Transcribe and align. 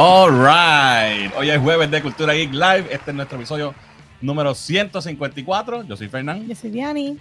All 0.00 0.30
right. 0.30 1.34
Hoy 1.36 1.50
es 1.50 1.58
jueves 1.58 1.90
de 1.90 2.00
Cultura 2.00 2.32
Geek 2.32 2.52
Live. 2.52 2.86
Este 2.88 3.10
es 3.10 3.16
nuestro 3.16 3.36
episodio 3.36 3.74
número 4.20 4.54
154. 4.54 5.82
Yo 5.82 5.96
soy 5.96 6.08
Fernán. 6.08 6.46
Yo 6.46 6.54
soy 6.54 6.70
Diani. 6.70 7.18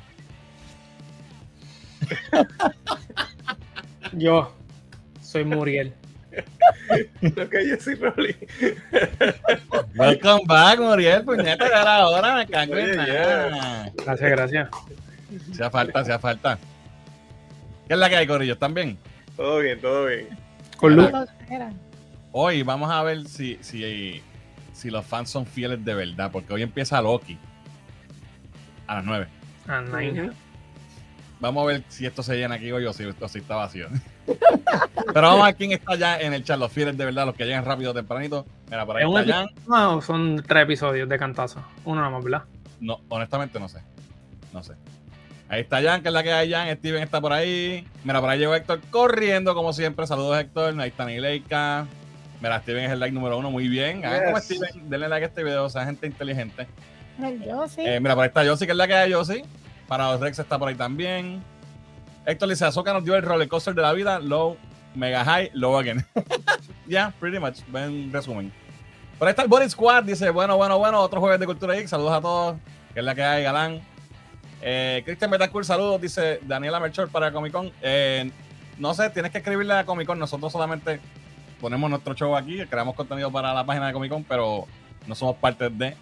Yo 4.13 4.53
soy 5.23 5.43
Muriel. 5.43 5.91
Lo 7.21 7.49
que 7.49 7.67
yo 7.67 7.79
soy 7.79 7.95
Rolly. 7.95 8.35
Welcome 9.95 10.43
back, 10.45 10.79
Muriel. 10.79 11.23
Puñeta, 11.23 11.67
ya 11.67 11.81
era 11.81 12.07
hora. 12.07 12.35
Me 12.35 12.45
cago 12.45 12.77
en 12.77 12.95
nada. 12.95 13.91
Gracias, 14.05 14.29
gracias. 14.29 14.69
Hacía 15.51 15.71
falta, 15.71 15.99
hacía 16.01 16.19
falta. 16.19 16.59
¿Qué 17.87 17.95
es 17.95 17.99
la 17.99 18.07
que 18.07 18.17
hay, 18.17 18.27
Corillo? 18.27 18.53
¿Están 18.53 18.75
bien? 18.75 18.99
Todo 19.35 19.61
bien, 19.61 19.81
todo 19.81 20.05
bien. 20.05 20.27
Con 20.77 20.95
luz. 20.95 21.09
Hoy 22.31 22.63
vamos 22.63 22.89
a 22.91 23.01
ver 23.03 23.25
si, 23.27 23.57
si, 23.61 24.21
si 24.73 24.89
los 24.89 25.05
fans 25.05 25.29
son 25.29 25.45
fieles 25.45 25.83
de 25.83 25.93
verdad, 25.93 26.31
porque 26.31 26.53
hoy 26.53 26.61
empieza 26.61 27.01
Loki 27.01 27.37
a 28.85 28.95
las 28.95 29.05
9. 29.05 29.27
Ah, 29.67 29.81
nine. 29.81 30.31
Vamos 31.39 31.63
a 31.63 31.67
ver 31.67 31.83
si 31.87 32.05
esto 32.05 32.23
se 32.23 32.35
llena 32.35 32.55
aquí 32.55 32.71
hoy 32.71 32.85
o 32.85 32.93
si, 32.93 33.05
o 33.05 33.27
si 33.27 33.39
está 33.39 33.55
vacío. 33.55 33.87
Pero 34.25 35.27
vamos 35.27 35.43
a 35.43 35.45
ver 35.47 35.55
quién 35.55 35.71
está 35.71 35.95
ya 35.95 36.19
en 36.19 36.33
el 36.33 36.43
chat, 36.43 36.59
los 36.59 36.71
fieles 36.71 36.97
de 36.97 37.05
verdad, 37.05 37.25
los 37.25 37.35
que 37.35 37.45
llegan 37.45 37.63
rápido 37.63 37.91
o 37.91 37.93
tempranito. 37.93 38.45
Mira, 38.69 38.85
por 38.85 38.97
ahí 38.97 39.03
¿Es 39.03 39.19
está 39.19 39.33
Jan. 39.33 39.47
episodio 39.49 39.97
o 39.97 40.01
son 40.01 40.43
tres 40.47 40.63
episodios 40.63 41.09
de 41.09 41.17
cantazo? 41.19 41.63
Uno 41.85 42.01
nada 42.01 42.11
más, 42.11 42.23
¿verdad? 42.23 42.43
No, 42.79 43.01
honestamente 43.09 43.59
no 43.59 43.69
sé. 43.69 43.81
No 44.53 44.63
sé. 44.63 44.73
Ahí 45.49 45.61
está 45.61 45.81
Jan, 45.81 46.01
que 46.01 46.09
es 46.09 46.13
la 46.13 46.23
que 46.23 46.33
hay 46.33 46.51
Jan. 46.51 46.75
Steven 46.75 47.03
está 47.03 47.21
por 47.21 47.33
ahí. 47.33 47.87
Mira, 48.03 48.19
por 48.19 48.29
ahí 48.29 48.39
llegó 48.39 48.55
Héctor 48.55 48.81
corriendo, 48.89 49.53
como 49.53 49.73
siempre. 49.73 50.05
Saludos, 50.07 50.39
Héctor. 50.39 50.79
Ahí 50.79 50.89
está 50.89 51.05
Nileika. 51.05 51.87
Mira, 52.41 52.59
Steven 52.61 52.85
es 52.85 52.91
el 52.91 52.99
like 52.99 53.13
número 53.13 53.37
uno. 53.37 53.49
Muy 53.49 53.67
bien. 53.67 54.05
Hagan 54.05 54.25
como 54.25 54.37
Yes. 54.37 54.45
Steven. 54.45 54.89
Denle 54.89 55.07
like 55.09 55.25
a 55.25 55.27
este 55.27 55.43
video. 55.43 55.65
O 55.65 55.69
sea, 55.69 55.85
gente 55.85 56.05
inteligente. 56.07 56.67
El. 57.21 57.41
Eh, 57.77 57.99
mira, 57.99 58.13
por 58.13 58.23
ahí 58.23 58.27
está 58.27 58.45
Josie, 58.45 58.67
que 58.67 58.71
es 58.71 58.77
la 58.77 58.87
que 58.87 58.93
hay 58.93 59.13
Josie. 59.13 59.43
Para 59.87 60.11
los 60.11 60.21
Rex 60.21 60.37
está 60.39 60.59
por 60.59 60.67
ahí 60.67 60.75
también. 60.75 61.43
Héctor 62.25 62.49
dice, 62.49 62.65
Azoka 62.65 62.93
nos 62.93 63.03
dio 63.03 63.15
el 63.15 63.23
roller 63.23 63.47
coaster 63.47 63.73
de 63.73 63.81
la 63.81 63.93
vida. 63.93 64.19
Low, 64.19 64.57
mega 64.93 65.23
high, 65.23 65.49
low 65.53 65.77
again. 65.77 66.05
Ya, 66.87 67.13
pretty 67.19 67.37
much. 67.39 67.59
Buen 67.67 68.13
resumen. 68.13 68.51
Por 69.19 69.27
ahí 69.27 69.31
está 69.31 69.41
el 69.41 69.49
Body 69.49 69.69
Squad. 69.69 70.03
Dice, 70.03 70.29
bueno, 70.29 70.55
bueno, 70.55 70.77
bueno. 70.77 71.01
Otro 71.01 71.19
jueves 71.19 71.39
de 71.39 71.45
Cultura 71.45 71.73
Geek. 71.73 71.87
Saludos 71.87 72.13
a 72.13 72.21
todos. 72.21 72.55
Que 72.93 72.99
es 72.99 73.05
la 73.05 73.13
que 73.13 73.23
hay, 73.23 73.43
Galán. 73.43 73.81
Eh, 74.61 75.01
Cristian 75.03 75.29
Betancourt, 75.31 75.65
saludos. 75.65 75.99
Dice 75.99 76.39
Daniela 76.43 76.79
Melchor 76.79 77.09
para 77.09 77.31
Comic 77.31 77.51
Con. 77.51 77.71
Eh, 77.81 78.31
no 78.77 78.93
sé, 78.93 79.09
tienes 79.09 79.31
que 79.31 79.39
escribirle 79.39 79.73
a 79.73 79.85
Comic 79.85 80.07
Con. 80.07 80.17
Nosotros 80.19 80.51
solamente 80.51 80.99
ponemos 81.59 81.89
nuestro 81.89 82.13
show 82.13 82.35
aquí. 82.35 82.59
Creamos 82.69 82.95
contenido 82.95 83.31
para 83.31 83.53
la 83.53 83.65
página 83.65 83.87
de 83.87 83.93
Comic 83.93 84.11
Con, 84.11 84.23
pero 84.23 84.65
no 85.07 85.15
somos 85.15 85.35
parte 85.37 85.69
de 85.69 85.95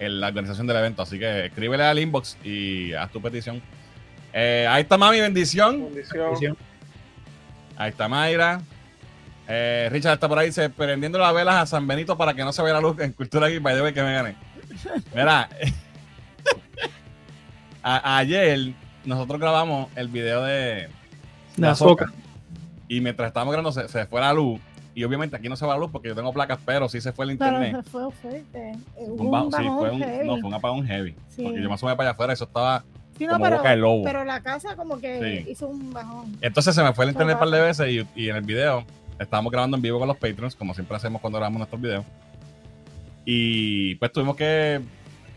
la 0.00 0.28
organización 0.28 0.66
del 0.66 0.76
evento. 0.78 1.02
Así 1.02 1.18
que 1.18 1.46
escríbele 1.46 1.84
al 1.84 1.98
inbox 1.98 2.38
y 2.44 2.92
haz 2.94 3.10
tu 3.10 3.20
petición. 3.20 3.60
Eh, 4.32 4.66
ahí 4.68 4.82
está 4.82 4.96
Mami, 4.96 5.20
bendición. 5.20 5.84
Bendición. 5.92 6.56
Ahí 7.76 7.90
está 7.90 8.08
Mayra. 8.08 8.60
Eh, 9.48 9.88
Richard 9.90 10.14
está 10.14 10.28
por 10.28 10.38
ahí, 10.38 10.46
dice, 10.46 10.70
prendiendo 10.70 11.18
las 11.18 11.34
velas 11.34 11.56
a 11.56 11.66
San 11.66 11.86
Benito 11.86 12.16
para 12.16 12.32
que 12.34 12.44
no 12.44 12.52
se 12.52 12.62
vea 12.62 12.74
la 12.74 12.80
luz 12.80 12.98
en 13.00 13.12
Cultura 13.12 13.48
aquí, 13.48 13.58
by 13.58 13.74
the 13.74 13.82
way, 13.82 13.92
que 13.92 14.02
me 14.02 14.14
gane. 14.14 14.36
Mira, 15.14 15.48
a- 17.82 18.18
ayer 18.18 18.72
nosotros 19.04 19.40
grabamos 19.40 19.88
el 19.96 20.08
video 20.08 20.42
de, 20.44 20.88
De 21.56 21.68
Azoka. 21.68 22.12
y 22.88 23.00
mientras 23.00 23.28
estábamos 23.28 23.52
grabando 23.52 23.72
se, 23.72 23.88
se 23.88 24.06
fue 24.06 24.20
la 24.20 24.32
luz. 24.32 24.60
Y 24.94 25.04
obviamente 25.04 25.36
aquí 25.36 25.48
no 25.48 25.56
se 25.56 25.64
va 25.64 25.74
la 25.74 25.80
luz 25.80 25.90
porque 25.92 26.08
yo 26.08 26.14
tengo 26.16 26.32
placas, 26.32 26.58
pero 26.64 26.88
sí 26.88 27.00
se 27.00 27.12
fue 27.12 27.24
el 27.26 27.38
Pero 27.38 27.50
internet. 27.56 27.84
se 27.84 27.90
fue 27.90 28.10
fuerte. 28.10 28.72
Eh, 28.96 29.04
Un 29.06 29.20
un 29.34 29.52
sí, 29.52 29.56
bajón 29.62 29.78
fue 29.78 29.90
un, 29.90 29.98
heavy. 30.00 30.26
no, 30.26 30.38
fue 30.38 30.48
un 30.48 30.54
apagón 30.54 30.86
heavy. 30.86 31.14
Sí. 31.28 31.42
Porque 31.44 31.62
yo 31.62 31.68
me 31.68 31.74
asomé 31.74 31.92
para 31.96 32.08
allá 32.10 32.14
afuera, 32.14 32.32
eso 32.32 32.44
estaba 32.44 32.84
Sí, 33.16 33.26
no, 33.26 33.32
como 33.34 33.44
pero, 33.44 33.56
boca 33.58 33.70
de 33.70 33.76
lobo. 33.76 34.02
pero 34.04 34.24
la 34.24 34.40
casa 34.42 34.74
como 34.76 34.98
que 34.98 35.42
Sí. 35.44 35.50
hizo 35.52 35.68
un 35.68 35.92
bajón. 35.92 36.36
Entonces 36.40 36.74
se 36.74 36.82
me 36.82 36.92
fue 36.92 37.04
el 37.04 37.10
internet 37.12 37.34
un 37.36 37.40
par 37.40 37.50
de 37.50 37.60
veces 37.60 37.88
y, 37.88 38.20
y 38.20 38.28
en 38.30 38.36
el 38.36 38.42
video 38.42 38.84
estábamos 39.18 39.52
grabando 39.52 39.76
en 39.76 39.82
vivo 39.82 39.98
con 39.98 40.08
los 40.08 40.16
Patreons, 40.16 40.56
como 40.56 40.72
siempre 40.74 40.96
hacemos 40.96 41.20
cuando 41.20 41.38
grabamos 41.38 41.58
nuestros 41.58 41.80
videos. 41.80 42.04
Y 43.24 43.94
pues 43.96 44.12
tuvimos 44.12 44.36
que. 44.36 44.80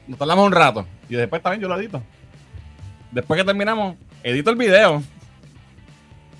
Nos 0.08 0.18
tardamos 0.20 0.46
un 0.46 0.52
rato. 0.52 0.86
Y 1.10 1.16
después 1.16 1.42
también 1.42 1.62
yo 1.62 1.68
lo 1.68 1.78
edito. 1.80 2.02
Después 3.12 3.40
que 3.40 3.46
terminamos, 3.46 3.96
edito 4.24 4.50
el 4.50 4.56
video. 4.56 5.02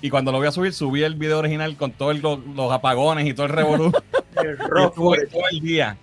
Y 0.04 0.10
cuando 0.10 0.32
lo 0.32 0.36
voy 0.36 0.46
a 0.46 0.52
subir, 0.52 0.74
subí 0.74 1.02
el 1.02 1.14
video 1.14 1.38
original 1.38 1.78
con 1.78 1.90
todos 1.90 2.20
los 2.20 2.70
apagones 2.70 3.26
y 3.26 3.32
todo 3.32 3.46
el 3.46 3.52
revolú. 3.52 3.90
El 4.36 4.58
todo 4.58 5.14
el 5.50 5.60
día. 5.60 5.96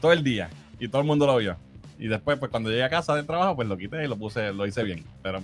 Todo 0.00 0.12
el 0.12 0.22
día. 0.22 0.48
Y 0.78 0.86
todo 0.86 1.00
el 1.00 1.08
mundo 1.08 1.26
lo 1.26 1.36
vio. 1.38 1.56
Y 1.98 2.06
después, 2.06 2.38
pues 2.38 2.52
cuando 2.52 2.70
llegué 2.70 2.84
a 2.84 2.88
casa 2.88 3.16
del 3.16 3.26
trabajo, 3.26 3.56
pues 3.56 3.66
lo 3.66 3.76
quité 3.76 4.04
y 4.04 4.06
lo 4.06 4.16
puse, 4.16 4.52
lo 4.52 4.64
hice 4.64 4.84
bien. 4.84 5.04
Pero 5.24 5.42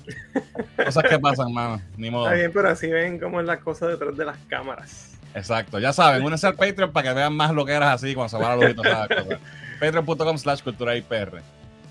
cosas 0.77 1.03
que 1.11 1.19
pasan, 1.19 1.53
mano. 1.53 1.83
Ni 1.97 2.09
modo. 2.09 2.27
Está 2.27 2.37
bien, 2.37 2.53
pero 2.55 2.69
así 2.69 2.87
ven 2.87 3.19
cómo 3.19 3.41
es 3.41 3.47
la 3.47 3.59
cosa 3.59 3.89
detrás 3.89 4.17
de 4.17 4.25
las 4.25 4.39
cámaras. 4.47 5.19
Exacto, 5.35 5.81
ya 5.81 5.93
saben, 5.93 6.23
únense 6.23 6.47
al 6.47 6.55
Patreon 6.55 6.93
para 6.93 7.09
que 7.09 7.15
vean 7.17 7.35
más 7.35 7.51
lo 7.51 7.65
que 7.65 7.73
eras 7.73 7.95
así 7.95 8.15
cuando 8.15 8.29
se 8.29 8.41
va 8.41 8.51
la 8.51 8.63
luz 8.63 8.71
y 8.71 8.75
todas 8.75 9.11
esas 9.11 9.25
cosas. 9.25 9.41
Patreon.com 9.81 10.39
slash 10.39 10.63
cultura 10.63 10.97
IPR. 10.97 11.43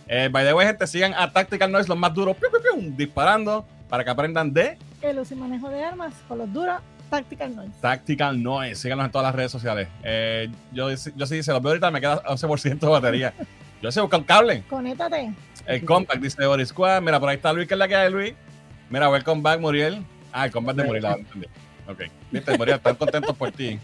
Eh, 0.07 0.29
by 0.31 0.45
the 0.45 0.53
way, 0.53 0.67
gente, 0.67 0.87
sigan 0.87 1.13
a 1.15 1.33
Tactical 1.33 1.69
Noise, 1.69 1.89
los 1.89 1.97
más 1.97 2.13
duros, 2.13 2.37
piu, 2.37 2.49
piu, 2.49 2.61
piu, 2.61 2.95
disparando 2.95 3.65
para 3.89 4.05
que 4.05 4.09
aprendan 4.09 4.53
de 4.53 4.77
El 5.03 5.19
uso 5.19 5.33
y 5.33 5.37
manejo 5.37 5.69
de 5.69 5.83
armas 5.83 6.13
con 6.29 6.37
los 6.37 6.51
duros, 6.53 6.79
Tactical 7.09 7.53
Noise. 7.53 7.73
Tactical 7.81 8.41
Noise. 8.41 8.75
Síganos 8.75 9.05
en 9.05 9.11
todas 9.11 9.25
las 9.25 9.35
redes 9.35 9.51
sociales. 9.51 9.89
Eh, 10.01 10.49
yo, 10.71 10.89
yo 10.89 11.25
sí 11.25 11.35
dice, 11.35 11.51
los 11.51 11.61
veo 11.61 11.71
ahorita, 11.71 11.91
me 11.91 11.99
queda 11.99 12.23
11% 12.23 12.79
de 12.79 12.87
batería. 12.87 13.33
Yo 13.81 13.91
sé 13.91 13.99
buscar 13.99 14.21
un 14.21 14.25
cable. 14.25 14.63
Conéctate. 14.69 15.33
El 15.65 15.83
compact, 15.83 16.21
dice 16.21 16.45
Boris 16.45 16.69
Squad. 16.69 17.01
Mira, 17.01 17.19
por 17.19 17.27
ahí 17.27 17.35
está 17.35 17.51
Luis, 17.51 17.67
que 17.67 17.73
es 17.73 17.77
la 17.77 17.87
que 17.89 17.97
hay, 17.97 18.09
Luis. 18.09 18.33
Mira, 18.89 19.09
welcome 19.09 19.41
back, 19.41 19.59
Muriel. 19.59 20.05
Ah, 20.31 20.45
el 20.45 20.51
compact 20.51 20.77
de 20.77 20.83
Muriel, 20.85 21.05
entendí. 21.05 21.47
Ok. 21.85 22.03
Viste, 22.31 22.57
Muriel, 22.57 22.77
están 22.77 22.95
contentos 22.95 23.35
por 23.35 23.51
ti. 23.51 23.77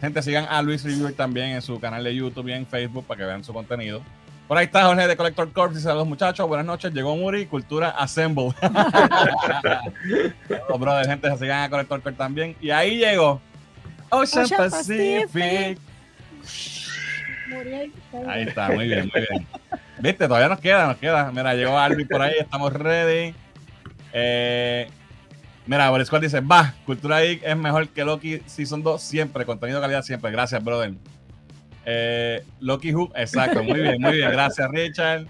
Gente, 0.00 0.22
sigan 0.22 0.46
a 0.50 0.60
Luis 0.60 0.82
Reviewer 0.82 1.14
también 1.14 1.50
en 1.50 1.62
su 1.62 1.78
canal 1.78 2.02
de 2.02 2.12
YouTube 2.14 2.48
y 2.48 2.52
en 2.52 2.66
Facebook 2.66 3.06
para 3.06 3.18
que 3.18 3.26
vean 3.26 3.44
su 3.44 3.52
contenido. 3.52 4.02
Por 4.48 4.56
ahí 4.56 4.66
está 4.66 4.84
Jorge 4.84 5.08
de 5.08 5.16
Collector 5.16 5.52
Corp. 5.52 5.72
Dice 5.72 5.90
a 5.90 5.94
los 5.94 6.06
muchachos, 6.06 6.46
buenas 6.46 6.66
noches. 6.66 6.92
Llegó 6.92 7.16
Muri, 7.16 7.46
Cultura 7.46 7.90
Assemble. 7.90 8.52
Los 10.68 10.78
brothers, 10.78 11.08
gente, 11.08 11.28
se 11.30 11.38
sigan 11.38 11.64
a 11.64 11.70
Collector 11.70 12.00
Corp 12.00 12.16
también. 12.16 12.54
Y 12.60 12.70
ahí 12.70 12.98
llegó 12.98 13.40
Ocean, 14.10 14.44
Ocean 14.44 14.70
Pacific. 14.70 15.78
Ahí 18.26 18.42
está, 18.42 18.70
muy 18.70 18.86
bien, 18.86 19.10
muy 19.12 19.26
bien. 19.28 19.46
Viste, 19.98 20.28
todavía 20.28 20.48
nos 20.48 20.60
queda, 20.60 20.86
nos 20.86 20.96
queda. 20.96 21.32
Mira, 21.32 21.54
llegó 21.54 21.78
Alvin 21.78 22.06
por 22.06 22.22
ahí, 22.22 22.34
estamos 22.38 22.72
ready. 22.72 23.34
Eh, 24.12 24.88
mira, 25.66 25.90
Boris 25.90 26.10
dice, 26.20 26.40
va, 26.40 26.74
Cultura 26.84 27.20
Geek 27.20 27.42
es 27.44 27.56
mejor 27.56 27.88
que 27.88 28.04
Loki 28.04 28.42
Season 28.46 28.82
2 28.82 29.02
siempre, 29.02 29.44
contenido 29.44 29.80
de 29.80 29.84
calidad 29.84 30.02
siempre. 30.02 30.30
Gracias, 30.30 30.62
brother. 30.62 30.94
Eh, 31.88 32.42
Loki 32.60 32.92
Who, 32.92 33.12
exacto, 33.14 33.62
muy 33.62 33.80
bien, 33.80 34.00
muy 34.00 34.12
bien. 34.16 34.30
Gracias, 34.32 34.68
Richard. 34.72 35.26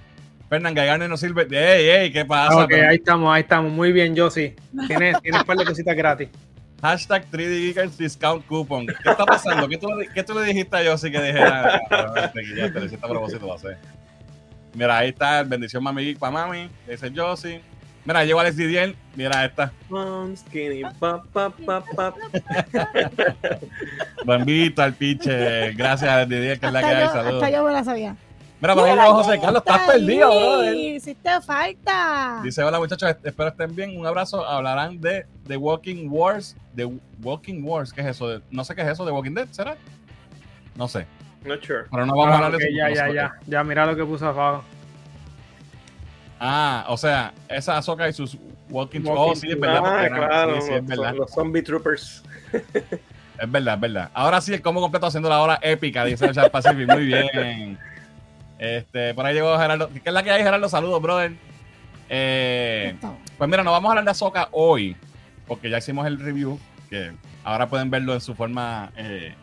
Fernán 0.49 0.75
Gaigarne 0.75 1.06
no 1.09 1.17
sirve. 1.17 1.47
¡Ey, 1.50 1.89
ey! 1.89 2.12
¿Qué 2.12 2.25
pasa? 2.25 2.65
Ok, 2.65 2.72
ahí 2.72 2.97
estamos, 2.97 3.34
ahí 3.34 3.43
estamos. 3.43 3.71
Muy 3.72 3.93
bien, 3.93 4.15
sí. 4.31 4.55
Tienes, 4.87 5.21
tienes 5.21 5.41
un 5.41 5.47
par 5.47 5.56
de 5.59 5.65
cositas 5.65 5.94
gratis. 5.97 6.28
Hashtag 6.81 7.27
3D 7.31 7.61
Geekers 7.67 7.99
Discount 7.99 8.47
Coupon. 8.47 8.87
¿Qué 8.87 8.94
está 9.11 9.25
pasando? 9.27 9.69
¿Qué 9.69 9.77
tú, 9.77 9.89
le- 9.89 10.09
qué 10.15 10.22
tú 10.22 10.34
le 10.39 10.44
dijiste 10.44 10.77
a 10.77 10.83
Yossi 10.84 11.11
que 11.11 11.21
dijera? 11.22 11.81
Este, 12.25 12.41
a. 12.44 13.77
Mira, 14.75 14.99
ahí 14.99 15.09
está 15.09 15.43
bendición 15.43 15.83
Mami 15.83 16.15
para 16.15 16.31
Mami. 16.33 16.69
Dice 16.88 17.11
Yossi. 17.11 17.61
Mira, 18.06 18.25
llegó 18.25 18.41
Alex 18.41 18.56
Didier. 18.56 18.94
Mira 19.17 19.44
esta. 19.44 19.73
Mom, 19.91 20.35
skinny. 20.37 20.82
Bambito 24.25 24.82
al 24.82 24.94
piche. 24.94 25.73
Gracias 25.73 26.11
Alex 26.11 26.29
Didier, 26.29 26.61
que 26.61 26.67
es 26.67 26.73
la 26.73 26.81
que 26.81 26.87
Hasta 26.87 26.99
hay. 26.99 27.05
yo, 27.06 27.12
Saludos. 27.12 27.43
hasta 27.43 27.56
yo 27.56 27.64
me 27.64 27.73
la 27.73 27.85
sabía. 27.85 28.17
Mira, 28.61 28.75
por 28.75 28.88
ahí 28.88 29.11
José 29.11 29.38
Carlos. 29.41 29.62
Estás 29.67 29.81
está 29.81 29.93
perdido, 29.93 30.29
brother. 30.31 30.75
Hiciste 30.75 31.31
falta. 31.43 32.41
Dice, 32.43 32.62
hola 32.62 32.79
muchachos, 32.79 33.17
espero 33.23 33.49
estén 33.50 33.75
bien. 33.75 33.99
Un 33.99 34.06
abrazo. 34.06 34.47
Hablarán 34.47 35.00
de 35.00 35.26
The 35.47 35.56
Walking 35.56 36.08
Wars. 36.08 36.56
The 36.75 36.88
Walking 37.23 37.62
Wars, 37.62 37.93
¿qué 37.93 38.00
es 38.03 38.06
eso? 38.08 38.41
No 38.50 38.64
sé 38.64 38.75
qué 38.75 38.82
es 38.82 38.88
eso, 38.88 39.05
de 39.05 39.12
Walking 39.12 39.32
Dead, 39.35 39.49
¿será? 39.50 39.76
No 40.75 40.88
sé. 40.88 41.06
Not 41.44 41.62
sure. 41.64 41.85
Pero 41.91 42.06
no 42.06 42.14
vamos 42.17 42.26
a 42.26 42.32
Ah, 42.32 42.37
hablar 42.47 42.55
ok, 42.55 42.61
de 42.61 42.67
eso. 42.69 42.76
ya, 42.76 42.91
ya, 42.94 43.06
no 43.06 43.14
ya. 43.14 43.32
Ya, 43.47 43.64
mira 43.64 43.87
lo 43.87 43.94
que 43.94 44.05
puso 44.05 44.26
abajo. 44.26 44.64
Ah, 46.41 46.85
o 46.88 46.97
sea, 46.97 47.33
esa 47.49 47.79
Azoka 47.79 48.09
y 48.09 48.12
sus 48.12 48.37
Walking, 48.69 49.00
Walking 49.00 49.11
Oh, 49.17 49.35
sí, 49.35 49.50
es 49.50 49.59
verdad. 49.61 49.83
Ah, 49.85 50.09
claro, 50.09 50.61
sí, 50.61 50.69
sí, 50.69 50.75
es 50.75 50.81
los- 50.81 50.88
verdad. 50.99 51.15
los 51.15 51.31
zombie 51.33 51.62
troopers. 51.62 52.23
Es 53.38 53.50
verdad, 53.53 53.75
es 53.75 53.81
verdad. 53.83 54.11
Ahora 54.15 54.41
sí, 54.41 54.55
el 54.55 54.62
combo 54.62 54.81
completo 54.81 55.05
haciendo 55.06 55.29
la 55.29 55.43
hora 55.43 55.59
épica, 55.61 56.06
dice 56.06 56.25
el 56.25 56.33
Chat 56.33 56.50
Pacific. 56.50 56.88
Muy 56.88 57.05
bien. 57.05 57.79
Este, 58.59 59.12
por 59.12 59.27
ahí 59.27 59.35
llegó 59.35 59.59
Gerardo. 59.59 59.91
¿Qué 59.91 60.00
es 60.06 60.12
la 60.15 60.23
que 60.23 60.31
hay, 60.31 60.43
Gerardo? 60.43 60.67
Saludos, 60.71 61.03
brother. 61.03 61.33
Eh, 62.09 62.97
pues 63.37 63.50
mira, 63.50 63.62
no 63.62 63.73
vamos 63.73 63.89
a 63.89 63.93
hablar 63.93 64.05
de 64.06 64.11
Azoka 64.11 64.49
hoy, 64.53 64.97
porque 65.47 65.69
ya 65.69 65.77
hicimos 65.77 66.06
el 66.06 66.19
review, 66.19 66.59
que 66.89 67.12
ahora 67.44 67.69
pueden 67.69 67.91
verlo 67.91 68.15
en 68.15 68.23
su 68.23 68.35
forma 68.35 68.91
eh, 68.97 69.35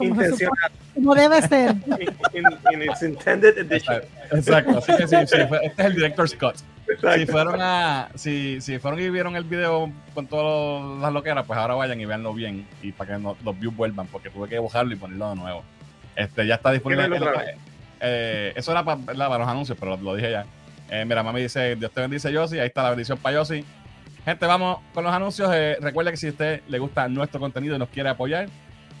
Intencional. 0.00 0.70
supone, 0.70 0.94
como 0.94 1.14
debe 1.14 1.42
ser. 1.42 1.74
In 2.72 2.82
its 2.82 3.02
intended 3.02 3.58
edition. 3.58 4.02
Exacto, 4.30 4.78
así 4.78 4.96
que 4.96 5.06
sí, 5.08 5.16
sí, 5.26 5.36
fue- 5.48 5.66
este 5.66 5.82
es 5.82 5.88
el 5.88 5.94
director's 5.94 6.34
cut. 6.34 6.56
Si 6.56 6.92
Exacto. 6.92 7.32
fueron 7.32 7.60
a, 7.60 8.08
si, 8.14 8.60
si 8.60 8.78
fueron 8.78 9.00
y 9.00 9.08
vieron 9.08 9.36
el 9.36 9.44
video 9.44 9.90
con 10.14 10.26
todas 10.26 11.00
las 11.00 11.12
loqueras, 11.12 11.46
pues 11.46 11.58
ahora 11.58 11.74
vayan 11.74 12.00
y 12.00 12.04
véanlo 12.04 12.34
bien 12.34 12.66
y 12.82 12.92
para 12.92 13.14
que 13.16 13.22
no- 13.22 13.36
los 13.44 13.58
views 13.58 13.74
vuelvan, 13.76 14.06
porque 14.08 14.30
tuve 14.30 14.48
que 14.48 14.58
bajarlo 14.58 14.92
y 14.92 14.96
ponerlo 14.96 15.30
de 15.30 15.36
nuevo. 15.36 15.64
Este 16.16 16.46
ya 16.46 16.56
está 16.56 16.70
disponible. 16.72 17.04
En 17.06 17.22
eh, 18.00 18.52
eso 18.56 18.72
era 18.72 18.84
para, 18.84 18.98
los 19.38 19.48
anuncios, 19.48 19.78
pero 19.78 19.96
lo, 19.96 20.02
lo 20.02 20.14
dije 20.16 20.30
ya. 20.32 20.44
Eh, 20.90 21.04
mira, 21.06 21.22
mami 21.22 21.40
dice, 21.40 21.76
Dios 21.76 21.90
te 21.92 22.00
bendice, 22.00 22.30
Yossi. 22.32 22.58
Ahí 22.58 22.66
está 22.66 22.82
la 22.82 22.90
bendición 22.90 23.16
para 23.16 23.36
Yossi. 23.36 23.64
Gente, 24.24 24.46
vamos 24.46 24.78
con 24.92 25.04
los 25.04 25.12
anuncios. 25.12 25.50
Eh, 25.54 25.76
recuerda 25.80 26.10
que 26.10 26.16
si 26.16 26.26
a 26.26 26.30
usted 26.30 26.60
le 26.68 26.78
gusta 26.78 27.08
nuestro 27.08 27.40
contenido 27.40 27.76
y 27.76 27.78
nos 27.78 27.88
quiere 27.88 28.08
apoyar, 28.08 28.48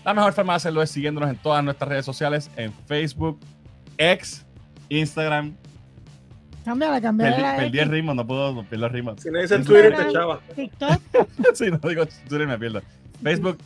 la 0.04 0.14
mejor 0.14 0.32
forma 0.32 0.54
de 0.54 0.56
hacerlo 0.56 0.82
es 0.82 0.90
siguiéndonos 0.90 1.30
en 1.30 1.36
todas 1.36 1.62
nuestras 1.62 1.88
redes 1.88 2.04
sociales, 2.04 2.50
en 2.56 2.72
Facebook, 2.86 3.38
X, 3.96 4.44
Instagram. 4.88 5.54
Cámbiala, 6.64 7.00
cámbiala. 7.00 7.36
Perdí, 7.36 7.64
perdí 7.64 7.78
el 7.78 7.88
ritmo, 7.88 8.14
no 8.14 8.26
puedo 8.26 8.52
no 8.52 8.64
pierdo 8.64 8.86
el 8.86 8.92
ritmo. 8.92 9.14
Si 9.18 9.30
no 9.30 9.40
dice 9.40 9.58
Twitter, 9.60 9.96
te 9.96 10.12
chava. 10.12 10.40
TikTok. 10.54 11.00
si 11.54 11.70
no 11.70 11.78
digo 11.78 12.06
Twitter 12.06 12.46
me 12.46 12.58
pierdo. 12.58 12.82
Facebook, 13.22 13.58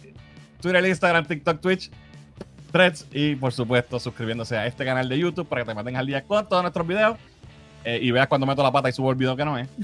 Twitter, 0.61 0.85
Instagram, 0.85 1.27
TikTok, 1.27 1.61
Twitch, 1.61 1.91
Threads 2.73 3.07
y 3.13 3.37
por 3.37 3.53
supuesto 3.53 3.99
suscribiéndose 3.99 4.57
a 4.57 4.67
este 4.67 4.85
canal 4.85 5.09
de 5.09 5.19
YouTube 5.19 5.47
para 5.47 5.63
que 5.63 5.69
te 5.69 5.75
mantengas 5.75 6.01
al 6.01 6.07
día 6.07 6.23
con 6.23 6.47
todos 6.49 6.63
nuestros 6.63 6.87
videos 6.87 7.17
eh, 7.85 8.01
y 8.03 8.11
veas 8.11 8.27
cuando 8.27 8.47
meto 8.47 8.63
la 8.63 8.73
pata 8.73 8.89
y 8.89 8.93
subo 8.93 9.11
el 9.11 9.17
video 9.17 9.37
que 9.37 9.45
no 9.45 9.59
es. 9.59 9.69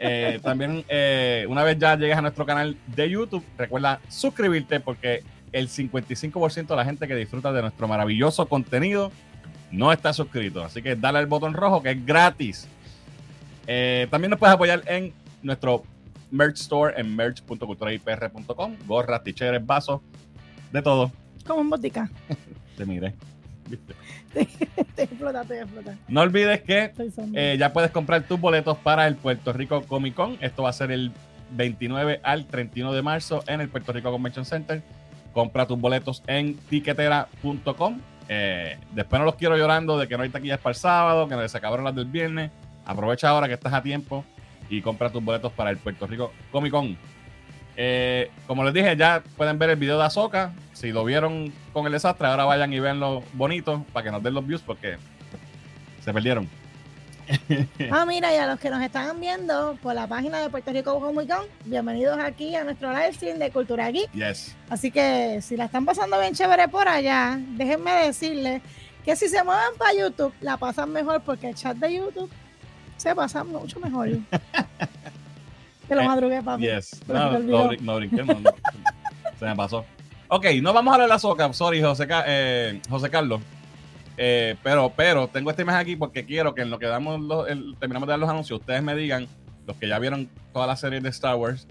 Eh, 0.00 0.38
también 0.44 0.84
eh, 0.88 1.44
una 1.48 1.64
vez 1.64 1.76
ya 1.76 1.96
llegues 1.96 2.16
a 2.16 2.22
nuestro 2.22 2.46
canal 2.46 2.76
de 2.86 3.10
YouTube, 3.10 3.44
recuerda 3.56 3.98
suscribirte 4.08 4.78
porque 4.78 5.24
el 5.52 5.68
55% 5.68 6.66
de 6.66 6.76
la 6.76 6.84
gente 6.84 7.06
que 7.06 7.14
disfruta 7.14 7.52
de 7.52 7.62
nuestro 7.62 7.88
maravilloso 7.88 8.46
contenido 8.48 9.10
no 9.70 9.92
está 9.92 10.12
suscrito. 10.12 10.62
Así 10.64 10.82
que 10.82 10.96
dale 10.96 11.18
al 11.18 11.26
botón 11.26 11.54
rojo 11.54 11.82
que 11.82 11.90
es 11.90 12.06
gratis. 12.06 12.68
Eh, 13.66 14.06
también 14.10 14.30
nos 14.30 14.38
puedes 14.38 14.54
apoyar 14.54 14.82
en 14.86 15.12
nuestro 15.42 15.84
merch 16.30 16.56
store 16.56 16.98
en 16.98 17.14
merch.culturaipr.com. 17.14 18.76
Gorras, 18.86 19.22
ticheres, 19.22 19.64
vasos, 19.64 20.00
de 20.72 20.82
todo. 20.82 21.12
Como 21.46 21.60
en 21.60 21.70
botica. 21.70 22.10
Te 22.76 22.84
mire. 22.84 23.14
¿Viste? 23.68 23.94
Te 24.94 25.02
explota, 25.02 25.44
te 25.44 25.60
explota. 25.60 25.98
No 26.08 26.22
olvides 26.22 26.62
que 26.62 26.92
eh, 27.34 27.56
ya 27.58 27.72
puedes 27.72 27.90
comprar 27.90 28.22
tus 28.22 28.40
boletos 28.40 28.78
para 28.78 29.06
el 29.06 29.16
Puerto 29.16 29.52
Rico 29.52 29.82
Comic 29.82 30.14
Con. 30.14 30.38
Esto 30.40 30.62
va 30.62 30.70
a 30.70 30.72
ser 30.72 30.90
el 30.90 31.12
29 31.50 32.20
al 32.22 32.46
31 32.46 32.92
de 32.92 33.02
marzo 33.02 33.44
en 33.46 33.60
el 33.60 33.68
Puerto 33.68 33.92
Rico 33.92 34.10
Convention 34.10 34.44
Center. 34.44 34.82
Compra 35.32 35.66
tus 35.66 35.78
boletos 35.78 36.22
en 36.26 36.56
tiquetera.com. 36.56 38.00
Eh, 38.28 38.78
después 38.92 39.18
no 39.18 39.24
los 39.24 39.36
quiero 39.36 39.56
llorando 39.56 39.98
de 39.98 40.06
que 40.08 40.16
no 40.16 40.22
hay 40.22 40.28
taquillas 40.28 40.58
para 40.58 40.72
el 40.72 40.76
sábado, 40.76 41.28
que 41.28 41.48
se 41.48 41.58
acabaron 41.58 41.84
las 41.84 41.94
del 41.94 42.06
viernes. 42.06 42.50
Aprovecha 42.84 43.28
ahora 43.28 43.48
que 43.48 43.54
estás 43.54 43.72
a 43.72 43.82
tiempo 43.82 44.24
y 44.68 44.82
compra 44.82 45.10
tus 45.10 45.24
boletos 45.24 45.52
para 45.52 45.70
el 45.70 45.78
Puerto 45.78 46.06
Rico 46.06 46.32
Comic 46.50 46.72
Con. 46.72 46.96
Eh, 47.76 48.30
como 48.46 48.64
les 48.64 48.74
dije, 48.74 48.96
ya 48.96 49.22
pueden 49.36 49.58
ver 49.58 49.70
el 49.70 49.76
video 49.76 49.98
de 49.98 50.04
Azoka. 50.04 50.52
Si 50.72 50.90
lo 50.90 51.04
vieron 51.04 51.52
con 51.72 51.86
el 51.86 51.92
desastre, 51.92 52.26
ahora 52.26 52.44
vayan 52.44 52.72
y 52.72 52.80
veanlo 52.80 53.22
bonito 53.34 53.84
para 53.92 54.04
que 54.04 54.10
nos 54.10 54.22
den 54.22 54.34
los 54.34 54.46
views 54.46 54.62
porque 54.62 54.96
se 56.00 56.12
perdieron. 56.12 56.48
Ah, 57.90 58.04
mira, 58.06 58.32
y 58.32 58.36
a 58.36 58.46
los 58.46 58.58
que 58.58 58.70
nos 58.70 58.82
están 58.82 59.20
viendo 59.20 59.76
por 59.82 59.94
la 59.94 60.06
página 60.06 60.40
de 60.40 60.48
Puerto 60.50 60.72
Rico 60.72 60.98
Comic 61.00 61.28
Con, 61.28 61.46
bienvenidos 61.64 62.18
aquí 62.18 62.54
a 62.54 62.64
nuestro 62.64 62.90
live 62.90 63.12
stream 63.12 63.38
de 63.38 63.50
Cultura 63.50 63.90
Geek. 63.90 64.10
Yes. 64.12 64.56
Así 64.70 64.90
que 64.90 65.40
si 65.42 65.56
la 65.56 65.66
están 65.66 65.84
pasando 65.84 66.18
bien 66.20 66.34
chévere 66.34 66.68
por 66.68 66.88
allá, 66.88 67.38
déjenme 67.56 67.92
decirles 68.06 68.62
que 69.04 69.14
si 69.16 69.28
se 69.28 69.42
mueven 69.44 69.76
para 69.78 69.92
YouTube, 69.94 70.32
la 70.40 70.56
pasan 70.56 70.90
mejor 70.90 71.20
porque 71.22 71.50
el 71.50 71.54
chat 71.54 71.76
de 71.76 71.94
YouTube 71.96 72.30
se 72.96 73.14
pasa 73.14 73.44
mucho 73.44 73.78
mejor. 73.80 74.08
que 75.88 75.94
lo 75.94 76.00
Eh, 76.02 76.06
madrugué, 76.06 76.42
papi. 76.42 76.62
Yes. 76.64 77.00
No, 77.06 77.30
te 77.30 77.38
no, 77.44 77.68
brin- 77.68 77.80
no 77.80 77.96
brinqué, 77.96 78.24
no, 78.24 78.34
no. 78.40 78.50
Se 79.38 79.44
me 79.44 79.54
pasó. 79.54 79.84
Ok, 80.28 80.46
no 80.62 80.72
vamos 80.72 80.92
a 80.92 80.94
hablar 80.94 81.08
de 81.08 81.14
la 81.14 81.18
soca. 81.18 81.50
Sorry, 81.52 81.82
José, 81.82 82.06
eh, 82.26 82.80
José 82.88 83.08
Carlos. 83.10 83.40
Eh, 84.20 84.56
pero, 84.64 84.92
pero 84.96 85.28
tengo 85.28 85.48
esta 85.50 85.62
imagen 85.62 85.80
aquí 85.80 85.94
porque 85.96 86.24
quiero 86.26 86.52
que 86.52 86.62
en 86.62 86.70
lo 86.70 86.78
que 86.80 86.86
damos 86.86 87.20
los- 87.20 87.46
terminamos 87.78 88.08
de 88.08 88.10
dar 88.12 88.18
los 88.18 88.28
anuncios, 88.28 88.58
ustedes 88.58 88.82
me 88.82 88.96
digan, 88.96 89.28
los 89.66 89.76
que 89.76 89.86
ya 89.86 89.98
vieron 90.00 90.28
toda 90.52 90.66
la 90.66 90.74
serie 90.76 91.00
de 91.00 91.08
Star 91.10 91.36
Wars, 91.36 91.68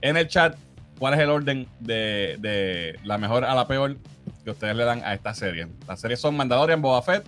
en 0.00 0.16
el 0.16 0.26
chat, 0.26 0.56
cuál 0.98 1.12
es 1.14 1.20
el 1.20 1.28
orden 1.28 1.68
de, 1.80 2.36
de 2.40 2.98
la 3.04 3.18
mejor 3.18 3.44
a 3.44 3.54
la 3.54 3.66
peor 3.68 3.96
que 4.42 4.50
ustedes 4.50 4.74
le 4.74 4.84
dan 4.84 5.02
a 5.04 5.12
esta 5.12 5.34
serie. 5.34 5.68
Las 5.86 6.00
series 6.00 6.18
son 6.18 6.34
Mandalorian, 6.36 6.80
Boba 6.80 7.02
Fett, 7.02 7.24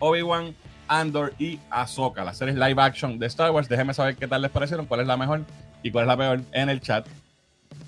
Obi-Wan, 0.00 0.54
Andor 0.88 1.32
y 1.38 1.60
Ahsoka. 1.70 2.24
Las 2.24 2.36
series 2.38 2.56
live 2.56 2.82
action 2.82 3.18
de 3.18 3.26
Star 3.26 3.50
Wars. 3.52 3.68
Déjenme 3.68 3.94
saber 3.94 4.16
qué 4.16 4.26
tal 4.26 4.42
les 4.42 4.50
parecieron, 4.50 4.86
cuál 4.86 5.00
es 5.02 5.06
la 5.06 5.16
mejor 5.16 5.42
y 5.82 5.90
cuál 5.92 6.04
es 6.04 6.08
la 6.08 6.16
peor 6.16 6.40
en 6.52 6.68
el 6.68 6.80
chat. 6.80 7.06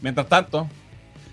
Mientras 0.01 0.29
tanto, 0.29 0.69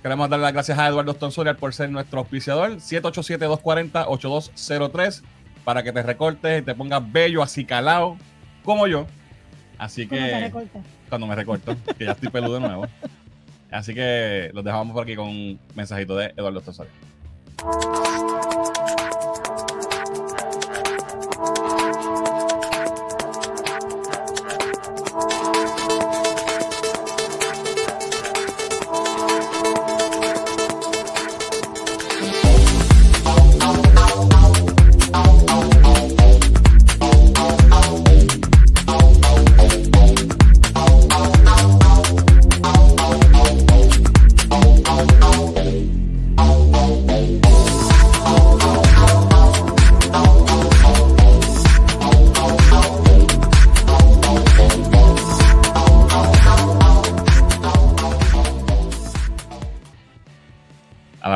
queremos 0.02 0.30
dar 0.30 0.40
las 0.40 0.54
gracias 0.54 0.80
a 0.80 0.88
Eduardo 0.88 1.12
Stonsorial 1.14 1.58
por 1.58 1.74
ser 1.74 1.90
nuestro 1.90 2.20
auspiciador. 2.20 2.78
787-240-8203 2.78 5.24
para 5.64 5.84
que 5.84 5.92
te 5.92 6.02
recortes 6.02 6.62
y 6.62 6.66
te 6.66 6.74
pongas 6.76 7.12
bello, 7.12 7.44
así 7.44 7.66
calado, 7.66 8.18
como 8.64 8.88
yo. 8.88 9.06
Así 9.78 10.08
que 10.08 10.52
cuando 11.08 11.28
me 11.28 11.36
recorto, 11.36 11.78
que 11.98 12.06
ya 12.06 12.12
estoy 12.12 12.30
peludo 12.30 12.56
de 12.56 12.62
nuevo. 12.62 12.88
Así 13.72 13.94
que 13.94 14.50
los 14.54 14.64
dejamos 14.64 14.94
por 14.94 15.04
aquí 15.04 15.16
con 15.16 15.28
un 15.28 15.60
mensajito 15.76 16.18
de 16.18 16.34
Eduardo 16.36 16.60
Stonsorial. 16.62 16.96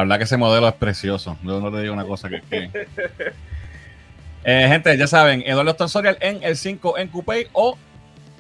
Verdad 0.04 0.18
que 0.18 0.24
ese 0.26 0.38
modelo 0.38 0.68
es 0.68 0.76
precioso. 0.76 1.38
Yo 1.44 1.60
no 1.60 1.72
te 1.72 1.82
digo 1.82 1.94
una 1.94 2.06
cosa 2.06 2.30
que... 2.30 2.42
que- 2.42 2.88
Eh, 4.46 4.66
gente, 4.68 4.98
ya 4.98 5.08
saben, 5.08 5.42
Eduardo 5.46 5.72
Stonsorial 5.72 6.18
en 6.20 6.44
el 6.44 6.58
5 6.58 6.98
en 6.98 7.08
Coupé 7.08 7.48
o 7.54 7.78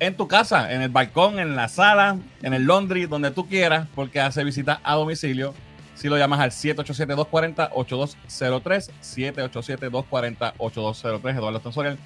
en 0.01 0.17
tu 0.17 0.27
casa, 0.27 0.73
en 0.73 0.81
el 0.81 0.89
balcón, 0.89 1.39
en 1.39 1.55
la 1.55 1.69
sala, 1.69 2.17
en 2.41 2.53
el 2.53 2.67
laundry, 2.67 3.05
donde 3.05 3.31
tú 3.31 3.47
quieras, 3.47 3.87
porque 3.95 4.19
hace 4.19 4.43
visita 4.43 4.81
a 4.83 4.95
domicilio. 4.95 5.53
Si 5.95 6.09
lo 6.09 6.17
llamas 6.17 6.41
al 6.41 6.51
787-240-8203, 6.51 8.89
787-240-8203, 9.01 11.35
Eduardo 11.37 11.59
Stonsorial. 11.59 11.97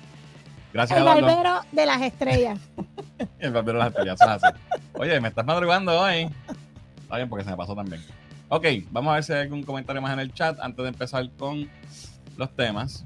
Gracias, 0.74 0.98
El 1.00 1.04
Eduardo. 1.04 1.26
barbero 1.28 1.62
de 1.72 1.86
las 1.88 2.02
estrellas. 2.04 2.60
El 3.40 3.52
barbero 3.52 3.80
de 3.80 3.86
las 3.86 3.94
estrellas, 3.96 4.20
es. 4.22 4.44
Oye, 4.94 5.20
me 5.22 5.30
estás 5.30 5.44
madrugando 5.46 6.00
hoy. 6.00 6.30
Está 7.02 7.16
bien, 7.16 7.30
porque 7.30 7.46
se 7.46 7.50
me 7.50 7.58
pasó 7.58 7.74
también. 7.76 8.04
Ok, 8.50 8.66
vamos 8.92 9.12
a 9.12 9.16
ver 9.16 9.24
si 9.24 9.34
hay 9.34 9.42
algún 9.42 9.64
comentario 9.64 10.02
más 10.02 10.14
en 10.14 10.20
el 10.20 10.34
chat 10.34 10.58
antes 10.62 10.82
de 10.84 10.90
empezar 10.90 11.30
con 11.38 11.70
los 12.38 12.56
temas. 12.56 13.06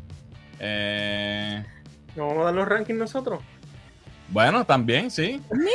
Eh, 0.59 1.63
¿No 2.15 2.27
vamos 2.27 2.41
a 2.41 2.45
dar 2.45 2.53
los 2.53 2.67
rankings 2.67 2.99
nosotros? 2.99 3.41
bueno, 4.29 4.63
también, 4.65 5.09
sí. 5.09 5.41
¡Mili! 5.51 5.71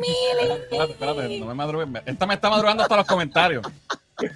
¡Mili! 0.00 0.52
Espérate, 0.62 0.92
espérate, 0.92 1.40
no 1.40 1.46
me 1.46 1.54
madrugues. 1.54 1.88
Esta 2.04 2.26
me 2.26 2.34
está 2.34 2.50
madrugando 2.50 2.82
hasta 2.82 2.96
los 2.96 3.06
comentarios. 3.06 3.64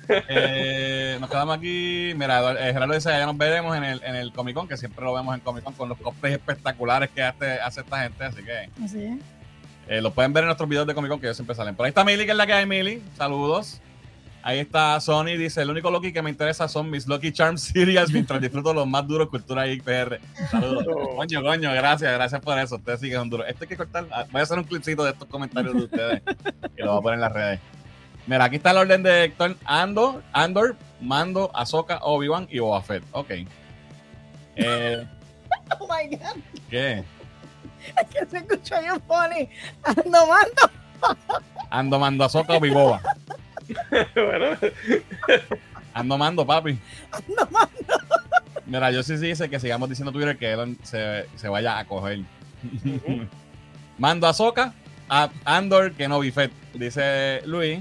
Eh, 0.09 1.17
nos 1.21 1.29
quedamos 1.29 1.57
aquí. 1.59 2.13
Mira, 2.17 2.53
eh, 2.53 2.73
Gerardo 2.73 2.95
dice: 2.95 3.11
Ya 3.11 3.27
nos 3.27 3.37
veremos 3.37 3.77
en 3.77 3.83
el, 3.83 4.03
en 4.05 4.15
el 4.15 4.33
Comic 4.33 4.55
Con, 4.55 4.69
que 4.69 4.77
siempre 4.77 5.05
lo 5.05 5.13
vemos 5.13 5.35
en 5.35 5.41
Comic 5.41 5.65
Con 5.65 5.75
con 5.75 5.89
los 5.89 5.99
cosplays 5.99 6.37
espectaculares 6.37 7.11
que 7.11 7.23
hace, 7.23 7.61
hace 7.61 7.81
esta 7.81 8.03
gente. 8.03 8.25
Así 8.25 8.43
que 8.45 8.71
Así 8.85 9.05
es. 9.05 9.19
Eh, 9.89 10.01
lo 10.01 10.13
pueden 10.13 10.33
ver 10.33 10.45
en 10.45 10.47
nuestros 10.47 10.69
videos 10.69 10.87
de 10.87 10.95
Comic 10.95 11.11
Con 11.11 11.21
que 11.21 11.27
ellos 11.27 11.37
siempre 11.37 11.57
salen. 11.57 11.75
Por 11.75 11.85
ahí 11.85 11.89
está 11.91 12.05
Mili, 12.05 12.25
que 12.25 12.31
es 12.31 12.37
la 12.37 12.47
que 12.47 12.53
hay, 12.53 12.67
Mili. 12.67 13.03
Saludos. 13.17 13.81
Ahí 14.45 14.59
está 14.59 14.99
Sony, 15.01 15.37
dice, 15.39 15.63
el 15.63 15.71
único 15.71 15.91
Loki 15.91 16.13
que 16.13 16.21
me 16.21 16.29
interesa 16.29 16.67
son 16.67 16.91
mis 16.91 17.07
Lucky 17.07 17.33
Charms 17.33 17.63
Serials 17.63 18.13
mientras 18.13 18.41
disfruto 18.41 18.75
los 18.75 18.87
más 18.89 19.07
duros 19.07 19.29
cultura 19.29 19.69
y 19.69 19.81
PR. 19.81 20.21
Saludos. 20.51 20.85
Oh. 20.89 21.17
Coño, 21.17 21.43
coño, 21.43 21.73
gracias, 21.73 22.13
gracias 22.13 22.41
por 22.41 22.59
eso. 22.59 22.77
Ustedes 22.77 23.01
sí 23.01 23.09
que 23.09 23.15
son 23.15 23.31
duros. 23.31 23.47
Esto 23.49 23.65
hay 23.65 23.69
que 23.69 23.77
cortar. 23.77 24.07
Ah, 24.11 24.25
Voy 24.31 24.41
a 24.41 24.43
hacer 24.43 24.59
un 24.59 24.65
clipcito 24.65 25.05
de 25.05 25.13
estos 25.13 25.29
comentarios 25.29 25.75
de 25.75 25.85
ustedes 25.85 26.23
y 26.77 26.83
lo 26.83 26.91
voy 26.93 26.99
a 26.99 27.03
poner 27.03 27.15
en 27.15 27.21
las 27.21 27.33
redes. 27.33 27.61
Mira, 28.27 28.45
aquí 28.45 28.57
está 28.57 28.73
el 28.73 28.79
orden 28.79 29.03
de 29.03 29.25
Héctor. 29.25 29.57
Andor, 29.65 30.23
Andor, 30.33 30.77
Mando, 31.01 31.51
Ahsoka, 31.55 31.99
Obi-Wan 32.03 32.49
y 32.51 32.59
Boba 32.59 32.83
Fett. 32.83 33.05
Ok. 33.13 33.31
Eh, 34.57 35.07
Oh 35.79 35.87
my 35.87 36.17
God. 36.17 36.37
¿Qué? 36.69 37.05
Es 38.01 38.09
que 38.11 38.27
se 38.27 38.39
escucha 38.39 38.81
bien 38.81 39.01
funny. 39.07 39.49
Ando 39.85 40.27
mando. 40.27 40.71
Ando, 41.71 41.99
Mando, 41.99 42.25
Ahsoka, 42.25 42.55
Obi-Boba. 42.55 43.01
bueno, 44.15 44.57
Ando, 45.95 46.19
Mando, 46.19 46.47
papi. 46.47 46.79
Ando 47.11 47.49
mando. 47.51 47.71
Mira, 48.67 48.91
yo 48.91 49.03
sí 49.03 49.19
sí 49.19 49.27
dice 49.27 49.51
que 49.51 49.61
sigamos 49.61 49.89
diciendo 49.89 50.13
Twitter 50.13 50.37
que 50.39 50.51
Elon 50.53 50.79
se, 50.83 51.27
se 51.37 51.49
vaya 51.49 51.79
a 51.79 51.85
coger. 51.85 52.21
Mando 53.99 54.27
a 54.27 54.33
Soca, 54.33 54.73
a 55.09 55.29
Andor, 55.45 55.93
que 55.93 56.09
no 56.09 56.21
Bifet, 56.21 56.51
dice 56.75 57.43
Luis. 57.45 57.81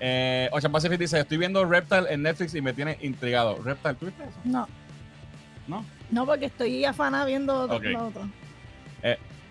Eh, 0.00 0.48
Ocean 0.52 0.72
Pacific 0.72 0.98
dice: 0.98 1.18
Estoy 1.20 1.36
viendo 1.38 1.64
Reptile 1.64 2.06
en 2.12 2.22
Netflix 2.22 2.54
y 2.54 2.62
me 2.62 2.72
tiene 2.72 2.96
intrigado. 3.02 3.60
¿Reptile, 3.62 3.94
tú 3.94 4.06
viste 4.06 4.22
eso? 4.22 4.38
No. 4.44 4.66
¿No? 5.66 5.84
No, 6.10 6.24
porque 6.24 6.46
estoy 6.46 6.84
afanada 6.86 7.26
viendo 7.26 7.62
otro- 7.62 7.76
Ok. 7.76 7.84
lo 7.84 8.06
otro. 8.06 8.28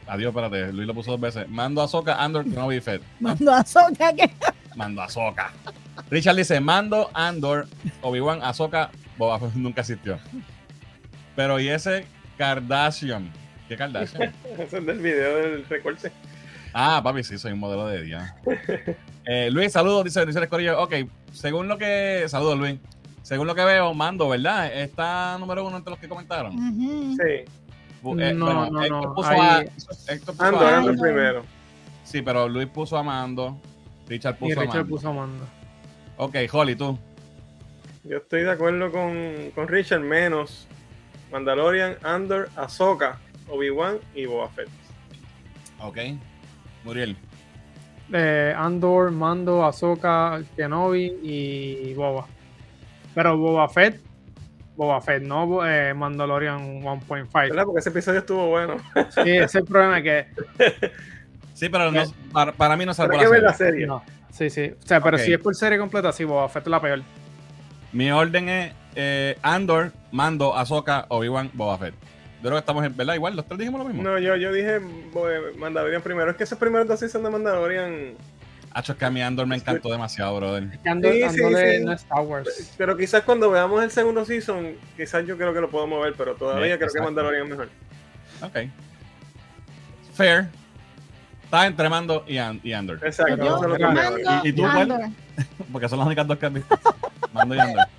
Adiós, 0.10 0.30
espérate. 0.30 0.72
Luis 0.72 0.88
lo 0.88 0.94
puso 0.94 1.12
dos 1.12 1.20
veces. 1.20 1.50
Mando 1.50 1.82
a 1.82 1.88
Soca, 1.90 2.16
Andor, 2.24 2.46
que 2.46 2.52
no 2.52 2.70
Bifet. 2.70 3.02
Mando 3.20 3.54
a 3.54 3.64
Soca 3.66 4.14
que. 4.14 4.32
Mando 4.78 5.02
a 5.02 5.10
Soca. 5.10 5.52
Richard 6.10 6.36
dice: 6.38 6.60
Mando, 6.62 7.10
Andor, 7.14 7.68
Obi-Wan, 8.02 8.42
Ahsoka, 8.44 8.90
Boba 9.18 9.40
Fett 9.40 9.56
nunca 9.56 9.82
existió. 9.82 10.20
Pero, 11.36 11.60
¿y 11.60 11.68
ese 11.68 12.06
Kardashian? 12.38 13.30
¿Qué 13.68 13.76
Kardashian? 13.76 14.32
ese 14.58 14.78
es 14.78 14.86
del 14.86 15.00
video 15.00 15.36
del 15.38 15.66
recorte. 15.66 16.12
Ah, 16.74 17.02
papi, 17.04 17.24
sí, 17.24 17.38
soy 17.38 17.54
un 17.54 17.60
modelo 17.60 17.88
de 17.88 18.04
día. 18.04 18.36
Eh, 19.30 19.50
Luis, 19.52 19.74
saludos, 19.74 20.06
dice 20.06 20.20
bendiciones 20.22 20.50
Corillo. 20.50 20.82
Ok, 20.82 20.94
según 21.34 21.68
lo 21.68 21.78
que. 21.78 22.24
Saludos, 22.30 22.58
Luis. 22.58 22.80
Según 23.24 23.46
lo 23.46 23.56
que 23.56 23.66
veo, 23.66 23.94
Mando, 23.94 24.30
¿verdad? 24.30 24.72
Está 24.74 25.38
número 25.38 25.68
uno 25.68 25.76
entre 25.76 25.92
los 25.92 26.00
que 26.00 26.08
comentaron. 26.08 26.54
Sí. 26.54 27.22
Eh, 27.26 27.46
No, 28.02 28.14
bueno, 28.14 28.70
no, 28.72 28.82
Héctor 28.84 29.04
no, 29.04 29.14
puso 29.14 29.30
ahí- 29.30 29.40
a. 29.42 29.60
Héctor 30.14 30.34
puso 30.38 30.44
Ando, 30.46 30.60
a- 30.62 30.78
ando 30.78 30.90
Ando. 30.92 31.02
primero. 31.02 31.44
Sí, 32.06 32.22
pero 32.22 32.48
Luis 32.48 32.68
puso 32.70 32.96
a 32.98 33.04
Mando. 33.04 33.60
Richard 34.08 34.36
Y 34.36 34.40
puso 34.40 34.60
a 34.60 34.64
Richard 34.64 34.78
Mando. 34.78 34.96
puso 34.96 35.14
mando. 35.14 35.46
Ok, 36.18 36.36
Holly, 36.52 36.76
tú. 36.76 36.98
Yo 38.04 38.18
estoy 38.18 38.44
de 38.44 38.52
acuerdo 38.52 38.92
con, 38.92 39.52
con 39.54 39.68
Richard, 39.68 40.00
menos 40.00 40.68
Mandalorian, 41.32 41.98
Andor, 42.04 42.50
Ahsoka, 42.56 43.20
Obi-Wan 43.50 43.98
y 44.16 44.26
Boba 44.26 44.50
Fett. 44.50 44.70
Ok. 45.80 45.98
Muriel. 46.84 47.18
Eh, 48.14 48.54
Andor, 48.56 49.12
Mando, 49.12 49.66
Ahsoka, 49.66 50.42
Kenobi 50.56 51.14
y 51.22 51.94
Boba. 51.94 52.26
Pero 53.14 53.38
Boba 53.38 53.68
Fett, 53.68 54.00
Boba 54.78 55.02
Fett, 55.02 55.24
no 55.24 55.66
eh, 55.66 55.94
Mandalorian 55.94 56.82
1.5. 56.84 57.32
¿Verdad? 57.34 57.66
Porque 57.66 57.80
ese 57.80 57.90
episodio 57.90 58.20
estuvo 58.20 58.48
bueno. 58.48 58.78
Sí, 59.10 59.32
ese 59.32 59.44
es 59.44 59.56
el 59.56 59.66
problema 59.66 60.02
que 60.02 60.28
Sí, 61.58 61.70
pero 61.70 61.92
no, 61.92 62.04
para, 62.32 62.52
para 62.52 62.78
mí 62.78 62.86
no 62.86 62.94
salvó 62.94 63.18
ver 63.18 63.42
la 63.42 63.50
la 63.50 63.54
serie. 63.54 63.72
serie. 63.72 63.88
no. 63.88 64.04
Sí, 64.32 64.52
sí. 64.52 64.72
O 64.84 64.88
sea, 64.88 65.02
pero 65.02 65.18
si 65.18 65.34
es 65.34 65.40
por 65.40 65.56
serie 65.56 65.80
completa, 65.80 66.12
sí, 66.12 66.24
Boba 66.24 66.48
Fett 66.50 66.64
es 66.68 66.70
la 66.70 66.80
peor. 66.80 67.02
Mi 67.94 68.12
orden 68.12 68.48
es 68.48 68.74
eh, 68.94 69.40
Andor, 69.42 69.92
Mando, 70.12 70.56
Ahsoka, 70.56 71.06
Obi-Wan, 71.10 71.50
Boba 71.54 71.78
Fett. 71.80 71.96
Yo 71.96 72.42
creo 72.44 72.54
que 72.54 72.60
estamos 72.60 72.86
en, 72.86 72.96
¿verdad? 72.96 73.16
Igual, 73.16 73.36
los 73.36 73.48
tres 73.48 73.58
dijimos 73.58 73.80
lo 73.82 73.88
mismo. 73.88 74.04
No, 74.04 74.20
yo, 74.20 74.36
yo 74.36 74.54
dije 74.54 74.76
eh, 74.76 75.54
Mandalorian 75.58 76.04
primero. 76.04 76.30
Es 76.30 76.38
que 76.38 76.44
esos 76.44 76.60
primeros 76.60 76.88
dos 76.88 77.00
seasons 77.00 77.24
de 77.24 77.32
Mandalorian. 77.32 78.14
Hacho, 78.74 78.92
es 78.92 79.00
que 79.00 79.06
a 79.06 79.10
mí 79.10 79.24
Andor 79.24 79.48
me 79.48 79.56
encantó 79.56 79.90
demasiado, 79.90 80.36
brother. 80.38 80.78
Que 80.84 80.90
Andor, 80.90 81.12
Sí, 81.14 81.18
sí, 81.30 81.44
Andor 81.44 81.64
es- 81.64 81.78
sí. 81.80 81.84
no 81.86 81.92
es 81.94 82.02
Star 82.04 82.22
Wars. 82.22 82.74
Pero 82.78 82.96
quizás 82.96 83.24
cuando 83.24 83.50
veamos 83.50 83.84
el 83.84 83.90
segundo 83.90 84.24
season, 84.26 84.76
quizás 84.96 85.26
yo 85.26 85.36
creo 85.38 85.52
que 85.56 85.62
lo 85.62 85.72
puedo 85.72 85.88
mover, 85.88 86.14
pero 86.16 86.36
todavía 86.36 86.78
creo 86.78 86.92
que. 86.94 87.02
Mandalorian 87.02 87.44
es 87.46 87.50
mejor. 87.50 87.70
Ok. 88.44 88.70
Fair. 90.14 90.48
Está 91.48 91.66
entre 91.66 91.88
Mando 91.88 92.26
y, 92.28 92.38
An- 92.38 92.60
y 92.62 92.74
Andor. 92.74 93.00
Exacto. 93.06 93.38
Yo, 93.38 93.46
eso 93.56 93.64
es 93.64 93.70
lo 93.70 93.76
que 93.78 93.84
Mando- 93.86 94.18
¿Y- 94.44 94.50
y 94.50 94.54
tú, 94.54 94.62
cuál? 94.64 94.92
Andor. 94.92 95.02
Porque 95.72 95.88
son 95.90 96.00
las 96.00 96.06
únicas 96.08 96.28
dos 96.28 96.38
que 96.38 96.46
has 96.46 96.54
visto. 96.54 96.78
Mando 97.34 97.56
y 97.56 97.60
Andor. 97.60 97.86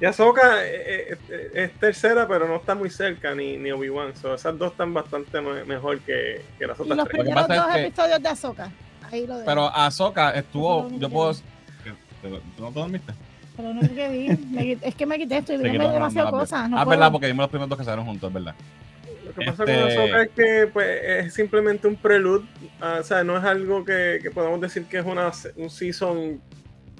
Y 0.00 0.06
Ahsoka 0.06 0.42
eh, 0.66 1.16
eh, 1.30 1.50
es 1.54 1.72
tercera, 1.78 2.26
pero 2.26 2.48
no 2.48 2.56
está 2.56 2.74
muy 2.74 2.90
cerca, 2.90 3.32
ni, 3.32 3.56
ni 3.56 3.70
Obi-Wan. 3.70 4.14
So, 4.16 4.34
esas 4.34 4.58
dos 4.58 4.72
están 4.72 4.92
bastante 4.92 5.40
me- 5.40 5.64
mejor 5.64 6.00
que, 6.00 6.44
que 6.58 6.66
las 6.66 6.76
Y 6.78 6.82
otras 6.82 6.96
los 6.98 7.08
tres. 7.08 7.22
Primeros 7.22 7.48
es 7.48 7.56
dos 7.56 7.66
que- 7.72 7.86
episodios 7.86 8.22
de 8.22 8.28
Azoka. 8.28 8.70
Ahí 9.10 9.26
lo. 9.26 9.44
Pero 9.44 9.68
Ahsoka 9.74 10.32
estuvo. 10.32 10.90
Yo 10.98 11.08
puedo. 11.08 11.32
¿Tú 11.34 12.62
no 12.62 12.68
te 12.72 12.80
dormiste? 12.80 13.12
Pero 13.56 13.72
no 13.72 13.80
sé 13.82 13.94
qué 13.94 14.08
vi. 14.08 14.36
Me 14.48 14.72
es 14.82 14.94
que 14.96 15.06
me 15.06 15.16
quité, 15.16 15.42
que 15.44 15.56
no, 15.58 15.84
no, 15.84 15.92
demasiadas 15.92 16.30
cosas. 16.32 16.68
No 16.68 16.76
ah, 16.76 16.84
puedo. 16.84 16.98
verdad, 16.98 17.12
porque 17.12 17.26
vimos 17.28 17.44
los 17.44 17.50
primeros 17.50 17.68
dos 17.70 17.78
que 17.78 17.84
salieron 17.84 18.04
juntos, 18.04 18.28
es 18.28 18.34
verdad. 18.34 18.54
Lo 19.24 19.32
que 19.32 19.44
pasa 19.46 19.64
Este- 19.64 19.74
con 19.74 19.84
Ahsoka 19.88 20.22
es 20.22 20.30
que 20.30 20.66
pues, 20.72 21.00
es 21.04 21.34
simplemente 21.34 21.86
un 21.88 21.96
prelude. 21.96 22.44
ah, 22.80 22.98
o 23.00 23.02
sea, 23.02 23.24
no 23.24 23.36
es 23.38 23.44
algo 23.44 23.84
que, 23.84 24.18
que 24.22 24.30
podemos 24.30 24.60
decir 24.60 24.84
que 24.86 24.98
es 24.98 25.04
una, 25.04 25.30
un 25.56 25.70
season 25.70 26.40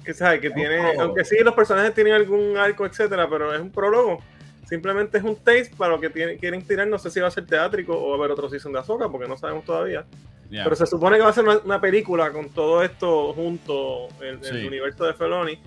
que, 0.03 0.13
¿sabes? 0.13 0.39
que 0.41 0.49
tiene. 0.51 0.77
prólogo. 0.79 1.01
Aunque 1.01 1.25
sí, 1.25 1.37
los 1.43 1.53
personajes 1.53 1.93
tienen 1.93 2.13
algún 2.13 2.57
arco, 2.57 2.85
etcétera, 2.85 3.27
pero 3.29 3.53
es 3.53 3.59
un 3.61 3.71
prólogo. 3.71 4.19
Simplemente 4.67 5.19
es 5.19 5.23
un 5.23 5.35
taste 5.35 5.71
para 5.77 5.91
lo 5.93 5.99
que 5.99 6.09
tiene- 6.09 6.37
quieren 6.37 6.61
tirar. 6.65 6.87
No 6.87 6.97
sé 6.97 7.09
si 7.11 7.19
va 7.19 7.27
a 7.27 7.31
ser 7.31 7.45
teátrico 7.45 7.93
o 7.97 8.09
va 8.09 8.15
a 8.15 8.17
haber 8.19 8.31
otro 8.31 8.49
season 8.49 8.73
de 8.73 8.79
Ahsoka, 8.79 9.09
porque 9.09 9.27
no 9.27 9.37
sabemos 9.37 9.63
todavía. 9.65 10.05
Pero 10.49 10.75
se 10.75 10.85
supone 10.85 11.17
que 11.17 11.23
va 11.23 11.29
a 11.29 11.33
ser 11.33 11.43
una, 11.43 11.57
una 11.59 11.81
película 11.81 12.31
con 12.31 12.49
todo 12.49 12.81
esto 12.83 13.33
junto, 13.33 14.07
el, 14.21 14.39
el 14.45 14.67
universo 14.67 15.03
de 15.05 15.13
Feloni, 15.13 15.59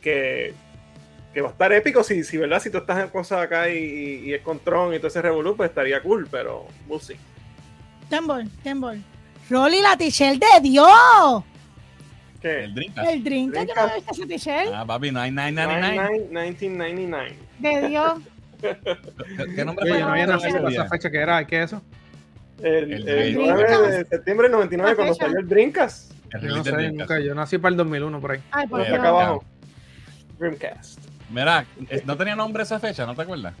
que, 0.00 0.52
que 1.32 1.40
va 1.40 1.48
a 1.48 1.52
estar 1.52 1.72
épico 1.72 2.02
si, 2.02 2.24
si 2.24 2.36
¿verdad? 2.36 2.60
Si 2.60 2.70
tú 2.70 2.78
estás 2.78 3.02
en 3.02 3.10
cosas 3.10 3.40
acá 3.42 3.68
y, 3.70 4.22
y 4.24 4.34
es 4.34 4.42
con 4.42 4.58
Tron 4.58 4.94
y 4.94 4.98
todo 4.98 5.08
ese 5.08 5.22
revolú, 5.22 5.56
pues 5.56 5.70
estaría 5.70 6.00
cool, 6.02 6.26
pero 6.30 6.66
we'll 6.88 7.00
see. 7.00 7.16
Tembol, 8.08 8.48
Tembol. 8.62 9.02
Rolly, 9.50 9.80
la 9.80 9.96
tichel 9.96 10.38
de 10.38 10.46
Dios. 10.62 10.88
¿Qué? 12.40 12.64
El 12.64 12.74
drink. 12.74 12.96
El 12.98 13.24
drink, 13.24 13.54
yo 13.54 13.60
no 13.60 13.64
Drinkas. 13.64 13.94
visto 13.94 14.12
ese 14.12 14.26
tichel. 14.26 14.72
Ah, 14.72 14.84
papi, 14.86 15.10
9999. 15.10 16.18
1999. 16.30 17.36
De 17.58 17.88
Dios. 17.88 18.14
¿Qué, 19.54 19.64
nombre 19.64 19.88
fue? 19.88 19.98
yo 20.00 20.06
no 20.06 20.12
había 20.12 20.26
no, 20.26 20.32
nacido 20.32 20.48
ese 20.48 20.58
para 20.58 20.68
día? 20.70 20.80
esa 20.80 20.88
fecha 20.88 21.10
que 21.10 21.18
era, 21.18 21.46
¿qué 21.46 21.62
es 21.62 21.72
eso? 21.72 21.82
El, 22.60 22.92
El 22.92 23.08
el 23.08 23.34
Dreamcast. 23.34 23.80
9 23.80 23.96
de 23.98 24.04
septiembre 24.04 24.44
del 24.48 24.52
99, 24.52 24.90
La 24.90 24.96
cuando 24.96 25.14
salió 25.14 25.38
el 25.38 25.48
Dreamcast. 25.48 26.12
El 26.34 26.40
Yo 26.42 26.56
no 26.56 26.64
sé, 26.64 26.92
nunca, 26.92 27.20
yo 27.20 27.34
nací 27.34 27.58
para 27.58 27.70
el 27.70 27.76
2001 27.76 28.20
por 28.20 28.32
ahí. 28.32 28.40
Ay, 28.50 28.66
por 28.66 28.80
acá 28.80 29.08
abajo. 29.08 29.44
Dreamcast. 30.38 31.07
Mira, 31.30 31.64
no 32.04 32.16
tenía 32.16 32.34
nombre 32.34 32.62
esa 32.62 32.78
fecha, 32.80 33.04
¿no 33.06 33.14
te 33.14 33.22
acuerdas? 33.22 33.54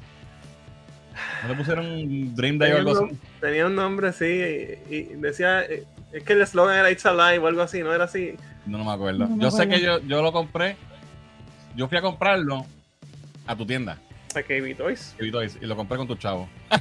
¿No 1.42 1.48
le 1.50 1.54
pusieron 1.54 2.34
Dream 2.34 2.58
Day 2.58 2.72
o 2.72 2.76
algo 2.78 2.92
así? 3.06 3.18
tenía 3.40 3.66
un 3.66 3.74
nombre 3.74 4.08
así 4.08 4.24
y, 4.24 4.94
y 4.94 5.02
decía, 5.16 5.62
eh, 5.62 5.84
es 6.12 6.22
que 6.22 6.32
el 6.32 6.42
eslogan 6.42 6.76
era 6.78 6.90
It's 6.90 7.04
Alive 7.06 7.38
o 7.38 7.46
algo 7.48 7.62
así, 7.62 7.80
¿no 7.82 7.92
era 7.92 8.04
así? 8.04 8.34
No, 8.66 8.78
no 8.78 8.84
me 8.84 8.92
acuerdo. 8.92 9.26
No 9.28 9.36
yo 9.38 9.50
sé 9.50 9.62
acuerdo. 9.62 9.80
que 9.80 9.84
yo, 9.84 9.98
yo 10.06 10.22
lo 10.22 10.32
compré. 10.32 10.76
Yo 11.76 11.88
fui 11.88 11.98
a 11.98 12.02
comprarlo 12.02 12.64
a 13.46 13.54
tu 13.56 13.64
tienda, 13.66 13.98
A 14.34 14.42
KB 14.42 14.76
Toys. 14.76 15.14
y 15.20 15.26
y 15.26 15.66
lo 15.66 15.76
compré 15.76 15.96
con 15.98 16.06
tu 16.08 16.16
chavo. 16.16 16.48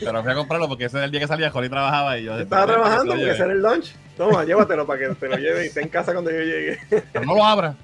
Pero 0.00 0.22
fui 0.22 0.32
a 0.32 0.34
comprarlo 0.34 0.68
porque 0.68 0.84
ese 0.86 0.96
era 0.98 1.06
el 1.06 1.10
día 1.10 1.20
que 1.20 1.26
salía, 1.26 1.50
Jolly 1.50 1.68
trabajaba 1.68 2.18
y 2.18 2.24
yo 2.24 2.38
Estaba 2.38 2.66
"Pero, 2.66 2.78
trabajando 2.80 3.04
porque 3.12 3.20
lleve". 3.22 3.32
ese 3.34 3.42
era 3.44 3.52
el 3.52 3.62
lunch. 3.62 3.92
Toma, 4.18 4.44
llévatelo 4.44 4.84
para 4.84 4.98
que 4.98 5.14
te 5.14 5.28
lo 5.28 5.36
lleve 5.36 5.64
y 5.64 5.68
esté 5.68 5.80
en 5.80 5.88
casa 5.88 6.12
cuando 6.12 6.30
yo 6.30 6.40
llegue. 6.40 6.78
Pero 6.90 7.24
no 7.24 7.36
lo 7.36 7.44
abra. 7.44 7.76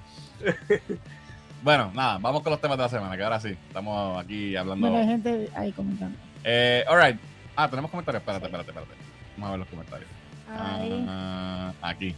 bueno, 1.62 1.92
nada, 1.94 2.18
vamos 2.18 2.42
con 2.42 2.50
los 2.50 2.60
temas 2.60 2.76
de 2.76 2.82
la 2.82 2.88
semana, 2.88 3.16
que 3.16 3.22
ahora 3.22 3.40
sí, 3.40 3.56
estamos 3.68 4.22
aquí 4.22 4.56
hablando. 4.56 4.88
Bueno, 4.88 5.00
hay 5.00 5.06
gente 5.06 5.48
ahí 5.54 5.70
comentando. 5.72 6.18
Eh, 6.42 6.84
alright. 6.88 7.16
Ah, 7.56 7.70
tenemos 7.70 7.88
comentarios. 7.88 8.20
Espérate, 8.20 8.46
espérate, 8.46 8.70
espérate. 8.70 8.92
Vamos 9.36 9.48
a 9.48 9.50
ver 9.52 9.58
los 9.60 9.68
comentarios. 9.68 10.10
Ahí. 10.50 11.06
Ah, 11.08 11.72
aquí. 11.80 12.16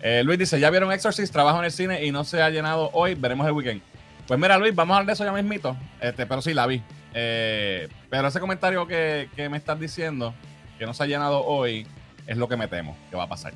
Eh, 0.00 0.22
Luis 0.22 0.38
dice, 0.38 0.60
ya 0.60 0.70
vieron 0.70 0.92
Exorcist, 0.92 1.32
trabajo 1.32 1.58
en 1.58 1.64
el 1.64 1.72
cine 1.72 2.04
y 2.04 2.12
no 2.12 2.22
se 2.22 2.40
ha 2.40 2.50
llenado 2.50 2.90
hoy, 2.92 3.16
veremos 3.16 3.46
el 3.48 3.52
weekend. 3.52 3.82
Pues 4.28 4.38
mira, 4.38 4.58
Luis, 4.58 4.74
vamos 4.74 4.94
a 4.94 4.98
hablar 4.98 5.06
de 5.08 5.12
eso 5.14 5.24
ya 5.24 5.32
mismito. 5.32 5.76
Este, 6.00 6.24
pero 6.24 6.40
sí, 6.40 6.54
la 6.54 6.66
vi. 6.66 6.80
Eh, 7.14 7.88
pero 8.10 8.28
ese 8.28 8.38
comentario 8.38 8.86
que, 8.86 9.28
que 9.34 9.48
me 9.48 9.56
estás 9.56 9.80
diciendo, 9.80 10.34
que 10.78 10.86
no 10.86 10.94
se 10.94 11.02
ha 11.02 11.06
llenado 11.06 11.44
hoy, 11.44 11.86
es 12.26 12.36
lo 12.36 12.48
que 12.48 12.56
me 12.56 12.68
temo 12.68 12.96
que 13.10 13.16
va 13.16 13.24
a 13.24 13.28
pasar. 13.28 13.52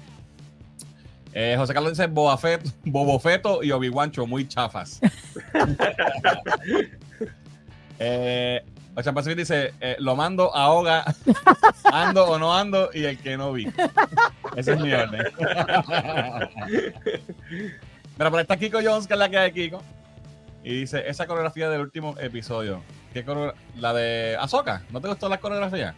Eh, 1.33 1.55
José 1.59 1.75
Carlos 1.75 1.93
dice, 1.93 2.07
Boba 2.07 2.37
Fett, 2.39 2.63
Bobo 2.85 3.19
Feto 3.19 3.63
y 3.63 3.71
Obi-Wancho, 3.71 4.27
muy 4.27 4.49
chafas. 4.49 5.01
eh, 7.99 8.65
Ocean 8.95 9.15
Pacific 9.15 9.39
dice, 9.39 9.75
eh, 9.81 9.97
lo 10.01 10.17
mando, 10.17 10.55
ahoga, 10.55 11.05
ando 11.85 12.27
o 12.27 12.39
no 12.39 12.57
ando 12.57 12.91
y 12.93 13.05
el 13.05 13.19
que 13.19 13.37
no 13.37 13.53
vi. 13.53 13.71
Ese 14.57 14.73
es 14.73 14.81
mi 14.81 14.93
orden. 14.93 15.23
Mira, 18.19 18.31
por 18.31 18.41
está 18.41 18.57
Kiko 18.57 18.81
Jones, 18.83 19.07
que 19.07 19.13
es 19.13 19.19
la 19.19 19.29
que 19.29 19.39
hay 19.39 19.53
de 19.53 19.55
Kiko. 19.55 19.83
Y 20.65 20.81
dice, 20.81 21.09
esa 21.09 21.27
coreografía 21.27 21.71
del 21.71 21.83
último 21.83 22.17
episodio. 22.19 22.83
¿Qué 23.13 23.25
La 23.77 23.93
de 23.93 24.37
Ahsoka. 24.39 24.83
¿No 24.91 25.01
te 25.01 25.09
gustó 25.09 25.29
la 25.29 25.39
coreografía? 25.39 25.95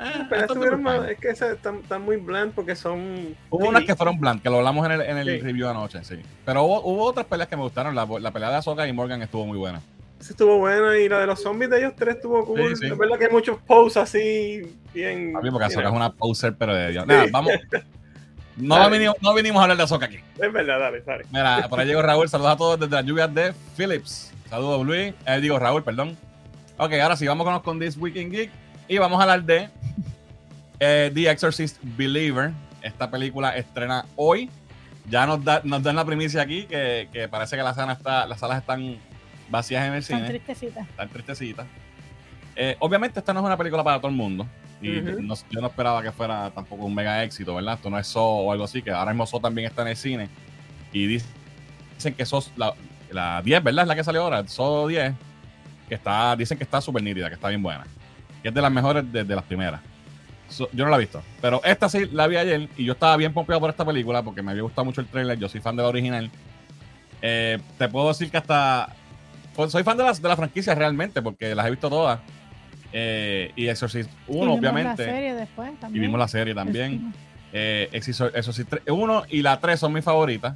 Eh, 0.00 0.26
Pero 0.28 0.42
estuvieron 0.42 1.08
es 1.08 1.18
que 1.18 1.28
esas 1.28 1.52
están, 1.52 1.76
están 1.76 2.02
muy 2.02 2.16
bland 2.16 2.52
porque 2.52 2.74
son. 2.74 3.36
Hubo 3.50 3.68
unas 3.68 3.84
que 3.84 3.94
fueron 3.94 4.18
bland, 4.18 4.42
que 4.42 4.50
lo 4.50 4.56
hablamos 4.58 4.84
en 4.86 4.92
el, 4.92 5.00
en 5.02 5.18
el 5.18 5.26
Sí. 5.26 5.40
review 5.40 5.68
anoche, 5.68 6.02
sí. 6.02 6.16
Pero 6.44 6.64
hubo, 6.64 6.82
hubo 6.82 7.04
otras 7.04 7.26
peleas 7.26 7.48
que 7.48 7.56
me 7.56 7.62
gustaron. 7.62 7.94
La, 7.94 8.04
la 8.04 8.30
pelea 8.32 8.50
de 8.50 8.56
Ahsoka 8.56 8.88
y 8.88 8.92
Morgan 8.92 9.22
estuvo 9.22 9.46
muy 9.46 9.56
buena. 9.56 9.80
Esa 10.20 10.30
estuvo 10.32 10.58
buena 10.58 10.96
y 10.98 11.08
la 11.08 11.20
de 11.20 11.26
los 11.26 11.40
zombies 11.42 11.70
de 11.70 11.78
ellos 11.78 11.92
tres 11.96 12.16
estuvo 12.16 12.44
cool. 12.44 12.70
Sí, 12.76 12.86
sí. 12.86 12.92
Es 12.92 12.98
verdad 12.98 13.18
que 13.18 13.26
hay 13.26 13.30
muchos 13.30 13.58
poses 13.66 13.98
así, 13.98 14.62
bien. 14.92 15.36
A 15.36 15.40
mí 15.40 15.50
porque 15.50 15.72
you 15.72 15.80
es 15.80 15.86
una 15.92 16.12
poser, 16.12 16.54
pero 16.56 16.74
de 16.74 16.90
Dios. 16.90 17.06
Nada, 17.06 17.26
vamos. 17.30 17.52
No 18.56 18.88
vinimos, 18.88 19.16
no 19.20 19.34
vinimos 19.34 19.58
a 19.58 19.62
hablar 19.64 19.76
de 19.76 19.82
Ahsoka 19.82 20.06
aquí. 20.06 20.20
Es 20.40 20.52
verdad, 20.52 20.78
dale, 20.78 21.00
dale. 21.00 21.24
Mira, 21.32 21.66
por 21.68 21.80
ahí 21.80 21.86
llegó 21.86 22.02
Raúl. 22.02 22.28
Saludos 22.28 22.52
a 22.52 22.56
todos 22.56 22.78
desde 22.80 22.94
las 22.94 23.04
lluvias 23.04 23.34
de 23.34 23.52
Philips. 23.76 24.32
Saludos, 24.48 24.86
Luis. 24.86 25.12
Eh, 25.26 25.40
digo, 25.40 25.58
Raúl, 25.58 25.82
perdón. 25.82 26.16
Ok, 26.76 26.92
ahora 27.02 27.16
sí, 27.16 27.26
vamos 27.26 27.62
con 27.62 27.80
This 27.80 27.96
Week 27.96 28.14
in 28.14 28.30
Geek. 28.30 28.50
Y 28.88 28.98
vamos 28.98 29.18
a 29.18 29.22
hablar 29.22 29.42
de 29.44 29.68
eh, 30.80 31.10
The 31.14 31.30
Exorcist 31.30 31.78
Believer. 31.82 32.52
Esta 32.82 33.10
película 33.10 33.56
estrena 33.56 34.04
hoy. 34.16 34.50
Ya 35.08 35.26
nos, 35.26 35.42
da, 35.44 35.60
nos 35.64 35.82
dan 35.82 35.96
la 35.96 36.04
primicia 36.04 36.42
aquí 36.42 36.64
que, 36.64 37.08
que 37.12 37.28
parece 37.28 37.56
que 37.56 37.62
la 37.62 37.74
sala 37.74 37.92
está, 37.92 38.26
las 38.26 38.40
salas 38.40 38.58
están 38.58 38.96
vacías 39.50 39.86
en 39.86 39.94
el 39.94 40.02
cine. 40.02 40.26
tristecita. 40.26 40.80
Están 40.80 41.08
tristecitas. 41.10 41.66
Eh, 42.56 42.76
obviamente, 42.78 43.18
esta 43.18 43.32
no 43.34 43.40
es 43.40 43.46
una 43.46 43.56
película 43.56 43.84
para 43.84 43.98
todo 43.98 44.08
el 44.10 44.16
mundo. 44.16 44.46
Y 44.82 44.88
no- 45.00 45.34
yo 45.50 45.60
no 45.60 45.66
esperaba 45.68 46.02
que 46.02 46.12
fuera 46.12 46.50
tampoco 46.50 46.84
un 46.84 46.94
mega 46.94 47.22
éxito, 47.24 47.54
¿verdad? 47.54 47.74
Esto 47.74 47.88
no 47.90 47.98
es 47.98 48.06
So 48.06 48.22
o 48.22 48.52
algo 48.52 48.64
así, 48.64 48.82
que 48.82 48.90
ahora 48.90 49.12
mismo 49.12 49.26
So 49.26 49.40
también 49.40 49.66
está 49.68 49.82
en 49.82 49.88
el 49.88 49.96
cine. 49.96 50.28
Y 50.92 51.06
dic- 51.06 51.24
dicen 51.96 52.14
que 52.14 52.24
So, 52.26 52.42
la, 52.56 52.74
la 53.10 53.40
10, 53.42 53.62
¿verdad? 53.62 53.84
Es 53.84 53.88
la 53.88 53.94
que 53.96 54.04
salió 54.04 54.22
ahora, 54.22 54.46
So 54.46 54.86
10, 54.88 55.14
que 55.88 55.94
está, 55.94 56.34
dicen 56.36 56.56
que 56.58 56.64
está 56.64 56.80
súper 56.80 57.02
nítida, 57.02 57.28
que 57.28 57.34
está 57.34 57.48
bien 57.48 57.62
buena. 57.62 57.86
Que 58.44 58.50
es 58.50 58.54
de 58.54 58.62
las 58.62 58.70
mejores 58.70 59.10
de, 59.10 59.24
de 59.24 59.34
las 59.34 59.42
primeras. 59.44 59.80
So- 60.48 60.68
yo 60.72 60.84
no 60.84 60.90
la 60.90 60.98
he 60.98 61.00
visto. 61.00 61.20
Pero 61.40 61.60
esta 61.64 61.88
sí 61.88 62.04
la 62.12 62.26
vi 62.28 62.36
ayer 62.36 62.68
y 62.76 62.84
yo 62.84 62.92
estaba 62.92 63.16
bien 63.16 63.32
pompeado 63.32 63.58
por 63.60 63.70
esta 63.70 63.84
película 63.84 64.22
porque 64.22 64.42
me 64.42 64.50
había 64.52 64.62
gustado 64.62 64.84
mucho 64.84 65.00
el 65.00 65.08
trailer. 65.08 65.36
Yo 65.38 65.48
soy 65.48 65.60
fan 65.60 65.74
de 65.74 65.82
la 65.82 65.88
original. 65.88 66.30
Eh, 67.22 67.58
te 67.78 67.88
puedo 67.88 68.08
decir 68.08 68.30
que 68.30 68.36
hasta. 68.36 68.90
pues, 69.56 69.72
soy 69.72 69.82
fan 69.82 69.96
de 69.96 70.04
las 70.04 70.20
de 70.22 70.28
la 70.28 70.36
franquicia 70.36 70.74
realmente 70.74 71.22
porque 71.22 71.54
las 71.54 71.66
he 71.66 71.70
visto 71.70 71.88
todas. 71.88 72.20
Eh, 72.92 73.50
y 73.56 73.66
Exorcist 73.66 74.08
1, 74.28 74.38
Y 74.38 74.44
vimos 74.44 74.58
obviamente. 74.60 75.06
La 75.06 75.12
serie 75.12 75.34
después 75.34 75.72
Y 75.92 75.98
vimos 75.98 76.20
la 76.20 76.28
serie 76.28 76.54
también. 76.54 77.12
Eh, 77.52 77.88
Exorcist 77.92 78.36
Exorcist 78.36 78.72
1 78.88 79.22
y 79.30 79.42
la 79.42 79.58
3 79.58 79.80
son 79.80 79.92
mis 79.92 80.04
favoritas. 80.04 80.54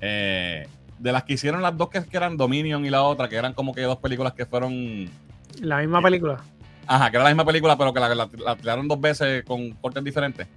Eh, 0.00 0.66
de 0.98 1.12
las 1.12 1.24
que 1.24 1.32
hicieron 1.34 1.60
las 1.62 1.76
dos 1.76 1.88
que, 1.90 2.02
que 2.04 2.16
eran 2.16 2.36
Dominion 2.36 2.84
y 2.86 2.90
la 2.90 3.02
otra, 3.02 3.28
que 3.28 3.36
eran 3.36 3.52
como 3.54 3.74
que 3.74 3.80
dos 3.82 3.98
películas 3.98 4.32
que 4.34 4.46
fueron. 4.46 5.10
La 5.60 5.78
misma 5.78 6.00
película. 6.00 6.38
Ajá, 6.92 7.08
que 7.08 7.16
era 7.18 7.22
la 7.24 7.30
misma 7.30 7.44
película, 7.44 7.78
pero 7.78 7.94
que 7.94 8.00
la, 8.00 8.12
la, 8.16 8.28
la 8.44 8.56
tiraron 8.56 8.88
dos 8.88 9.00
veces 9.00 9.44
con 9.44 9.70
cortes 9.74 10.02
diferentes. 10.02 10.48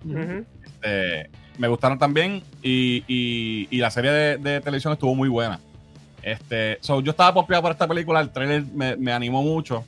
Este, 0.66 1.30
me 1.60 1.68
gustaron 1.68 2.00
también 2.00 2.42
y, 2.63 3.04
y- 3.08 3.68
y 3.70 3.78
la 3.78 3.92
serie 3.92 4.10
de, 4.12 4.38
de 4.38 4.60
televisión 4.60 4.94
estuvo 4.94 5.13
muy 5.13 5.30
buena. 5.30 5.60
Este, 6.24 6.80
so, 6.82 7.02
yo 7.02 7.12
estaba 7.12 7.36
pompeado 7.36 7.62
por 7.62 7.72
esta 7.72 7.88
película, 7.88 8.20
el 8.20 8.32
trailer 8.32 8.63
me, 8.74 8.96
me 8.96 9.12
animó 9.13 9.44
mucho. 9.44 9.86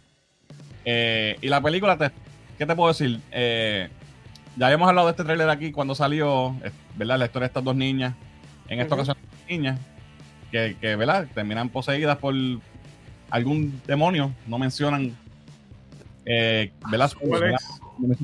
Eh, 0.84 1.36
y 1.42 1.48
la 1.48 1.62
película, 1.62 1.98
te- 1.98 2.12
¿qué 2.60 2.66
te 2.68 2.76
puedo 2.76 2.90
decir? 2.90 3.20
Eh, 3.32 3.90
ya 4.56 4.68
habíamos 4.68 4.88
hablado 4.88 5.08
de 5.08 5.12
este 5.14 5.24
trailer 5.24 5.50
aquí 5.50 5.72
cuando 5.72 5.96
salió, 5.96 6.56
eh, 6.64 6.70
¿verdad? 6.96 7.18
La 7.18 7.26
historia 7.26 7.46
de 7.48 7.52
estas 7.54 7.64
dos 7.64 7.76
niñas, 7.76 8.14
en 8.68 8.82
esta 8.82 8.94
Ujú. 8.94 9.02
ocasión 9.04 9.18
niñas, 9.50 9.80
que, 10.52 10.78
que, 10.80 10.96
¿verdad? 10.96 11.26
Terminan 11.34 11.70
poseídas 11.70 12.18
por 12.20 12.36
algún 13.32 13.82
demonio, 13.88 14.32
no 14.46 14.60
mencionan, 14.60 15.18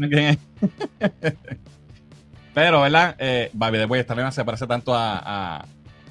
quién 0.10 0.20
es. 0.20 0.38
Pero, 2.54 2.82
¿verdad? 2.82 3.16
Eh, 3.20 3.50
Baby 3.54 3.78
the 3.78 3.86
Way, 3.86 4.02
esta 4.02 4.16
nena 4.16 4.32
se 4.32 4.44
parece 4.44 4.68
tanto 4.68 4.94
a, 4.94 5.20
a, 5.60 5.66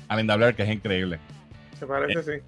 a 0.09 0.16
Linda 0.16 0.37
Blair 0.37 0.55
que 0.55 0.62
es 0.62 0.70
increíble. 0.70 1.18
Se 1.79 1.87
parece, 1.87 2.22
sí. 2.22 2.42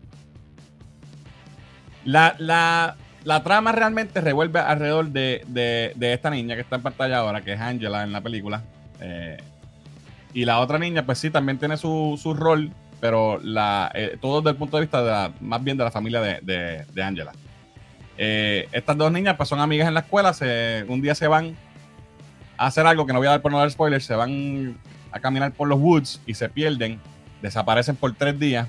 La, 2.05 2.35
la, 2.39 2.97
la 3.25 3.43
trama 3.43 3.73
realmente 3.73 4.21
revuelve 4.21 4.61
alrededor 4.61 5.09
de, 5.09 5.45
de- 5.47 5.93
de 5.95 6.13
esta 6.15 6.31
niña 6.31 6.55
que 6.55 6.63
está 6.63 6.77
en 6.77 6.83
pantalla 6.83 7.19
ahora, 7.19 7.43
que 7.43 7.53
es 7.53 7.61
Angela 7.61 8.03
en 8.03 8.13
la 8.13 8.21
película. 8.23 8.63
Eh, 9.01 9.37
y 10.35 10.45
la 10.47 10.59
otra 10.61 10.79
niña, 10.79 11.05
pues 11.05 11.19
sí, 11.19 11.31
también 11.31 11.59
tiene 11.59 11.77
su, 11.77 12.19
su 12.21 12.33
rol, 12.33 12.73
pero 13.01 13.39
la, 13.43 13.91
eh, 13.95 14.17
todo 14.21 14.41
desde 14.41 14.51
el 14.53 14.57
punto 14.57 14.79
de 14.79 14.83
vista 14.83 15.03
de 15.03 15.11
la- 15.11 15.33
más 15.41 15.63
bien 15.63 15.77
de 15.77 15.85
la 15.85 15.91
familia 15.91 16.21
de, 16.23 16.39
de- 16.43 16.87
de 16.93 17.03
Angela. 17.03 17.33
Eh, 18.19 18.69
estas 18.73 18.97
dos 18.97 19.11
niñas, 19.11 19.37
pues 19.37 19.49
son 19.49 19.61
amigas 19.61 19.89
en 19.89 19.95
la 19.95 20.01
escuela, 20.01 20.33
se, 20.35 20.85
un 20.89 21.01
día 21.01 21.15
se 21.15 21.27
van 21.27 21.57
a 22.57 22.67
hacer 22.67 22.87
algo 22.87 23.07
que 23.07 23.13
no 23.13 23.19
voy 23.19 23.29
a 23.29 23.33
dar 23.33 23.43
por 23.43 23.51
no 23.53 23.59
dar 23.59 23.71
spoilers, 23.71 24.05
se 24.05 24.15
van 24.15 24.77
a 25.11 25.21
caminar 25.21 25.53
por 25.53 25.69
los 25.69 25.79
woods 25.81 26.21
y 26.27 26.35
se 26.35 26.49
pierden, 26.49 27.01
desaparecen 27.41 27.97
por 27.97 28.15
tres 28.15 28.39
días 28.39 28.69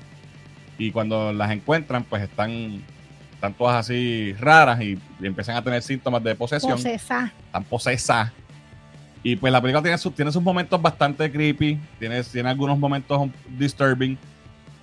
y 0.78 0.92
cuando 0.92 1.32
las 1.34 1.52
encuentran, 1.52 2.04
pues 2.04 2.24
están 2.24 2.82
están 3.36 3.54
todas 3.54 3.76
así 3.76 4.34
raras 4.40 4.82
y, 4.82 4.98
y 5.20 5.26
empiezan 5.28 5.58
a 5.58 5.62
tener 5.62 5.82
síntomas 5.82 6.24
de 6.24 6.34
posesión, 6.34 6.72
Posesa. 6.74 7.32
están 7.46 7.64
posesas. 7.66 8.32
Y 9.22 9.36
pues 9.36 9.52
la 9.54 9.62
película 9.62 9.82
tiene, 9.82 9.98
sus- 9.98 10.16
tiene 10.16 10.32
sus 10.32 10.42
momentos 10.42 10.82
bastante 10.82 11.30
creepy, 11.32 11.78
tiene, 12.00 12.24
tiene 12.24 12.50
algunos 12.50 12.78
momentos 12.80 13.30
disturbing. 13.58 14.18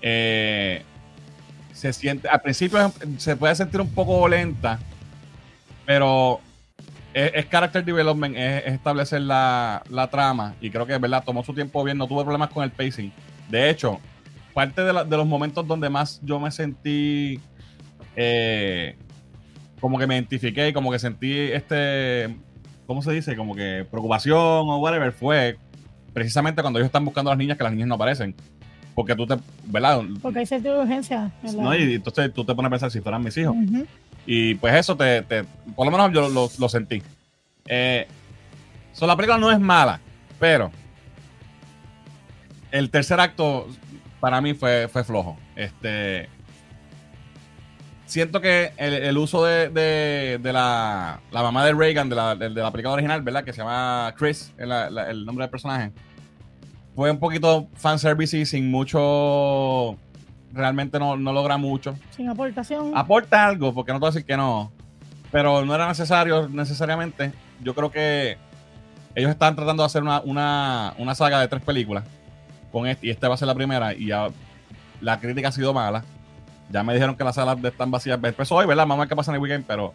Eh, 0.03 0.83
se 1.81 1.93
siente, 1.93 2.29
al 2.29 2.41
principio 2.41 2.93
se 3.19 3.37
puede 3.37 3.55
sentir 3.55 3.81
un 3.81 3.91
poco 3.91 4.29
lenta, 4.29 4.79
pero 5.87 6.41
es, 7.15 7.33
es 7.35 7.47
character 7.47 7.85
development, 7.85 8.37
es, 8.37 8.67
es 8.67 8.73
establecer 8.75 9.23
la, 9.23 9.83
la 9.91 10.09
trama 10.09 10.55
y 10.61 10.71
creo 10.71 10.87
que 10.87 10.97
verdad 10.99 11.25
tomó 11.25 11.43
su 11.43 11.55
tiempo 11.55 11.83
bien, 11.83 11.99
no 11.99 12.07
tuve 12.07 12.23
problemas 12.23 12.51
con 12.51 12.63
el 12.65 12.71
pacing. 12.71 13.13
De 13.49 13.71
hecho, 13.71 13.99
parte 14.55 14.83
de, 14.83 14.93
la- 14.93 15.05
de 15.05 15.17
los 15.17 15.27
momentos 15.27 15.67
donde 15.67 15.89
más 15.91 16.21
yo 16.23 16.39
me 16.39 16.51
sentí 16.51 17.41
eh, 18.17 18.97
como 19.81 19.99
que 19.99 20.07
me 20.07 20.15
identifiqué 20.15 20.69
y 20.69 20.73
como 20.73 20.91
que 20.93 20.99
sentí 20.99 21.33
este, 21.33 22.37
¿cómo 22.87 23.03
se 23.03 23.13
dice? 23.13 23.37
Como 23.37 23.55
que 23.55 23.87
preocupación 23.91 24.37
o 24.39 24.79
whatever 24.79 25.13
fue 25.13 25.57
precisamente 26.13 26.61
cuando 26.61 26.79
ellos 26.79 26.87
están 26.87 27.05
buscando 27.05 27.31
a 27.31 27.35
las 27.35 27.39
niñas 27.39 27.57
que 27.57 27.65
las 27.65 27.73
niñas 27.73 27.89
no 27.89 27.95
aparecen. 27.95 28.35
Porque 28.95 29.15
tú 29.15 29.27
te, 29.27 29.37
¿verdad? 29.67 30.03
Porque 30.21 30.41
hay 30.41 30.47
sentido 30.47 30.77
de 30.77 30.83
urgencia. 30.83 31.31
¿verdad? 31.43 31.63
¿No? 31.63 31.75
Y 31.77 31.95
entonces 31.95 32.33
tú 32.35 32.45
te 32.45 32.55
pones 32.55 32.69
a 32.69 32.71
pensar 32.71 32.91
si 32.91 33.01
fueran 33.01 33.23
mis 33.23 33.37
hijos. 33.37 33.55
Y 34.27 34.55
pues 34.57 34.75
eso 34.75 34.97
te, 34.97 35.23
te- 35.23 35.45
por 35.75 35.87
lo 35.87 35.91
menos 35.93 36.13
yo 36.13 36.29
lo, 36.29 36.51
lo 36.59 36.69
sentí. 36.69 37.03
Eh, 37.67 38.07
so, 38.93 39.07
la 39.07 39.17
película 39.17 39.39
no 39.39 39.51
es 39.51 39.59
mala, 39.61 40.01
pero 40.39 40.71
el 42.71 42.91
tercer 42.91 43.19
acto 43.21 43.67
para 44.21 44.41
mí 44.41 44.55
fue, 44.55 44.89
fue 44.89 45.03
flojo. 45.05 45.37
Este, 45.57 46.29
siento 48.07 48.41
que 48.41 48.73
el, 48.77 48.95
el 48.95 49.19
uso 49.19 49.45
de, 49.45 49.69
de- 49.71 50.39
de 50.43 50.53
la, 50.53 51.21
la 51.31 51.43
mamá 51.43 51.65
de 51.65 51.73
Reagan, 51.73 52.09
de 52.09 52.17
la, 52.17 52.35
de, 52.35 52.51
de 52.51 52.63
la 52.63 52.71
película 52.71 52.95
original, 52.95 53.23
¿verdad? 53.23 53.45
Que 53.45 53.53
se 53.53 53.59
llama 53.59 54.15
Chris, 54.19 54.53
la- 54.59 54.89
el 55.11 55.25
nombre 55.25 55.45
del 55.45 55.51
personaje. 55.51 55.93
Fue 56.95 57.11
un 57.11 57.19
poquito 57.19 57.69
fanservice 57.75 58.39
y 58.39 58.47
sin 58.47 58.71
mucho... 58.71 59.97
Realmente 60.53 60.99
no, 60.99 61.17
no 61.17 61.33
logra 61.33 61.57
mucho 61.59 61.95
Sin 62.11 62.29
aportación. 62.29 62.91
aporta 62.97 63.47
algo, 63.47 63.73
porque 63.73 63.93
no 63.93 63.99
te 63.99 64.01
voy 64.01 64.09
a 64.09 64.13
decir 64.13 64.27
que 64.27 64.37
no, 64.37 64.73
pero 65.31 65.65
no 65.65 65.73
era 65.75 65.87
necesario 65.87 66.49
necesariamente. 66.49 67.33
Yo 67.63 67.73
creo 67.73 67.93
que 67.93 68.37
ellos 69.15 69.31
estaban 69.31 69.55
tratando 69.55 69.85
de 69.85 69.87
hacer 69.87 70.03
una, 70.03 70.21
una, 70.23 70.95
una 70.99 71.15
saga 71.15 71.41
de 71.41 71.47
tres 71.47 71.63
películas 71.63 72.03
con 72.73 72.89
este, 72.89 73.07
y 73.07 73.11
esta 73.11 73.29
va 73.29 73.35
a 73.35 73.39
ser 73.39 73.47
la 73.47 73.55
primera, 73.55 73.95
y 73.95 74.07
ya 74.07 74.29
la 75.01 75.21
crítica 75.21 75.49
ha 75.49 75.53
sido 75.53 75.73
mala. 75.73 76.03
Ya 76.69 76.83
me 76.83 76.95
dijeron 76.95 77.17
que 77.17 77.23
las 77.23 77.37
salas 77.37 77.57
están 77.63 77.91
vacías. 77.93 78.19
Empezó 78.23 78.57
hoy, 78.57 78.67
¿verdad? 78.67 78.83
Vamos 78.85 78.97
a 78.97 79.01
ver 79.01 79.09
qué 79.09 79.15
pasa 79.17 79.31
en 79.31 79.37
el 79.37 79.41
weekend, 79.43 79.67
pero 79.67 79.95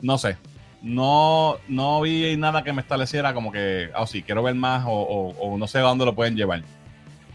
no 0.00 0.18
sé. 0.18 0.36
No, 0.82 1.58
no 1.68 2.00
vi 2.00 2.36
nada 2.36 2.64
que 2.64 2.72
me 2.72 2.80
estableciera 2.82 3.32
como 3.34 3.52
que, 3.52 3.90
oh 3.96 4.06
sí, 4.06 4.22
quiero 4.22 4.42
ver 4.42 4.54
más 4.56 4.84
o, 4.86 4.90
o- 4.90 5.34
o 5.54 5.56
no 5.58 5.66
sé 5.68 5.78
a 5.78 5.82
dónde 5.82 6.04
lo 6.04 6.14
pueden 6.14 6.36
llevar. 6.36 6.62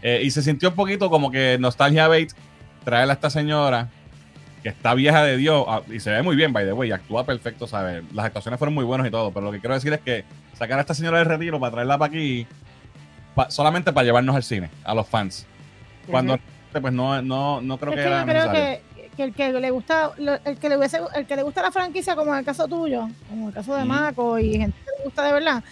Eh, 0.02 0.20
y 0.22 0.30
se 0.30 0.42
sintió 0.42 0.68
un 0.68 0.74
poquito 0.74 1.08
como 1.10 1.30
que 1.30 1.56
nostalgia 1.58 2.06
bait 2.08 2.30
traer 2.84 3.08
a 3.08 3.12
esta 3.14 3.30
señora 3.30 3.88
que 4.62 4.68
está 4.68 4.92
vieja 4.94 5.24
de 5.24 5.36
Dios 5.36 5.64
ah, 5.68 5.82
y 5.90 5.98
se 6.00 6.10
ve 6.10 6.22
muy 6.22 6.36
bien, 6.36 6.52
by 6.52 6.64
the 6.66 6.72
way, 6.72 6.90
y 6.90 6.92
actúa 6.92 7.24
perfecto, 7.24 7.66
¿sabes? 7.66 8.02
Las 8.12 8.26
actuaciones 8.26 8.58
fueron 8.58 8.74
muy 8.74 8.84
buenas 8.84 9.06
y 9.06 9.10
todo, 9.10 9.30
pero 9.32 9.46
lo 9.46 9.52
que 9.52 9.60
quiero 9.60 9.74
decir 9.74 9.92
es 9.92 10.00
que 10.00 10.24
sacar 10.58 10.78
a 10.78 10.82
esta 10.82 10.94
señora 10.94 11.18
del 11.18 11.26
retiro 11.26 11.58
para 11.58 11.72
traerla 11.72 11.96
para 11.98 12.08
aquí 12.10 12.46
pa- 13.34 13.50
solamente 13.50 13.92
para 13.92 14.04
llevarnos 14.04 14.36
al 14.36 14.42
cine, 14.42 14.68
a 14.84 14.94
los 14.94 15.08
fans. 15.08 15.46
Cuando 16.10 16.38
pues 16.80 16.92
no, 16.92 17.22
no, 17.22 17.60
no 17.62 17.78
creo 17.78 17.92
es 17.92 17.96
que 17.96 18.02
que 18.02 18.08
era 18.08 18.20
yo 18.20 18.26
creo 18.26 18.34
necesario. 18.34 18.62
que, 18.62 18.82
que 19.18 19.24
el 19.24 19.34
que 19.34 19.50
le 19.52 19.70
gusta, 19.72 20.12
el 20.44 20.58
que 20.58 20.68
le 20.68 20.76
hubiese, 20.78 21.00
el 21.16 21.26
que 21.26 21.34
le 21.34 21.42
gusta 21.42 21.60
la 21.60 21.72
franquicia, 21.72 22.14
como 22.14 22.32
en 22.32 22.38
el 22.38 22.44
caso 22.44 22.68
tuyo, 22.68 23.08
como 23.28 23.48
el 23.48 23.54
caso 23.54 23.74
de 23.74 23.80
Ujú. 23.80 23.88
Mako 23.88 24.38
y 24.38 24.58
gente 24.58 24.78
que 24.84 24.90
le 24.96 25.04
gusta 25.04 25.24
de 25.24 25.32
verdad, 25.32 25.64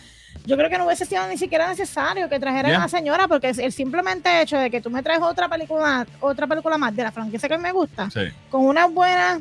yo 0.44 0.56
creo 0.56 0.68
que 0.68 0.76
no 0.78 0.84
hubiese 0.86 1.04
sido 1.06 1.24
ni 1.28 1.38
siquiera 1.38 1.68
necesario 1.68 2.28
que 2.28 2.40
trajeran 2.40 2.72
a 2.74 2.78
la 2.80 2.88
señora, 2.88 3.28
porque 3.28 3.50
el 3.50 3.72
simplemente 3.72 4.40
hecho 4.42 4.58
de 4.58 4.68
que 4.68 4.80
tú 4.80 4.90
me 4.90 5.00
traes 5.00 5.22
otra 5.22 5.48
película, 5.48 6.04
otra 6.20 6.48
película 6.48 6.76
más 6.76 6.94
de 6.96 7.04
la 7.04 7.12
franquicia 7.12 7.48
que 7.48 7.56
me 7.58 7.70
gusta, 7.70 8.10
Sí. 8.10 8.22
con 8.50 8.64
una 8.66 8.86
buena, 8.86 9.40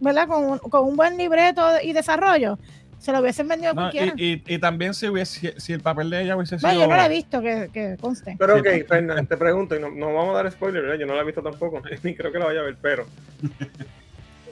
¿verdad? 0.00 0.28
Con 0.28 0.44
un, 0.44 0.58
con 0.58 0.84
un 0.84 0.94
buen 0.96 1.16
libreto 1.16 1.66
y 1.82 1.94
desarrollo, 1.94 2.58
Se 2.98 3.12
lo 3.12 3.20
hubiesen 3.20 3.46
vendido 3.48 3.70
a 3.70 3.74
No, 3.74 3.80
cualquiera. 3.82 4.12
y, 4.16 4.32
y- 4.34 4.42
y 4.46 4.58
también 4.58 4.92
si, 4.92 5.06
hubiese, 5.08 5.54
si 5.60 5.72
el 5.72 5.80
papel 5.80 6.10
de 6.10 6.22
ella 6.22 6.36
hubiese 6.36 6.58
sido. 6.58 6.68
Bueno, 6.68 6.80
yo 6.82 6.88
no 6.88 6.96
la 6.96 7.06
he 7.06 7.08
visto, 7.08 7.40
que, 7.40 7.70
que 7.72 7.96
conste. 8.00 8.34
Pero 8.38 8.56
ok, 8.58 8.66
Fernan, 8.88 9.26
te 9.26 9.36
pregunto, 9.36 9.76
y 9.76 9.80
no, 9.80 9.88
no 9.90 10.12
vamos 10.12 10.34
a 10.34 10.42
dar 10.42 10.50
spoiler, 10.52 10.82
¿verdad? 10.82 10.98
Yo 10.98 11.06
no 11.06 11.14
la 11.14 11.22
he 11.22 11.24
visto 11.24 11.40
tampoco, 11.42 11.80
ni 12.02 12.14
creo 12.14 12.32
que 12.32 12.38
la 12.38 12.46
vaya 12.46 12.60
a 12.60 12.64
ver, 12.64 12.76
pero. 12.82 13.06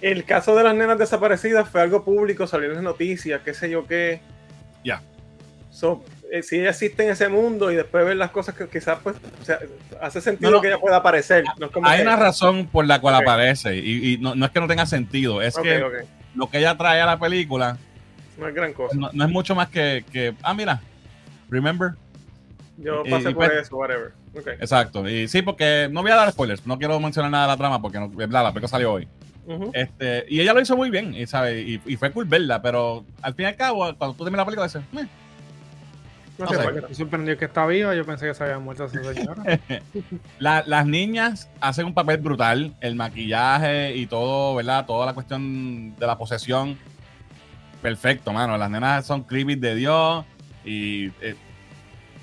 El 0.02 0.24
caso 0.24 0.54
de 0.54 0.62
las 0.62 0.74
nenas 0.74 0.98
desaparecidas 0.98 1.68
fue 1.70 1.80
algo 1.80 2.04
público, 2.04 2.46
salió 2.46 2.68
en 2.68 2.74
las 2.74 2.82
noticias, 2.82 3.40
qué 3.44 3.54
sé 3.54 3.70
yo 3.70 3.87
qué. 3.87 4.20
Ya. 4.85 5.00
So, 5.70 6.04
eh, 6.30 6.42
si 6.42 6.61
ella 6.61 6.70
existe 6.70 7.02
en 7.02 7.11
ese 7.11 7.28
mundo 7.28 7.72
y 7.72 7.76
después 7.76 8.04
ver 8.04 8.16
las 8.16 8.30
cosas 8.30 8.54
que 8.54 8.68
quizás, 8.68 8.98
pues, 9.02 9.16
o 9.40 9.44
sea, 9.44 9.59
hace 10.02 10.20
sentido 10.20 10.50
No, 10.50 10.56
no. 10.59 10.61
que 10.62 10.68
ella 10.68 10.78
pueda 10.78 10.96
aparecer. 10.96 11.44
No 11.59 11.66
es 11.66 11.72
como 11.72 11.88
Hay 11.88 11.98
que- 11.98 12.02
una 12.02 12.16
razón 12.16 12.66
por 12.66 12.87
la 12.87 13.00
cual 13.00 13.14
aparece. 13.14 13.76
Y, 13.76 14.12
y 14.14 14.18
no, 14.18 14.35
no 14.35 14.44
es 14.46 14.52
que 14.52 14.61
no 14.61 14.68
tenga 14.68 14.85
sentido. 14.87 15.40
Es 15.40 15.56
que 15.56 15.82
lo 16.35 16.50
que 16.50 16.59
ella 16.59 16.76
trae 16.76 17.00
a 17.00 17.06
la 17.06 17.18
película 17.18 17.78
No 18.38 18.49
es 18.49 18.55
gran 18.55 18.72
cosa. 18.72 18.96
no, 18.96 19.11
no 19.12 19.25
es 19.25 19.31
mucho 19.31 19.55
más 19.55 19.68
que, 19.68 20.05
que. 20.12 20.35
Ah, 20.42 20.55
mira. 20.55 20.81
Remember. 21.49 21.92
Yo 22.79 23.03
pasé 23.09 23.31
y 23.31 23.35
por 23.35 23.46
pues- 23.46 23.62
eso, 23.62 23.77
whatever. 23.77 24.12
Ok. 24.37 24.49
Exacto. 24.61 25.09
Y 25.09 25.29
sí, 25.29 25.40
porque 25.42 25.88
no 25.90 26.03
voy 26.03 26.11
a 26.11 26.16
dar 26.16 26.31
spoilers. 26.31 26.66
No 26.66 26.77
quiero 26.79 27.01
mencionar 27.01 27.31
nada 27.31 27.44
de 27.44 27.53
la 27.53 27.57
trama 27.57 27.81
porque 27.81 27.99
no, 27.99 28.11
la, 28.14 28.27
la 28.42 28.51
película 28.53 28.68
salió 28.68 28.92
hoy. 28.92 29.09
Ujú. 29.46 29.70
Este, 29.72 30.27
y 30.29 30.40
ella 30.40 30.53
lo 30.53 30.61
hizo 30.61 30.77
muy 30.77 30.90
bien, 30.90 31.14
y, 31.14 31.27
¿sabe? 31.27 31.62
Y, 31.62 31.81
y 31.87 31.96
fue 31.96 32.11
cool 32.11 32.25
verla, 32.27 32.61
pero 32.61 33.05
al 33.22 33.33
fin 33.35 33.44
y 33.44 33.49
al 33.49 33.57
cabo, 33.57 33.79
cuando 33.96 34.14
tú 34.16 34.25
terminas 34.25 34.40
la 34.40 34.44
película, 34.44 34.66
dices, 34.66 34.83
"Meh". 34.92 35.07
No 36.37 36.44
no 36.44 36.51
sé 36.51 36.57
sé. 36.57 36.62
por 36.64 36.72
qué. 36.75 36.79
Estoy 36.81 36.94
sorprendido 36.96 37.38
que 37.38 37.44
está 37.46 37.64
viva. 37.66 37.94
Yo 37.94 38.05
pensé 38.05 38.27
que 38.27 38.35
se 38.35 38.42
había 38.44 38.59
muerto 38.59 38.85
esa 38.85 39.14
señora. 39.14 39.42
La- 40.38 40.64
las 40.66 40.85
niñas 40.85 41.49
hacen 41.61 41.87
un 41.87 41.94
papel 41.94 42.18
brutal, 42.18 42.75
el 42.81 42.94
maquillaje 42.96 43.96
y 43.96 44.07
todo, 44.07 44.55
¿verdad? 44.57 44.85
Toda 44.85 45.07
la 45.07 45.14
cuestión 45.14 45.94
de 45.96 46.07
la 46.07 46.18
posesión. 46.18 46.77
Perfecto, 47.87 48.33
mano. 48.33 48.59
Las 48.59 48.68
nenas 48.68 49.07
son 49.07 49.22
creepy 49.22 49.55
de 49.55 49.77
Dios 49.77 50.25
y 50.64 51.05
eh, 51.20 51.37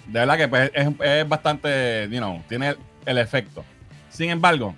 de 0.08 0.19
verdad 0.19 0.36
que 0.38 0.47
pues, 0.49 0.69
es, 0.73 1.30
bastante, 1.30 2.10
you 2.12 2.17
know, 2.17 2.43
tiene 2.49 2.76
el 3.06 3.17
efecto. 3.17 3.63
Sin 4.10 4.30
embargo, 4.30 4.76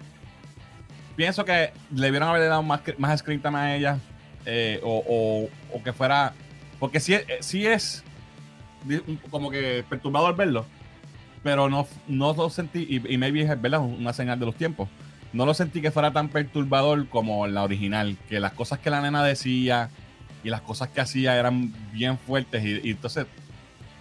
pienso 1.16 1.44
que 1.44 1.72
le 1.92 2.06
debieron 2.06 2.30
haber 2.30 2.48
dado 2.50 2.62
más, 2.62 2.82
más 3.00 3.20
screen 3.20 3.42
a 3.56 3.76
ella 3.76 3.98
eh, 4.46 4.80
o, 4.84 5.50
o- 5.74 5.84
que 5.84 5.92
fuera, 5.92 6.34
porque 6.80 7.00
sí, 7.00 7.16
eh, 7.16 7.26
sí 7.40 7.66
es 7.66 8.04
como 9.32 9.50
que 9.50 9.84
perturbador 9.90 10.36
verlo, 10.36 10.68
pero 11.42 11.68
no, 11.68 11.88
no 12.08 12.32
lo 12.36 12.48
sentí, 12.52 12.86
y, 12.88 13.12
y 13.12 13.18
maybe 13.18 13.42
es 13.42 13.60
¿verdad? 13.60 13.80
una 13.80 14.14
señal 14.14 14.40
de 14.40 14.46
los 14.46 14.54
tiempos, 14.56 14.88
no 15.34 15.48
lo 15.48 15.56
sentí 15.56 15.82
que 15.82 15.90
fuera 15.90 16.12
tan 16.12 16.30
perturbador 16.30 17.10
como 17.10 17.48
la 17.48 17.64
original, 17.64 18.18
que 18.30 18.40
las 18.40 18.54
cosas 18.54 18.78
que 18.78 18.92
la 18.92 19.02
nena 19.02 19.24
decía 19.24 19.90
y 20.46 20.50
las 20.50 20.62
cosas 20.62 20.88
que 20.88 21.02
hacía 21.02 21.36
eran 21.38 21.74
bien 21.92 22.18
fuertes 22.18 22.64
y, 22.64 22.88
y 22.88 22.92
entonces 22.92 23.26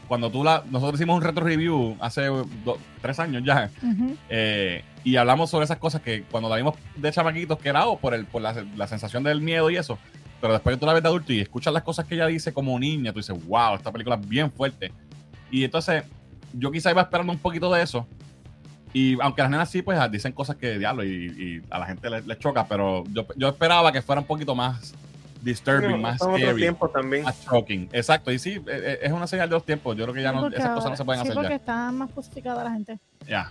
cuando 0.06 0.30
tú 0.30 0.44
la, 0.44 0.62
nosotros 0.70 1.00
hicimos 1.00 1.16
un 1.16 1.22
retro 1.22 1.42
review 1.44 1.96
hace 1.98 2.26
do- 2.26 2.78
tres 3.00 3.18
años 3.18 3.42
ya, 3.44 3.70
eh, 4.28 4.84
y 5.02 5.16
hablamos 5.16 5.48
sobre 5.50 5.64
esas 5.64 5.78
cosas 5.78 6.02
que 6.02 6.22
cuando 6.30 6.48
la 6.48 6.56
vimos 6.56 6.74
de 6.96 7.10
chamaquitos 7.10 7.58
que 7.58 7.70
era 7.70 7.86
o 7.86 7.98
por, 7.98 8.14
el, 8.14 8.26
por 8.26 8.42
la, 8.42 8.64
la 8.76 8.86
sensación 8.86 9.22
del 9.24 9.40
miedo 9.40 9.70
y 9.70 9.76
eso, 9.76 9.98
pero 10.40 10.52
después 10.52 10.76
que 10.76 10.80
tú 10.80 10.84
la 10.86 10.92
ves 10.92 11.02
de 11.02 11.08
adulto 11.08 11.32
y 11.32 11.40
escuchas 11.40 11.72
las 11.72 11.82
cosas 11.82 12.04
que 12.04 12.14
ella 12.16 12.26
dice 12.26 12.52
como 12.52 12.78
niña, 12.78 13.12
tú 13.12 13.18
dices, 13.18 13.34
wow, 13.46 13.74
esta 13.76 13.90
película 13.90 14.16
es 14.16 14.28
bien 14.28 14.52
fuerte. 14.52 14.92
Y 15.50 15.64
entonces 15.64 16.04
yo 16.52 16.70
quizá 16.70 16.90
iba 16.90 17.00
esperando 17.00 17.32
un 17.32 17.38
poquito 17.38 17.72
de 17.72 17.82
eso. 17.82 18.06
Y 18.92 19.18
aunque 19.22 19.40
las 19.42 19.50
nenas 19.50 19.70
sí, 19.70 19.80
pues 19.80 19.98
dicen 20.10 20.32
cosas 20.32 20.56
que 20.56 20.78
diablo 20.78 21.02
y, 21.02 21.08
y 21.08 21.62
a 21.70 21.78
la 21.78 21.86
gente 21.86 22.10
les, 22.10 22.26
les 22.26 22.38
choca, 22.38 22.66
pero 22.68 23.04
yo, 23.10 23.26
yo 23.36 23.48
esperaba 23.48 23.90
que 23.90 24.02
fuera 24.02 24.20
un 24.20 24.26
poquito 24.26 24.54
más 24.54 24.92
disturbing, 25.44 26.00
más 26.00 26.18
scary, 26.18 26.74
también. 26.92 27.24
más 27.24 27.44
shocking. 27.44 27.88
Exacto, 27.92 28.32
y 28.32 28.38
sí, 28.38 28.52
eh, 28.54 28.62
eh, 28.66 28.98
es 29.02 29.12
una 29.12 29.26
señal 29.26 29.48
de 29.48 29.54
los 29.54 29.64
tiempos. 29.64 29.96
Yo 29.96 30.04
creo 30.04 30.14
que 30.14 30.22
ya 30.22 30.30
Sí, 30.30 30.36
no, 30.36 30.48
esas 30.48 30.70
cosas 30.74 30.90
no 30.90 30.96
se 30.96 31.04
pueden 31.04 31.22
sí, 31.22 31.28
hacer 31.28 31.34
porque 31.34 31.50
ya. 31.50 31.56
está 31.56 31.92
más 31.92 32.10
justificada 32.12 32.64
la 32.64 32.70
gente. 32.72 32.98
Ya. 33.28 33.50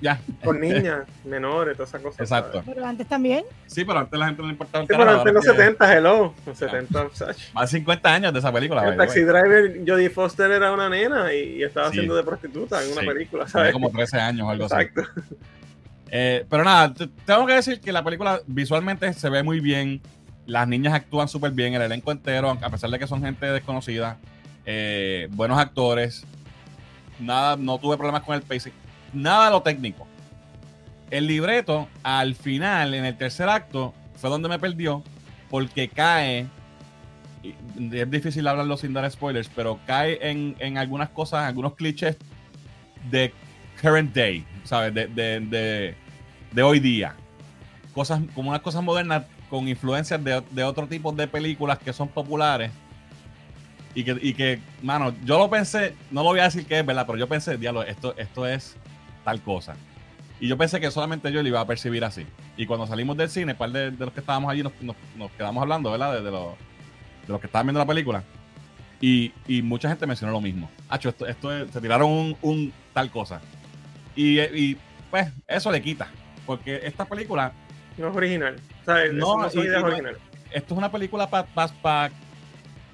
Ya. 0.00 0.18
Con 0.42 0.58
niñas, 0.62 1.00
menores, 1.26 1.76
todas 1.76 1.90
esas 1.90 2.00
cosas. 2.00 2.20
Exacto. 2.20 2.52
¿sabes? 2.60 2.74
Pero 2.74 2.86
antes 2.86 3.06
también. 3.06 3.44
Sí, 3.66 3.84
pero 3.84 3.98
antes 3.98 4.18
la 4.18 4.26
gente 4.26 4.40
no 4.40 4.48
le 4.48 4.52
importaba 4.52 4.84
Sí, 4.84 4.88
pero 4.88 5.02
antes 5.02 5.26
en 5.26 5.34
los 5.34 5.46
ahora 5.46 5.56
sí, 5.58 5.62
70, 5.64 5.96
hello. 5.98 6.34
Los 6.46 6.56
70, 6.58 7.08
sach. 7.12 7.36
Más 7.52 7.70
de 7.70 7.76
50 7.78 8.14
años 8.14 8.32
de 8.32 8.38
esa 8.38 8.50
película. 8.50 8.88
En 8.88 8.96
Taxi. 8.96 9.20
Driver, 9.20 9.80
Jodie 9.86 10.08
Foster 10.08 10.50
era 10.52 10.72
una 10.72 10.88
nena 10.88 11.34
y, 11.34 11.56
y 11.58 11.62
estaba 11.64 11.88
Sí. 11.88 11.96
haciendo 11.98 12.16
de 12.16 12.22
prostituta 12.22 12.82
en 12.82 12.92
una 12.92 13.02
película, 13.02 13.44
Tenía 13.44 13.52
¿sabes? 13.52 13.72
como 13.72 13.90
13 13.90 14.18
años 14.20 14.46
o 14.46 14.50
algo 14.50 14.64
así. 14.64 14.74
Exacto. 14.74 15.02
Eh, 16.12 16.44
pero 16.48 16.64
nada, 16.64 16.92
te- 16.92 17.06
tengo 17.24 17.46
que 17.46 17.52
decir 17.54 17.80
que 17.80 17.92
la 17.92 18.02
película 18.02 18.40
visualmente 18.46 19.12
se 19.12 19.28
ve 19.30 19.42
muy 19.42 19.60
bien. 19.60 20.00
Las 20.50 20.66
niñas 20.66 20.94
actúan 20.94 21.28
súper 21.28 21.52
bien, 21.52 21.74
el 21.74 21.82
elenco 21.82 22.10
entero, 22.10 22.58
a 22.60 22.70
pesar 22.70 22.90
de 22.90 22.98
que 22.98 23.06
son 23.06 23.22
gente 23.22 23.46
desconocida. 23.46 24.18
eh, 24.66 25.28
buenos 25.30 25.56
actores. 25.60 26.24
Nada, 27.20 27.56
no 27.56 27.78
tuve 27.78 27.96
problemas 27.96 28.24
con 28.24 28.34
el 28.34 28.42
pacing. 28.42 28.72
Nada 29.12 29.44
de 29.44 29.50
lo 29.52 29.62
técnico. 29.62 30.08
El 31.08 31.28
libreto, 31.28 31.86
al 32.02 32.34
final, 32.34 32.94
en 32.94 33.04
el 33.04 33.16
tercer 33.16 33.48
acto, 33.48 33.94
fue 34.16 34.28
donde 34.28 34.48
me 34.48 34.58
perdió, 34.58 35.04
porque 35.50 35.88
cae. 35.88 36.48
Es 37.44 38.10
difícil 38.10 38.48
hablarlo 38.48 38.76
sin 38.76 38.92
dar 38.92 39.08
spoilers, 39.08 39.48
pero 39.54 39.78
cae 39.86 40.18
en, 40.20 40.56
en 40.58 40.78
algunas 40.78 41.10
cosas, 41.10 41.44
algunos 41.44 41.74
clichés 41.74 42.16
de 43.08 43.32
current 43.80 44.12
day, 44.12 44.44
¿sabes? 44.64 44.92
De, 44.94 45.06
de, 45.06 45.38
de, 45.38 45.94
de 46.50 46.62
hoy 46.62 46.80
día. 46.80 47.14
Cosas, 47.94 48.20
como 48.34 48.50
unas 48.50 48.62
cosas 48.62 48.82
modernas 48.82 49.24
con 49.50 49.68
influencias 49.68 50.22
de, 50.22 50.42
de 50.50 50.64
otro 50.64 50.86
tipo 50.86 51.12
de 51.12 51.26
películas 51.28 51.78
que 51.78 51.92
son 51.92 52.08
populares. 52.08 52.70
Y 53.94 54.04
que, 54.04 54.16
y 54.22 54.34
que, 54.34 54.60
mano, 54.82 55.12
yo 55.24 55.36
lo 55.38 55.50
pensé, 55.50 55.94
no 56.12 56.22
lo 56.22 56.28
voy 56.28 56.40
a 56.40 56.44
decir 56.44 56.64
que 56.64 56.78
es 56.78 56.86
verdad, 56.86 57.04
pero 57.06 57.18
yo 57.18 57.28
pensé, 57.28 57.56
diablo, 57.58 57.82
esto, 57.82 58.16
esto 58.16 58.46
es 58.46 58.76
tal 59.24 59.40
cosa. 59.42 59.74
Y 60.38 60.46
yo 60.48 60.56
pensé 60.56 60.80
que 60.80 60.90
solamente 60.92 61.30
yo 61.32 61.42
lo 61.42 61.48
iba 61.48 61.60
a 61.60 61.66
percibir 61.66 62.04
así. 62.04 62.24
Y 62.56 62.66
cuando 62.66 62.86
salimos 62.86 63.16
del 63.16 63.28
cine, 63.28 63.54
par 63.56 63.72
de, 63.72 63.90
de 63.90 64.04
los 64.04 64.14
que 64.14 64.20
estábamos 64.20 64.50
allí 64.50 64.62
nos, 64.62 64.72
nos- 64.80 65.30
quedamos 65.32 65.60
hablando, 65.60 65.90
¿verdad? 65.90 66.22
De, 66.22 66.30
los, 66.30 66.54
de 67.26 67.28
los 67.28 67.40
que 67.40 67.46
estaban 67.46 67.66
viendo 67.66 67.80
la 67.80 67.86
película. 67.86 68.22
Y, 69.00 69.32
y 69.48 69.60
mucha 69.62 69.88
gente 69.88 70.06
mencionó 70.06 70.32
lo 70.32 70.40
mismo. 70.40 70.70
Hacho, 70.88 71.08
esto, 71.08 71.26
esto 71.26 71.52
es- 71.54 71.70
se 71.72 71.80
tiraron 71.80 72.10
un, 72.10 72.36
un 72.42 72.72
tal 72.94 73.10
cosa. 73.10 73.40
Y, 74.14 74.40
y, 74.40 74.76
pues 75.10 75.28
eso 75.48 75.70
le 75.72 75.82
quita. 75.82 76.08
Porque 76.46 76.80
esta 76.84 77.04
película, 77.04 77.52
No 77.98 78.08
es 78.08 78.16
original. 78.16 78.56
¿Sabes? 78.94 79.12
No, 79.14 79.36
No, 79.38 79.50
son 79.50 79.62
y- 79.62 79.66
ideas 79.66 79.80
y- 79.80 79.84
originales. 79.84 80.18
esto 80.50 80.74
es 80.74 80.78
una 80.78 80.90
película 80.92 81.28
para 81.30 81.46
pa, 81.46 81.68
pa- 81.68 82.10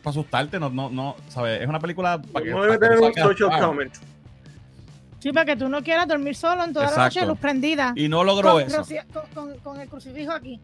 pa 0.03 0.11
asustarte, 0.11 0.59
no, 0.61 0.71
no, 0.71 0.89
no, 0.91 1.17
¿sabes? 1.29 1.61
Es 1.63 1.69
una 1.69 1.81
película 1.81 2.21
para 2.21 2.45
que. 2.45 2.51
No 2.51 2.63
debe 2.63 2.79
pa' 2.79 2.81
que 2.81 2.87
tener 2.89 2.99
un 2.99 3.15
salgas, 3.15 3.25
social 3.39 3.51
wow. 3.61 3.69
comment. 3.69 3.95
Sí, 5.19 5.33
para 5.33 5.47
que 5.47 5.57
tú 5.57 5.69
no 5.69 5.83
quieras 5.83 6.07
dormir 6.07 6.37
solo 6.37 6.63
en 6.65 6.73
toda 6.73 6.91
la 6.91 6.97
noche, 7.05 7.27
luz 7.27 7.39
prendida. 7.39 7.93
Y 7.97 8.09
no 8.09 8.23
logró 8.23 8.53
con, 8.53 8.63
eso. 8.63 8.85
Con, 9.13 9.23
con- 9.35 9.59
con 9.59 9.81
el 9.81 9.89
crucifijo 9.89 10.31
aquí. 10.33 10.61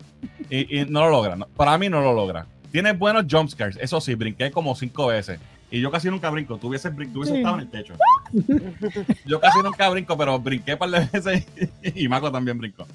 Y, 0.50 0.80
y 0.80 0.84
no 0.84 1.00
lo 1.00 1.10
logra. 1.10 1.34
no. 1.36 1.46
Para 1.48 1.76
mí 1.78 1.88
no 1.88 2.00
lo 2.00 2.12
logra. 2.12 2.46
Tiene 2.70 2.92
buenos 2.92 3.24
jumpscares. 3.28 3.76
Eso 3.80 4.00
sí, 4.00 4.14
brinqué 4.14 4.50
como 4.52 4.74
cinco 4.76 5.06
veces. 5.08 5.40
Y 5.70 5.80
yo 5.80 5.90
casi 5.90 6.08
nunca 6.10 6.30
brinco. 6.30 6.58
Tú 6.58 6.68
hubieses, 6.68 6.94
brin- 6.94 7.12
tú 7.12 7.20
hubieses 7.20 7.34
Sí. 7.34 7.38
estado 7.40 7.56
en 7.56 7.60
el 7.62 7.70
techo. 7.70 7.94
yo 9.26 9.40
casi 9.40 9.58
nunca 9.62 9.88
brinco, 9.88 10.16
pero 10.16 10.38
brinqué 10.38 10.74
un 10.74 10.78
par 10.78 10.90
de 10.90 11.00
veces. 11.12 11.46
y 11.82 12.06
Marco 12.08 12.30
también 12.30 12.58
brincó. 12.58 12.86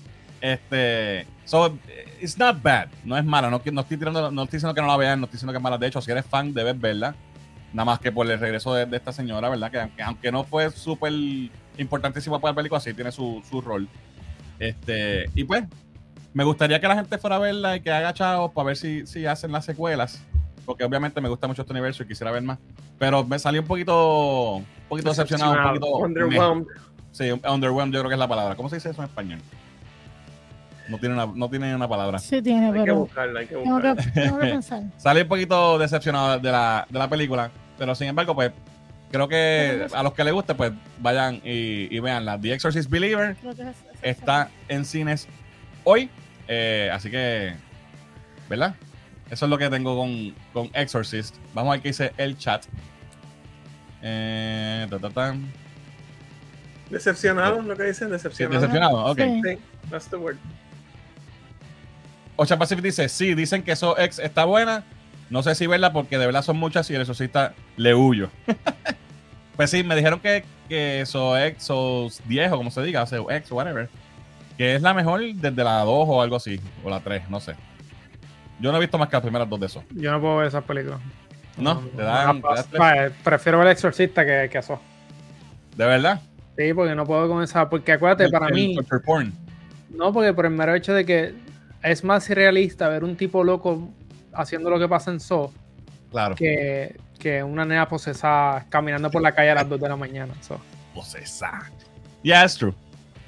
Este. 0.42 1.26
So, 1.46 1.78
it's 2.22 2.38
not 2.38 2.62
bad. 2.62 2.90
No 3.04 3.18
es 3.18 3.24
mala. 3.24 3.50
No, 3.50 3.62
no 3.72 3.82
estoy 3.82 3.98
tirando, 3.98 4.32
no 4.32 4.44
estoy 4.44 4.58
diciendo 4.58 4.74
que 4.76 4.82
no 4.82 4.88
la 4.88 4.98
vean, 4.98 5.20
no 5.20 5.26
estoy 5.26 5.38
diciendo 5.38 5.54
que 5.54 5.58
es 5.58 5.64
mala. 5.64 5.78
De 5.78 5.88
hecho, 5.88 6.02
si 6.02 6.12
eres 6.12 6.26
fan, 6.26 6.54
debes 6.54 6.80
verla. 6.80 7.16
Nada 7.74 7.86
más 7.86 8.00
que 8.00 8.12
por 8.12 8.30
el 8.30 8.40
regreso 8.40 8.74
de, 8.74 8.86
de 8.86 8.98
esta 8.98 9.12
señora, 9.14 9.50
¿verdad? 9.50 9.72
Que, 9.72 9.80
aunque- 9.82 10.02
aunque 10.04 10.32
no 10.32 10.44
fue 10.44 10.70
súper 10.72 11.14
importantísima 11.78 12.40
para 12.40 12.52
la 12.52 12.56
película, 12.56 12.80
sí 12.80 12.94
tiene 12.94 13.12
su, 13.12 13.42
su 13.50 13.62
rol. 13.62 13.88
Este, 14.60 15.30
y 15.36 15.44
pues, 15.44 15.64
me 16.34 16.44
gustaría 16.44 16.80
que 16.80 16.88
la 16.88 16.96
gente 16.96 17.18
fuera 17.18 17.36
a 17.36 17.40
verla 17.40 17.76
y 17.76 17.82
que 17.82 17.92
haga 17.92 18.14
chavos 18.14 18.52
para 18.54 18.68
ver 18.68 18.78
si, 18.78 19.06
si 19.06 19.26
hacen 19.26 19.52
las 19.52 19.66
secuelas. 19.66 20.22
Porque 20.66 20.84
obviamente 20.84 21.22
me 21.22 21.30
gusta 21.30 21.48
mucho 21.48 21.62
este 21.62 21.72
universo 21.74 22.04
y 22.04 22.08
quisiera 22.08 22.32
ver 22.32 22.42
más. 22.44 22.58
Pero 23.00 23.24
me 23.24 23.40
salí 23.40 23.60
un 23.60 23.66
poquito, 23.66 24.56
un 24.56 24.66
poquito 24.90 25.10
decepcionado, 25.10 25.54
un 25.54 25.80
poquito. 25.80 25.98
Underwhelmed. 25.98 26.66
Sí, 27.12 27.32
underwhelmed 27.32 27.94
yo 27.94 28.00
creo 28.02 28.10
que 28.10 28.16
es 28.16 28.20
la 28.20 28.28
palabra. 28.28 28.56
¿Cómo 28.56 28.68
se 28.70 28.76
dice 28.76 28.90
eso 28.90 29.02
en 29.02 29.08
español? 29.08 29.40
No 30.90 30.98
tiene 31.00 31.16
una, 31.16 31.26
no 31.26 31.50
tiene 31.50 31.76
una 31.76 31.88
palabra. 31.88 32.20
Sí 32.20 32.42
tiene, 32.42 32.68
Hay 32.68 32.74
que 32.74 32.80
pero 32.82 32.96
buscarla, 32.96 33.40
hay 33.42 33.48
que 33.48 33.56
tengo 33.56 33.82
que, 33.82 33.90
buscarla. 33.94 34.14
tengo 34.14 34.40
que 34.40 34.48
pensar. 34.52 34.84
Salí 34.98 35.22
un 35.22 35.28
poquito 35.28 35.78
decepcionado 35.78 36.40
de 36.40 36.52
la, 36.52 36.88
de 36.90 37.00
la 37.00 37.10
película. 37.10 37.52
Pero 37.78 37.94
sin 37.96 38.08
embargo, 38.08 38.34
pues, 38.36 38.52
creo 39.12 39.28
que 39.28 39.88
a 39.94 40.04
los 40.04 40.14
que 40.14 40.24
les 40.24 40.34
guste, 40.34 40.56
pues, 40.56 40.72
vayan 41.00 41.36
y, 41.44 41.94
y 41.96 42.00
veanla. 42.00 42.40
The 42.40 42.54
Exorcist 42.54 42.90
Believer 42.90 43.36
que 43.36 43.50
es- 43.50 43.76
está 44.02 44.50
en 44.70 44.86
cines 44.86 45.28
hoy. 45.84 46.10
eh, 46.48 46.90
así 46.94 47.12
que, 47.12 47.54
¿verdad? 48.50 48.76
Eso 49.30 49.46
es 49.46 49.50
lo 49.50 49.58
que 49.58 49.70
tengo 49.70 49.98
con, 49.98 50.34
con 50.54 50.70
Exorcist. 50.74 51.36
Vamos 51.54 51.72
a 51.72 51.74
ver 51.74 51.82
qué 51.82 51.90
dice 51.90 52.14
el 52.18 52.38
chat. 52.38 52.64
Eh, 54.02 54.88
ta, 54.90 55.00
ta, 55.00 55.10
ta. 55.10 55.36
Decepcionado, 56.90 57.62
lo 57.62 57.76
que 57.76 57.84
dicen, 57.84 58.08
Sí, 58.08 58.12
decepcionado. 58.14 58.62
decepcionado, 58.62 59.06
ok. 59.12 59.18
Sí. 59.18 59.42
Sí, 59.44 59.58
that's 59.90 60.08
the 60.08 60.16
word. 60.16 60.38
Ocha 62.38 62.58
Pacific 62.58 62.84
dice, 62.84 63.10
sí, 63.10 63.34
dicen 63.36 63.64
que 63.64 63.72
eso 63.74 63.98
ex 64.00 64.20
está 64.20 64.46
buena, 64.46 64.84
No 65.30 65.44
sé 65.44 65.56
si 65.56 65.68
verla 65.68 65.92
porque 65.92 66.18
de 66.18 66.26
verdad 66.26 66.42
son 66.44 66.58
muchas 66.58 66.90
y 66.90 66.96
el 66.96 67.02
exorcista 67.02 67.54
le 67.76 67.94
huyo. 67.94 68.30
pues 69.58 69.70
sí, 69.72 69.84
me 69.84 69.96
dijeron 69.96 70.20
que, 70.20 70.46
que 70.70 71.04
So 71.06 71.38
X, 71.38 71.64
So 71.64 72.08
10 72.26 72.52
o 72.54 72.58
como 72.58 72.72
se 72.72 72.82
diga, 72.84 73.06
So 73.06 73.30
X, 73.30 73.52
whatever, 73.52 73.90
que 74.58 74.76
es 74.76 74.82
la 74.82 74.94
mejor 74.94 75.22
desde 75.34 75.64
la 75.64 75.80
2 75.82 75.88
o 76.08 76.22
algo 76.22 76.36
así, 76.38 76.60
o 76.84 76.90
la 76.90 77.00
3, 77.02 77.30
no 77.30 77.40
sé. 77.40 77.56
Yo 78.60 78.72
no 78.72 78.78
he 78.78 78.82
visto 78.82 78.98
más 78.98 79.10
que 79.10 79.16
las 79.18 79.22
primeras 79.22 79.48
dos 79.50 79.60
de 79.60 79.66
eso. 79.68 79.84
Yo 79.92 80.12
no 80.12 80.20
puedo 80.22 80.38
ver 80.38 80.48
esas 80.48 80.64
películas. 80.64 81.00
No, 81.58 81.80
te 81.80 82.02
dan, 82.04 82.42
te 82.42 83.12
prefiero 83.24 83.58
ver 83.60 83.68
el 83.68 83.74
exorcista 83.74 84.26
que, 84.26 84.50
que 84.52 84.58
eso. 84.60 84.80
De 85.76 85.86
verdad. 85.86 86.22
Sí, 86.58 86.74
porque 86.74 86.96
no 86.96 87.06
puedo 87.06 87.28
con 87.28 87.44
esa. 87.44 87.70
Porque 87.70 87.92
acuérdate, 87.92 88.26
El- 88.26 88.32
para 88.32 88.48
el 88.48 88.54
mí. 88.54 88.76
porn. 89.06 89.32
No, 89.90 90.12
porque 90.12 90.34
por 90.34 90.46
el 90.46 90.52
mero 90.54 90.74
hecho 90.74 90.94
de 90.94 91.06
que 91.06 91.36
es 91.84 92.04
más 92.04 92.30
irrealista 92.30 92.88
ver 92.90 93.04
un 93.04 93.16
tipo 93.16 93.44
loco 93.44 93.90
haciendo 94.34 94.70
lo 94.70 94.80
que 94.80 94.88
pasa 94.88 95.12
en 95.12 95.20
So 95.20 95.52
Claro. 96.12 96.36
que, 96.36 96.96
que 97.20 97.44
una 97.44 97.66
nena 97.66 97.88
posesa 97.88 98.66
caminando 98.70 99.12
por 99.12 99.22
la 99.22 99.34
calle 99.34 99.52
a 99.52 99.56
las 99.56 99.70
2 99.70 99.80
de 99.80 99.90
la 99.90 99.96
mañana. 99.96 100.34
So. 100.42 100.60
Posesa. 100.94 101.70
Yeah, 102.24 102.44
it's 102.44 102.56
true. 102.58 102.74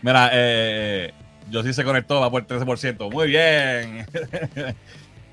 Mira, 0.01 0.29
eh, 0.33 1.13
yo 1.49 1.61
sí 1.63 1.73
se 1.73 1.83
conectó, 1.83 2.21
va 2.21 2.31
por 2.31 2.41
el 2.41 2.47
13%. 2.47 3.11
Muy 3.11 3.27
bien. 3.27 4.05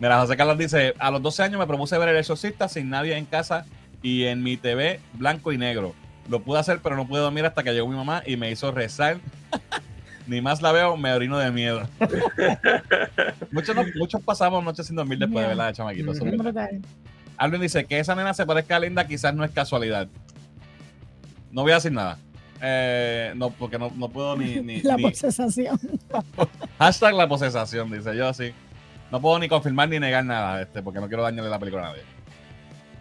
Mira, 0.01 0.19
José 0.21 0.37
Carlos 0.37 0.59
dice: 0.59 0.95
A 0.99 1.11
los 1.11 1.23
12 1.23 1.43
años 1.45 1.59
me 1.61 1.67
propuse 1.67 1.97
ver 1.99 2.09
El 2.09 2.17
Exorcista 2.17 2.69
sin 2.69 2.91
nadie 2.91 3.17
en 3.17 3.25
casa 3.27 3.65
y 4.03 4.25
en 4.25 4.43
mi 4.43 4.57
TV 4.57 5.01
blanco 5.15 5.53
y 5.53 5.59
negro. 5.59 5.95
Lo 6.29 6.41
pude 6.41 6.59
hacer, 6.59 6.81
pero 6.83 6.97
no 6.97 7.07
pude 7.07 7.21
dormir 7.21 7.47
hasta 7.47 7.63
que 7.63 7.73
llegó 7.73 7.87
mi 7.89 7.97
mamá 7.97 8.23
y 8.27 8.37
me 8.37 8.51
hizo 8.51 8.73
rezar. 8.73 9.19
Ni 10.27 10.41
más 10.41 10.61
la 10.61 10.73
veo, 10.73 10.97
me 10.97 11.13
orino 11.13 11.39
de 11.39 11.51
miedo. 11.53 11.89
muchos, 13.53 13.75
no- 13.77 13.85
muchos 13.97 14.21
pasamos 14.23 14.63
noches 14.65 14.87
sin 14.87 14.97
dormir 14.97 15.19
después 15.19 15.43
de 15.43 15.49
verla 15.49 15.67
de 15.69 15.73
chamaquito. 15.73 16.13
Alvin 17.37 17.61
dice 17.61 17.85
que 17.85 17.99
esa 17.99 18.15
nena 18.15 18.33
se 18.35 18.47
parezca 18.47 18.77
a 18.77 18.81
Linda, 18.81 19.07
quizás 19.07 19.35
no 19.35 19.45
es 19.45 19.51
casualidad. 19.51 20.09
No 21.53 21.63
voy 21.63 21.73
a 21.73 21.77
decir 21.77 21.93
nada. 21.93 22.19
Eh, 22.63 23.33
no, 23.37 23.51
porque 23.51 23.79
no, 23.79 23.93
no 23.95 24.09
puedo 24.09 24.37
ni. 24.37 24.57
ni- 24.61 24.81
La 24.83 24.97
ni- 24.97 25.03
posesación. 25.03 25.79
hashtag 26.79 27.15
la 27.15 27.29
posesación, 27.29 27.91
dice 27.91 28.17
yo 28.17 28.29
así. 28.29 28.53
No 29.13 29.21
puedo 29.21 29.39
ni 29.39 29.49
confirmar 29.49 29.89
ni 29.89 30.01
negar 30.01 30.25
nada, 30.25 30.63
este, 30.63 30.83
porque 30.83 30.99
no 31.01 31.07
quiero 31.09 31.23
dañarle 31.23 31.51
la 31.51 31.59
película 31.59 31.85
a 31.87 31.91
nadie. 31.91 32.03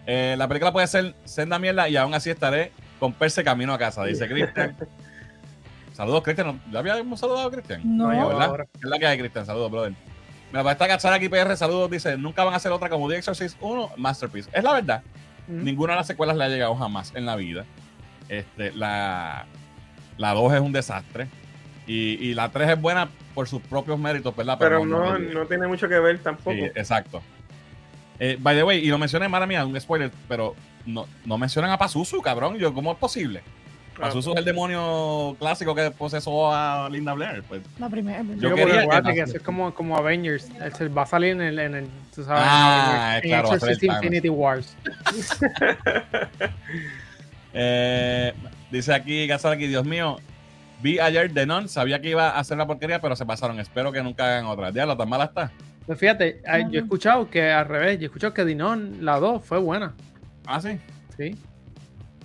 Eh, 0.05 0.35
la 0.37 0.47
película 0.47 0.71
puede 0.71 0.85
ser 0.85 1.15
senda 1.23 1.57
mierda 1.57 1.89
y 1.89 1.95
aún 1.97 2.13
así 2.13 2.29
estaré 2.29 2.71
con 2.99 3.13
Perse 3.13 3.43
camino 3.43 3.73
a 3.73 3.79
casa, 3.79 4.03
dice 4.03 4.27
Cristian. 4.27 4.75
Saludos, 5.95 6.23
Cristian. 6.23 6.61
¿Ya 6.73 6.79
habíamos 6.79 7.17
saludado 7.21 7.47
a 7.47 7.51
Cristian? 7.51 7.81
No. 7.85 8.11
No, 8.11 8.27
¿verdad? 8.27 8.67
Es 8.73 8.83
la 8.83 8.99
que 8.99 9.07
hay, 9.07 9.17
Cristian. 9.17 9.45
Saludos, 9.45 9.71
brother. 9.71 9.93
Mira, 10.51 10.61
para 10.61 10.73
esta 10.73 10.87
cachara 10.89 11.15
aquí, 11.15 11.29
PR, 11.29 11.55
saludos. 11.55 11.89
Dice: 11.89 12.17
Nunca 12.17 12.43
van 12.43 12.53
a 12.53 12.57
hacer 12.57 12.73
otra 12.73 12.89
como 12.89 13.07
The 13.09 13.17
Exorcist 13.17 13.57
1, 13.61 13.91
Masterpiece. 13.95 14.49
Es 14.51 14.61
la 14.61 14.73
verdad. 14.73 15.03
Ujú. 15.47 15.57
Ninguna 15.57 15.93
de 15.93 15.99
las 15.99 16.07
secuelas 16.07 16.35
le 16.35 16.43
ha 16.43 16.49
llegado 16.49 16.75
jamás 16.75 17.13
en 17.15 17.25
la 17.25 17.37
vida. 17.37 17.63
Este, 18.27 18.73
la, 18.73 19.45
la 20.17 20.33
2 20.33 20.53
es 20.53 20.59
un 20.59 20.73
desastre. 20.73 21.29
Y, 21.87 22.17
y 22.19 22.33
la 22.33 22.49
3 22.49 22.71
es 22.71 22.81
buena 22.81 23.07
por 23.33 23.47
sus 23.47 23.61
propios 23.61 23.97
méritos, 23.97 24.35
¿verdad? 24.35 24.57
Pero 24.59 24.85
no, 24.85 25.17
no 25.17 25.45
tiene 25.45 25.65
mucho 25.65 25.87
que 25.87 25.97
ver 25.99 26.19
tampoco. 26.19 26.51
Sí, 26.51 26.63
exacto. 26.75 27.21
Eh, 28.19 28.37
by 28.37 28.55
the 28.55 28.63
way, 28.63 28.79
y 28.79 28.87
lo 28.87 28.97
mencioné, 28.97 29.29
mala 29.29 29.45
mía, 29.45 29.65
un 29.65 29.79
spoiler, 29.79 30.11
pero 30.27 30.55
no, 30.85 31.05
no 31.25 31.37
mencionan 31.37 31.71
a 31.71 31.77
Pazuzu, 31.77 32.21
cabrón. 32.21 32.57
Yo, 32.57 32.73
¿Cómo 32.73 32.91
es 32.91 32.97
posible? 32.97 33.43
Ah, 33.97 34.01
Pazuzu 34.01 34.31
es 34.33 34.37
el 34.39 34.45
demonio 34.45 35.35
clásico 35.39 35.73
que 35.73 35.89
posesó 35.91 36.53
a 36.53 36.89
Linda 36.89 37.13
Blair. 37.13 37.43
Pues, 37.47 37.61
La 37.79 37.89
primera. 37.89 38.21
Yo 38.23 38.49
Yo 38.49 38.55
quería 38.55 38.81
que 38.81 38.89
que, 38.89 39.01
no- 39.01 39.23
eso 39.25 39.37
es 39.37 39.43
como, 39.43 39.73
como 39.73 39.95
Avengers. 39.97 40.49
Se 40.77 40.87
va 40.89 41.03
a 41.03 41.05
salir 41.05 41.31
en 41.31 41.41
el, 41.41 41.59
en 41.59 41.75
el 41.75 41.87
tú 42.13 42.23
sabes, 42.23 42.41
en 42.43 42.49
Ah, 42.49 43.19
en 43.23 43.29
claro, 43.29 43.53
Exorcist 43.53 43.81
Thanos. 43.81 44.03
Infinity 44.03 44.29
Wars. 44.29 44.75
Eh, 47.57 48.33
dice 48.69 48.93
aquí, 48.93 49.31
aquí, 49.31 49.67
Dios 49.67 49.85
mío, 49.85 50.17
vi 50.81 50.99
ayer 50.99 51.33
The 51.33 51.45
Nun, 51.45 51.69
sabía 51.69 52.01
que 52.01 52.09
iba 52.09 52.31
a 52.31 52.39
hacer 52.39 52.57
la 52.57 52.67
porquería, 52.67 52.99
pero 52.99 53.15
se 53.15 53.25
pasaron. 53.25 53.59
Espero 53.61 53.93
que 53.93 54.03
nunca 54.03 54.25
hagan 54.25 54.45
otra. 54.47 54.71
Diablo, 54.73 54.97
tan 54.97 55.07
mala 55.07 55.23
está. 55.25 55.51
Pues 55.85 55.97
fíjate, 55.99 56.41
yo 56.69 56.79
he 56.79 56.83
escuchado 56.83 57.29
que 57.29 57.49
al 57.51 57.65
revés, 57.65 57.97
yo 57.99 58.03
he 58.03 58.05
escuchado 58.07 58.33
que 58.33 58.43
Dinon, 58.43 59.05
la 59.05 59.19
2, 59.19 59.41
fue 59.45 59.59
buena. 59.59 59.93
Ah, 60.45 60.59
sí. 60.59 60.77
Sí. 61.15 61.35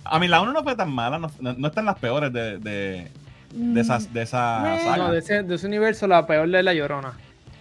A 0.03 0.19
mí 0.19 0.27
la 0.27 0.41
1 0.41 0.51
no 0.53 0.63
fue 0.63 0.75
tan 0.75 0.91
mala, 0.91 1.19
no, 1.19 1.31
no, 1.39 1.53
no 1.53 1.67
está 1.67 1.79
en 1.81 1.85
las 1.85 1.99
peores 1.99 2.33
de, 2.33 2.57
de, 2.57 3.11
de 3.53 3.81
esas, 3.81 4.11
de 4.13 4.21
esa 4.23 4.77
saga. 4.83 4.97
No, 4.97 5.11
de 5.11 5.19
ese, 5.19 5.43
de 5.43 5.55
ese 5.55 5.67
universo, 5.67 6.07
la 6.07 6.25
peor 6.25 6.49
de 6.49 6.63
La 6.63 6.73
Llorona. 6.73 7.13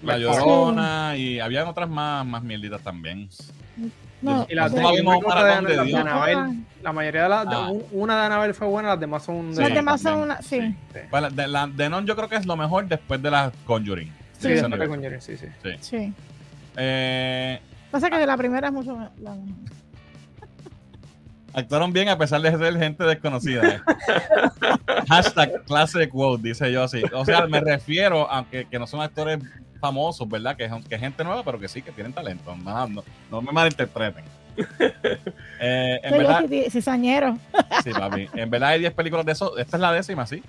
La 0.02 0.14
Sí. 0.16 0.22
Llorona 0.22 1.16
y 1.16 1.40
habían 1.40 1.66
otras 1.68 1.88
más, 1.88 2.24
más 2.26 2.42
mierditas 2.42 2.80
también. 2.82 3.28
No, 4.22 4.46
Y 4.50 4.54
las 4.54 4.72
de, 4.72 4.80
de- 4.80 4.86
de- 4.86 4.92
de 4.92 4.96
las 5.02 5.62
de 5.64 5.84
Dios. 5.84 6.00
Annabelle, 6.00 6.60
la 6.82 6.92
mayoría 6.92 7.22
de 7.22 7.28
las, 7.30 7.48
de- 7.48 7.54
Ah. 7.54 7.68
un- 7.70 7.84
una 7.92 8.18
de 8.20 8.26
Annabelle 8.26 8.52
fue 8.54 8.66
buena, 8.66 8.90
las 8.90 9.00
demás 9.00 9.22
son 9.22 9.54
Sí, 9.54 9.60
Las 9.60 9.68
de, 9.70 9.74
demás 9.76 10.00
son 10.02 10.18
una. 10.18 10.42
Sí. 10.42 10.60
sí. 10.92 10.98
Pues 11.10 11.22
la- 11.22 11.30
de, 11.30 11.48
la, 11.48 11.66
de 11.66 11.88
Non 11.88 12.06
yo 12.06 12.14
creo 12.16 12.28
que 12.28 12.36
es 12.36 12.44
lo 12.46 12.54
mejor 12.56 12.86
después 12.86 13.22
de 13.22 13.30
la 13.30 13.50
Conjuring. 13.64 14.12
Sí, 14.38 14.48
después 14.48 14.78
de. 14.78 14.88
Conjuring, 14.88 15.20
sí, 15.22 15.36
sí. 15.38 15.46
Sí. 15.80 16.12
Eh, 16.76 17.60
Pasa 17.90 18.08
que 18.10 18.18
de 18.18 18.26
la 18.26 18.36
primera 18.36 18.68
es 18.68 18.72
mucho 18.74 18.96
la- 19.20 19.36
actuaron 21.52 21.92
bien 21.92 22.08
a 22.08 22.18
pesar 22.18 22.40
de 22.40 22.56
ser 22.56 22.78
gente 22.78 23.04
desconocida. 23.04 23.68
eh. 23.68 23.80
Hashtag 25.08 25.64
clase 25.64 26.08
quote, 26.08 26.48
dice 26.48 26.70
yo 26.70 26.84
así. 26.84 27.02
O 27.12 27.24
sea, 27.24 27.46
me 27.46 27.60
refiero, 27.60 28.30
aunque 28.30 28.66
que 28.66 28.78
no 28.78 28.86
son 28.86 29.00
actores 29.00 29.38
famosos, 29.80 30.28
¿verdad? 30.28 30.56
Que 30.56 30.70
que 30.88 30.98
gente 30.98 31.24
nueva, 31.24 31.42
pero 31.42 31.58
que 31.58 31.68
sí, 31.68 31.82
que 31.82 31.92
tienen 31.92 32.12
talento. 32.12 32.54
No, 32.56 32.86
no, 32.88 33.04
no 33.30 33.42
me 33.42 33.52
malinterpreten. 33.52 34.24
Eh, 35.62 36.00
en 36.02 36.10
verdad, 36.16 36.44
cizañero. 36.70 37.36
Sí, 37.84 37.90
papi. 37.90 38.28
En 38.34 38.48
verdad 38.48 38.70
hay 38.70 38.80
10 38.80 38.94
películas 38.94 39.26
de 39.26 39.32
eso. 39.32 39.58
Esta 39.58 39.76
es 39.76 39.80
la 39.80 39.92
décima, 39.92 40.26
sí. 40.26 40.42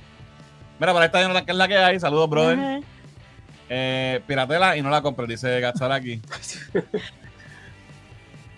Mira, 0.79 0.93
para 0.93 1.05
esta 1.07 1.21
es 1.21 1.55
la 1.55 1.67
que 1.67 1.77
hay. 1.77 1.99
Saludos, 1.99 2.29
brother. 2.29 2.81
Eh, 3.69 4.21
piratela 4.25 4.77
y 4.77 4.81
no 4.81 4.89
la 4.89 5.01
compré, 5.01 5.27
dice 5.27 5.59
Gatzaraki. 5.59 6.21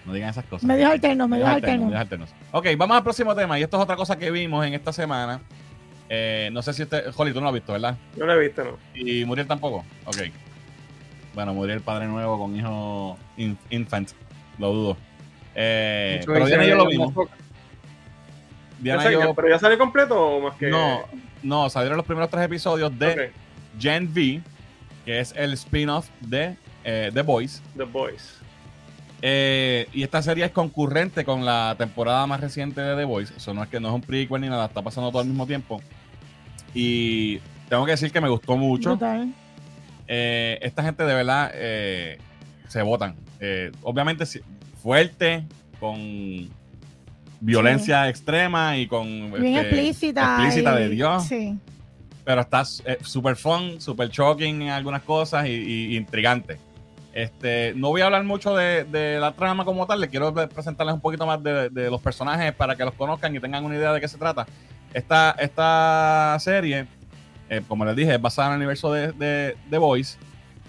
No 0.06 0.14
digan 0.14 0.30
esas 0.30 0.46
cosas. 0.46 0.66
Medios 0.68 0.92
alternos, 0.92 1.30
medios 1.30 1.48
alternos. 1.48 1.86
medios 1.88 2.02
alternos. 2.02 2.30
Ok, 2.52 2.68
vamos 2.78 2.98
al 2.98 3.04
próximo 3.04 3.34
tema. 3.36 3.58
Y 3.60 3.64
esto 3.64 3.78
es 3.78 3.84
otra 3.84 3.96
cosa 3.96 4.18
que 4.18 4.30
vimos 4.32 4.66
en 4.66 4.74
esta 4.74 4.92
semana. 4.92 5.40
Eh, 6.10 6.50
no 6.52 6.62
sé 6.62 6.74
si 6.74 6.84
usted. 6.84 7.06
Holly, 7.16 7.32
tú 7.32 7.40
no 7.40 7.44
lo 7.46 7.48
has 7.50 7.54
visto, 7.54 7.72
¿verdad? 7.74 7.98
No 8.18 8.26
la 8.26 8.34
he 8.36 8.40
visto, 8.40 8.64
no. 8.64 8.78
Y 8.94 9.24
Muriel 9.26 9.48
tampoco. 9.48 9.86
Ok. 10.06 10.18
Bueno, 11.34 11.54
Muriel, 11.54 11.82
padre 11.82 12.06
nuevo 12.08 12.38
con 12.38 12.56
hijo 12.56 13.18
in- 13.38 13.58
infant. 13.70 14.12
Lo 14.60 14.72
dudo. 14.74 14.98
Eh, 15.56 16.22
pero 16.26 16.46
Diana 16.46 16.66
y 16.66 16.70
yo 16.70 16.76
lo 16.76 16.86
vimos. 16.88 17.14
Diana 18.80 19.04
Ya 19.04 19.10
y 19.10 19.14
sale- 19.14 19.26
yo. 19.28 19.34
¿Pero 19.34 19.50
ya 19.50 19.60
sale 19.60 19.78
completo 19.78 20.20
o 20.20 20.42
más 20.42 20.56
que.? 20.58 20.70
No, 20.70 21.02
no, 21.42 21.70
salieron 21.70 21.98
los 21.98 22.06
primeros 22.06 22.30
tres 22.30 22.44
episodios 22.44 22.98
de 23.00 23.32
Gen 23.80 24.08
V, 24.14 24.42
que 25.06 25.20
es 25.20 25.34
el 25.38 25.54
spin-off 25.54 26.10
de 26.20 26.56
eh, 26.84 27.10
The 27.14 27.22
Boys. 27.22 27.62
The 27.78 27.84
Boys. 27.86 28.40
Eh, 29.26 29.88
y 29.94 30.04
esta 30.04 30.22
serie 30.22 30.44
es 30.44 30.52
concurrente 30.52 31.24
con 31.24 31.46
la 31.46 31.76
temporada 31.78 32.28
más 32.28 32.42
reciente 32.42 32.82
de 32.82 32.94
The 32.98 33.06
Boys. 33.06 33.32
Eso 33.38 33.54
no 33.54 33.64
es 33.64 33.70
que 33.70 33.80
no 33.80 33.88
es 33.88 33.94
un 33.96 34.02
prequel 34.02 34.42
ni 34.42 34.50
nada, 34.50 34.66
está 34.66 34.82
pasando 34.82 35.12
todo 35.12 35.22
al 35.22 35.28
mismo 35.28 35.48
tiempo. 35.48 35.82
Y 36.74 37.38
tengo 37.70 37.86
que 37.86 37.92
decir 37.92 38.12
que 38.12 38.20
me 38.20 38.28
gustó 38.28 38.58
mucho. 38.58 39.00
Eh, 40.08 40.60
esta 40.62 40.84
gente 40.84 41.06
de 41.06 41.14
verdad 41.14 41.52
eh, 41.54 42.18
se 42.68 42.82
votan. 42.82 43.16
Obviamente 43.84 44.26
fuerte, 44.82 45.46
con 45.80 46.50
violencia 47.40 48.10
extrema 48.10 48.78
y 48.78 48.88
con 48.88 49.32
Bien 49.34 49.56
este, 49.56 49.62
explícita. 49.70 50.36
explícita 50.44 50.76
y- 50.80 50.84
de 50.84 50.90
Dios. 50.90 51.24
Sí. 51.26 51.58
pero 52.26 52.42
está 52.42 52.64
super 52.66 53.36
fun, 53.38 53.80
super 53.82 54.10
shocking 54.10 54.64
en 54.64 54.70
algunas 54.70 55.02
cosas 55.04 55.46
y, 55.48 55.52
y 55.52 55.96
intrigante. 55.98 56.58
Este, 57.14 57.74
no 57.76 57.90
voy 57.90 58.02
a 58.02 58.06
hablar 58.06 58.24
mucho 58.24 58.56
de, 58.56 58.86
de 58.86 59.20
la 59.20 59.34
trama 59.34 59.64
como 59.66 59.86
tal, 59.86 60.02
le 60.02 60.10
quiero 60.10 60.34
pre- 60.34 60.48
presentarles 60.48 60.96
un 60.96 61.02
poquito 61.02 61.26
más 61.28 61.42
de, 61.44 61.70
de 61.70 61.90
los 61.92 62.02
personajes 62.02 62.52
para 62.54 62.76
que 62.76 62.84
los 62.84 62.94
conozcan 62.96 63.36
y 63.36 63.40
tengan 63.40 63.64
una 63.64 63.76
idea 63.76 63.94
de 63.94 64.02
qué 64.02 64.08
se 64.08 64.18
trata. 64.18 64.48
Esta, 64.94 65.32
esta 65.40 66.36
serie, 66.40 66.88
eh, 67.50 67.62
como 67.68 67.86
les 67.86 67.96
dije, 67.96 68.16
es 68.16 68.22
basada 68.22 68.48
en 68.50 68.54
el 68.54 68.58
universo 68.58 68.92
de, 68.92 69.12
de, 69.12 69.56
de 69.70 69.78
Boys, 69.78 70.18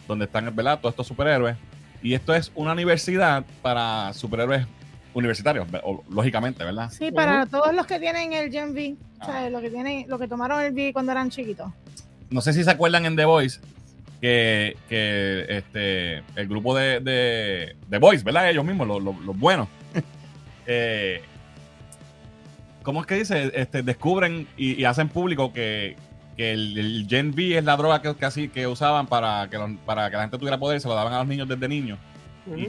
donde 0.07 0.27
están 0.27 0.55
¿verdad? 0.55 0.79
todos 0.79 0.93
estos 0.93 1.07
superhéroes. 1.07 1.57
Y 2.03 2.13
esto 2.13 2.35
es 2.35 2.53
una 2.55 2.73
universidad 2.73 3.43
para 3.63 4.13
superhéroes 4.13 4.67
universitarios, 5.15 5.67
o- 5.83 6.05
lógicamente, 6.11 6.63
¿verdad? 6.63 6.91
Sí, 6.91 7.11
para 7.11 7.47
todos 7.47 7.73
los 7.75 7.87
que 7.87 7.99
tienen 7.99 8.35
el 8.35 8.51
Gen 8.51 8.73
V, 8.73 8.97
o 9.21 9.25
sea, 9.25 9.45
Ah. 9.47 9.51
lo 9.51 9.63
que 9.63 9.71
tienen, 9.71 10.05
lo 10.09 10.19
que 10.19 10.29
tomaron 10.29 10.61
el 10.61 10.75
V 10.75 10.93
cuando 10.93 11.13
eran 11.13 11.31
chiquitos. 11.31 11.71
no 12.29 12.41
sé 12.43 12.53
si 12.53 12.65
se 12.65 12.71
acuerdan 12.71 13.07
en 13.07 13.17
The 13.17 13.25
Voice 13.25 13.61
que, 14.21 14.77
que 14.89 15.47
este, 15.49 16.19
el 16.37 16.49
grupo 16.49 16.75
de, 16.77 17.01
de, 17.01 17.77
de 17.89 17.99
Boys, 17.99 18.25
¿verdad? 18.25 18.49
Ellos 18.51 18.65
mismos, 18.65 18.87
los, 18.89 19.03
los- 19.03 19.21
los 19.21 19.39
buenos. 19.39 19.69
eh, 20.67 21.23
¿Cómo 22.83 23.01
es 23.01 23.07
que 23.07 23.15
dice? 23.17 23.51
Este, 23.55 23.83
descubren 23.83 24.47
y, 24.57 24.81
y 24.81 24.85
hacen 24.85 25.09
público 25.09 25.53
que, 25.53 25.97
que 26.37 26.53
el, 26.53 26.77
el 26.79 27.07
Gen 27.09 27.31
V 27.31 27.57
es 27.59 27.65
la 27.65 27.77
droga 27.77 28.03
que, 28.03 28.25
así, 28.27 28.49
que 28.49 28.67
usaban 28.67 29.07
para 29.07 29.49
que, 29.51 29.57
los- 29.59 29.71
para 29.87 30.11
que 30.11 30.17
la 30.17 30.23
gente 30.23 30.39
tuviera 30.39 30.59
poder, 30.59 30.81
se 30.81 30.89
lo 30.89 30.95
daban 30.95 31.13
a 31.15 31.19
los 31.19 31.27
niños 31.29 31.49
desde 31.49 31.69
niños. 31.69 31.99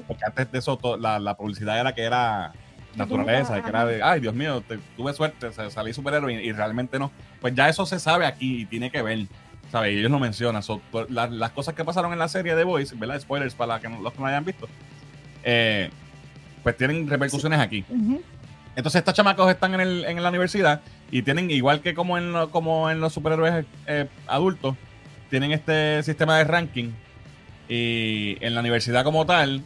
Porque 0.08 0.24
antes 0.26 0.50
de 0.52 0.60
eso, 0.60 0.78
to- 0.78 0.96
la, 0.98 1.20
la 1.20 1.36
publicidad 1.36 1.80
era 1.80 1.94
que 1.94 2.04
era 2.04 2.54
naturaleza, 2.96 3.62
que 3.62 3.70
era 3.70 3.86
de, 3.86 4.02
ay, 4.02 4.22
Dios 4.22 4.34
mío, 4.34 4.64
te- 4.66 4.80
tuve 4.96 5.12
suerte, 5.14 5.52
salí 5.70 5.92
superhéroe 5.92 6.32
y, 6.34 6.48
y 6.48 6.52
realmente 6.54 6.98
no. 6.98 7.12
Pues 7.42 7.54
ya 7.54 7.68
eso 7.68 7.86
se 7.86 8.00
sabe 8.00 8.26
aquí 8.26 8.62
y 8.62 8.66
tiene 8.66 8.90
que 8.90 9.02
ver, 9.02 9.28
¿sabes? 9.72 9.94
Y 9.94 10.00
ellos 10.00 10.12
lo 10.12 10.20
mencionan. 10.20 10.64
So, 10.64 10.80
por- 10.92 11.10
la- 11.12 11.28
las 11.28 11.52
cosas 11.52 11.74
que 11.76 11.84
pasaron 11.84 12.14
en 12.14 12.20
la 12.20 12.28
serie 12.28 12.56
de 12.56 12.64
Boys, 12.64 12.98
¿verdad? 12.98 13.20
Spoilers 13.20 13.54
para 13.56 13.80
que 13.80 13.90
no- 13.90 14.02
los 14.02 14.14
que 14.14 14.20
no 14.20 14.26
hayan 14.28 14.46
visto, 14.46 14.68
eh, 15.44 15.90
pues 16.64 16.76
tienen 16.78 17.08
repercusiones 17.10 17.60
aquí. 17.60 17.84
Entonces 18.76 19.00
estos 19.00 19.14
chamacos 19.14 19.50
están 19.50 19.74
en, 19.76 19.80
el- 19.82 20.06
en 20.06 20.22
la 20.22 20.30
universidad 20.30 20.82
y 21.12 21.22
tienen, 21.22 21.50
igual 21.52 21.82
que 21.82 21.94
como 21.94 22.18
en, 22.18 22.34
lo- 22.34 22.50
como 22.52 22.90
en 22.90 23.00
los 23.00 23.14
superhéroes 23.14 23.66
eh, 23.88 24.08
adultos, 24.28 24.76
tienen 25.30 25.52
este 25.52 26.04
sistema 26.04 26.38
de 26.38 26.44
ranking. 26.44 26.92
Y 27.68 28.38
en 28.42 28.54
la 28.54 28.60
universidad 28.62 29.04
como 29.04 29.26
tal, 29.26 29.62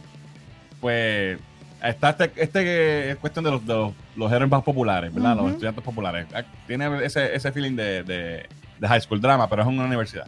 pues 0.80 1.38
está 1.82 2.10
este, 2.10 2.32
este 2.42 3.10
es 3.10 3.16
cuestión 3.16 3.44
de 3.44 3.50
los, 3.50 3.66
de 3.66 3.74
los, 3.74 3.92
los 4.16 4.32
héroes 4.32 4.50
más 4.50 4.62
populares, 4.62 5.12
¿verdad? 5.12 5.36
Los 5.36 5.50
estudiantes 5.52 5.84
populares. 5.84 6.26
Ah, 6.34 6.42
Tiene 6.66 7.04
ese, 7.04 7.34
ese 7.34 7.52
feeling 7.52 7.76
de, 7.76 8.02
de- 8.04 8.46
de 8.80 8.88
high 8.88 9.00
school 9.00 9.20
drama, 9.20 9.48
pero 9.48 9.62
es 9.62 9.68
una 9.68 9.84
universidad. 9.84 10.26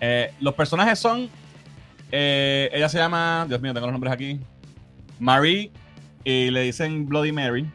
Eh, 0.00 0.32
los 0.40 0.54
personajes 0.54 0.98
son, 0.98 1.28
eh, 2.12 2.70
ella 2.72 2.88
se 2.88 2.98
llama, 2.98 3.46
Dios 3.48 3.60
mío, 3.60 3.72
tengo 3.74 3.86
los 3.86 3.92
nombres 3.92 4.12
aquí, 4.12 4.38
Marie, 5.18 5.72
y 6.24 6.50
le 6.50 6.62
dicen 6.62 7.06
Bloody 7.08 7.32
Mary. 7.32 7.68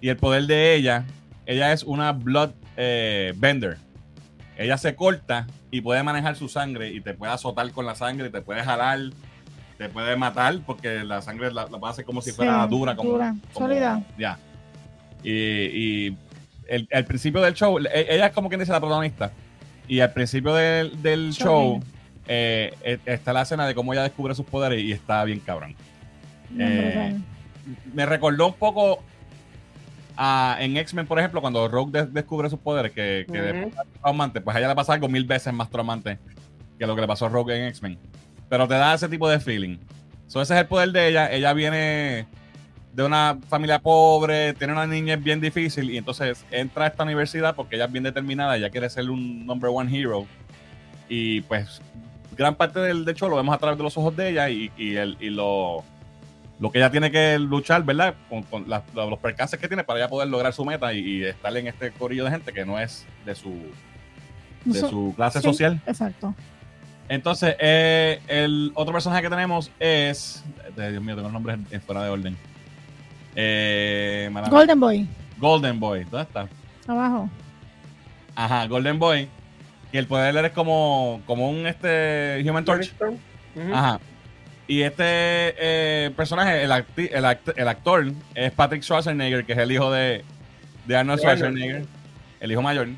Y 0.00 0.08
el 0.08 0.16
poder 0.16 0.46
de 0.46 0.74
ella, 0.74 1.04
ella 1.46 1.72
es 1.72 1.82
una 1.82 2.12
blood 2.12 2.50
eh, 2.76 3.32
bender. 3.36 3.78
Ella 4.58 4.76
se 4.76 4.94
corta 4.94 5.46
y 5.70 5.80
puede 5.80 6.02
manejar 6.02 6.36
su 6.36 6.48
sangre 6.48 6.90
y 6.90 7.00
te 7.00 7.14
puede 7.14 7.32
azotar 7.32 7.70
con 7.72 7.86
la 7.86 7.94
sangre 7.94 8.28
y 8.28 8.30
te 8.30 8.40
puede 8.42 8.62
jalar, 8.62 8.98
te 9.78 9.88
puede 9.88 10.16
matar 10.16 10.58
porque 10.66 11.04
la 11.04 11.22
sangre 11.22 11.52
la, 11.52 11.62
la 11.66 11.78
puede 11.78 11.90
hacer 11.92 12.04
como 12.04 12.20
si 12.22 12.30
Sí, 12.30 12.36
fuera 12.36 12.66
dura, 12.66 12.94
como, 12.96 13.10
dura, 13.10 13.34
como- 13.52 13.66
sólida. 13.66 14.02
Ya. 14.18 14.38
Y, 15.22 15.30
y 16.08 16.16
el, 16.68 16.86
el 16.90 17.04
principio 17.04 17.40
del 17.40 17.54
show, 17.54 17.78
e- 17.78 18.06
ella 18.10 18.26
es 18.26 18.32
como 18.32 18.48
quien 18.48 18.60
dice 18.60 18.72
la 18.72 18.80
protagonista. 18.80 19.32
Y 19.88 20.00
al 20.00 20.12
principio 20.12 20.52
del, 20.54 21.00
del 21.00 21.32
Show. 21.32 21.80
eh, 22.26 22.74
eh, 22.82 22.98
está 23.06 23.32
la 23.32 23.42
escena 23.42 23.66
de 23.68 23.74
cómo 23.74 23.92
ella 23.92 24.02
descubre 24.02 24.34
sus 24.34 24.44
poderes 24.46 24.82
y 24.82 24.90
está 24.92 25.22
bien 25.24 25.38
cabrón. 25.40 25.76
Eh, 26.58 27.16
me 27.94 28.04
recordó 28.06 28.48
un 28.48 28.54
poco 28.54 29.00
a, 30.16 30.56
en 30.60 30.76
X-Men, 30.76 31.06
por 31.06 31.18
ejemplo, 31.18 31.40
cuando 31.40 31.68
Rogue 31.68 31.92
de- 32.02 32.06
descubre 32.06 32.48
sus 32.50 32.58
poderes, 32.58 32.92
que, 32.92 33.26
que 33.30 33.40
después 33.40 33.74
es 33.94 34.00
traumante, 34.00 34.40
pues 34.40 34.56
a 34.56 34.58
ella 34.58 34.68
le 34.68 34.74
pasa 34.74 34.92
algo 34.94 35.08
mil 35.08 35.24
veces 35.24 35.52
más 35.52 35.70
traumante 35.70 36.18
que 36.78 36.86
lo 36.86 36.94
que 36.94 37.00
le 37.02 37.06
pasó 37.06 37.26
a 37.26 37.28
Rogue 37.28 37.56
en 37.56 37.64
X-Men. 37.68 37.98
Pero 38.48 38.66
te 38.66 38.74
da 38.74 38.94
ese 38.94 39.08
tipo 39.08 39.28
de 39.28 39.38
feeling. 39.40 39.78
So, 40.26 40.40
ese 40.42 40.54
es 40.54 40.60
el 40.60 40.66
poder 40.66 40.90
de 40.90 41.08
ella. 41.08 41.30
Ella 41.30 41.52
viene 41.52 42.26
de 42.96 43.02
una 43.04 43.36
familia 43.50 43.78
pobre, 43.78 44.54
tiene 44.54 44.72
una 44.72 44.86
niñez 44.86 45.22
bien 45.22 45.38
difícil 45.38 45.90
y 45.90 45.98
entonces 45.98 46.46
entra 46.50 46.86
a 46.86 46.88
esta 46.88 47.02
universidad 47.04 47.54
porque 47.54 47.76
ella 47.76 47.84
es 47.84 47.92
bien 47.92 48.04
determinada, 48.04 48.56
ella 48.56 48.70
quiere 48.70 48.88
ser 48.88 49.10
un 49.10 49.44
number 49.44 49.70
one 49.70 49.94
hero. 49.94 50.24
Y 51.06 51.42
pues 51.42 51.82
gran 52.38 52.54
parte 52.54 52.80
del, 52.80 53.04
del 53.04 53.14
show 53.14 53.28
lo 53.28 53.36
vemos 53.36 53.54
a 53.54 53.58
través 53.58 53.76
de 53.76 53.84
los 53.84 53.96
ojos 53.98 54.16
de 54.16 54.30
ella 54.30 54.48
y, 54.48 54.70
y, 54.78 54.96
el, 54.96 55.18
y 55.20 55.28
lo, 55.28 55.84
lo 56.58 56.70
que 56.72 56.78
ella 56.78 56.90
tiene 56.90 57.10
que 57.10 57.38
luchar, 57.38 57.84
¿verdad? 57.84 58.14
Con, 58.30 58.42
con 58.44 58.64
los 58.66 59.18
percances 59.18 59.60
que 59.60 59.68
tiene 59.68 59.84
para 59.84 60.00
ella 60.00 60.08
poder 60.08 60.28
lograr 60.28 60.54
su 60.54 60.64
meta 60.64 60.94
y, 60.94 61.00
y 61.00 61.24
estar 61.24 61.54
en 61.54 61.66
este 61.66 61.90
corillo 61.90 62.24
de 62.24 62.30
gente 62.30 62.50
que 62.54 62.64
no 62.64 62.80
es 62.80 63.04
de 63.26 63.34
su, 63.34 63.52
de 64.64 64.80
su 64.80 65.12
clase 65.14 65.40
sí, 65.40 65.44
social. 65.48 65.82
Exacto. 65.86 66.34
Entonces, 67.10 67.56
eh, 67.60 68.20
el 68.26 68.72
otro 68.74 68.92
personaje 68.94 69.20
que 69.22 69.28
tenemos 69.30 69.70
es. 69.78 70.42
de- 70.74 70.92
Dios 70.92 71.02
mío, 71.04 71.14
tengo 71.14 71.28
los 71.28 71.32
nombres 71.34 71.58
fuera 71.84 72.02
de 72.02 72.08
orden. 72.10 72.36
Eh, 73.36 74.30
Golden 74.50 74.80
Boy, 74.80 75.06
Golden 75.38 75.78
Boy. 75.78 76.04
¿Dónde 76.04 76.22
está? 76.22 76.48
abajo. 76.88 77.28
Ajá, 78.34 78.66
Golden 78.66 78.98
Boy. 78.98 79.28
Y 79.92 79.98
el 79.98 80.06
poder 80.06 80.32
de 80.34 80.40
él 80.40 80.46
es 80.46 80.52
como, 80.52 81.20
como 81.26 81.48
un 81.50 81.66
este 81.66 82.42
Human 82.48 82.64
Torch. 82.64 82.92
Ajá. 83.72 84.00
Y 84.68 84.82
este 84.82 85.04
eh, 85.06 86.10
personaje, 86.16 86.62
el, 86.64 86.70
acti- 86.72 87.08
el, 87.12 87.24
act- 87.24 87.52
el 87.56 87.68
actor, 87.68 88.12
es 88.34 88.50
Patrick 88.52 88.82
Schwarzenegger, 88.82 89.44
que 89.46 89.52
es 89.52 89.58
el 89.58 89.70
hijo 89.70 89.92
de, 89.92 90.24
de 90.86 90.96
Arnold. 90.96 91.20
Schwarzenegger, 91.20 91.84
el 92.40 92.52
hijo 92.52 92.62
mayor. 92.62 92.88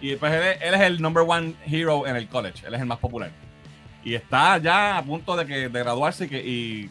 Y 0.00 0.16
pues 0.16 0.32
él, 0.32 0.42
es- 0.42 0.62
él 0.62 0.74
es 0.74 0.80
el 0.80 1.00
number 1.00 1.24
one 1.26 1.54
hero 1.66 2.06
en 2.06 2.16
el 2.16 2.26
college, 2.28 2.66
él 2.66 2.74
es 2.74 2.80
el 2.80 2.86
más 2.86 2.98
popular. 2.98 3.30
Y 4.02 4.14
está 4.14 4.58
ya 4.58 4.98
a 4.98 5.02
punto 5.02 5.36
de, 5.36 5.46
que, 5.46 5.68
de 5.68 5.78
graduarse 5.80 6.24
y, 6.24 6.28
que, 6.28 6.38
y 6.44 6.90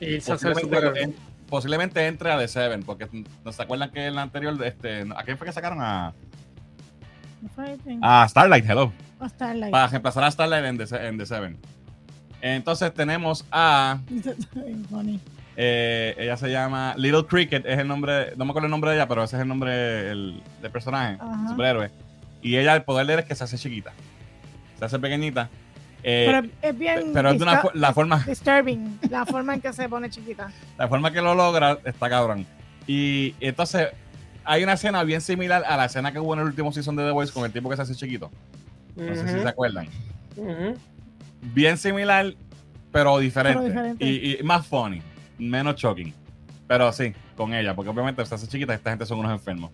Y 0.00 0.20
se 0.20 0.36
superhéroe. 0.36 1.12
En- 1.50 1.52
posiblemente 1.52 2.06
entre 2.06 2.30
a 2.32 2.38
The 2.38 2.48
Seven, 2.48 2.82
porque 2.82 3.08
no 3.44 3.52
se 3.52 3.62
acuerdan 3.62 3.90
que 3.90 4.06
en 4.06 4.14
la 4.14 4.22
anterior, 4.22 4.56
este, 4.64 5.04
¿a 5.16 5.22
quién 5.24 5.36
fue 5.38 5.46
que 5.46 5.52
sacaron? 5.52 5.78
A, 5.80 6.12
a 8.02 8.28
Starlight, 8.28 8.64
hello. 8.68 8.92
a 9.18 9.28
Starlight. 9.28 9.70
Para 9.72 9.86
reemplazar 9.88 10.24
a 10.24 10.30
Starlight 10.30 10.64
en 10.64 10.78
The, 10.78 10.86
Se- 10.86 11.06
en 11.06 11.18
The 11.18 11.26
Seven. 11.26 11.58
Entonces 12.42 12.92
tenemos 12.94 13.44
a. 13.50 13.98
Eh, 15.62 16.14
ella 16.16 16.38
se 16.38 16.48
llama 16.50 16.94
Little 16.96 17.26
Cricket, 17.26 17.66
es 17.66 17.78
el 17.78 17.86
nombre, 17.86 18.34
no 18.36 18.46
me 18.46 18.50
acuerdo 18.52 18.66
el 18.66 18.70
nombre 18.70 18.92
de 18.92 18.96
ella, 18.96 19.06
pero 19.08 19.24
ese 19.24 19.36
es 19.36 19.42
el 19.42 19.48
nombre 19.48 20.10
el, 20.10 20.42
del 20.62 20.70
personaje, 20.70 21.18
Ajá. 21.20 21.48
superhéroe. 21.50 21.90
Y 22.40 22.56
ella, 22.56 22.74
el 22.76 22.82
poder 22.82 23.06
de 23.06 23.12
ella 23.14 23.22
es 23.22 23.28
que 23.28 23.34
se 23.34 23.44
hace 23.44 23.58
chiquita, 23.58 23.92
se 24.78 24.84
hace 24.86 24.98
pequeñita. 24.98 25.50
Eh, 26.02 26.24
Pero 26.26 26.48
es 26.62 26.78
bien 26.78 27.10
pero 27.12 27.30
es 27.30 27.38
de 27.38 27.42
una, 27.42 27.60
distur- 27.62 27.70
fo- 27.72 27.74
la 27.74 27.92
forma, 27.92 28.18
disturbing 28.26 28.98
la 29.10 29.26
forma 29.26 29.54
en 29.54 29.60
que 29.60 29.72
se 29.72 29.88
pone 29.88 30.08
chiquita. 30.10 30.50
la 30.78 30.88
forma 30.88 31.10
que 31.12 31.20
lo 31.20 31.34
logra 31.34 31.78
está 31.84 32.08
cabrón. 32.08 32.46
Y 32.86 33.34
entonces 33.40 33.88
hay 34.44 34.62
una 34.64 34.72
escena 34.72 35.02
bien 35.04 35.20
similar 35.20 35.62
a 35.66 35.76
la 35.76 35.84
escena 35.84 36.10
que 36.12 36.18
hubo 36.18 36.32
en 36.34 36.40
el 36.40 36.46
último 36.46 36.72
season 36.72 36.96
de 36.96 37.04
The 37.04 37.10
Voice 37.10 37.32
con 37.32 37.44
el 37.44 37.52
tipo 37.52 37.68
que 37.68 37.76
se 37.76 37.82
hace 37.82 37.94
chiquito. 37.94 38.30
No 38.96 39.14
sé 39.14 39.28
si 39.28 39.40
se 39.40 39.48
acuerdan. 39.48 39.86
Bien 41.42 41.76
similar, 41.78 42.34
pero 42.92 43.18
diferente. 43.18 43.58
Pero 43.58 43.68
diferente. 43.68 44.04
Y, 44.04 44.38
y 44.40 44.42
más 44.42 44.66
funny, 44.66 45.02
menos 45.38 45.76
shocking. 45.76 46.12
Pero 46.66 46.92
sí, 46.92 47.12
con 47.36 47.52
ella, 47.54 47.74
porque 47.74 47.90
obviamente 47.90 48.24
se 48.26 48.34
hace 48.34 48.46
chiquita 48.46 48.72
y 48.72 48.76
esta 48.76 48.90
gente 48.90 49.06
son 49.06 49.18
unos 49.18 49.32
enfermos. 49.32 49.70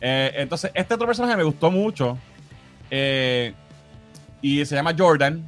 Eh, 0.00 0.32
entonces, 0.36 0.70
este 0.74 0.94
otro 0.94 1.06
personaje 1.06 1.36
me 1.36 1.44
gustó 1.44 1.70
mucho. 1.70 2.18
eh, 2.90 3.54
y 4.44 4.64
se 4.66 4.74
llama 4.74 4.92
Jordan. 4.96 5.44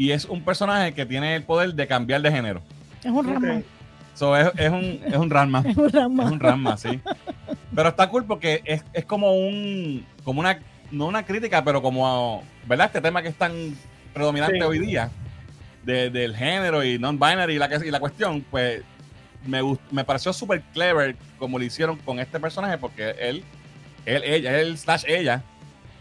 Y 0.00 0.12
es 0.12 0.24
un 0.24 0.42
personaje 0.42 0.94
que 0.94 1.04
tiene 1.04 1.36
el 1.36 1.42
poder 1.42 1.74
de 1.74 1.86
cambiar 1.86 2.22
de 2.22 2.30
género. 2.32 2.62
Es 3.04 3.10
un 3.10 3.26
rama. 3.26 3.56
Ok. 3.58 3.64
So, 4.14 4.34
es, 4.34 4.50
es 4.56 4.70
un, 4.70 5.00
es 5.06 5.14
un 5.14 5.28
Ranma. 5.28 5.62
Es 5.66 5.76
un 5.76 5.90
rama. 5.90 6.24
Es 6.24 6.30
un 6.30 6.40
Ranma, 6.40 6.76
sí. 6.78 7.00
Pero 7.74 7.90
está 7.90 8.08
cool 8.08 8.24
porque 8.24 8.62
es, 8.64 8.82
es 8.94 9.04
como 9.04 9.32
un. 9.34 10.06
Como 10.24 10.40
una. 10.40 10.58
No 10.90 11.04
una 11.04 11.22
crítica, 11.26 11.62
pero 11.62 11.82
como. 11.82 12.42
¿Verdad? 12.66 12.86
Este 12.86 13.02
tema 13.02 13.20
que 13.20 13.28
es 13.28 13.34
tan 13.36 13.52
predominante 14.14 14.56
Sí. 14.56 14.62
hoy 14.62 14.78
día. 14.78 15.10
de- 15.84 16.08
del 16.10 16.34
género 16.34 16.82
y 16.82 16.98
non-binary 16.98 17.54
y 17.54 17.58
la, 17.58 17.68
que- 17.68 17.86
y 17.86 17.90
la 17.90 18.00
cuestión. 18.00 18.42
Pues. 18.50 18.82
Me, 19.46 19.60
gust- 19.62 19.80
me 19.90 20.04
pareció 20.04 20.32
súper 20.32 20.62
clever 20.72 21.14
como 21.38 21.58
lo 21.58 21.64
hicieron 21.64 21.96
con 21.98 22.18
este 22.20 22.40
personaje 22.40 22.78
porque 22.78 23.10
él. 23.20 23.44
Él, 24.06 24.22
ella, 24.24 24.58
él 24.60 24.78
slash 24.78 25.04
ella. 25.06 25.42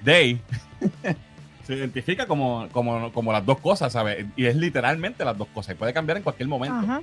They. 0.05 0.39
se 1.69 1.75
identifica 1.75 2.25
como, 2.25 2.67
como, 2.71 3.13
como 3.13 3.31
las 3.31 3.45
dos 3.45 3.59
cosas, 3.59 3.93
¿sabes? 3.93 4.25
Y 4.35 4.47
es 4.47 4.55
literalmente 4.55 5.23
las 5.23 5.37
dos 5.37 5.47
cosas. 5.53 5.75
Y 5.75 5.77
puede 5.77 5.93
cambiar 5.93 6.17
en 6.17 6.23
cualquier 6.23 6.49
momento. 6.49 6.75
Ajá. 6.75 7.01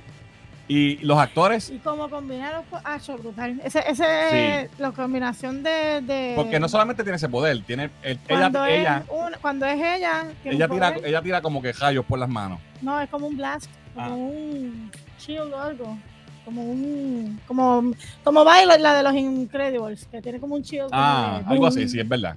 Y 0.67 0.97
los 0.97 1.17
actores. 1.17 1.69
Y 1.69 1.77
como 1.77 2.09
combinar 2.09 2.53
los 2.69 2.81
ah, 2.83 2.99
brutal. 3.17 3.61
Ese, 3.63 3.81
ese, 3.87 4.69
la 4.77 4.91
combinación 4.91 5.63
de, 5.63 6.01
de 6.01 6.33
Porque 6.35 6.59
no 6.59 6.67
solamente 6.67 7.01
tiene 7.03 7.15
ese 7.15 7.29
poder, 7.29 7.61
tiene 7.63 7.89
el- 8.01 8.19
ella, 8.27 8.39
cuando 8.41 8.65
ella, 8.65 8.97
es 9.05 9.09
un- 9.09 9.39
cuando 9.41 9.65
es 9.67 9.75
ella, 9.77 10.25
tiene 10.43 10.57
ella 10.57 10.67
tira, 10.67 10.93
poder. 10.95 11.07
ella 11.09 11.21
tira 11.21 11.41
como 11.41 11.61
que 11.61 11.71
rayos 11.71 12.03
por 12.05 12.19
las 12.19 12.27
manos. 12.27 12.59
no 12.81 12.99
es 12.99 13.09
como 13.09 13.27
un 13.27 13.37
blast, 13.37 13.71
como 13.95 14.05
Ah. 14.07 14.13
un 14.15 14.91
shield 15.17 15.53
o 15.53 15.61
algo, 15.61 15.97
como 16.43 16.61
un, 16.65 17.39
como, 17.47 17.93
como 18.25 18.43
Violet, 18.43 18.81
la 18.81 18.95
de 18.95 19.03
los 19.03 19.13
Incredibles, 19.15 20.05
que 20.11 20.21
tiene 20.21 20.41
como 20.41 20.55
un 20.55 20.61
shield. 20.63 20.89
como 20.89 21.01
Ah, 21.01 21.37
de 21.45 21.49
algo 21.51 21.61
boom. 21.61 21.67
así, 21.69 21.87
sí, 21.87 22.01
es 22.01 22.09
verdad. 22.09 22.35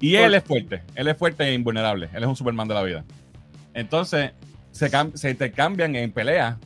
Y 0.00 0.14
él 0.16 0.34
es 0.34 0.44
fuerte, 0.44 0.82
él 0.94 1.08
es 1.08 1.16
fuerte 1.16 1.44
e 1.44 1.54
invulnerable, 1.54 2.08
él 2.12 2.22
es 2.22 2.28
un 2.28 2.36
Superman 2.36 2.68
de 2.68 2.74
la 2.74 2.82
vida. 2.82 3.04
Entonces, 3.74 4.32
se, 4.70 4.90
cam- 4.90 5.14
se 5.14 5.30
intercambian 5.30 5.94
en 5.96 6.12
pelea 6.12 6.56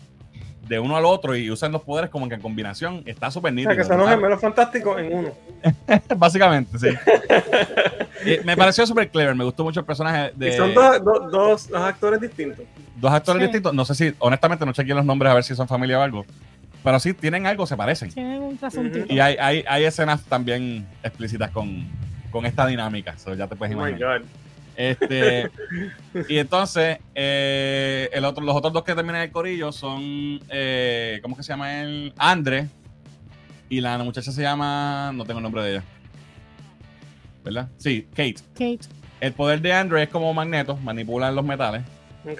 de 0.69 0.79
uno 0.79 0.97
al 0.97 1.05
otro 1.05 1.35
y 1.35 1.51
usan 1.51 1.73
los 1.73 1.83
poderes 1.83 2.09
como 2.11 2.29
que 2.29 2.35
en 2.37 2.41
combinación. 2.41 3.03
Está 3.07 3.31
súper 3.31 3.53
O 3.53 3.55
nítido. 3.55 3.73
sea, 3.75 3.83
que 3.83 3.89
son 3.89 3.97
los 3.99 4.07
¿sabes? 4.07 4.19
gemelos 4.21 4.41
fantásticos 4.41 5.01
en 5.01 5.13
uno. 5.13 5.31
Básicamente, 6.17 6.79
sí. 6.79 6.89
Y 8.25 8.39
me 8.45 8.57
pareció 8.57 8.87
súper 8.87 9.11
clever, 9.11 9.35
me 9.35 9.45
gustó 9.45 9.65
mucho 9.65 9.81
el 9.81 9.87
personaje 9.87 10.33
de 10.37 10.49
Y 10.51 10.53
son 10.53 10.73
dos, 10.75 11.03
dos, 11.05 11.33
dos, 11.33 11.69
dos 11.69 11.81
actores 11.83 12.21
distintos. 12.21 12.65
dos 12.97 13.13
actores 13.13 13.41
Sí. 13.41 13.47
distintos. 13.47 13.75
No 13.75 13.85
sé 13.85 13.95
si, 13.95 14.15
honestamente, 14.19 14.65
no 14.65 14.73
chequeé 14.73 14.95
los 14.95 15.05
nombres 15.05 15.31
a 15.31 15.35
ver 15.35 15.45
si 15.45 15.55
son 15.55 15.67
familia 15.69 15.99
o 15.99 16.03
algo. 16.03 16.25
Pero 16.85 16.99
sí, 17.01 17.13
tienen 17.15 17.47
algo, 17.47 17.67
se 17.67 17.77
parecen. 17.77 18.11
Tienen 18.11 18.41
un 18.43 18.57
trasuntito. 18.57 19.13
Y 19.13 19.21
hay, 19.21 19.37
hay, 19.41 19.65
hay 19.69 19.85
escenas 19.85 20.23
también 20.25 20.87
explícitas 21.03 21.51
con, 21.51 21.87
con 22.33 22.45
esta 22.47 22.67
dinámica. 22.67 23.17
So, 23.19 23.35
ya 23.35 23.47
te 23.47 23.55
puedes 23.55 23.75
Oh 23.77 23.79
my 23.81 23.91
imaginar. 23.91 24.21
God. 24.21 24.27
Este, 24.75 25.51
y 26.29 26.39
entonces, 26.39 26.99
eh, 27.15 28.09
el 28.13 28.25
otro, 28.25 28.43
los 28.43 28.57
otros 28.57 28.73
dos 28.73 28.83
que 28.85 28.95
terminan 28.95 29.21
el 29.23 29.31
corillo 29.31 29.71
son, 29.71 30.41
eh, 30.49 31.21
¿cómo 31.23 31.37
que 31.37 31.43
se 31.43 31.51
llama 31.53 31.81
él? 31.83 32.13
Andre. 32.17 32.69
Y 33.69 33.81
la 33.81 33.97
muchacha 33.99 34.33
se 34.33 34.43
llama, 34.43 35.13
no 35.15 35.25
tengo 35.25 35.39
el 35.39 35.43
nombre 35.45 35.63
de 35.63 35.71
ella. 35.73 35.85
¿Verdad? 37.45 37.69
Sí, 37.77 38.07
Kate. 38.11 38.37
Kate. 38.55 38.81
El 39.21 39.33
poder 39.33 39.61
de 39.61 39.73
Andre 39.73 40.03
es 40.05 40.09
como 40.09 40.33
magneto, 40.35 40.77
manipulan 40.79 41.35
los 41.35 41.45
metales. 41.45 41.83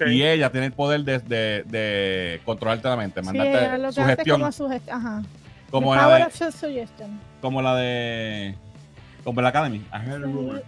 Y 0.07 0.23
ella 0.23 0.49
tiene 0.49 0.67
el 0.67 0.71
poder 0.73 1.03
de, 1.03 1.19
de, 1.19 1.63
de 1.67 2.39
controlarte 2.45 2.87
la 2.87 2.95
mente, 2.95 3.19
Sí, 3.19 3.25
mandarte 3.25 3.51
ella 3.51 3.77
lo 3.77 3.83
que 3.83 3.87
hace 3.87 3.99
es 4.01 4.05
sugestión. 4.05 4.39
como 4.39 4.51
sugest- 4.51 4.89
Ajá. 4.89 5.21
Como 5.71 5.95
la, 5.95 6.03
power 6.03 6.25
de, 6.31 6.51
suggestion. 6.51 7.19
como 7.41 7.61
la 7.61 7.75
de. 7.75 8.55
Como 9.23 9.41
la 9.41 9.49
Academy. 9.49 9.85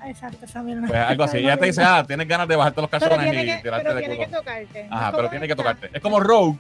Exacto, 0.06 0.46
esa 0.46 0.64
misma. 0.64 0.88
Pues 0.88 1.00
algo 1.00 1.24
así. 1.24 1.38
Ella 1.40 1.58
te 1.58 1.66
dice, 1.66 1.84
ah, 1.84 2.04
tienes 2.08 2.28
ganas 2.28 2.48
de 2.48 2.56
bajarte 2.56 2.82
los 2.82 2.90
calzones 2.90 3.28
y 3.28 3.32
que, 3.46 3.58
tirarte 3.62 3.84
pero 3.84 3.96
de 3.96 4.02
tiene 4.02 4.18
que 4.18 4.28
tocarte. 4.28 4.88
Ajá, 4.90 5.12
pero 5.12 5.30
tiene 5.30 5.48
que 5.48 5.56
tocarte. 5.56 5.90
Es 5.94 6.02
como 6.02 6.20
Rogue, 6.20 6.58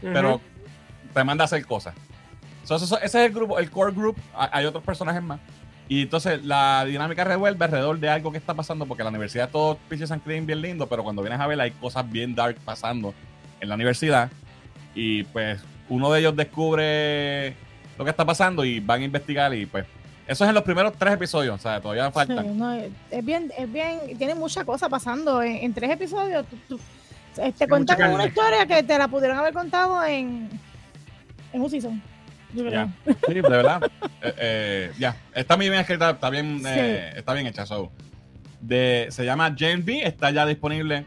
pero 0.00 0.40
te 1.12 1.24
manda 1.24 1.44
a 1.44 1.46
hacer 1.46 1.64
cosas. 1.66 1.94
So, 2.64 2.76
ese 2.76 2.96
es 3.04 3.14
el 3.14 3.32
grupo, 3.32 3.58
el 3.58 3.70
core 3.70 3.92
group. 3.92 4.16
Ha- 4.36 4.50
Hay 4.56 4.64
otros 4.66 4.84
personajes 4.84 5.20
más. 5.22 5.40
Y 5.88 6.02
entonces 6.02 6.44
la 6.44 6.84
dinámica 6.86 7.24
revuelve 7.24 7.64
alrededor 7.64 7.98
de 7.98 8.08
algo 8.08 8.30
que 8.30 8.38
está 8.38 8.54
pasando, 8.54 8.86
porque 8.86 9.02
la 9.02 9.10
universidad 9.10 9.50
todo 9.50 9.76
pinches 9.88 10.10
and 10.12 10.22
clean 10.22 10.46
bien 10.46 10.62
lindo, 10.62 10.86
pero 10.86 11.02
cuando 11.02 11.22
vienes 11.22 11.40
a 11.40 11.46
ver 11.46 11.60
hay 11.60 11.72
cosas 11.72 12.08
bien 12.10 12.34
dark 12.34 12.56
pasando 12.64 13.12
en 13.60 13.68
la 13.68 13.74
universidad. 13.74 14.30
Y 14.94 15.24
pues 15.24 15.60
uno 15.88 16.10
de 16.12 16.20
ellos 16.20 16.36
descubre 16.36 17.54
lo 17.98 18.04
que 18.04 18.10
está 18.10 18.24
pasando 18.24 18.64
y 18.64 18.78
van 18.80 19.02
a 19.02 19.04
investigar 19.04 19.52
y 19.54 19.66
pues 19.66 19.84
eso 20.32 20.44
es 20.44 20.48
en 20.48 20.54
los 20.54 20.64
primeros 20.64 20.92
tres 20.98 21.14
episodios, 21.14 21.54
o 21.54 21.62
sea, 21.62 21.80
todavía 21.80 22.10
Sí, 22.26 22.34
no, 22.54 22.72
es 22.72 22.90
es 23.10 23.24
bien, 23.24 23.52
es 23.56 23.72
bien, 23.72 24.00
tiene 24.18 24.34
mucha 24.34 24.64
cosa 24.64 24.88
pasando. 24.88 25.42
En, 25.42 25.56
en 25.56 25.72
tres 25.74 25.90
episodios 25.90 26.46
tú- 26.46 26.56
tú- 26.68 26.80
te 27.34 27.42
Hay 27.42 27.52
cuentan 27.68 27.96
una 27.98 28.08
carne. 28.08 28.26
historia 28.26 28.66
que 28.66 28.82
te 28.82 28.98
la 28.98 29.08
pudieron 29.08 29.38
haber 29.38 29.54
contado 29.54 30.04
en, 30.04 30.50
en 31.52 31.60
un 31.62 31.70
season. 31.70 32.02
Yo 32.54 32.66
creo. 32.66 32.72
Ya. 33.06 33.14
Sí, 33.26 33.34
de 33.34 33.40
verdad. 33.42 33.80
Eh, 34.24 34.34
eh, 34.38 34.92
ya. 35.00 35.16
Está 35.34 35.56
muy 35.56 35.68
bien 35.68 35.80
escrita, 35.80 36.10
está 36.10 36.30
bien, 36.30 36.58
Sí. 36.60 36.66
eh, 36.68 37.12
está 37.16 37.32
bien 37.34 37.46
hecha. 37.46 37.66
so. 37.66 37.90
De, 38.60 39.08
se 39.10 39.24
llama 39.24 39.52
Jane 39.58 39.78
B, 39.82 40.02
está 40.06 40.30
ya 40.30 40.46
disponible 40.46 41.04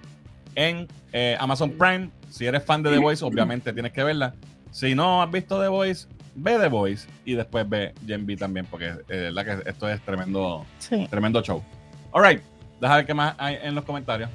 en 0.55 0.87
eh, 1.13 1.37
Amazon 1.39 1.71
Prime. 1.71 2.09
Si 2.29 2.45
eres 2.45 2.63
fan 2.65 2.83
de 2.83 2.91
The 2.91 2.97
Voice, 2.97 3.23
obviamente 3.23 3.71
tienes 3.71 3.93
que 3.93 4.03
verla. 4.03 4.33
Si 4.71 4.93
no 4.95 5.21
has 5.23 5.31
visto 5.31 5.61
The 5.61 5.69
Voice, 5.69 6.07
ve 6.35 6.57
The 6.59 6.67
Voice 6.67 7.07
y 7.25 7.33
después 7.33 7.67
ve 7.67 7.93
Jane 8.07 8.23
B 8.23 8.35
también, 8.37 8.65
porque 8.65 8.93
eh, 9.09 9.29
la 9.33 9.43
que 9.43 9.57
esto 9.69 9.89
es 9.89 10.01
tremendo, 10.01 10.65
Sí. 10.79 11.07
tremendo 11.09 11.41
show. 11.41 11.63
Alright, 12.13 12.41
déjame 12.79 12.97
ver 12.97 13.05
qué 13.05 13.13
más 13.13 13.35
hay 13.37 13.57
en 13.61 13.73
los 13.75 13.83
comentarios. 13.85 14.29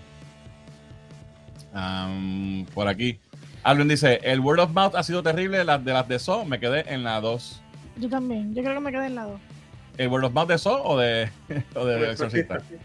Por 2.74 2.88
aquí. 2.88 3.18
Alvin 3.62 3.88
dice: 3.88 4.20
El 4.22 4.40
word 4.40 4.60
of 4.60 4.70
mouth 4.72 4.94
ha 4.96 5.02
sido 5.02 5.22
terrible. 5.22 5.62
Las 5.64 5.84
de 5.84 5.92
las 5.92 6.08
de 6.08 6.18
So 6.18 6.44
me 6.44 6.58
quedé 6.58 6.92
en 6.92 7.04
la 7.04 7.20
2. 7.20 7.60
Yo 7.98 8.08
también. 8.08 8.54
Yo 8.54 8.62
creo 8.62 8.74
que 8.74 8.80
me 8.80 8.90
quedé 8.92 9.06
en 9.06 9.14
lado. 9.14 9.38
¿El 9.98 10.08
word 10.08 10.24
of 10.24 10.32
mouth 10.32 10.48
de 10.48 10.58
So 10.58 10.82
o 10.82 10.98
de, 10.98 11.30
o 11.74 11.84
de, 11.84 12.10
Exorcista? 12.10 12.54
exorcista. 12.56 12.84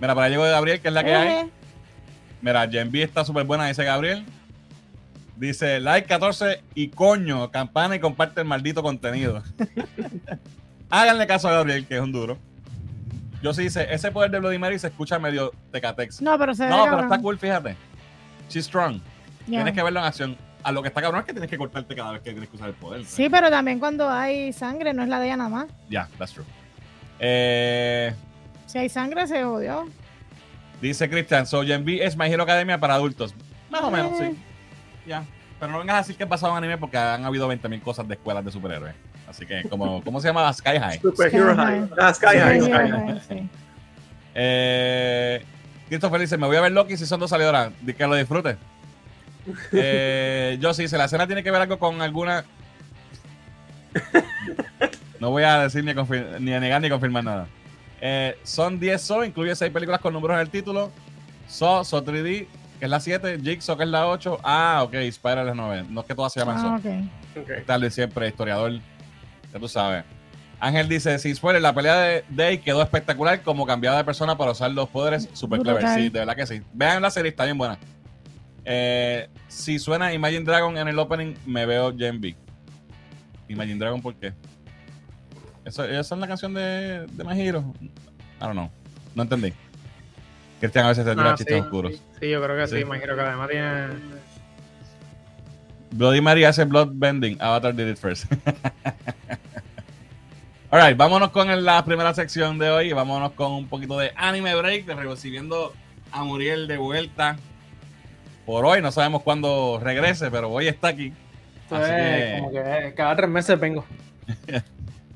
Mira, 0.00 0.14
para 0.14 0.26
allá 0.26 0.36
llegó 0.36 0.44
Gabriel, 0.44 0.80
que 0.80 0.88
es 0.88 0.94
la 0.94 1.04
que 1.04 1.14
hay. 1.14 1.50
Mira, 2.40 2.66
Gen 2.68 2.90
B 2.90 3.02
está 3.02 3.24
súper 3.24 3.44
buena, 3.44 3.66
dice 3.68 3.84
Gabriel. 3.84 4.24
Dice 5.40 5.80
like 5.80 6.06
14 6.06 6.62
y 6.74 6.88
coño, 6.88 7.50
campana 7.50 7.96
y 7.96 7.98
comparte 7.98 8.42
el 8.42 8.46
maldito 8.46 8.82
contenido. 8.82 9.42
Háganle 10.90 11.26
caso 11.26 11.48
a 11.48 11.52
Gabriel, 11.52 11.86
que 11.86 11.94
es 11.96 12.00
un 12.02 12.12
duro. 12.12 12.36
Yo 13.42 13.54
sí 13.54 13.62
dice, 13.62 13.86
ese 13.90 14.10
poder 14.10 14.30
de 14.30 14.38
Bloody 14.38 14.58
Mary 14.58 14.78
se 14.78 14.88
escucha 14.88 15.18
medio 15.18 15.50
tecatex. 15.72 16.20
No, 16.20 16.38
pero 16.38 16.54
se 16.54 16.68
No, 16.68 16.84
pero 16.84 17.00
está 17.04 17.18
cool, 17.20 17.38
fíjate. 17.38 17.74
She's 18.50 18.66
strong. 18.66 19.00
Tienes 19.46 19.72
que 19.72 19.82
verlo 19.82 20.00
en 20.00 20.04
acción. 20.06 20.36
A 20.62 20.72
lo 20.72 20.82
que 20.82 20.88
está 20.88 21.00
cabrón 21.00 21.20
es 21.20 21.26
que 21.26 21.32
tienes 21.32 21.48
que 21.48 21.56
cortarte 21.56 21.94
cada 21.94 22.12
vez 22.12 22.20
que 22.20 22.32
tienes 22.32 22.50
que 22.50 22.56
usar 22.56 22.68
el 22.68 22.74
poder. 22.74 23.06
Sí, 23.06 23.30
pero 23.30 23.48
también 23.48 23.78
cuando 23.78 24.10
hay 24.10 24.52
sangre, 24.52 24.92
no 24.92 25.02
es 25.02 25.08
la 25.08 25.18
de 25.20 25.26
ella 25.28 25.38
nada 25.38 25.48
más. 25.48 25.66
Ya, 25.88 26.06
that's 26.18 26.34
true. 26.34 26.44
Eh, 27.18 28.12
Si 28.66 28.76
hay 28.76 28.90
sangre, 28.90 29.26
se 29.26 29.42
odió. 29.42 29.88
dice 30.82 31.08
Christian, 31.08 31.46
so 31.46 31.62
Gen 31.64 31.82
B 31.82 32.04
es 32.04 32.14
My 32.14 32.26
Hero 32.26 32.42
Academia 32.42 32.76
para 32.78 32.92
adultos. 32.94 33.34
Más 33.70 33.80
o 33.80 33.90
menos, 33.90 34.20
Eh. 34.20 34.32
sí. 34.34 34.42
Ya. 35.06 35.24
Pero 35.58 35.72
no 35.72 35.78
vengas 35.78 35.94
a 35.96 35.98
decir 35.98 36.16
que 36.16 36.22
es 36.24 36.28
basado 36.28 36.52
en 36.52 36.58
anime 36.58 36.78
porque 36.78 36.96
han 36.96 37.24
habido 37.24 37.50
20.000 37.52 37.82
cosas 37.82 38.08
de 38.08 38.14
escuelas 38.14 38.44
de 38.44 38.50
superhéroes. 38.52 38.94
Así 39.28 39.44
que, 39.46 39.62
como, 39.68 40.02
¿cómo 40.04 40.20
se 40.20 40.28
llama? 40.28 40.52
Sky 40.52 40.78
High. 40.78 41.00
Superhero 41.00 41.52
Sky 41.52 41.56
High. 41.60 41.80
High. 41.80 41.90
Ah, 41.98 42.14
Sky 42.14 42.26
High. 42.38 42.60
Sí, 42.60 42.66
Sky 42.66 42.72
High. 42.90 43.20
sí. 43.28 43.48
Eh, 44.34 45.44
Christopher 45.88 46.20
dice, 46.20 46.36
me 46.38 46.46
voy 46.46 46.56
a 46.56 46.60
ver 46.60 46.72
Loki 46.72 46.96
si 46.96 47.04
son 47.06 47.20
dos 47.20 47.30
salidoras. 47.30 47.72
Di 47.80 47.92
que 47.94 48.06
lo 48.06 48.14
disfrute. 48.14 48.56
Eh, 49.72 50.58
yo 50.60 50.72
sí, 50.74 50.86
si 50.86 50.96
la 50.96 51.06
escena 51.06 51.26
tiene 51.26 51.42
que 51.42 51.50
ver 51.50 51.62
algo 51.62 51.78
con 51.78 52.00
alguna... 52.02 52.44
No 55.18 55.30
voy 55.30 55.42
a 55.42 55.60
decir 55.60 55.82
ni 55.84 55.90
a, 55.90 55.94
confir- 55.94 56.38
ni 56.40 56.52
a 56.52 56.60
negar 56.60 56.80
ni 56.80 56.88
confirmar 56.88 57.24
nada. 57.24 57.46
Eh, 58.00 58.38
son 58.42 58.78
10 58.78 59.00
So, 59.00 59.24
incluye 59.24 59.54
6 59.56 59.72
películas 59.72 60.00
con 60.00 60.12
números 60.12 60.34
en 60.36 60.40
el 60.42 60.50
título. 60.50 60.90
So, 61.48 61.84
So 61.84 62.04
3D, 62.04 62.46
que 62.80 62.86
es 62.86 62.90
la 62.90 62.98
7. 62.98 63.38
Jigsaw, 63.42 63.76
que 63.76 63.84
es 63.84 63.90
la 63.90 64.08
8. 64.08 64.38
Ah, 64.42 64.80
ok, 64.82 64.94
Spider 64.94 65.38
es 65.40 65.46
la 65.46 65.54
9. 65.54 65.86
No 65.90 66.00
es 66.00 66.06
que 66.06 66.14
todas 66.14 66.32
se 66.32 66.40
llaman. 66.40 66.56
Ah, 66.58 66.80
ok. 66.80 67.42
Ok. 67.42 67.66
Tal 67.66 67.82
vez 67.82 67.94
siempre, 67.94 68.26
historiador. 68.26 68.72
Ya 69.52 69.58
tú 69.60 69.68
sabes. 69.68 70.02
Ángel 70.58 70.88
dice: 70.88 71.18
Si 71.18 71.34
spoiler, 71.34 71.60
la 71.60 71.74
pelea 71.74 71.96
de 71.96 72.24
Day 72.30 72.58
quedó 72.58 72.82
espectacular 72.82 73.42
como 73.42 73.66
cambiaba 73.66 73.98
de 73.98 74.04
persona 74.04 74.36
para 74.36 74.52
usar 74.52 74.70
los 74.70 74.88
poderes. 74.88 75.28
Super 75.34 75.60
clever. 75.60 75.86
Sí, 75.88 76.08
de 76.08 76.20
verdad 76.20 76.34
que 76.34 76.46
sí. 76.46 76.62
Vean 76.72 77.02
la 77.02 77.10
serie, 77.10 77.30
está 77.30 77.44
bien 77.44 77.58
buena. 77.58 77.78
Eh, 78.64 79.28
si 79.48 79.78
suena 79.78 80.12
Imagine 80.12 80.44
Dragon 80.44 80.76
en 80.76 80.88
el 80.88 80.98
opening, 80.98 81.34
me 81.44 81.66
veo 81.66 81.94
Gen 81.96 82.20
B. 82.20 82.34
Imagine 83.48 83.78
Dragon, 83.78 84.00
¿por 84.00 84.14
qué? 84.14 84.32
Eso, 85.64 85.84
esa 85.84 86.14
es 86.14 86.20
la 86.20 86.26
canción 86.26 86.54
de, 86.54 87.06
de 87.06 87.24
My 87.24 87.38
Hero. 87.38 87.74
I 87.82 87.90
don't 88.40 88.52
know. 88.52 88.70
No 89.14 89.22
entendí. 89.22 89.52
Cristian 90.60 90.84
a 90.84 90.88
veces 90.90 91.04
se 91.04 91.10
tira 91.14 91.30
Ah, 91.32 91.34
chistes 91.34 91.56
sí, 91.56 91.60
oscuros. 91.62 91.92
sí, 91.94 92.00
sí, 92.20 92.30
yo 92.30 92.42
creo 92.42 92.56
que 92.56 92.66
sí, 92.68 92.76
Sí. 92.76 92.82
imagino 92.82 93.14
que 93.14 93.20
además 93.22 93.48
tiene. 93.48 93.86
Bloody 95.92 96.20
Mary 96.20 96.44
hace 96.44 96.64
blood 96.64 96.90
bending. 96.92 97.36
Avatar 97.40 97.74
did 97.74 97.88
it 97.88 97.96
first. 97.98 98.26
Alright, 100.70 100.96
vámonos 100.96 101.30
con 101.30 101.64
la 101.64 101.84
primera 101.84 102.14
sección 102.14 102.58
de 102.58 102.70
hoy. 102.70 102.92
Vámonos 102.92 103.32
con 103.32 103.50
un 103.52 103.66
poquito 103.66 103.98
de 103.98 104.12
anime 104.16 104.54
break, 104.54 104.86
de 104.86 104.94
recibiendo 104.94 105.72
a 106.12 106.22
Muriel 106.22 106.68
de 106.68 106.76
vuelta. 106.76 107.36
Por 108.46 108.64
hoy, 108.64 108.80
no 108.80 108.92
sabemos 108.92 109.22
cuándo 109.22 109.80
regrese, 109.82 110.30
pero 110.30 110.48
hoy 110.50 110.68
está 110.68 110.88
aquí. 110.88 111.12
Así 111.70 111.82
es 111.82 111.90
que- 111.90 112.36
como 112.38 112.52
que 112.52 112.94
cada 112.96 113.16
tres 113.16 113.30
meses 113.30 113.58
vengo. 113.58 113.84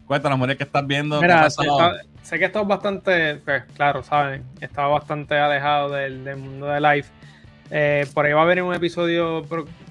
Cuéntanos, 0.07 0.39
Muriel, 0.39 0.59
¿qué 0.59 0.65
estás 0.65 0.87
viendo? 0.87 1.21
¿Qué 1.21 1.27
Mira, 1.27 1.43
pasado? 1.43 1.93
Sé 2.25 2.39
que 2.39 2.47
estás 2.47 2.67
bastante, 2.67 3.37
pues 3.37 3.65
claro, 3.77 4.03
saben, 4.03 4.43
estaba 4.61 4.89
bastante 4.89 5.37
alejado 5.37 5.91
del, 5.91 6.37
mundo 6.37 6.67
de 6.67 6.81
live. 6.81 7.07
Eh, 7.71 8.07
por 8.13 8.25
ahí 8.27 8.33
va 8.33 8.41
a 8.41 8.45
haber 8.45 8.63
un 8.63 8.75
episodio 8.75 9.45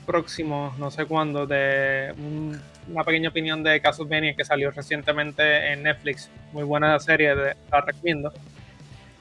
próximo, 0.05 0.73
no 0.77 0.91
sé 0.91 1.05
cuándo, 1.05 1.45
de 1.47 2.13
un- 2.17 2.59
una 2.91 3.03
pequeña 3.03 3.29
opinión 3.29 3.63
de 3.63 3.79
Castlevania 3.79 4.35
que 4.35 4.43
salió 4.43 4.71
recientemente 4.71 5.71
en 5.71 5.83
Netflix. 5.83 6.29
Muy 6.51 6.63
buena 6.63 6.99
serie, 6.99 7.35
de- 7.35 7.55
la 7.71 7.81
recomiendo. 7.81 8.33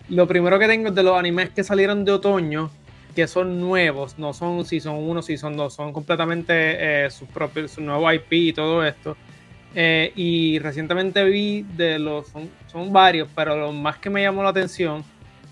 Lo 0.08 0.26
primero 0.26 0.58
que 0.58 0.66
tengo 0.66 0.88
es 0.88 0.94
de 0.94 1.02
los 1.02 1.16
animes 1.16 1.50
que 1.50 1.62
salieron 1.62 2.04
de 2.04 2.12
otoño, 2.12 2.70
que 3.14 3.28
son 3.28 3.60
nuevos, 3.60 4.18
no 4.18 4.32
son 4.32 4.64
Season 4.64 4.96
1, 4.96 5.22
Season 5.22 5.54
2, 5.56 5.72
son 5.74 5.92
completamente 5.92 7.04
eh, 7.04 7.10
sus 7.10 7.28
propios, 7.28 7.72
su 7.72 7.82
nuevo 7.82 8.10
IP 8.12 8.32
y 8.32 8.52
todo 8.52 8.84
esto. 8.84 9.16
Eh, 9.74 10.12
y 10.16 10.58
recientemente 10.58 11.24
vi 11.24 11.62
de 11.62 11.98
los, 11.98 12.28
son, 12.70 12.92
varios, 12.92 13.28
pero 13.34 13.56
lo 13.56 13.72
más 13.72 13.98
que 13.98 14.10
me 14.10 14.22
llamó 14.22 14.42
la 14.42 14.50
atención, 14.50 15.02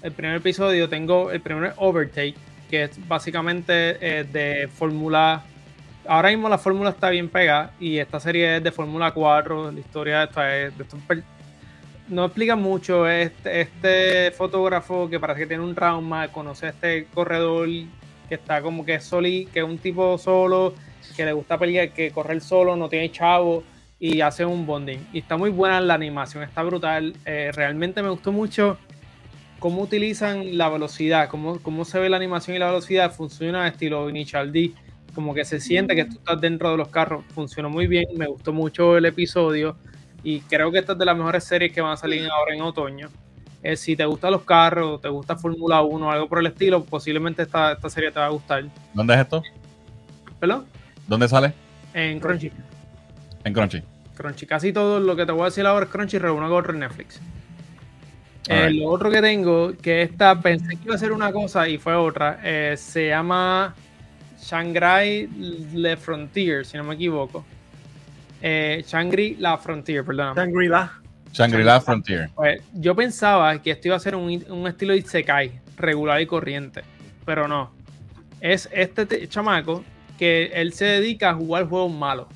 el 0.03 0.12
primer 0.12 0.37
episodio, 0.37 0.89
tengo 0.89 1.31
el 1.31 1.41
primer 1.41 1.73
Overtake, 1.77 2.37
que 2.68 2.85
es 2.85 3.09
básicamente 3.09 3.97
eh, 4.01 4.25
de 4.25 4.68
Fórmula. 4.68 5.43
Ahora 6.07 6.31
mismo 6.31 6.49
la 6.49 6.59
Fórmula 6.59 6.91
está 6.91 7.11
bien 7.11 7.29
pegada 7.29 7.73
y 7.81 7.99
esta 7.99 8.21
serie 8.21 8.57
es 8.57 8.62
de 8.62 8.73
Fórmula 8.73 9.12
4. 9.12 9.73
La 9.73 9.81
historia 9.81 10.18
de 10.18 10.25
esta 10.25 10.57
es 10.59 10.73
no 12.09 12.25
explica 12.27 12.57
mucho. 12.57 13.09
Este, 13.09 13.62
este 13.62 14.31
fotógrafo 14.33 15.09
que 15.09 15.21
parece 15.21 15.41
que 15.41 15.47
tiene 15.47 15.62
un 15.62 15.75
trauma, 15.75 16.29
conoce 16.29 16.66
a 16.66 16.71
este 16.71 17.07
corredor 17.14 17.68
que 18.29 18.35
está 18.35 18.61
como 18.61 18.85
que 18.85 19.01
soli, 19.01 19.47
que 19.47 19.61
es 19.61 19.64
un 19.64 19.79
tipo 19.79 20.18
solo, 20.18 20.75
que 21.16 21.25
le 21.25 21.33
gusta 21.33 21.59
pelear, 21.59 21.91
que 21.91 22.11
correr 22.11 22.41
solo, 22.41 22.77
no 22.77 22.89
tiene 22.89 23.11
chavo 23.11 23.64
y 24.01 24.22
hace 24.22 24.46
un 24.46 24.66
bonding. 24.66 24.98
Y 25.12 25.18
está 25.18 25.36
muy 25.36 25.51
buena 25.51 25.80
la 25.80 25.94
animación, 25.94 26.42
está 26.42 26.62
brutal. 26.62 27.14
Eh, 27.26 27.53
realmente 27.55 28.03
me 28.03 28.09
gustó 28.09 28.32
mucho 28.32 28.78
cómo 29.59 29.82
utilizan 29.82 30.57
la 30.57 30.70
velocidad, 30.70 31.28
cómo, 31.28 31.61
cómo 31.61 31.84
se 31.84 32.01
ve 32.01 32.09
la 32.09 32.16
animación 32.16 32.57
y 32.57 32.59
la 32.59 32.66
velocidad. 32.66 33.12
Funciona 33.12 33.68
estilo 33.68 34.09
Initial 34.09 34.51
D, 34.51 34.72
como 35.14 35.34
que 35.34 35.44
se 35.44 35.61
siente 35.61 35.94
que 35.94 36.07
tú 36.07 36.14
estás 36.14 36.40
dentro 36.40 36.70
de 36.70 36.78
los 36.78 36.88
carros. 36.88 37.24
Funcionó 37.34 37.68
muy 37.68 37.86
bien, 37.86 38.07
me 38.16 38.26
gustó 38.26 38.55
mucho 38.55 38.96
el 38.96 39.05
episodio 39.05 39.76
y 40.24 40.40
creo 40.40 40.72
que 40.72 40.78
esta 40.78 40.92
es 40.94 40.98
de 40.98 41.05
las 41.05 41.16
mejores 41.16 41.44
series 41.44 41.70
que 41.70 41.82
van 41.82 41.92
a 41.92 41.96
salir 41.98 42.26
ahora 42.30 42.55
en 42.55 42.62
otoño. 42.62 43.11
Eh, 43.62 43.76
si 43.76 43.94
te 43.94 44.07
gustan 44.07 44.32
los 44.32 44.42
carros, 44.44 45.03
te 45.03 45.11
gusta 45.11 45.36
Fórmula 45.36 45.82
1 45.82 46.07
o 46.07 46.11
algo 46.11 46.26
por 46.26 46.38
el 46.38 46.46
estilo, 46.46 46.82
posiblemente 46.82 47.42
esta, 47.42 47.72
esta 47.72 47.90
serie 47.90 48.11
te 48.11 48.18
va 48.18 48.26
a 48.26 48.30
gustar. 48.30 48.64
¿Dónde 48.94 49.12
es 49.12 49.20
esto? 49.20 49.42
¿Perdón? 50.38 50.64
¿Dónde 51.07 51.28
sale? 51.28 51.53
En 51.92 52.18
Crunchy. 52.18 52.51
En 53.45 53.53
Crunchy. 53.53 53.82
Crunchy. 54.16 54.47
Casi 54.47 54.72
todo 54.72 55.01
lo 55.01 55.16
que 55.16 55.24
te 55.26 55.32
voy 55.32 55.43
a 55.43 55.45
decir 55.47 55.66
ahora 55.66 55.86
es 55.86 55.91
Crunchy, 55.93 56.18
reúno 56.18 56.49
con 56.49 56.59
otro 56.59 56.72
en 56.72 56.80
Netflix. 56.80 57.20
Eh, 58.49 58.70
lo 58.72 58.88
otro 58.88 59.11
que 59.11 59.20
tengo, 59.20 59.72
que 59.80 60.03
esta 60.03 60.41
pensé 60.41 60.76
que 60.76 60.84
iba 60.86 60.95
a 60.95 60.99
ser 60.99 61.12
una 61.12 61.30
cosa 61.30 61.68
y 61.68 61.78
fue 61.78 61.95
otra, 61.95 62.41
eh, 62.43 62.74
se 62.76 63.09
llama 63.09 63.74
Shanghai 64.43 65.28
Le 65.74 65.97
Frontier, 65.97 66.64
si 66.66 66.76
no 66.76 66.84
me 66.84 66.95
equivoco. 66.95 67.45
Eh, 68.43 68.82
Shangri 68.86 69.36
La 69.38 69.59
Frontier, 69.59 70.05
perdón. 70.05 70.34
Shangri-La. 70.34 70.93
Shangri-La 71.32 71.80
Frontier. 71.80 72.30
Pues, 72.34 72.62
yo 72.74 72.97
pensaba 72.97 73.61
que 73.61 73.70
esto 73.72 73.88
iba 73.88 73.97
a 73.97 74.01
ser 74.01 74.16
un, 74.16 74.43
un 74.49 74.66
estilo 74.66 74.95
Isekai, 74.95 75.61
regular 75.76 76.20
y 76.20 76.26
corriente, 76.26 76.82
pero 77.24 77.47
no. 77.47 77.70
Es 78.41 78.68
este 78.72 79.05
te- 79.07 79.28
chamaco 79.28 79.84
que 80.18 80.47
él 80.55 80.72
se 80.72 80.86
dedica 80.86 81.30
a 81.30 81.34
jugar 81.34 81.66
juegos 81.68 81.93
malos. 81.93 82.26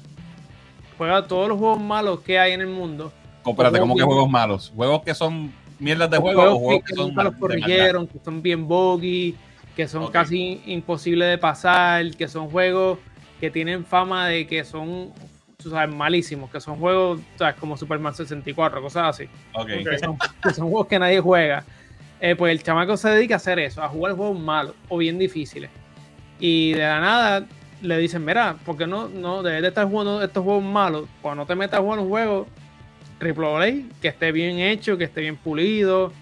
Juega 0.96 1.26
todos 1.26 1.48
los 1.48 1.58
juegos 1.58 1.80
malos 1.80 2.20
que 2.20 2.38
hay 2.38 2.52
en 2.52 2.60
el 2.60 2.66
mundo. 2.68 3.12
Espérate, 3.44 3.78
¿cómo 3.78 3.94
que 3.94 4.02
Juegos 4.02 4.14
juegos 4.14 4.30
malos? 4.30 4.72
¿Juegos 4.74 5.02
que 5.02 5.14
son 5.14 5.52
mierdas 5.78 6.10
de 6.10 6.18
juego 6.18 6.40
o 6.40 6.44
juegos 6.44 6.58
juegos 6.62 6.84
que, 6.84 6.94
son 6.94 7.08
nunca 7.08 7.22
los 7.24 7.34
corrigieron, 7.34 8.06
que 8.06 8.18
son 8.24 8.42
bien 8.42 8.66
boggy, 8.66 9.34
que 9.76 9.88
son 9.88 10.10
casi 10.10 10.62
imposibles 10.66 11.28
de 11.28 11.38
pasar, 11.38 12.10
que 12.16 12.28
son 12.28 12.48
juegos 12.48 12.98
que 13.40 13.50
tienen 13.50 13.84
fama 13.84 14.28
de 14.28 14.46
que 14.46 14.64
son 14.64 15.12
tú 15.64 15.70
sabes, 15.70 15.94
malísimos, 15.94 16.50
que 16.50 16.60
son 16.60 16.78
juegos 16.78 17.20
¿sabes? 17.36 17.56
como 17.56 17.76
Superman 17.76 18.14
64, 18.14 18.82
cosas 18.82 19.08
así. 19.08 19.28
Ok. 19.54 19.66
que 19.66 19.98
son, 19.98 20.18
que 20.42 20.50
son 20.50 20.68
juegos 20.68 20.86
que 20.86 20.98
nadie 20.98 21.20
juega. 21.20 21.64
Eh, 22.20 22.36
pues 22.36 22.52
el 22.52 22.62
chamaco 22.62 22.96
se 22.96 23.08
dedica 23.10 23.34
a 23.34 23.36
hacer 23.36 23.58
eso, 23.58 23.82
a 23.82 23.88
jugar 23.88 24.14
juegos 24.14 24.38
malos 24.38 24.74
o 24.88 24.98
bien 24.98 25.18
difíciles. 25.18 25.70
Y 26.38 26.72
de 26.72 26.80
la 26.80 27.00
nada 27.00 27.46
le 27.84 27.98
dicen, 27.98 28.24
mira, 28.24 28.56
¿por 28.64 28.76
qué 28.76 28.86
no, 28.86 29.08
no 29.08 29.42
debes 29.42 29.62
de 29.62 29.68
estar 29.68 29.86
jugando 29.88 30.22
estos 30.22 30.42
juegos 30.42 30.64
malos? 30.64 31.04
Cuando 31.22 31.42
no 31.42 31.46
te 31.46 31.54
metas 31.54 31.78
a 31.78 31.82
jugar 31.82 31.98
un 32.00 32.08
juego 32.08 32.46
triple 33.18 33.46
A, 33.46 34.00
que 34.00 34.08
esté 34.08 34.32
bien 34.32 34.58
hecho, 34.58 34.96
que 34.98 35.04
esté 35.04 35.20
bien 35.20 35.36
pulido, 35.36 36.12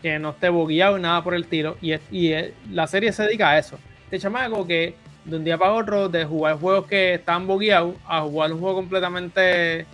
que 0.00 0.18
no 0.18 0.30
esté 0.30 0.48
bogueado 0.48 0.98
y 0.98 1.02
nada 1.02 1.22
por 1.22 1.34
el 1.34 1.46
tiro. 1.46 1.76
Y, 1.80 1.92
es- 1.92 2.00
y 2.10 2.32
la 2.70 2.86
serie 2.86 3.12
se 3.12 3.24
dedica 3.24 3.50
a 3.50 3.58
eso. 3.58 3.78
Este 4.04 4.18
chamaco 4.18 4.66
que 4.66 4.94
de 5.24 5.36
un 5.36 5.44
día 5.44 5.56
para 5.58 5.72
otro, 5.72 6.08
de 6.08 6.24
jugar 6.24 6.58
juegos 6.58 6.86
que 6.86 7.14
están 7.14 7.46
bogueados, 7.46 7.94
a 8.06 8.22
jugar 8.22 8.52
un 8.52 8.60
juego 8.60 8.76
completamente 8.76 9.86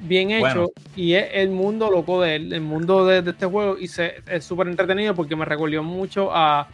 bien 0.00 0.30
hecho 0.30 0.42
Bueno. 0.42 0.68
y 0.94 1.14
es 1.14 1.26
el 1.32 1.48
mundo 1.50 1.90
loco 1.90 2.20
de 2.22 2.36
él, 2.36 2.52
el 2.52 2.60
mundo 2.60 3.04
de, 3.04 3.20
de 3.22 3.32
este 3.32 3.46
juego 3.46 3.76
y 3.78 3.88
se, 3.88 4.22
es 4.30 4.44
súper 4.44 4.68
entretenido 4.68 5.14
porque 5.14 5.34
me 5.34 5.44
recordó 5.44 5.82
mucho 5.82 6.30
a 6.32 6.68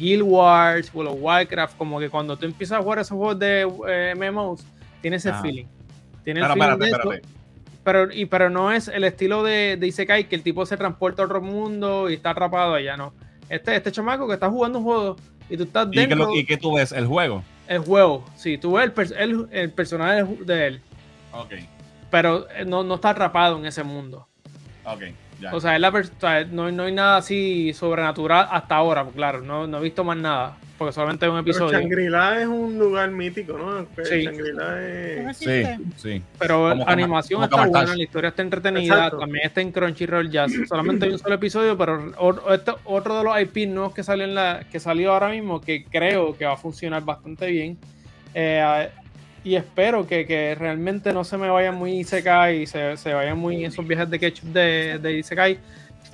Guild 0.00 0.22
Wars, 0.22 0.90
World 0.94 1.12
of 1.12 1.18
Warcraft, 1.20 1.76
como 1.76 2.00
que 2.00 2.08
cuando 2.08 2.36
tú 2.36 2.46
empiezas 2.46 2.78
a 2.78 2.82
jugar 2.82 2.98
esos 3.00 3.16
juegos 3.16 3.38
de 3.38 3.68
eh, 3.88 4.14
MMOs, 4.16 4.64
tiene 5.02 5.18
ese 5.18 5.30
Ah. 5.30 5.40
feeling. 5.42 5.66
Tiene 6.24 6.40
el 6.40 6.46
feeling 6.46 6.78
de 6.78 7.22
pero, 7.84 8.12
y, 8.12 8.26
pero 8.26 8.50
no 8.50 8.70
es 8.72 8.88
el 8.88 9.04
estilo 9.04 9.42
de, 9.42 9.76
de 9.78 9.86
Isekai 9.86 10.28
que 10.28 10.34
el 10.36 10.42
tipo 10.42 10.66
se 10.66 10.76
transporta 10.76 11.22
a 11.22 11.24
otro 11.24 11.40
mundo 11.40 12.10
y 12.10 12.14
está 12.14 12.30
atrapado 12.30 12.74
allá, 12.74 12.96
no. 12.96 13.14
Este, 13.48 13.74
este 13.74 13.90
chamaco 13.90 14.26
que 14.28 14.34
está 14.34 14.50
jugando 14.50 14.78
un 14.78 14.84
juego 14.84 15.16
y 15.48 15.56
tú 15.56 15.62
estás 15.64 15.86
¿Y 15.88 15.90
qué, 15.92 16.00
dentro 16.06 16.18
lo- 16.18 16.36
¿Y 16.36 16.44
qué 16.44 16.56
tú 16.56 16.74
ves? 16.74 16.92
¿El 16.92 17.06
juego? 17.06 17.42
el 17.68 17.78
juego, 17.78 18.24
sí, 18.36 18.58
tú 18.58 18.72
ves 18.72 18.84
el, 18.84 18.94
pers- 18.94 19.14
el- 19.16 19.48
el 19.52 19.70
personaje 19.70 20.24
de 20.44 20.66
él, 20.66 20.80
Ok. 21.32 21.52
pero 22.10 22.46
eh, 22.50 22.64
no, 22.66 22.82
no 22.84 22.96
está 22.96 23.10
atrapado 23.10 23.56
en 23.58 23.64
ese 23.66 23.82
mundo. 23.82 24.26
Ok. 24.84 25.02
Ya. 25.40 25.54
O 25.54 25.60
sea, 25.60 25.74
es 25.74 25.80
la 25.80 25.88
o 25.88 26.02
sea, 26.02 26.44
no, 26.44 26.70
no 26.70 26.82
hay 26.84 26.92
nada 26.92 27.16
así 27.16 27.72
sobrenatural 27.72 28.46
hasta 28.50 28.74
ahora, 28.76 29.04
pues, 29.04 29.16
claro, 29.16 29.40
no, 29.40 29.66
no 29.66 29.78
he 29.78 29.82
visto 29.82 30.04
más 30.04 30.16
nada, 30.18 30.56
porque 30.76 30.92
solamente 30.92 31.24
hay 31.24 31.30
un 31.30 31.38
episodio. 31.38 31.78
Shangri-La 31.80 32.42
es 32.42 32.46
un 32.46 32.78
lugar 32.78 33.10
mítico, 33.10 33.56
¿no? 33.56 33.86
Que 33.96 34.04
Sí. 34.04 34.22
Shangri-La 34.24 34.82
es... 35.30 35.36
sí, 35.38 35.62
sí. 35.96 36.22
Pero 36.38 36.68
Como 36.70 36.84
la 36.84 36.92
animación 36.92 37.40
como 37.48 37.64
está 37.64 37.78
buena, 37.78 37.96
la 37.96 38.02
historia 38.02 38.28
está 38.28 38.42
entretenida, 38.42 38.94
Exacto. 38.94 39.18
también 39.18 39.46
está 39.46 39.60
en 39.62 39.72
Crunchyroll 39.72 40.30
Jazz. 40.30 40.52
Solamente 40.68 41.06
hay 41.06 41.12
un 41.12 41.18
solo 41.18 41.34
episodio, 41.36 41.78
pero 41.78 42.12
esto- 42.52 42.78
otro 42.84 43.16
de 43.18 43.24
los 43.24 43.40
IP 43.40 43.66
nuevos 43.66 43.94
que 43.94 44.02
salió, 44.02 44.24
en 44.24 44.34
la, 44.34 44.64
que 44.70 44.78
salió 44.78 45.12
ahora 45.14 45.28
mismo, 45.30 45.60
que 45.60 45.84
creo 45.84 46.36
que 46.36 46.44
va 46.44 46.52
a 46.52 46.56
funcionar 46.58 47.02
bastante 47.04 47.46
bien. 47.46 47.78
Eh, 48.34 48.90
y 49.42 49.54
espero 49.54 50.06
que, 50.06 50.26
que 50.26 50.54
realmente 50.54 51.12
no 51.12 51.24
se 51.24 51.38
me 51.38 51.48
vayan 51.48 51.74
muy 51.74 52.00
Isekai 52.00 52.62
y 52.62 52.66
se, 52.66 52.96
se 52.96 53.14
vayan 53.14 53.38
muy 53.38 53.64
esos 53.64 53.86
viajes 53.86 54.10
de 54.10 54.18
ketchup 54.18 54.48
de, 54.52 54.98
de 55.00 55.18
Isekai. 55.18 55.58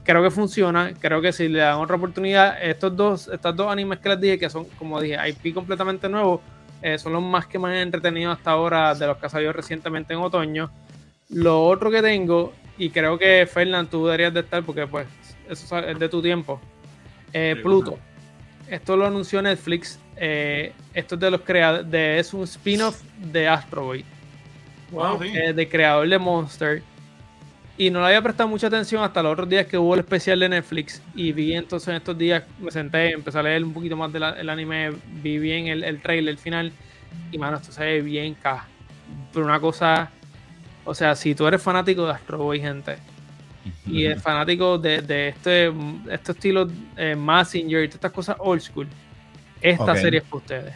Creo 0.05 0.23
que 0.23 0.31
funciona, 0.31 0.93
creo 1.01 1.21
que 1.21 1.33
si 1.33 1.49
le 1.49 1.59
dan 1.59 1.79
otra 1.79 1.97
oportunidad, 1.97 2.63
estos 2.63 2.97
dos, 2.97 3.29
estos 3.29 3.57
dos 3.57 3.71
animes 3.71 3.99
que 3.99 4.09
les 4.11 4.21
dije, 4.21 4.39
que 4.39 4.49
son, 4.49 4.65
como 4.79 5.01
dije, 5.01 5.17
IP 5.29 5.53
completamente 5.53 6.09
nuevos, 6.09 6.41
eh, 6.81 6.99
son 6.99 7.15
los 7.15 7.23
más 7.23 7.47
que 7.47 7.59
me 7.59 7.69
han 7.69 7.77
entretenido 7.77 8.31
hasta 8.31 8.53
ahora 8.53 8.95
de 8.95 9.07
los 9.07 9.17
que 9.17 9.27
han 9.27 9.31
salido 9.31 9.53
recientemente 9.53 10.15
en 10.15 10.21
otoño. 10.21 10.71
Lo 11.31 11.65
otro 11.65 11.91
que 11.91 12.03
tengo, 12.03 12.53
y 12.79 12.91
creo 12.91 13.19
que 13.19 13.49
Fernand, 13.53 13.89
tú 13.89 14.07
deberías 14.07 14.33
de 14.33 14.41
estar 14.41 14.63
porque 14.63 14.87
pues 14.87 15.09
eso 15.49 15.79
es 15.79 15.99
de 15.99 16.09
tu 16.09 16.23
tiempo, 16.23 16.61
eh, 17.33 17.57
Pluto. 17.61 17.99
Esto 18.69 18.97
lo 18.97 19.07
anunció 19.07 19.43
Netflix. 19.43 19.99
Eh, 20.17 20.73
esto 20.95 21.15
es 21.17 21.21
de 21.21 21.31
los 21.31 21.41
creadores, 21.43 21.91
de, 21.91 22.19
es 22.19 22.33
un 22.35 22.43
spin-off 22.45 23.03
de 23.19 23.49
Astro 23.49 23.85
Boy, 23.85 24.05
Wow, 24.91 25.21
sí. 25.23 25.29
eh, 25.35 25.53
de 25.53 25.69
creador 25.69 26.09
de 26.09 26.19
Monster. 26.19 26.83
Y 27.79 27.91
no 27.91 28.01
le 28.01 28.07
había 28.07 28.23
prestado 28.23 28.49
mucha 28.49 28.69
atención 28.69 29.03
hasta 29.05 29.23
los 29.23 29.33
otros 29.35 29.49
días 29.51 29.67
que 29.67 29.77
hubo 29.77 29.93
el 29.95 30.01
especial 30.01 30.41
de 30.41 30.49
Netflix. 30.49 31.03
Y 31.15 31.33
vi 31.33 31.53
entonces 31.55 31.89
en 31.89 31.97
estos 31.97 32.17
días, 32.17 32.43
me 32.59 32.71
senté, 32.71 33.13
empecé 33.13 33.39
a 33.39 33.43
leer 33.43 33.63
un 33.63 33.75
poquito 33.75 33.97
más 33.97 34.11
del 34.13 34.49
anime, 34.49 34.93
vi 35.23 35.39
bien 35.39 35.67
el, 35.67 35.85
el 35.85 36.01
trailer, 36.01 36.33
el 36.33 36.39
final. 36.39 36.73
Y 37.31 37.37
mano, 37.37 37.59
esto 37.59 37.73
se 37.73 37.85
ve 37.85 38.01
bien 38.01 38.35
K. 38.35 38.67
Pero 39.33 39.45
una 39.45 39.61
cosa, 39.61 40.11
o 40.87 40.95
sea, 40.95 41.15
si 41.15 41.35
tú 41.35 41.47
eres 41.47 41.61
fanático 41.63 42.07
de 42.07 42.13
Astro 42.13 42.39
Boy, 42.39 42.61
gente, 42.61 42.97
y 43.87 44.07
es 44.07 44.23
fanático 44.23 44.79
de, 44.79 45.03
de 45.03 45.29
este, 45.29 45.73
este 46.11 46.33
estilo 46.33 46.69
eh, 46.97 47.15
Messenger 47.15 47.85
y 47.85 47.89
todas 47.89 47.97
estas 47.97 48.13
cosas 48.13 48.37
old 48.39 48.63
school, 48.63 48.87
esta 49.61 49.97
serie 49.97 50.19
es 50.21 50.25
para 50.25 50.37
ustedes. 50.37 50.75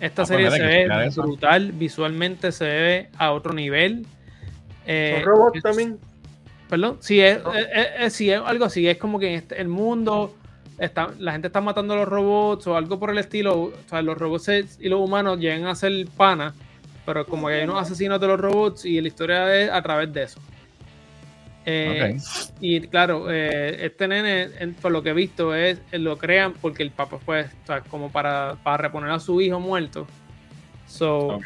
Esta 0.00 0.22
Ah, 0.22 0.26
pues 0.26 0.28
serie 0.28 0.50
se 0.50 0.62
ve 0.62 1.10
brutal, 1.16 1.72
visualmente 1.72 2.52
se 2.52 2.64
ve 2.64 3.08
a 3.18 3.32
otro 3.32 3.52
nivel. 3.52 4.06
Eh, 4.86 5.16
¿Son 5.16 5.24
robots 5.24 5.62
también? 5.62 5.98
Perdón, 6.68 6.98
sí, 7.00 7.20
es, 7.20 7.42
No. 7.42 7.54
es- 7.54 7.66
es- 7.72 7.86
es- 7.98 8.12
sí, 8.12 8.30
es 8.30 8.40
algo 8.44 8.64
así, 8.66 8.86
es 8.86 8.96
como 8.98 9.18
que 9.18 9.28
en 9.28 9.34
este- 9.34 9.60
el 9.60 9.68
mundo, 9.68 10.34
está, 10.78 11.08
la 11.18 11.32
gente 11.32 11.48
está 11.48 11.60
matando 11.60 11.94
a 11.94 11.96
los 11.96 12.08
robots 12.08 12.66
o 12.68 12.76
algo 12.76 12.98
por 13.00 13.10
el 13.10 13.18
estilo, 13.18 13.58
o 13.60 13.72
sea, 13.88 14.00
los 14.02 14.16
robots 14.16 14.78
y 14.78 14.88
los 14.88 15.00
humanos 15.00 15.38
llegan 15.40 15.66
a 15.66 15.74
ser 15.74 15.92
pana, 16.16 16.54
pero 17.04 17.26
como 17.26 17.48
que 17.48 17.54
hay 17.54 17.64
unos 17.64 17.80
asesinos 17.82 18.20
de 18.20 18.26
los 18.28 18.38
robots 18.38 18.84
y 18.84 19.00
la 19.00 19.08
historia 19.08 19.54
es 19.62 19.70
a 19.70 19.82
través 19.82 20.12
de 20.12 20.22
eso. 20.24 20.40
Eh. 21.66 22.16
Y 22.60 22.80
claro, 22.82 23.30
eh, 23.30 23.84
este 23.86 24.08
nene, 24.08 24.48
en- 24.58 24.74
por 24.74 24.90
lo 24.90 25.02
que 25.02 25.10
he 25.10 25.14
visto, 25.14 25.54
es 25.54 25.78
lo 25.92 26.16
crean 26.16 26.54
porque 26.54 26.82
el 26.82 26.90
papá 26.90 27.18
fue 27.18 27.42
o 27.42 27.66
sea, 27.66 27.80
como 27.82 28.10
para, 28.10 28.56
para 28.62 28.78
reponer 28.78 29.10
a 29.10 29.20
su 29.20 29.40
hijo 29.40 29.60
muerto. 29.60 30.06
So, 30.86 31.40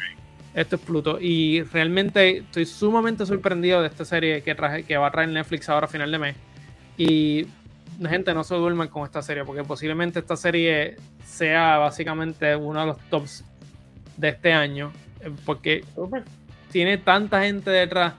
esto 0.53 0.75
es 0.77 0.81
Pluto. 0.81 1.19
Y 1.19 1.63
realmente 1.63 2.37
estoy 2.37 2.65
sumamente 2.65 3.25
sorprendido 3.25 3.81
de 3.81 3.87
esta 3.87 4.05
serie 4.05 4.41
que, 4.43 4.55
traje, 4.55 4.83
que 4.83 4.95
va 4.97 5.07
a 5.07 5.11
traer 5.11 5.29
Netflix 5.29 5.67
ahora 5.67 5.85
a 5.85 5.89
final 5.89 6.11
de 6.11 6.19
mes. 6.19 6.35
Y 6.97 7.47
gente, 8.07 8.33
no 8.33 8.43
se 8.43 8.55
duerman 8.55 8.87
con 8.87 9.03
esta 9.03 9.21
serie, 9.21 9.43
porque 9.43 9.63
posiblemente 9.63 10.19
esta 10.19 10.37
serie 10.37 10.95
sea 11.25 11.77
básicamente 11.77 12.55
uno 12.55 12.79
de 12.81 12.85
los 12.87 12.97
tops 13.09 13.43
de 14.15 14.29
este 14.29 14.53
año. 14.53 14.93
eh, 15.19 15.31
Porque 15.45 15.83
tiene 16.71 16.97
tanta 16.97 17.41
gente 17.43 17.69
detrás, 17.69 18.13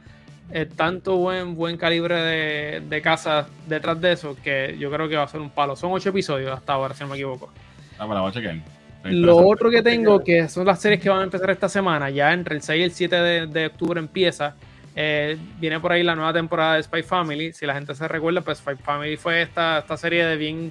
eh, 0.50 0.66
tanto 0.66 1.16
buen, 1.16 1.54
buen 1.56 1.76
calibre 1.76 2.14
de, 2.16 2.80
de 2.88 3.02
casa 3.02 3.46
detrás 3.66 4.00
de 4.00 4.12
eso, 4.12 4.36
que 4.42 4.76
yo 4.78 4.90
creo 4.90 5.08
que 5.08 5.16
va 5.16 5.24
a 5.24 5.28
ser 5.28 5.40
un 5.40 5.50
palo. 5.50 5.74
Son 5.76 5.90
ocho 5.92 6.10
episodios 6.10 6.50
hasta 6.52 6.72
ahora, 6.74 6.94
si 6.94 7.02
no 7.02 7.08
me 7.10 7.16
equivoco. 7.16 7.50
Ah, 7.98 8.04
bueno, 8.04 8.22
voy 8.22 8.30
a 8.30 8.34
chequear. 8.34 8.56
Está 8.56 9.10
Lo 9.10 9.36
otro 9.48 9.70
que 9.70 9.82
tengo, 9.82 10.22
que 10.24 10.48
son 10.48 10.66
las 10.66 10.80
series 10.80 11.00
que 11.00 11.10
van 11.10 11.20
a 11.20 11.24
empezar 11.24 11.50
esta 11.50 11.68
semana, 11.68 12.08
ya 12.10 12.32
entre 12.32 12.54
el 12.56 12.62
6 12.62 12.80
y 12.80 12.82
el 12.84 12.90
7 12.92 13.16
de, 13.16 13.46
de 13.46 13.66
octubre 13.66 13.98
empieza. 14.00 14.54
eh, 14.96 15.36
viene 15.58 15.80
por 15.80 15.90
ahí 15.92 16.02
la 16.04 16.14
nueva 16.14 16.32
temporada 16.32 16.76
de 16.76 16.82
Spy 16.84 17.02
Family. 17.02 17.52
Si 17.52 17.66
la 17.66 17.74
gente 17.74 17.94
se 17.94 18.06
recuerda, 18.08 18.40
pues 18.42 18.58
Spy 18.58 18.76
Family 18.76 19.16
fue 19.16 19.42
esta, 19.42 19.78
esta 19.80 19.96
serie 19.96 20.24
de 20.24 20.36
bien, 20.36 20.70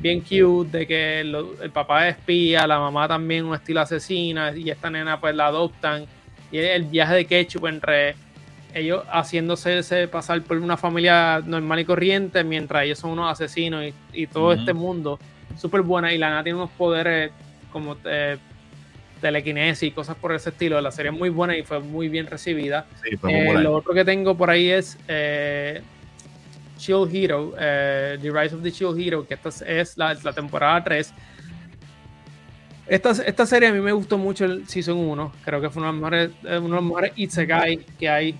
bien 0.00 0.20
cute, 0.22 0.78
de 0.78 0.86
que 0.86 1.22
lo- 1.24 1.60
el 1.62 1.70
papá 1.70 2.08
es 2.08 2.16
espía, 2.16 2.66
la 2.66 2.78
mamá 2.80 3.06
también 3.06 3.44
un 3.44 3.54
estilo 3.54 3.80
asesina, 3.80 4.56
y 4.56 4.70
esta 4.70 4.88
nena 4.90 5.20
pues 5.20 5.34
la 5.34 5.46
adoptan. 5.48 6.06
Y 6.50 6.56
el 6.58 6.84
viaje 6.84 7.14
de 7.14 7.24
Ketchup 7.26 7.66
entre 7.66 8.16
ellos 8.74 9.04
haciéndose 9.10 9.78
ese 9.78 10.08
pasar 10.08 10.42
por 10.42 10.58
una 10.58 10.76
familia 10.76 11.40
normal 11.44 11.80
y 11.80 11.84
corriente, 11.84 12.44
mientras 12.44 12.84
ellos 12.84 12.98
son 12.98 13.12
unos 13.12 13.32
asesinos 13.32 13.84
y, 13.84 13.94
y 14.12 14.26
todo 14.26 14.52
este 14.52 14.72
mundo 14.72 15.18
súper 15.56 15.82
buena. 15.82 16.12
Y 16.12 16.18
la 16.18 16.28
nena 16.30 16.42
tiene 16.42 16.58
unos 16.58 16.70
poderes 16.70 17.32
como 17.72 17.96
eh, 18.04 18.38
telequinesis 19.20 19.88
y 19.88 19.90
cosas 19.90 20.16
por 20.16 20.32
ese 20.32 20.50
estilo. 20.50 20.80
La 20.80 20.90
serie 20.90 21.10
es 21.10 21.18
muy 21.18 21.28
buena 21.28 21.56
y 21.56 21.62
fue 21.62 21.80
muy 21.80 22.08
bien 22.08 22.26
recibida. 22.26 22.86
Sí, 23.02 23.16
Eh, 23.28 23.54
lo 23.54 23.74
otro 23.74 23.92
que 23.92 24.04
tengo 24.04 24.36
por 24.36 24.50
ahí 24.50 24.70
es 24.70 24.98
eh, 25.08 25.82
Chill 26.78 27.08
Hero, 27.12 27.54
eh, 27.58 28.18
The 28.20 28.30
Rise 28.30 28.54
of 28.54 28.62
the 28.62 28.72
Chill 28.72 28.94
Hero, 28.98 29.26
que 29.26 29.34
esta 29.34 29.48
es 29.66 29.96
la, 29.96 30.14
la 30.14 30.32
temporada 30.32 30.82
3. 30.84 31.12
Esta, 32.86 33.10
esta, 33.10 33.44
serie 33.44 33.68
a 33.68 33.72
mí 33.72 33.80
me 33.80 33.92
gustó 33.92 34.16
mucho 34.16 34.46
el 34.46 34.66
Season 34.66 34.96
1. 34.96 35.32
Creo 35.44 35.60
que 35.60 35.68
fue 35.68 35.82
uno 35.82 35.88
de 35.88 35.92
los 35.92 36.00
mejores, 36.00 36.30
uno 36.42 36.68
de 36.68 36.74
los 36.74 36.84
mejores 36.84 37.12
Isekai 37.16 37.84
que 37.98 38.08
hay 38.08 38.34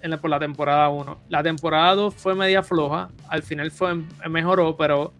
en 0.00 0.10
la, 0.10 0.20
por 0.20 0.30
la 0.30 0.38
temporada 0.38 0.88
1. 0.88 1.18
La 1.28 1.42
temporada 1.42 1.94
2 1.94 2.14
fue 2.14 2.34
media 2.34 2.62
floja. 2.62 3.08
Al 3.28 3.42
final 3.42 3.70
fue 3.70 3.94
mejoró, 4.28 4.76
pero 4.76 5.12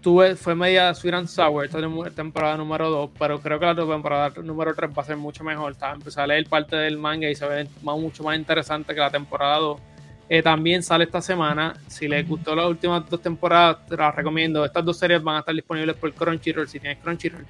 tuve, 0.00 0.36
fue 0.36 0.54
media 0.54 0.94
sweet 0.94 1.14
and 1.14 1.28
sour 1.28 1.64
esta 1.64 1.80
temporada 2.14 2.56
número 2.56 2.90
2. 2.90 3.10
Pero 3.18 3.40
creo 3.40 3.58
que 3.58 3.66
la 3.66 3.74
temporada 3.74 4.32
número 4.42 4.74
3 4.74 4.90
va 4.96 5.02
a 5.02 5.04
ser 5.04 5.16
mucho 5.16 5.44
mejor. 5.44 5.72
Estaba 5.72 5.94
empecé 5.94 6.20
a 6.20 6.26
leer 6.26 6.48
parte 6.48 6.76
del 6.76 6.98
manga 6.98 7.28
y 7.28 7.34
se 7.34 7.46
ve 7.46 7.68
más, 7.82 7.98
mucho 7.98 8.22
más 8.22 8.36
interesante 8.38 8.94
que 8.94 9.00
la 9.00 9.10
temporada 9.10 9.58
2. 9.58 9.80
Eh, 10.28 10.42
también 10.42 10.82
sale 10.82 11.04
esta 11.04 11.20
semana. 11.20 11.74
Si 11.86 12.08
les 12.08 12.26
gustó 12.28 12.54
las 12.54 12.66
últimas 12.66 13.08
dos 13.08 13.22
temporadas, 13.22 13.86
te 13.86 13.96
las 13.96 14.14
recomiendo. 14.14 14.64
Estas 14.64 14.84
dos 14.84 14.98
series 14.98 15.22
van 15.22 15.36
a 15.36 15.38
estar 15.40 15.54
disponibles 15.54 15.96
por 15.96 16.12
Crunchyroll. 16.12 16.68
Si 16.68 16.80
tienes 16.80 16.98
Crunchyroll, 16.98 17.46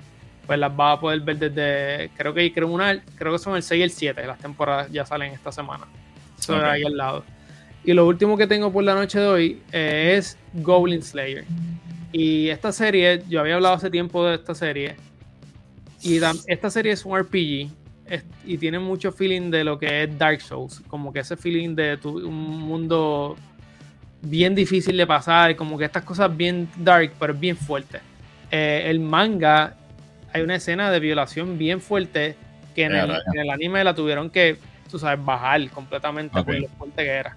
pues 0.46 0.58
las 0.58 0.74
vas 0.74 0.96
a 0.96 1.00
poder 1.00 1.20
ver 1.20 1.38
desde. 1.38 2.10
Creo 2.16 2.34
que 2.34 2.52
creo, 2.52 2.68
una, 2.68 3.02
creo 3.16 3.32
que 3.32 3.38
son 3.38 3.56
el 3.56 3.62
6 3.62 3.80
y 3.80 3.82
el 3.82 3.90
7. 3.90 4.26
Las 4.26 4.38
temporadas 4.38 4.90
ya 4.90 5.06
salen 5.06 5.32
esta 5.32 5.50
semana. 5.50 5.86
Eso 6.46 6.56
okay. 6.56 6.68
ahí 6.68 6.84
al 6.84 6.96
lado. 6.96 7.24
Y 7.84 7.92
lo 7.92 8.06
último 8.06 8.36
que 8.36 8.46
tengo 8.46 8.72
por 8.72 8.84
la 8.84 8.94
noche 8.94 9.20
de 9.20 9.26
hoy 9.26 9.62
eh, 9.72 10.14
es 10.16 10.36
Goblin 10.54 11.02
Slayer. 11.02 11.44
Y 12.12 12.48
esta 12.48 12.72
serie, 12.72 13.22
yo 13.28 13.40
había 13.40 13.54
hablado 13.56 13.74
hace 13.74 13.90
tiempo 13.90 14.24
de 14.24 14.36
esta 14.36 14.54
serie. 14.54 14.96
Y 16.02 16.20
esta 16.46 16.70
serie 16.70 16.92
es 16.92 17.04
un 17.04 17.18
RPG 17.18 17.70
y 18.44 18.58
tiene 18.58 18.78
mucho 18.78 19.12
feeling 19.12 19.50
de 19.50 19.64
lo 19.64 19.78
que 19.78 20.04
es 20.04 20.18
Dark 20.18 20.40
Souls, 20.40 20.80
como 20.88 21.12
que 21.12 21.20
ese 21.20 21.36
feeling 21.36 21.74
de 21.74 21.96
tu, 21.96 22.16
un 22.26 22.60
mundo 22.60 23.36
bien 24.22 24.54
difícil 24.54 24.96
de 24.96 25.06
pasar, 25.06 25.56
como 25.56 25.76
que 25.76 25.84
estas 25.84 26.04
cosas 26.04 26.34
bien 26.36 26.68
dark, 26.76 27.12
pero 27.18 27.34
bien 27.34 27.56
fuerte. 27.56 28.00
Eh, 28.50 28.84
el 28.86 29.00
manga, 29.00 29.74
hay 30.32 30.42
una 30.42 30.56
escena 30.56 30.90
de 30.90 31.00
violación 31.00 31.58
bien 31.58 31.80
fuerte 31.80 32.36
que 32.74 32.84
en, 32.84 32.94
el, 32.94 33.10
en 33.10 33.40
el, 33.40 33.50
anime 33.50 33.82
la 33.82 33.94
tuvieron 33.94 34.30
que, 34.30 34.58
tú 34.88 34.98
sabes, 34.98 35.24
bajar 35.24 35.68
completamente 35.70 36.38
okay. 36.38 36.62
por 36.62 36.70
lo 36.70 36.76
fuerte 36.76 37.04
que 37.04 37.10
era. 37.10 37.36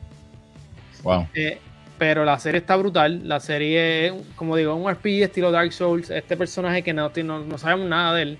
Wow. 1.03 1.27
Eh, 1.33 1.59
pero 1.97 2.25
la 2.25 2.39
serie 2.39 2.59
está 2.59 2.75
brutal. 2.75 3.27
La 3.27 3.39
serie 3.39 4.07
es, 4.07 4.13
como 4.35 4.55
digo, 4.55 4.75
un 4.75 4.89
RPG 4.89 5.23
estilo 5.23 5.51
Dark 5.51 5.73
Souls. 5.73 6.09
Este 6.09 6.37
personaje 6.37 6.81
que 6.81 6.93
no, 6.93 7.11
no, 7.23 7.39
no 7.39 7.57
sabemos 7.57 7.87
nada 7.87 8.13
de 8.15 8.21
él 8.23 8.37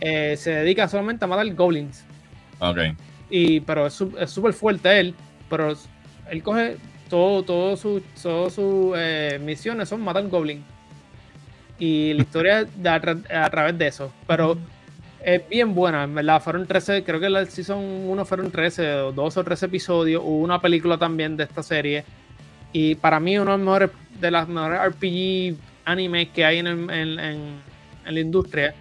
eh, 0.00 0.36
se 0.36 0.50
dedica 0.50 0.88
solamente 0.88 1.24
a 1.24 1.28
matar 1.28 1.52
goblins. 1.54 2.04
Ok. 2.58 2.78
Y, 3.30 3.60
pero 3.60 3.86
es 3.86 3.94
súper 3.94 4.52
fuerte 4.52 5.00
él, 5.00 5.14
pero 5.48 5.74
él 6.30 6.42
coge 6.42 6.76
todo, 7.08 7.42
todo 7.42 7.76
sus 7.76 8.02
todo 8.22 8.50
su, 8.50 8.94
eh, 8.96 9.40
misiones 9.42 9.88
son 9.88 10.02
matar 10.02 10.26
goblins. 10.28 10.64
Y 11.78 12.12
la 12.14 12.22
historia 12.22 12.64
de 12.64 12.88
a, 12.88 12.94
a, 12.94 13.50
través 13.50 13.76
de 13.76 13.86
eso. 13.88 14.12
Pero 14.26 14.56
es 15.24 15.48
bien 15.48 15.74
buena, 15.74 16.04
en 16.04 16.14
verdad. 16.14 16.42
Fueron 16.42 16.66
13, 16.66 17.04
creo 17.04 17.20
que 17.20 17.30
la 17.30 17.44
season 17.46 17.78
1 17.78 18.24
fueron 18.24 18.50
13, 18.50 18.82
12 19.14 19.40
o 19.40 19.44
13 19.44 19.66
episodios. 19.66 20.22
Hubo 20.24 20.38
una 20.38 20.60
película 20.60 20.98
también 20.98 21.36
de 21.36 21.44
esta 21.44 21.62
serie. 21.62 22.04
Y 22.72 22.94
para 22.96 23.20
mí, 23.20 23.38
uno 23.38 23.52
de, 23.52 23.58
los 23.58 23.66
mejores, 23.66 23.90
de 24.20 24.30
las 24.30 24.48
mejores 24.48 24.80
RPG 24.88 25.56
animes 25.84 26.28
que 26.28 26.44
hay 26.44 26.58
en, 26.58 26.66
el, 26.66 26.90
en, 26.90 27.18
en, 27.18 27.40
en 28.04 28.14
la 28.14 28.20
industria. 28.20 28.74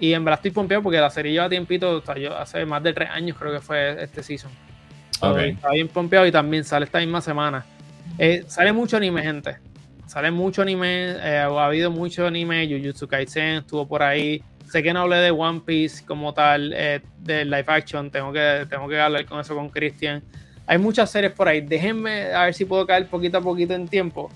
Y 0.00 0.12
en 0.12 0.24
verdad 0.24 0.38
estoy 0.38 0.52
pompeado 0.52 0.82
porque 0.82 0.98
la 0.98 1.10
serie 1.10 1.32
lleva 1.32 1.48
tiempito, 1.48 1.96
o 1.96 2.00
sea, 2.02 2.16
yo 2.16 2.36
hace 2.36 2.64
más 2.64 2.82
de 2.82 2.92
tres 2.92 3.10
años 3.10 3.36
creo 3.38 3.52
que 3.52 3.60
fue 3.60 4.02
este 4.02 4.22
season. 4.22 4.50
Okay. 5.20 5.50
Está 5.50 5.70
bien 5.70 5.88
pompeado 5.88 6.26
y 6.26 6.32
también 6.32 6.64
sale 6.64 6.84
esta 6.84 7.00
misma 7.00 7.20
semana. 7.20 7.66
Eh, 8.18 8.44
sale 8.46 8.72
mucho 8.72 8.96
anime, 8.96 9.22
gente. 9.22 9.56
Sale 10.06 10.30
mucho 10.30 10.62
anime, 10.62 11.16
eh, 11.20 11.38
ha 11.38 11.66
habido 11.66 11.90
mucho 11.90 12.26
anime. 12.26 12.66
Jujutsu 12.66 13.08
Kaisen 13.08 13.56
estuvo 13.56 13.86
por 13.86 14.02
ahí. 14.02 14.42
Sé 14.70 14.82
que 14.82 14.92
no 14.92 15.00
hablé 15.00 15.16
de 15.16 15.30
One 15.30 15.62
Piece 15.64 16.04
como 16.04 16.34
tal, 16.34 16.72
eh, 16.74 17.00
de 17.20 17.44
live 17.44 17.64
action. 17.66 18.10
Tengo 18.10 18.32
que, 18.32 18.66
tengo 18.68 18.88
que 18.88 19.00
hablar 19.00 19.24
con 19.26 19.40
eso 19.40 19.54
con 19.54 19.70
Christian. 19.70 20.22
Hay 20.66 20.78
muchas 20.78 21.10
series 21.10 21.32
por 21.32 21.48
ahí. 21.48 21.60
Déjenme 21.60 22.34
a 22.34 22.44
ver 22.44 22.54
si 22.54 22.64
puedo 22.64 22.86
caer 22.86 23.06
poquito 23.06 23.38
a 23.38 23.40
poquito 23.40 23.74
en 23.74 23.88
tiempo. 23.88 24.30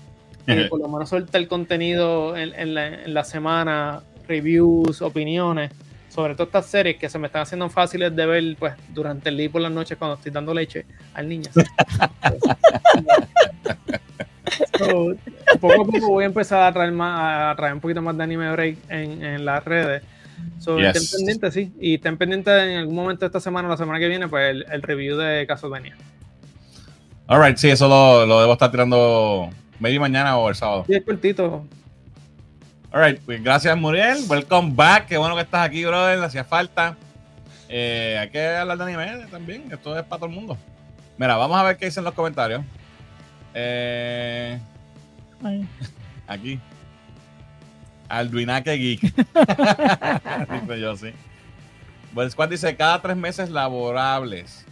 Y 0.47 0.65
por 0.65 0.79
lo 0.79 0.89
menos 0.89 1.09
suelta 1.09 1.37
el 1.37 1.47
contenido 1.47 2.35
en, 2.35 2.53
en, 2.55 2.73
la, 2.73 2.87
en 2.87 3.13
la 3.13 3.23
semana 3.23 4.01
reviews, 4.27 5.01
opiniones 5.01 5.71
sobre 6.13 6.35
todas 6.35 6.49
estas 6.49 6.67
series 6.67 6.97
que 6.97 7.09
se 7.09 7.17
me 7.17 7.25
están 7.27 7.41
haciendo 7.41 7.67
fáciles 7.69 8.15
de 8.15 8.25
ver 8.27 8.55
pues 8.59 8.73
durante 8.89 9.29
el 9.29 9.37
día 9.37 9.47
y 9.47 9.49
por 9.49 9.61
las 9.61 9.71
noches 9.71 9.97
cuando 9.97 10.15
estoy 10.15 10.31
dando 10.31 10.53
leche 10.53 10.85
al 11.15 11.27
niño. 11.27 11.49
so, 14.77 15.15
poco 15.59 15.81
a 15.81 15.85
poco 15.85 16.09
voy 16.09 16.23
a 16.23 16.27
empezar 16.27 16.61
a 16.61 16.71
traer 16.71 16.91
más, 16.91 17.51
a 17.51 17.55
traer 17.55 17.73
un 17.73 17.79
poquito 17.79 18.03
más 18.03 18.15
de 18.15 18.23
anime 18.23 18.51
break 18.51 18.77
en, 18.89 19.23
en 19.23 19.43
las 19.43 19.65
redes. 19.65 20.03
So, 20.59 20.79
yes. 20.79 20.95
Estén 20.95 21.19
pendientes, 21.19 21.53
sí. 21.53 21.71
Y 21.79 21.95
estén 21.95 22.17
pendientes 22.17 22.53
en 22.63 22.77
algún 22.77 22.95
momento 22.95 23.21
de 23.21 23.27
esta 23.27 23.39
semana 23.39 23.67
o 23.67 23.71
la 23.71 23.77
semana 23.77 23.99
que 23.99 24.07
viene, 24.07 24.27
pues 24.27 24.51
el, 24.51 24.65
el 24.71 24.81
review 24.81 25.17
de 25.17 25.45
Castlevania. 25.47 25.95
Alright, 27.27 27.57
sí, 27.57 27.69
eso 27.69 27.87
lo, 27.87 28.25
lo, 28.25 28.41
debo 28.41 28.53
estar 28.53 28.69
tirando 28.69 29.49
maybe 29.79 29.99
mañana 29.99 30.37
o 30.37 30.49
el 30.49 30.55
sábado. 30.55 30.83
Sí, 30.87 30.93
es 30.93 31.03
cortito. 31.03 31.65
Alright, 32.91 33.19
pues 33.21 33.41
gracias 33.41 33.75
Muriel. 33.77 34.17
Welcome 34.27 34.73
back. 34.75 35.07
Qué 35.07 35.17
bueno 35.17 35.35
que 35.35 35.41
estás 35.41 35.65
aquí, 35.65 35.83
brother. 35.85 36.21
Hacía 36.23 36.43
falta. 36.43 36.95
Eh, 37.69 38.17
hay 38.19 38.29
que 38.29 38.45
hablar 38.45 38.77
de 38.77 38.83
anime 38.83 39.25
también. 39.31 39.63
Esto 39.71 39.97
es 39.97 40.03
para 40.03 40.19
todo 40.19 40.29
el 40.29 40.35
mundo. 40.35 40.57
Mira, 41.17 41.35
vamos 41.37 41.57
a 41.57 41.63
ver 41.63 41.77
qué 41.77 41.85
dicen 41.85 42.03
los 42.03 42.13
comentarios. 42.13 42.61
Eh, 43.53 44.59
aquí. 46.27 46.59
Alduinaque 48.09 48.71
Geek. 48.73 49.01
dice 50.61 50.79
yo, 50.79 50.95
sí. 50.97 51.11
Well 52.13 52.29
Squad 52.29 52.49
dice 52.49 52.75
cada 52.75 53.01
tres 53.01 53.17
meses 53.17 53.49
laborables. 53.49 54.65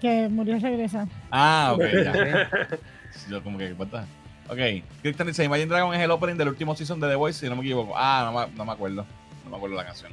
Que 0.00 0.28
Muriel 0.28 0.60
regresa. 0.60 1.06
Ah, 1.30 1.72
ok, 1.74 1.82
ya. 1.92 2.48
yo 3.30 3.42
como 3.42 3.58
que, 3.58 3.68
¿qué 3.68 3.74
pasa? 3.74 4.06
Ok, 4.48 4.58
Christian 5.02 5.28
dice, 5.28 5.44
Imagine 5.44 5.68
Dragon 5.68 5.94
es 5.94 6.00
el 6.00 6.10
opening 6.10 6.36
del 6.36 6.48
último 6.48 6.76
season 6.76 7.00
de 7.00 7.08
The 7.08 7.14
Voice, 7.14 7.40
si 7.40 7.48
no 7.48 7.56
me 7.56 7.62
equivoco. 7.62 7.94
Ah, 7.96 8.30
no, 8.32 8.46
no 8.56 8.64
me 8.64 8.72
acuerdo. 8.72 9.06
No 9.44 9.50
me 9.50 9.56
acuerdo 9.56 9.76
la 9.76 9.86
canción. 9.86 10.12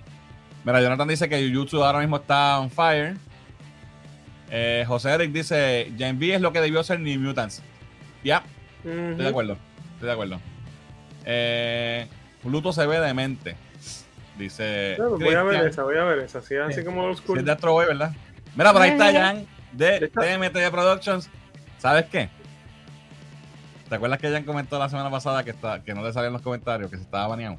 Mira, 0.63 0.81
Jonathan 0.81 1.07
dice 1.07 1.27
que 1.27 1.49
Jujutsu 1.49 1.83
ahora 1.83 1.99
mismo 1.99 2.17
está 2.17 2.59
on 2.59 2.69
fire. 2.69 3.15
Eh, 4.49 4.83
José 4.87 5.11
Eric 5.11 5.31
dice, 5.31 5.91
Gen 5.97 6.17
V 6.17 6.35
es 6.35 6.41
lo 6.41 6.53
que 6.53 6.61
debió 6.61 6.83
ser 6.83 6.99
New 6.99 7.19
Mutants. 7.19 7.61
Ya, 8.23 8.43
yeah, 8.43 8.43
uh 8.83 8.87
-huh. 8.87 9.09
estoy 9.11 9.23
de 9.23 9.29
acuerdo. 9.29 9.57
Estoy 9.93 10.07
de 10.07 10.11
acuerdo. 10.11 10.39
Eh, 11.25 12.07
Pluto 12.43 12.73
se 12.73 12.85
ve 12.85 12.99
demente. 12.99 13.55
Dice. 14.37 14.97
Voy 14.97 15.33
a 15.35 15.43
ver 15.43 15.67
esa, 15.67 15.83
voy 15.83 15.97
a 15.97 16.03
ver 16.03 16.19
esa. 16.19 16.39
Así, 16.39 16.55
así 16.55 16.83
como 16.83 17.03
old 17.03 17.17
school. 17.17 17.39
Es 17.39 17.45
de 17.45 17.51
Astro 17.51 17.73
Boy, 17.73 17.85
¿verdad? 17.85 18.13
Mira, 18.55 18.73
por 18.73 18.81
ahí 18.81 18.91
está 18.91 19.11
Jan 19.11 19.45
de 19.71 20.09
TMT 20.09 20.71
Productions. 20.71 21.29
¿Sabes 21.77 22.05
qué? 22.05 22.29
¿Te 23.89 23.95
acuerdas 23.95 24.19
que 24.19 24.29
Jan 24.29 24.43
comentó 24.43 24.79
la 24.79 24.89
semana 24.89 25.09
pasada 25.09 25.43
que, 25.43 25.51
está, 25.51 25.83
que 25.83 25.93
no 25.93 26.03
le 26.03 26.13
salían 26.13 26.33
los 26.33 26.41
comentarios, 26.41 26.89
que 26.89 26.97
se 26.97 27.03
estaba 27.03 27.27
baneado? 27.27 27.57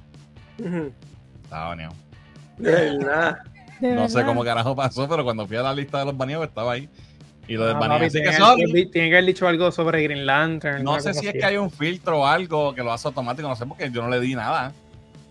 Uh 0.58 0.64
-huh. 0.64 0.92
Estaba 1.44 1.68
baneado. 1.68 1.94
De 2.58 2.70
verdad. 2.72 3.38
De 3.80 3.88
no 3.88 4.02
verdad. 4.02 4.08
sé 4.08 4.24
cómo 4.24 4.44
carajo 4.44 4.74
pasó, 4.74 5.08
pero 5.08 5.24
cuando 5.24 5.46
fui 5.46 5.56
a 5.56 5.62
la 5.62 5.74
lista 5.74 5.98
de 5.98 6.06
los 6.06 6.16
baneados 6.16 6.46
estaba 6.48 6.72
ahí. 6.72 6.88
Y 7.52 7.56
lo 7.56 7.64
Ah, 7.64 7.66
desbaneé. 7.68 7.88
papi, 7.98 8.04
Así 8.06 8.16
que 8.18 8.22
tiene, 8.22 8.36
sorry. 8.38 8.72
tiene- 8.72 8.90
que 9.10 9.12
haber 9.16 9.24
dicho 9.26 9.46
algo 9.46 9.70
sobre 9.72 10.02
Green 10.02 10.24
Lantern. 10.24 10.82
No 10.82 10.94
sé 11.00 11.12
si 11.12 11.20
es 11.26 11.28
así. 11.30 11.38
que 11.38 11.44
hay 11.44 11.56
un 11.58 11.70
filtro 11.70 12.20
o 12.20 12.26
algo 12.26 12.74
que 12.74 12.82
lo 12.82 12.90
hace 12.92 13.08
automático, 13.08 13.46
no 13.46 13.54
sé, 13.56 13.66
porque 13.66 13.90
yo 13.90 14.00
no 14.02 14.08
le 14.08 14.20
di 14.20 14.34
nada. 14.34 14.72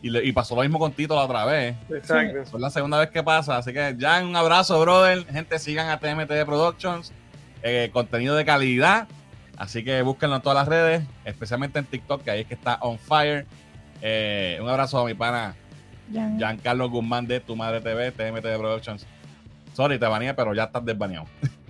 Y, 0.03 0.09
le- 0.11 0.24
y 0.24 0.32
pasó 0.32 0.55
lo 0.55 0.61
mismo 0.61 0.78
con 0.78 0.91
Tito 0.91 1.15
la 1.15 1.24
otra 1.24 1.45
vez. 1.45 1.76
Exacto. 1.89 2.41
Es 2.41 2.53
la 2.53 2.69
segunda 2.69 2.99
vez 2.99 3.09
que 3.09 3.24
pasa. 3.24 3.57
Así 3.57 3.74
que 3.74 3.95
ya 3.97 4.24
un 4.24 4.36
abrazo, 4.36 4.80
brother. 4.82 5.26
Gente, 5.32 5.57
sigan 5.57 5.89
a 5.89 5.99
TMT 5.99 6.45
Productions. 6.45 7.11
Eh, 7.63 7.89
contenido 7.91 8.36
de 8.36 8.45
calidad. 8.45 9.07
Así 9.57 9.84
que 9.84 10.01
búsquenlo 10.03 10.36
en 10.36 10.41
todas 10.43 10.55
las 10.57 10.67
redes, 10.67 11.03
especialmente 11.26 11.80
en 11.80 11.86
TikTok, 11.86 12.24
que 12.24 12.30
ahí 12.32 12.41
es 12.41 12.47
que 12.47 12.53
está 12.55 12.78
on 12.82 12.97
fire. 12.99 13.45
Eh, 14.01 14.59
un 14.61 14.69
abrazo 14.69 14.99
a 14.99 15.05
mi 15.05 15.13
pana 15.15 15.55
Ya. 16.11 16.30
Giancarlo 16.38 16.88
Guzmán 16.89 17.26
de 17.26 17.39
Tu 17.39 17.55
Madre 17.55 17.80
TV, 17.82 18.11
TMT 18.11 18.57
Productions. 18.57 19.05
Sorry, 19.74 19.97
te 19.97 20.05
baneé, 20.05 20.34
pero 20.34 20.53
ya 20.53 20.63
estás 20.65 20.84
desbaneado. 20.86 21.26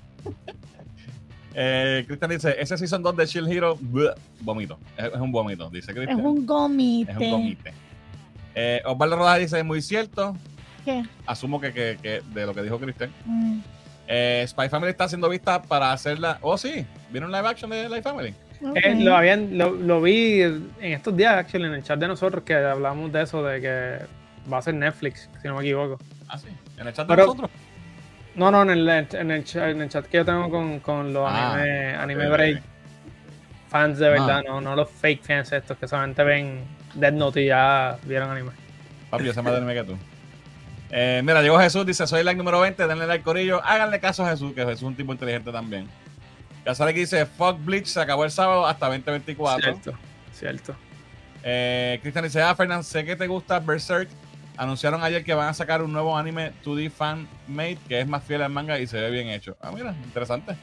eh, 1.54 2.04
Cristian 2.08 2.32
dice, 2.32 2.56
ese 2.60 2.78
Season 2.78 3.04
2 3.04 3.18
de 3.18 3.26
Shield 3.26 3.52
Hero, 3.52 3.78
bleh, 3.80 4.12
vomito. 4.42 4.80
Es, 4.98 5.06
es 5.06 5.20
un 5.20 5.32
vómito, 5.32 5.70
dice 5.70 5.92
Es 5.92 5.96
Cristian. 5.96 6.26
un 6.26 6.46
gomite. 6.46 7.12
Es 7.12 7.18
un 7.18 7.32
gomite. 7.32 7.74
Eh, 8.56 8.82
Osvaldo 8.86 9.16
Rodas 9.18 9.40
dice, 9.40 9.64
muy 9.64 9.82
cierto. 9.82 10.36
¿Qué? 10.86 11.04
Asumo 11.26 11.60
que, 11.60 11.74
que, 11.74 11.98
que 12.02 12.22
de 12.34 12.46
lo 12.46 12.54
que 12.54 12.64
dijo 12.64 12.80
Cristian. 12.80 13.12
Mm. 13.26 13.60
Eh, 14.08 14.46
Spy 14.48 14.68
Family 14.70 14.92
está 14.92 15.06
haciendo 15.06 15.30
vista 15.30 15.62
para 15.62 15.92
hacerla. 15.94 16.38
Oh, 16.42 16.58
sí, 16.58 16.86
¿vieron 17.12 17.30
un 17.30 17.36
live 17.36 17.48
action 17.48 17.70
de 17.70 17.84
Live 17.88 18.02
Family? 18.02 18.34
Eh, 18.76 18.96
lo, 19.00 19.16
habían, 19.16 19.58
lo, 19.58 19.72
lo 19.72 20.02
vi 20.02 20.42
en 20.42 20.70
estos 20.82 21.16
días, 21.18 21.34
actually, 21.36 21.66
en 21.66 21.74
el 21.74 21.84
chat 21.84 22.00
de 22.00 22.08
nosotros, 22.08 22.44
que 22.44 22.54
hablamos 22.56 23.12
de 23.12 23.24
eso, 23.24 23.44
de 23.44 23.60
que 23.62 24.52
va 24.52 24.58
a 24.58 24.62
ser 24.62 24.74
Netflix, 24.76 25.30
si 25.42 25.48
no 25.48 25.56
me 25.56 25.62
equivoco. 25.62 25.98
Ah, 26.28 26.38
sí, 26.38 26.48
en 26.78 26.88
el 26.88 26.94
chat 26.94 27.08
de 27.08 27.16
Pero- 27.16 27.28
nosotros. 27.28 27.50
No, 28.36 28.50
no, 28.50 28.62
en 28.64 28.70
el, 28.70 28.88
en 28.90 29.32
el, 29.32 29.44
chat, 29.44 29.70
en 29.70 29.82
el 29.82 29.90
chat 29.90 30.06
que 30.06 30.18
yo 30.18 30.26
tengo 30.26 30.50
con, 30.50 30.80
con 30.80 31.12
los 31.14 31.28
Ah, 31.30 31.54
anime, 31.54 31.96
anime 31.96 32.28
ok, 32.28 32.34
break. 32.34 32.62
fans 33.70 34.00
de 34.00 34.10
verdad, 34.10 34.44
no, 34.48 34.62
no 34.62 34.76
los 34.76 34.90
fake 34.90 35.24
fans 35.24 35.52
estos 35.52 35.78
que 35.78 35.88
solamente 35.88 36.24
ven 36.24 36.62
Dead 36.94 37.12
Note 37.14 37.42
y 37.42 37.48
ya 37.48 37.98
vieron 38.04 38.30
anime. 38.32 38.52
Papi, 39.10 39.26
yo 39.26 39.34
sé 39.34 39.42
más 39.42 39.52
de 39.52 39.58
anime 39.58 39.74
que 39.74 39.84
tú. 39.84 39.98
Eh, 40.92 41.22
mira, 41.24 41.42
llegó 41.42 41.58
Jesús, 41.60 41.86
dice, 41.86 42.06
soy 42.08 42.20
el 42.20 42.26
like 42.26 42.38
número 42.38 42.60
20, 42.62 42.86
denle 42.88 43.08
like 43.08 43.24
corillo, 43.24 43.62
háganle 43.64 44.00
caso 44.00 44.26
a 44.26 44.30
Jesús, 44.30 44.54
que 44.54 44.62
Jesús 44.62 44.78
es 44.80 44.84
un 44.84 44.96
tipo 44.96 45.12
inteligente 45.14 45.52
también. 45.52 45.88
Casale 46.64 46.92
aquí 46.92 47.00
dice, 47.02 47.26
fuck 47.26 47.58
Bleach, 47.64 47.86
se 47.88 48.00
acabó 48.00 48.24
el 48.24 48.32
sábado 48.32 48.66
hasta 48.68 48.88
2024. 48.88 49.62
Cierto, 49.62 49.94
cierto. 50.34 50.76
Eh, 51.44 51.98
Cristian 52.02 52.24
dice, 52.26 52.42
ah, 52.42 52.54
Fernán, 52.56 52.84
sé 52.84 53.04
que 53.04 53.16
te 53.16 53.26
gusta 53.28 53.60
Berserk. 53.60 54.10
Anunciaron 54.58 55.04
ayer 55.04 55.24
que 55.24 55.34
van 55.34 55.50
a 55.50 55.54
sacar 55.54 55.82
un 55.82 55.92
nuevo 55.92 56.18
anime 56.18 56.52
2D 56.64 56.92
fan-made 56.92 57.78
que 57.88 58.02
es 58.02 58.08
más 58.08 58.24
fiel 58.24 58.42
al 58.42 58.52
manga 58.52 58.80
y 58.80 58.88
se 58.88 59.00
ve 59.00 59.10
bien 59.10 59.30
hecho. 59.30 59.58
Ah, 59.62 59.72
mira, 59.72 59.96
interesante. 60.04 60.56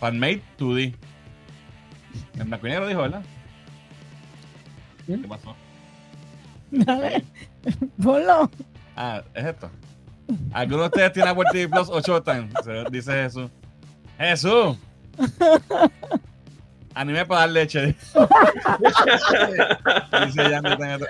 Fan-made 0.00 0.42
2D. 0.58 0.94
El 2.38 2.44
blanco 2.44 2.66
y 2.66 2.70
negro 2.70 2.88
dijo, 2.88 3.02
¿verdad? 3.02 3.22
¿Qué 5.06 5.28
pasó? 5.28 5.54
Dale, 6.70 7.24
ponlo. 8.02 8.50
Ah, 8.96 9.22
es 9.34 9.44
esto. 9.44 9.70
¿Alguno 10.52 10.82
de 10.82 10.88
ustedes 10.88 11.12
tiene 11.12 11.28
Apple 11.30 11.44
TV 11.52 11.68
Plus 11.68 11.88
o 11.88 12.00
Showtime? 12.00 12.48
Dice 12.90 13.12
Jesús. 13.12 13.50
Jesús. 14.18 14.76
Anime 16.94 17.24
para 17.24 17.40
dar 17.42 17.50
leche. 17.50 17.94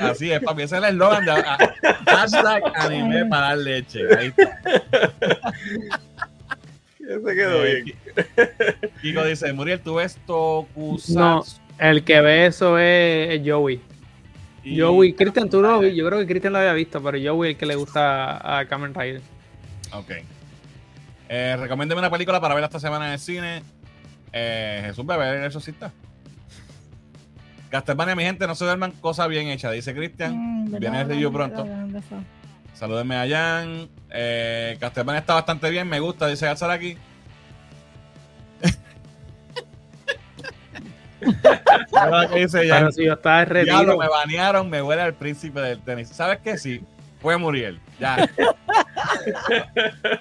Así 0.00 0.30
es, 0.30 0.40
papi. 0.40 0.62
Ese 0.62 0.76
es 0.76 0.82
el 0.82 0.88
eslogan 0.90 1.24
de 1.24 1.30
ah, 1.32 1.58
hashtag 2.06 2.62
anime 2.76 3.26
para 3.26 3.48
dar 3.48 3.58
leche. 3.58 4.00
Ahí 4.18 4.26
está. 4.28 4.58
Se 6.98 7.34
quedó 7.34 7.64
Eh, 7.64 7.82
bien. 7.82 7.96
Kiko 9.02 9.24
dice, 9.24 9.52
Muriel, 9.52 9.80
tú 9.80 9.94
ves 9.96 10.16
No, 10.28 10.66
Tokusatsu. 10.74 11.60
el 11.78 12.04
que 12.04 12.20
ve 12.20 12.46
eso 12.46 12.78
es, 12.78 13.30
es 13.40 13.42
Joey. 13.44 13.80
y- 14.62 14.78
Joey, 14.80 15.14
Christian, 15.14 15.48
tú 15.50 15.60
lo 15.60 15.80
vi. 15.80 15.94
Yo 15.96 16.06
creo 16.06 16.18
que 16.20 16.26
Christian 16.26 16.52
lo 16.52 16.58
había 16.60 16.72
visto, 16.74 17.02
pero 17.02 17.18
Joey 17.18 17.50
es 17.50 17.54
el 17.54 17.58
que 17.58 17.66
le 17.66 17.74
gusta 17.74 18.58
a 18.60 18.64
Kamen 18.66 18.94
Rider. 18.94 19.22
Ok. 19.92 20.10
Eh, 21.28 21.56
recomiéndeme 21.58 22.00
una 22.00 22.10
película 22.10 22.40
para 22.40 22.54
ver 22.54 22.64
esta 22.64 22.78
semana 22.80 23.06
en 23.08 23.12
el 23.14 23.18
cine. 23.18 23.62
Eh, 24.32 24.82
Jesús 24.86 25.06
Bebé, 25.06 25.38
el 25.38 25.44
exorcista. 25.44 25.92
Castlevania, 27.70 28.16
mi 28.16 28.24
gente, 28.24 28.46
no 28.46 28.54
se 28.54 28.64
duerman, 28.64 28.92
cosa 28.92 29.26
bien 29.26 29.48
hecha, 29.48 29.70
dice 29.70 29.94
Cristian. 29.94 30.34
Mm, 30.36 30.64
¿verdad, 30.72 30.80
Viene 30.80 31.00
el 31.02 31.08
review 31.08 31.32
pronto. 31.32 31.66
Salúdenme 32.74 33.16
a 33.16 33.28
Jan. 33.28 33.88
Eh, 34.10 34.76
está 34.80 35.34
bastante 35.34 35.70
bien, 35.70 35.88
me 35.88 36.00
gusta, 36.00 36.26
dice 36.26 36.48
que 42.30 42.38
dice 42.40 42.68
Jan, 42.68 42.78
Pero 42.80 42.92
si 42.92 43.04
yo 43.04 43.12
estaba 43.12 43.42
en 43.42 43.48
Diablo, 43.64 43.78
retiro, 43.78 43.98
me 43.98 44.08
banearon, 44.08 44.70
me 44.70 44.82
huele 44.82 45.02
al 45.02 45.14
príncipe 45.14 45.60
del 45.60 45.80
tenis. 45.80 46.08
¿Sabes 46.08 46.38
qué? 46.42 46.58
Sí, 46.58 46.82
fue 47.20 47.36
Muriel. 47.36 47.78
Ya. 47.98 48.16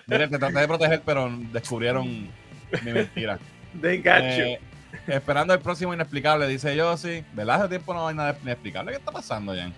Mire, 0.08 0.28
te 0.28 0.38
traté 0.38 0.60
de 0.60 0.68
proteger, 0.68 1.02
pero 1.06 1.32
descubrieron 1.52 2.30
mi 2.84 2.92
mentira. 2.92 3.40
They 3.82 3.98
got 3.98 4.22
Eh, 4.22 4.60
esperando 5.08 5.54
el 5.54 5.60
próximo 5.60 5.94
inexplicable, 5.94 6.48
dice 6.48 6.76
yo, 6.76 6.96
sí. 6.98 7.24
¿Verdad? 7.34 7.62
Hace 7.62 7.70
tiempo 7.70 7.94
no 7.94 8.08
hay 8.08 8.16
nada 8.16 8.36
inexplicable. 8.42 8.92
¿Qué 8.92 8.98
está 8.98 9.12
pasando, 9.12 9.56
Jan? 9.56 9.74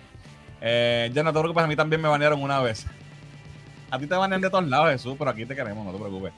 Eh, 0.60 1.10
ya 1.12 1.22
no 1.22 1.32
te 1.32 1.38
preocupes, 1.38 1.64
a 1.64 1.66
mí 1.66 1.76
también 1.76 2.00
me 2.00 2.08
banearon 2.08 2.42
una 2.42 2.60
vez. 2.60 2.86
A 3.90 3.98
ti 3.98 4.06
te 4.06 4.14
banean 4.14 4.40
de 4.40 4.48
todos 4.48 4.66
lados, 4.66 4.90
Jesús, 4.90 5.16
pero 5.18 5.30
aquí 5.30 5.44
te 5.44 5.54
queremos, 5.54 5.84
no 5.84 5.92
te 5.92 5.98
preocupes. 5.98 6.32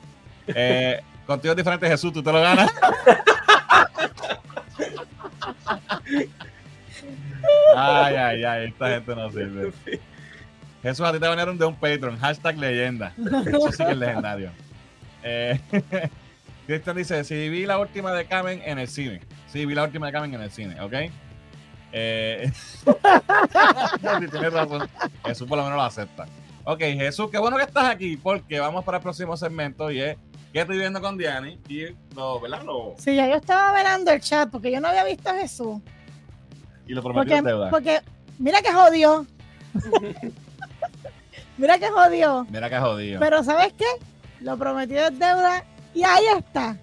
Eh, 0.48 1.00
contigo 1.26 1.52
es 1.52 1.56
diferente, 1.56 1.86
Jesús, 1.88 2.12
tú 2.12 2.20
te 2.22 2.32
lo 2.32 2.40
ganas. 2.40 2.68
Ay, 7.76 8.14
ay, 8.14 8.44
ay, 8.44 8.68
esta 8.68 8.88
gente 8.88 9.14
no 9.14 9.30
sirve. 9.30 9.72
you. 9.86 9.98
Jesús, 10.82 11.06
a 11.06 11.12
ti 11.12 11.18
te 11.18 11.26
banearon 11.26 11.58
de 11.58 11.64
un 11.64 11.74
Patreon. 11.74 12.18
Hashtag 12.18 12.56
leyenda. 12.58 13.12
Eso 13.46 13.72
sí 13.72 13.84
que 13.84 13.92
es 13.92 13.96
legendario. 13.96 14.50
Eh, 15.22 15.58
Cristian 16.66 16.96
dice, 16.96 17.24
si 17.24 17.48
vi 17.48 17.66
la 17.66 17.78
última 17.78 18.12
de 18.12 18.26
Kamen 18.26 18.62
en 18.64 18.78
el 18.78 18.88
cine. 18.88 19.20
Sí, 19.46 19.66
vi 19.66 19.74
la 19.74 19.84
última 19.84 20.06
de 20.06 20.12
Kamen 20.12 20.34
en 20.34 20.40
el 20.40 20.50
cine, 20.50 20.80
¿ok? 20.80 20.94
Eh, 21.92 22.50
sí, 22.84 24.26
tienes 24.30 24.52
razón. 24.52 24.88
Jesús 25.24 25.46
por 25.46 25.58
lo 25.58 25.64
menos 25.64 25.76
lo 25.76 25.82
acepta. 25.82 26.26
Ok, 26.64 26.80
Jesús, 26.80 27.30
qué 27.30 27.38
bueno 27.38 27.56
que 27.56 27.64
estás 27.64 27.84
aquí 27.84 28.16
porque 28.16 28.58
vamos 28.58 28.84
para 28.84 28.96
el 28.98 29.02
próximo 29.02 29.36
segmento 29.36 29.90
y 29.90 30.00
es 30.00 30.16
¿Qué 30.54 30.60
estoy 30.60 30.78
viendo 30.78 31.00
con 31.00 31.18
Diani? 31.18 31.58
Y 31.68 31.86
lo, 32.14 32.38
¿verdad? 32.40 32.62
Lo, 32.62 32.94
Sí, 32.96 33.16
ya 33.16 33.26
yo 33.26 33.34
estaba 33.34 33.72
velando 33.72 34.12
el 34.12 34.20
chat 34.20 34.48
porque 34.48 34.70
yo 34.70 34.80
no 34.80 34.86
había 34.86 35.02
visto 35.02 35.28
a 35.28 35.34
Jesús. 35.34 35.80
y 36.86 36.94
lo 36.94 37.02
prometió 37.02 37.42
Porque, 37.42 37.70
porque 37.70 38.00
mira 38.38 38.62
que 38.62 38.72
jodió. 38.72 39.26
mira 41.58 41.76
que 41.80 41.88
jodió. 41.88 42.46
Mira 42.50 42.70
que 42.70 42.78
jodido. 42.78 43.18
Pero 43.18 43.42
¿sabes 43.42 43.72
qué? 43.72 43.84
Lo 44.40 44.56
prometido 44.56 45.08
es 45.08 45.18
deuda 45.18 45.64
y 45.94 46.02
ahí 46.02 46.24
está. 46.38 46.76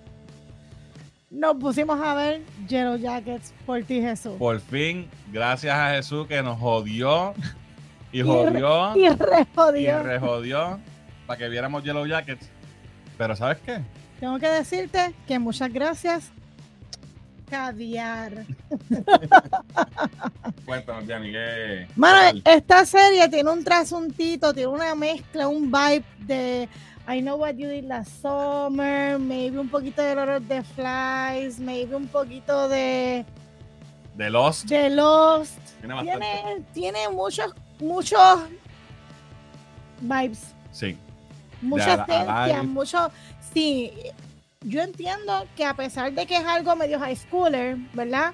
Nos 1.29 1.55
pusimos 1.55 1.99
a 2.01 2.13
ver 2.13 2.41
Yellow 2.67 2.97
Jackets 2.97 3.53
por 3.65 3.81
ti, 3.83 4.01
Jesús. 4.01 4.33
Por 4.37 4.59
fin, 4.59 5.09
gracias 5.31 5.73
a 5.73 5.91
Jesús 5.91 6.27
que 6.27 6.41
nos 6.43 6.59
jodió 6.59 7.33
y 8.11 8.21
jodió 8.23 8.95
Y 8.97 9.07
re 9.09 9.41
y 9.41 9.55
jodió. 9.55 10.03
rejodió 10.03 10.79
para 11.25 11.37
que 11.37 11.47
viéramos 11.49 11.83
Yellow 11.83 12.05
Jackets. 12.05 12.49
Pero 13.17 13.35
¿sabes 13.35 13.59
qué? 13.65 13.81
Tengo 14.19 14.37
que 14.39 14.47
decirte 14.49 15.13
que 15.27 15.39
muchas 15.39 15.71
gracias. 15.71 16.31
Caviar. 17.49 18.45
Cuéntanos, 20.65 21.03
¿qué? 21.05 21.87
Mano, 21.95 22.39
esta 22.45 22.85
serie 22.85 23.27
tiene 23.29 23.49
un 23.49 23.63
trasuntito, 23.63 24.53
tiene 24.53 24.67
una 24.69 24.95
mezcla, 24.95 25.47
un 25.47 25.71
vibe 25.71 26.03
de 26.19 26.69
I 27.07 27.19
Know 27.21 27.35
What 27.37 27.55
You 27.57 27.67
Did 27.67 27.85
Last 27.85 28.21
Summer, 28.21 29.17
maybe 29.19 29.57
un 29.57 29.69
poquito 29.69 30.01
de 30.01 30.15
Lord 30.15 30.29
of 30.29 30.43
the 30.47 30.63
Flies, 30.63 31.59
maybe 31.59 31.95
un 31.95 32.07
poquito 32.07 32.67
de, 32.69 33.25
de 34.15 34.29
Lost. 34.29 34.65
de 34.67 34.89
Lost. 34.89 35.57
Tiene. 35.81 36.03
Tiene, 36.03 36.63
tiene 36.73 37.09
muchos, 37.09 37.53
muchos 37.79 38.41
vibes, 39.99 40.53
Sí. 40.71 40.97
mucha 41.61 41.97
la- 41.97 42.03
esencia, 42.03 42.43
alive. 42.43 42.61
mucho. 42.63 43.11
Sí, 43.53 43.91
yo 44.61 44.81
entiendo 44.81 45.45
que 45.55 45.65
a 45.65 45.73
pesar 45.75 46.13
de 46.13 46.25
que 46.25 46.37
es 46.37 46.45
algo 46.45 46.75
medio 46.75 46.99
high 46.99 47.15
schooler, 47.15 47.77
¿verdad? 47.93 48.33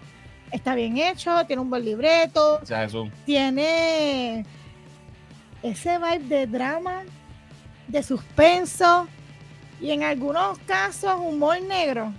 Está 0.52 0.76
bien 0.76 0.98
hecho, 0.98 1.46
tiene 1.46 1.62
un 1.62 1.70
buen 1.70 1.84
libreto, 1.84 2.60
tiene 3.26 4.46
ese 5.64 5.98
vibe 5.98 6.20
de 6.28 6.48
drama, 6.48 7.04
de 7.88 8.04
suspenso 8.04 9.08
y 9.80 9.92
en 9.92 10.04
algunos 10.04 10.58
casos 10.60 11.16
humor 11.20 11.62
negro 11.62 12.12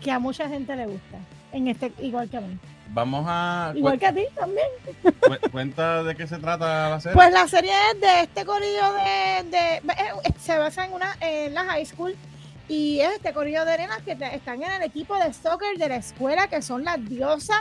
que 0.00 0.10
a 0.10 0.18
mucha 0.18 0.48
gente 0.48 0.74
le 0.76 0.86
gusta. 0.86 1.18
En 1.52 1.68
este, 1.68 1.92
igual 2.00 2.28
que 2.28 2.36
a 2.38 2.40
mí. 2.40 2.58
Vamos 2.88 3.24
a. 3.28 3.72
Igual 3.74 3.98
que 3.98 4.06
a 4.06 4.12
ti 4.12 4.24
también. 4.34 4.66
cu- 5.02 5.50
cuenta 5.50 6.02
de 6.02 6.14
qué 6.16 6.26
se 6.26 6.38
trata 6.38 6.90
la 6.90 7.00
serie. 7.00 7.14
Pues 7.14 7.32
la 7.32 7.46
serie 7.48 7.72
es 7.94 8.00
de 8.00 8.20
este 8.22 8.44
corillo 8.44 8.92
de, 8.94 9.50
de- 9.50 9.76
eh, 9.76 10.32
se 10.40 10.58
basa 10.58 10.84
en 10.86 10.92
una 10.92 11.16
en 11.20 11.54
la 11.54 11.64
high 11.64 11.86
school 11.86 12.14
y 12.68 13.00
es 13.00 13.12
este 13.14 13.32
corillo 13.32 13.64
de 13.64 13.78
nenas 13.78 14.02
que 14.02 14.16
te- 14.16 14.34
están 14.34 14.62
en 14.62 14.72
el 14.72 14.82
equipo 14.82 15.16
de 15.16 15.32
soccer 15.32 15.76
de 15.78 15.88
la 15.88 15.96
escuela 15.96 16.48
que 16.48 16.60
son 16.62 16.84
las 16.84 17.02
diosas, 17.08 17.60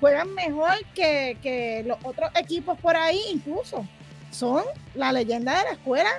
juegan 0.00 0.32
mejor 0.34 0.74
que, 0.94 1.38
que 1.42 1.82
los 1.86 1.98
otros 2.04 2.30
equipos 2.36 2.78
por 2.78 2.96
ahí 2.96 3.20
incluso. 3.32 3.84
Son 4.30 4.62
la 4.94 5.12
leyenda 5.12 5.56
de 5.58 5.64
la 5.64 5.70
escuela 5.72 6.10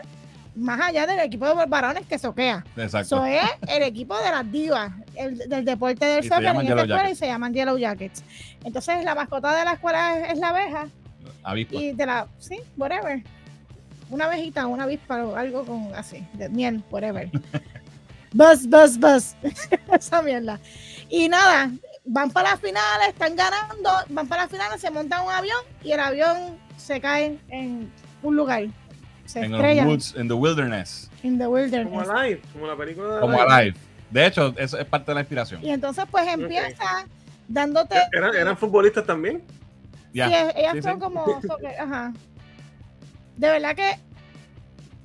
más 0.56 0.82
allá 0.82 1.06
del 1.08 1.20
equipo 1.20 1.48
de 1.48 1.66
varones 1.68 2.06
que 2.08 2.20
soquea. 2.20 2.66
Exacto. 2.76 3.24
Eso 3.24 3.26
es 3.26 3.50
el 3.70 3.84
equipo 3.84 4.18
de 4.18 4.30
las 4.32 4.52
divas, 4.52 4.92
el, 5.16 5.38
del 5.38 5.64
deporte 5.64 6.04
del 6.06 6.24
soccer 6.28 6.48
en 6.48 6.62
esta 6.62 6.82
escuela 6.82 7.10
y 7.12 7.16
se 7.16 7.28
llaman 7.28 7.54
Yellow 7.54 7.78
Jackets. 7.78 8.24
Entonces 8.64 9.04
la 9.06 9.16
mascota 9.16 9.56
de 9.56 9.64
la 9.64 9.74
escuela 9.74 10.18
es- 10.20 10.34
es 10.34 10.40
la 10.40 10.50
abeja 10.50 10.88
Avispa. 11.44 11.76
y 11.76 11.94
de 11.94 12.06
la, 12.06 12.28
sí, 12.40 12.60
whatever. 12.78 13.24
Una 14.10 14.26
abejita, 14.26 14.66
una 14.68 14.84
avispa 14.86 15.24
o 15.24 15.36
algo 15.36 15.64
con 15.66 15.94
así, 15.96 16.26
de 16.34 16.50
miel, 16.50 16.84
whatever. 16.90 17.30
buzz, 18.34 18.66
buzz, 18.68 18.98
buzz. 18.98 19.36
Esa 19.94 20.22
mierda. 20.22 20.60
Y 21.10 21.30
nada, 21.30 21.72
van 22.06 22.32
para 22.32 22.52
las 22.52 22.60
finales, 22.60 23.10
están 23.10 23.36
ganando, 23.36 23.92
van 24.10 24.28
para 24.28 24.42
las 24.44 24.52
finales, 24.52 24.82
se 24.82 24.90
monta 24.92 25.22
un 25.22 25.32
avión 25.32 25.60
y 25.84 25.92
el 25.92 26.00
avión 26.00 26.58
se 26.80 27.00
cae 27.02 27.38
en 27.50 27.92
un 28.24 28.36
lugar. 28.36 28.64
Se 29.26 29.42
En 29.42 29.52
los 29.52 29.60
estrella 29.60 29.86
woods, 29.86 30.16
in 30.18 30.28
the 30.28 30.34
wilderness. 30.34 31.10
in 31.24 31.38
the 31.38 31.44
Como 31.46 31.56
wilderness. 31.56 32.10
Alive, 32.10 32.42
como 32.54 32.66
la 32.68 32.76
película 32.76 33.16
de 33.16 33.20
Como 33.22 33.40
Alive. 33.40 33.54
Alive. 33.54 33.78
De 34.10 34.26
hecho, 34.26 34.54
eso 34.58 34.78
es 34.80 34.86
parte 34.86 35.12
de 35.12 35.16
la 35.16 35.22
inspiración. 35.22 35.64
Y 35.64 35.70
entonces 35.70 36.06
pues 36.10 36.28
empieza 36.28 37.06
dándote... 37.48 37.96
¿Eran, 38.12 38.34
eran 38.36 38.58
futbolistas 38.58 39.06
también? 39.06 39.44
Ya. 40.14 40.28
Sí, 40.28 40.34
ellas 40.56 40.74
Sí, 40.74 40.82
son 40.82 40.94
sí. 40.96 41.00
como. 41.00 41.42
soccer, 41.48 41.80
ajá. 41.80 42.14
De 43.38 43.50
verdad 43.50 43.76
que 43.76 44.00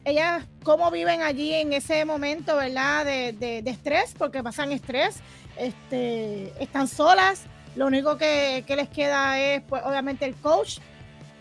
ellas 0.06 0.44
cómo 0.62 0.90
viven 0.90 1.20
allí 1.22 1.52
en 1.52 1.72
ese 1.74 2.04
momento, 2.06 2.56
¿verdad? 2.56 3.04
De, 3.04 3.32
de- 3.32 3.60
de 3.62 3.70
estrés, 3.70 4.14
porque 4.16 4.42
pasan 4.42 4.72
estrés, 4.72 5.20
este, 5.58 6.52
están 6.62 6.88
solas, 6.88 7.44
lo 7.76 7.86
único 7.86 8.16
que, 8.16 8.64
que 8.66 8.76
les 8.76 8.88
queda 8.88 9.38
es, 9.38 9.62
pues, 9.62 9.82
obviamente 9.84 10.24
el 10.24 10.34
coach, 10.36 10.78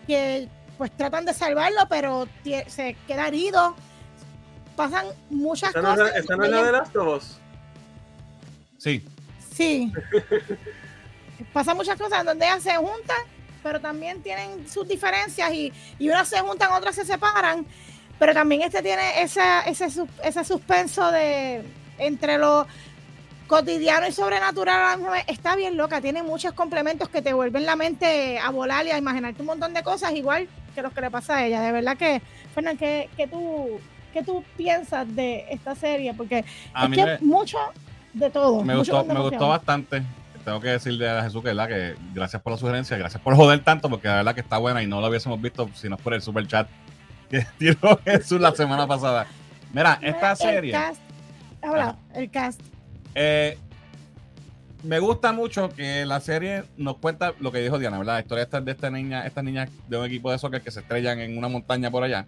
que 0.06 0.48
pues 0.78 0.90
tratan 0.96 1.24
de 1.24 1.34
salvarlo, 1.34 1.80
pero 1.88 2.28
se 2.66 2.96
queda 3.06 3.28
herido. 3.28 3.74
Pasan 4.76 5.06
muchas 5.30 5.68
¿Esta 5.68 5.82
no 5.82 5.90
cosas. 5.90 6.16
esta 6.16 6.36
no 6.36 6.44
es 6.44 6.50
la 6.50 6.62
de 6.64 6.72
Last 6.72 6.96
of 6.96 7.16
Us? 7.16 7.38
Sí, 8.78 9.04
Sí. 9.54 9.92
Pasan 11.52 11.76
muchas 11.76 11.96
cosas 11.98 12.20
en 12.20 12.26
donde 12.26 12.44
ellas 12.44 12.62
se 12.62 12.74
juntan, 12.76 13.16
pero 13.62 13.80
también 13.80 14.22
tienen 14.22 14.68
sus 14.68 14.86
diferencias 14.88 15.52
y, 15.52 15.72
y 15.98 16.08
unas 16.08 16.28
se 16.28 16.40
juntan, 16.40 16.72
otras 16.72 16.96
se 16.96 17.04
separan. 17.04 17.66
Pero 18.18 18.32
también 18.32 18.62
este 18.62 18.82
tiene 18.82 19.22
esa, 19.22 19.62
ese, 19.62 19.88
ese 20.22 20.44
suspenso 20.44 21.10
de 21.10 21.62
entre 21.98 22.38
lo 22.38 22.66
cotidiano 23.46 24.06
y 24.06 24.12
sobrenatural 24.12 25.00
la. 25.00 25.20
Está 25.26 25.56
bien 25.56 25.76
loca, 25.76 26.00
tiene 26.00 26.22
muchos 26.22 26.52
complementos 26.52 27.08
que 27.08 27.22
te 27.22 27.32
vuelven 27.32 27.66
la 27.66 27.76
mente 27.76 28.38
a 28.38 28.50
volar 28.50 28.86
y 28.86 28.90
a 28.90 28.98
imaginarte 28.98 29.42
un 29.42 29.46
montón 29.46 29.74
de 29.74 29.82
cosas, 29.82 30.12
igual 30.12 30.48
que 30.74 30.82
los 30.82 30.92
que 30.92 31.00
le 31.00 31.10
pasa 31.10 31.36
a 31.36 31.46
ella. 31.46 31.60
De 31.60 31.72
verdad 31.72 31.96
que, 31.96 32.22
Fernán, 32.54 32.76
¿qué, 32.76 33.08
qué 33.16 33.26
tú, 33.26 33.78
qué 34.12 34.22
tú 34.22 34.44
piensas 34.56 35.14
de 35.14 35.46
esta 35.50 35.74
serie? 35.74 36.14
Porque 36.14 36.44
a 36.72 36.84
es 36.84 36.90
mí 36.90 36.96
que 36.96 37.04
me, 37.04 37.18
mucho 37.20 37.58
de 38.12 38.30
todo. 38.30 38.62
me 38.62 38.76
gustó, 38.76 39.04
me 39.04 39.20
gustó 39.20 39.48
bastante. 39.48 40.02
Tengo 40.44 40.60
que 40.60 40.68
decirle 40.68 41.08
a 41.08 41.22
Jesús 41.22 41.42
que, 41.42 41.48
¿verdad? 41.48 41.68
que 41.68 41.96
gracias 42.12 42.42
por 42.42 42.52
la 42.52 42.58
sugerencia, 42.58 42.98
gracias 42.98 43.22
por 43.22 43.34
joder 43.34 43.64
tanto, 43.64 43.88
porque 43.88 44.08
la 44.08 44.16
verdad 44.16 44.34
que 44.34 44.42
está 44.42 44.58
buena 44.58 44.82
y 44.82 44.86
no 44.86 45.00
lo 45.00 45.08
hubiésemos 45.08 45.40
visto 45.40 45.70
si 45.74 45.88
no 45.88 45.96
es 45.96 46.02
por 46.02 46.12
el 46.12 46.20
super 46.20 46.46
chat 46.46 46.68
que 47.30 47.46
tiró 47.58 47.98
Jesús 48.04 48.40
la 48.40 48.52
semana 48.52 48.86
pasada. 48.86 49.26
Mira, 49.72 49.98
Mira, 50.00 50.12
esta 50.12 50.30
el 50.32 50.36
serie 50.36 50.72
cast, 50.72 51.00
habla, 51.62 51.84
Ajá. 51.84 51.98
el 52.14 52.30
cast. 52.30 52.60
Eh, 53.14 53.56
me 54.82 54.98
gusta 54.98 55.32
mucho 55.32 55.70
que 55.70 56.04
la 56.04 56.20
serie 56.20 56.64
nos 56.76 56.96
cuenta 56.98 57.32
lo 57.40 57.50
que 57.50 57.60
dijo 57.60 57.78
Diana, 57.78 57.96
¿verdad? 57.98 58.14
La 58.14 58.20
historia 58.20 58.44
de 58.46 58.70
esta 58.72 58.90
niña, 58.90 59.26
estas 59.26 59.42
niñas 59.42 59.70
de 59.88 59.96
un 59.98 60.04
equipo 60.04 60.30
de 60.30 60.38
soccer 60.38 60.60
que 60.60 60.70
se 60.70 60.80
estrellan 60.80 61.20
en 61.20 61.38
una 61.38 61.48
montaña 61.48 61.90
por 61.90 62.02
allá 62.04 62.26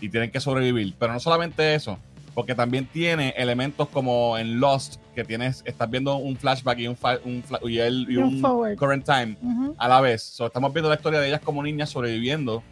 y 0.00 0.08
tienen 0.10 0.30
que 0.30 0.38
sobrevivir. 0.40 0.94
Pero 0.98 1.14
no 1.14 1.20
solamente 1.20 1.74
eso, 1.74 1.98
porque 2.34 2.54
también 2.54 2.84
tiene 2.86 3.30
elementos 3.38 3.88
como 3.88 4.36
en 4.36 4.60
Lost, 4.60 4.96
que 5.14 5.24
tienes, 5.24 5.62
estás 5.64 5.88
viendo 5.88 6.16
un 6.16 6.36
flashback 6.36 6.78
y 6.80 6.88
un, 6.88 6.98
un 7.24 7.42
y 7.70 7.78
el- 7.78 8.06
y 8.10 8.16
un 8.18 8.40
current 8.76 9.04
time 9.06 9.36
a 9.78 9.88
la 9.88 10.00
vez. 10.02 10.22
So, 10.22 10.46
estamos 10.46 10.74
viendo 10.74 10.90
la 10.90 10.96
historia 10.96 11.20
de 11.20 11.28
ellas 11.28 11.40
como 11.42 11.62
niñas 11.62 11.88
sobreviviendo 11.88 12.62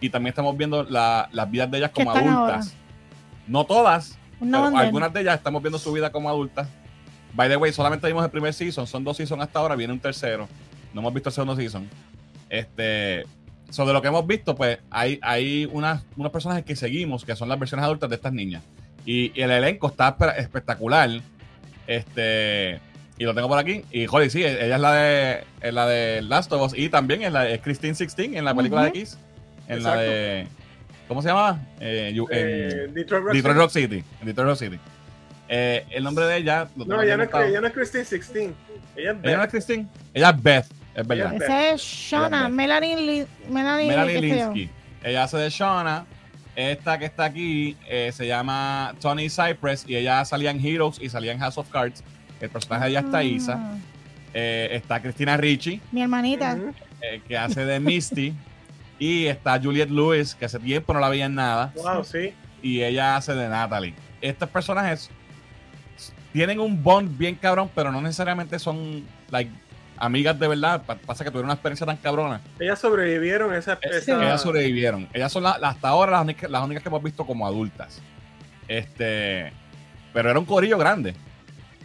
y 0.00 0.10
también 0.10 0.28
estamos 0.30 0.56
viendo 0.56 0.84
la- 0.84 1.28
las 1.32 1.50
vidas 1.50 1.68
de 1.72 1.78
ellas 1.78 1.90
como 1.90 2.12
adultas. 2.44 2.74
No 3.48 3.64
todas, 3.64 4.16
pero 4.68 4.70
algunas 4.78 5.12
de 5.12 5.22
ellas 5.22 5.36
estamos 5.38 5.60
viendo 5.60 5.78
su 5.78 5.90
vida 5.92 6.12
como 6.12 6.28
adultas. 6.28 6.68
By 7.36 7.48
the 7.50 7.56
way, 7.56 7.70
solamente 7.72 8.06
vimos 8.08 8.24
el 8.24 8.30
primer 8.30 8.52
season, 8.54 8.86
son 8.86 9.04
dos 9.04 9.16
seasons 9.18 9.42
hasta 9.42 9.58
ahora, 9.58 9.76
viene 9.76 9.92
un 9.92 10.00
tercero. 10.00 10.48
No 10.94 11.00
hemos 11.02 11.12
visto 11.14 11.28
el 11.28 11.34
segundo 11.34 11.54
season. 11.54 11.88
Este, 12.48 13.24
sobre 13.70 13.92
lo 13.92 14.00
que 14.00 14.08
hemos 14.08 14.26
visto, 14.26 14.54
pues 14.56 14.78
hay, 14.90 15.18
hay 15.22 15.68
unas, 15.70 16.02
unos 16.16 16.32
personajes 16.32 16.64
que 16.64 16.74
seguimos 16.76 17.24
que 17.24 17.36
son 17.36 17.48
las 17.48 17.58
versiones 17.58 17.84
adultas 17.84 18.08
de 18.08 18.16
estas 18.16 18.32
niñas. 18.32 18.62
Y, 19.04 19.38
y 19.38 19.42
el 19.42 19.50
elenco 19.50 19.88
está 19.88 20.16
espe- 20.16 20.38
espectacular. 20.38 21.10
Este, 21.86 22.80
y 23.18 23.24
lo 23.24 23.34
tengo 23.34 23.48
por 23.48 23.58
aquí. 23.58 23.82
Y 23.92 24.06
joder, 24.06 24.30
sí, 24.30 24.42
ella 24.44 24.74
es 24.76 24.80
la 24.80 24.92
de, 24.92 25.44
es 25.60 25.74
la 25.74 25.86
de 25.86 26.22
Last 26.22 26.52
of 26.52 26.62
Us 26.72 26.78
y 26.78 26.88
también 26.88 27.22
es 27.22 27.32
la 27.32 27.42
de 27.44 27.60
Christine 27.60 27.92
16 27.94 28.34
en 28.36 28.44
la 28.44 28.54
película 28.54 28.82
Ujú. 28.82 28.92
de 28.92 28.98
Kiss. 29.00 29.18
En 29.68 29.76
Exacto. 29.78 29.96
la 29.98 30.02
de. 30.02 30.48
¿Cómo 31.08 31.22
se 31.22 31.28
llama? 31.28 31.64
Eh, 31.80 32.12
you- 32.14 32.26
Eh, 32.30 32.88
Detroit 32.92 33.24
Rock 33.24 33.34
Detroit 33.34 33.44
City. 33.44 33.58
Rock 33.60 33.70
City. 33.70 34.04
en 34.20 34.26
Detroit 34.26 34.48
Rock 34.48 34.58
City. 34.58 34.78
Eh, 35.48 35.86
el 35.90 36.02
nombre 36.04 36.24
de 36.26 36.36
ella. 36.38 36.68
No, 36.76 37.00
ella 37.02 37.16
no, 37.16 37.22
es, 37.24 37.30
ella 37.34 37.60
no 37.60 37.66
es 37.68 37.72
Christine 37.72 38.04
16. 38.04 38.50
Ella 38.96 39.12
es 39.12 39.16
Ella 39.22 39.36
no 39.36 39.42
Beth. 39.42 39.42
es 39.44 39.50
Christine. 39.50 39.86
Ella 40.14 40.30
es 40.30 40.42
Beth, 40.42 40.66
es 40.94 41.06
verdad. 41.06 41.34
Ese 41.34 41.70
es 41.70 42.12
es 42.12 42.50
Melanie, 42.50 42.96
Li- 42.96 43.26
Melanie. 43.50 44.20
Linsky. 44.20 44.70
Ella 45.04 45.24
hace 45.24 45.36
de 45.36 45.50
Shauna. 45.50 46.04
Esta 46.56 46.98
que 46.98 47.04
está 47.04 47.24
aquí 47.26 47.76
eh, 47.86 48.10
se 48.14 48.26
llama 48.26 48.94
Tony 49.00 49.28
Cypress 49.28 49.84
y 49.86 49.94
ella 49.96 50.24
salía 50.24 50.50
en 50.50 50.64
Heroes 50.64 50.98
y 51.00 51.08
salía 51.10 51.32
en 51.32 51.38
House 51.38 51.58
of 51.58 51.68
Cards. 51.70 52.02
El 52.40 52.48
personaje 52.50 52.84
de 52.86 52.90
ella 52.92 53.00
está 53.00 53.22
Isa. 53.22 53.54
Ah, 53.58 53.76
Eh, 54.38 54.68
está 54.72 55.00
Cristina 55.00 55.36
Ricci, 55.36 55.80
Mi 55.92 56.02
hermanita. 56.02 56.58
Eh, 57.02 57.20
que 57.28 57.36
hace 57.38 57.64
de 57.64 57.78
Misty. 57.80 58.34
y 58.98 59.26
está 59.26 59.60
Juliette 59.60 59.90
Lewis, 59.90 60.34
que 60.34 60.46
hace 60.46 60.58
tiempo 60.58 60.92
no 60.94 61.00
la 61.00 61.08
veía 61.10 61.26
en 61.26 61.34
nada. 61.34 61.72
Wow, 61.76 62.02
sí. 62.04 62.32
y 62.62 62.82
ella 62.82 63.16
hace 63.16 63.34
de 63.34 63.48
Natalie. 63.48 63.94
Estos 64.22 64.48
personajes 64.48 65.10
tienen 66.36 66.60
un 66.60 66.82
bond 66.82 67.16
bien 67.16 67.34
cabrón, 67.34 67.70
pero 67.74 67.90
no 67.90 68.02
necesariamente 68.02 68.58
son 68.58 69.04
like, 69.30 69.50
amigas 69.96 70.38
de 70.38 70.46
verdad. 70.48 70.82
Pa- 70.84 70.96
Pasa 70.96 71.24
que 71.24 71.30
tuvieron 71.30 71.46
una 71.46 71.54
experiencia 71.54 71.86
tan 71.86 71.96
cabrona. 71.96 72.42
Ellas 72.60 72.78
sobrevivieron 72.78 73.54
esa. 73.54 73.78
Esa- 73.80 74.22
Ellas 74.22 74.42
sobrevivieron. 74.42 75.08
Ellas 75.14 75.32
son 75.32 75.44
la- 75.44 75.56
la- 75.56 75.70
hasta 75.70 75.88
ahora 75.88 76.12
las 76.12 76.22
únicas, 76.24 76.50
las 76.50 76.62
únicas 76.62 76.82
que 76.82 76.90
hemos 76.90 77.02
visto 77.02 77.24
como 77.24 77.46
adultas. 77.46 78.02
Este, 78.68 79.50
pero 80.12 80.28
era 80.30 80.38
un 80.38 80.44
corillo 80.44 80.76
grande. 80.76 81.14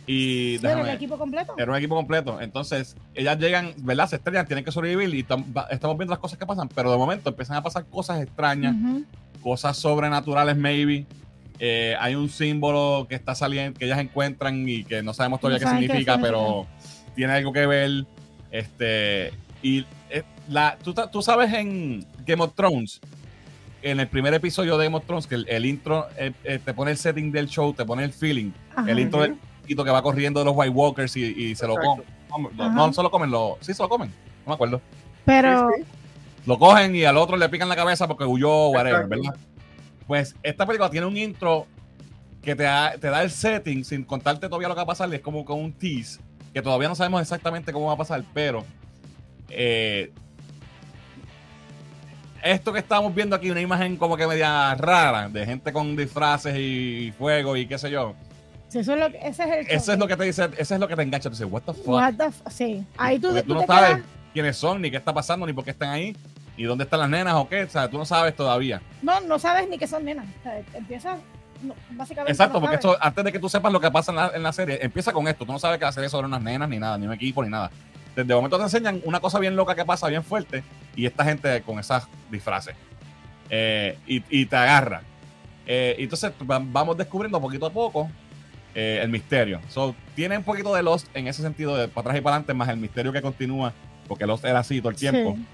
Y 0.05 0.57
Sí, 0.59 0.65
era 0.65 0.75
déjame- 0.75 0.93
equipo 0.95 1.17
completo. 1.17 1.53
era 1.57 1.71
un 1.71 1.77
equipo 1.77 1.95
completo. 1.95 2.41
Entonces, 2.41 2.97
ellas 3.13 3.37
llegan, 3.39 3.73
¿verdad? 3.77 4.09
Se 4.09 4.17
estrellan, 4.17 4.45
tienen 4.47 4.65
que 4.65 4.71
sobrevivir 4.73 5.13
y 5.15 5.23
tam- 5.23 5.45
va- 5.55 5.67
estamos 5.71 5.97
viendo 5.97 6.11
las 6.11 6.19
cosas 6.19 6.37
que 6.37 6.45
pasan, 6.45 6.67
pero 6.67 6.91
de 6.91 6.97
momento 6.97 7.29
empiezan 7.29 7.55
a 7.55 7.63
pasar 7.63 7.85
cosas 7.85 8.21
extrañas 8.21 8.75
cosas 9.41 9.77
sobrenaturales, 9.77 10.57
maybe. 10.57 11.05
Eh, 11.63 11.95
hay 11.99 12.15
un 12.15 12.27
símbolo 12.27 13.05
que 13.07 13.13
está 13.13 13.35
saliendo, 13.35 13.77
que 13.77 13.85
ellas 13.85 13.99
encuentran 13.99 14.67
y 14.67 14.83
que 14.83 15.03
no 15.03 15.13
sabemos 15.13 15.39
todavía 15.39 15.63
No 15.63 15.71
qué 15.71 15.77
significa, 15.87 16.17
pero 16.19 16.65
tiene 17.15 17.33
algo 17.33 17.53
que 17.53 17.67
ver. 17.67 18.05
Este, 18.49 19.31
y 19.61 19.85
eh, 20.09 20.23
la, 20.49 20.75
tú, 20.83 20.93
ta- 20.93 21.09
tú 21.11 21.21
sabes 21.21 21.53
en 21.53 22.05
Game 22.25 22.43
of 22.43 22.53
Thrones, 22.55 22.99
en 23.83 23.99
el 23.99 24.07
primer 24.07 24.33
episodio 24.33 24.75
de 24.77 24.85
Game 24.85 24.97
of 24.97 25.05
Thrones, 25.05 25.27
que 25.27 25.35
el, 25.35 25.45
el 25.47 25.65
intro 25.67 26.07
eh, 26.17 26.31
eh, 26.43 26.59
te 26.63 26.73
pone 26.73 26.91
el 26.91 26.97
setting 26.97 27.31
del 27.31 27.47
show, 27.47 27.73
te 27.73 27.85
pone 27.85 28.03
el 28.03 28.11
feeling, 28.11 28.51
Ajá. 28.75 28.89
el 28.89 28.99
intro 28.99 29.21
del 29.21 29.37
chiquito 29.61 29.83
que 29.83 29.91
va 29.91 30.01
corriendo 30.01 30.39
de 30.39 30.45
los 30.47 30.55
White 30.57 30.71
Walkers 30.71 31.15
y, 31.15 31.25
y 31.25 31.55
se 31.55 31.67
lo 31.67 31.75
comen. 31.75 32.05
No, 32.57 32.63
Ajá. 32.63 32.73
no 32.75 32.91
se 32.93 33.03
lo 33.03 33.11
comen, 33.11 33.29
lo, 33.29 33.57
sí 33.61 33.73
se 33.75 33.83
lo 33.83 33.87
comen, 33.89 34.09
no 34.09 34.49
me 34.49 34.53
acuerdo. 34.55 34.81
Pero 35.25 35.69
Sí, 35.75 35.83
sí. 35.83 35.87
Lo 36.47 36.57
cogen 36.57 36.95
y 36.95 37.03
al 37.03 37.17
otro 37.17 37.37
le 37.37 37.47
pican 37.49 37.69
la 37.69 37.75
cabeza 37.75 38.07
porque 38.07 38.23
huyó, 38.25 38.69
whatever, 38.69 39.03
Exacto. 39.03 39.09
¿verdad? 39.09 39.35
Pues 40.11 40.35
esta 40.43 40.65
película 40.65 40.89
tiene 40.89 41.07
un 41.07 41.15
intro 41.15 41.67
que 42.43 42.53
te 42.53 42.63
da, 42.63 42.95
te 42.99 43.07
da 43.07 43.23
el 43.23 43.31
setting 43.31 43.85
sin 43.85 44.03
contarte 44.03 44.47
todavía 44.49 44.67
lo 44.67 44.73
que 44.73 44.79
va 44.79 44.83
a 44.83 44.87
pasar. 44.87 45.13
Es 45.13 45.21
como 45.21 45.45
con 45.45 45.57
un 45.57 45.71
tease 45.71 46.19
que 46.53 46.61
todavía 46.61 46.89
no 46.89 46.95
sabemos 46.95 47.21
exactamente 47.21 47.71
cómo 47.71 47.85
va 47.87 47.93
a 47.93 47.95
pasar, 47.95 48.21
pero 48.33 48.65
eh, 49.47 50.11
esto 52.43 52.73
que 52.73 52.79
estamos 52.79 53.15
viendo 53.15 53.37
aquí, 53.37 53.49
una 53.51 53.61
imagen 53.61 53.95
como 53.95 54.17
que 54.17 54.27
media 54.27 54.75
rara 54.75 55.29
de 55.29 55.45
gente 55.45 55.71
con 55.71 55.95
disfraces 55.95 56.57
y 56.59 57.13
fuego 57.17 57.55
y 57.55 57.65
qué 57.65 57.77
sé 57.77 57.89
yo. 57.89 58.13
eso 58.73 58.79
es 58.93 58.99
lo 58.99 59.09
que, 59.13 59.17
ese 59.25 59.43
es 59.43 59.49
el 59.49 59.59
Eso 59.59 59.79
choque. 59.79 59.93
es 59.93 59.99
lo 59.99 60.07
que 60.09 60.17
te 60.17 60.23
dice, 60.25 60.49
eso 60.57 60.73
es 60.73 60.79
lo 60.81 60.87
que 60.89 60.95
te 60.97 61.03
engancha. 61.03 61.29
Tú 61.29 61.35
dices, 61.37 61.47
what 61.49 61.61
the 61.61 61.73
fuck? 61.73 61.87
What 61.87 62.15
the 62.15 62.25
f- 62.25 62.43
sí. 62.49 62.85
Ahí 62.97 63.17
tú, 63.17 63.27
Porque 63.29 63.43
tú 63.43 63.47
tú 63.47 63.53
no 63.53 63.61
te 63.61 63.67
sabes 63.67 63.89
quedas- 63.91 64.05
quiénes 64.33 64.57
son, 64.57 64.81
ni 64.81 64.91
qué 64.91 64.97
está 64.97 65.13
pasando, 65.13 65.45
ni 65.45 65.53
por 65.53 65.63
qué 65.63 65.71
están 65.71 65.87
ahí, 65.91 66.17
y 66.61 66.65
dónde 66.65 66.83
están 66.83 66.99
las 66.99 67.09
nenas 67.09 67.33
o 67.35 67.49
qué. 67.49 67.63
O 67.63 67.69
sea, 67.69 67.89
tú 67.89 67.97
no 67.97 68.05
sabes 68.05 68.35
todavía. 68.35 68.81
No, 69.01 69.19
no 69.21 69.39
sabes 69.39 69.67
ni 69.67 69.77
que 69.79 69.87
son 69.87 70.05
nenas. 70.05 70.25
O 70.39 70.43
sea, 70.43 70.61
empiezas, 70.73 71.17
no, 71.63 71.73
básicamente. 71.91 72.31
Exacto, 72.31 72.53
no 72.55 72.59
porque 72.61 72.77
sabes. 72.77 72.95
esto, 72.97 73.03
antes 73.05 73.23
de 73.25 73.31
que 73.31 73.39
tú 73.39 73.49
sepas 73.49 73.71
lo 73.71 73.79
que 73.79 73.89
pasa 73.89 74.11
en 74.11 74.15
la, 74.17 74.31
en 74.35 74.43
la 74.43 74.53
serie, 74.53 74.79
empieza 74.81 75.11
con 75.11 75.27
esto. 75.27 75.45
Tú 75.45 75.51
no 75.51 75.59
sabes 75.59 75.79
que 75.79 75.85
la 75.85 75.91
serie 75.91 76.05
es 76.05 76.11
sobre 76.11 76.27
unas 76.27 76.41
nenas, 76.41 76.69
ni 76.69 76.77
nada, 76.77 76.97
ni 76.97 77.07
un 77.07 77.13
equipo, 77.13 77.43
ni 77.43 77.49
nada. 77.49 77.71
Desde 78.15 78.33
momento 78.35 78.57
te 78.57 78.63
enseñan 78.63 79.01
una 79.05 79.19
cosa 79.19 79.39
bien 79.39 79.55
loca 79.55 79.73
que 79.73 79.85
pasa, 79.85 80.07
bien 80.07 80.23
fuerte, 80.23 80.63
y 80.95 81.05
esta 81.05 81.23
gente 81.23 81.61
con 81.61 81.79
esas 81.79 82.07
disfraces. 82.29 82.75
Eh, 83.49 83.97
y, 84.07 84.23
y 84.29 84.45
te 84.45 84.55
agarra. 84.55 85.01
Eh, 85.65 85.95
entonces 85.99 86.31
va- 86.49 86.61
vamos 86.63 86.97
descubriendo 86.97 87.39
poquito 87.39 87.65
a 87.65 87.69
poco 87.71 88.09
eh, 88.75 88.99
el 89.01 89.09
misterio. 89.09 89.61
So, 89.69 89.95
tiene 90.15 90.37
un 90.37 90.43
poquito 90.43 90.73
de 90.75 90.83
Lost 90.83 91.07
en 91.15 91.27
ese 91.27 91.41
sentido, 91.41 91.75
de 91.77 91.87
para 91.87 92.01
atrás 92.01 92.17
y 92.17 92.21
para 92.21 92.35
adelante, 92.35 92.53
más 92.53 92.69
el 92.69 92.77
misterio 92.77 93.11
que 93.13 93.21
continúa, 93.21 93.73
porque 94.07 94.25
Lost 94.25 94.43
era 94.45 94.59
así 94.59 94.79
todo 94.79 94.89
el 94.89 94.95
tiempo. 94.95 95.35
Sí. 95.35 95.45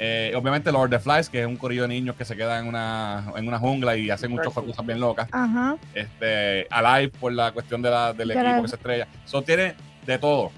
Eh, 0.00 0.32
obviamente 0.36 0.70
Lord 0.70 0.84
of 0.84 0.90
the 0.90 0.98
Flies, 1.00 1.28
que 1.28 1.40
es 1.40 1.46
un 1.46 1.56
corillo 1.56 1.82
de 1.82 1.88
niños 1.88 2.14
que 2.14 2.24
se 2.24 2.36
quedan 2.36 2.62
en 2.62 2.68
una, 2.68 3.32
en 3.36 3.48
una 3.48 3.58
jungla 3.58 3.96
y 3.96 4.10
hacen 4.10 4.30
muchas 4.30 4.52
cosas 4.52 4.86
bien 4.86 5.00
locas 5.00 5.28
Ajá. 5.32 5.76
este, 5.92 6.68
Alive 6.70 7.12
por 7.18 7.32
la 7.32 7.50
cuestión 7.50 7.82
de 7.82 7.90
la, 7.90 8.12
del 8.12 8.28
De 8.28 8.34
equipo 8.34 8.62
que 8.62 8.68
se 8.68 8.76
estrella. 8.76 9.08
Eso 9.26 9.42
tiene 9.42 9.74
de 10.06 10.18
todo. 10.18 10.52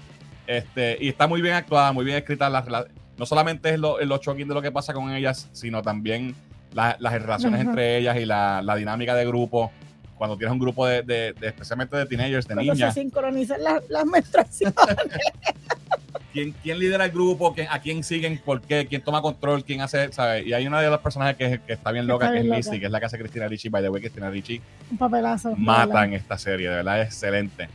Este, 0.45 0.97
y 1.01 1.09
está 1.09 1.27
muy 1.27 1.41
bien 1.41 1.55
actuada, 1.55 1.91
muy 1.91 2.05
bien 2.05 2.17
escrita. 2.17 2.49
la- 2.49 2.61
la- 2.67 2.85
no 3.17 3.25
solamente 3.25 3.71
es 3.71 3.79
lo, 3.79 3.99
lo 4.03 4.17
shocking 4.17 4.47
de 4.47 4.53
lo 4.53 4.61
que 4.61 4.71
pasa 4.71 4.93
con 4.93 5.11
ellas, 5.11 5.49
sino 5.53 5.81
también 5.81 6.35
la- 6.73 6.95
las 6.99 7.13
relaciones 7.13 7.61
Ajá. 7.61 7.69
entre 7.69 7.97
ellas 7.97 8.17
y 8.17 8.25
la, 8.25 8.61
la 8.63 8.75
dinámica 8.75 9.15
de 9.15 9.25
grupo. 9.25 9.71
Cuando 10.17 10.37
tienes 10.37 10.53
un 10.53 10.59
grupo 10.59 10.85
de, 10.85 11.01
de- 11.01 11.33
de- 11.33 11.47
especialmente 11.47 11.97
de 11.97 12.05
teenagers, 12.05 12.47
de 12.47 12.53
Cuando 12.53 12.73
niñas. 12.73 12.93
se 12.93 13.01
sincronizan 13.01 13.63
las, 13.63 13.81
las 13.89 14.05
menstruaciones. 14.05 14.75
quién, 16.33 16.53
quién 16.63 16.79
lidera 16.79 17.05
el 17.05 17.11
grupo, 17.11 17.53
quién- 17.53 17.67
a 17.69 17.79
quién 17.79 18.03
siguen, 18.03 18.39
por 18.43 18.61
qué, 18.61 18.87
quién 18.87 19.01
toma 19.03 19.21
control, 19.21 19.63
quién 19.63 19.81
hace, 19.81 20.11
¿sabes? 20.13 20.45
Y 20.45 20.53
hay 20.53 20.65
una 20.67 20.81
de 20.81 20.89
las 20.89 20.99
personajes 20.99 21.35
que, 21.37 21.59
que 21.65 21.73
está 21.73 21.91
bien 21.91 22.07
loca, 22.07 22.25
Está 22.27 22.33
que 22.41 22.47
es 22.47 22.55
Lizzie, 22.57 22.79
que 22.79 22.85
es 22.87 22.91
la 22.91 22.99
que 22.99 23.05
hace 23.05 23.17
Cristina 23.19 23.47
Ricci. 23.47 23.69
By 23.69 23.81
the 23.83 23.89
way, 23.89 24.01
Cristina 24.01 24.29
Ricci 24.29 24.61
Un 24.91 24.97
papelazo. 24.97 25.55
mata 25.57 26.03
en 26.05 26.13
esta 26.13 26.37
serie, 26.37 26.69
de 26.69 26.75
verdad 26.77 27.01
es 27.01 27.07
excelente. 27.07 27.69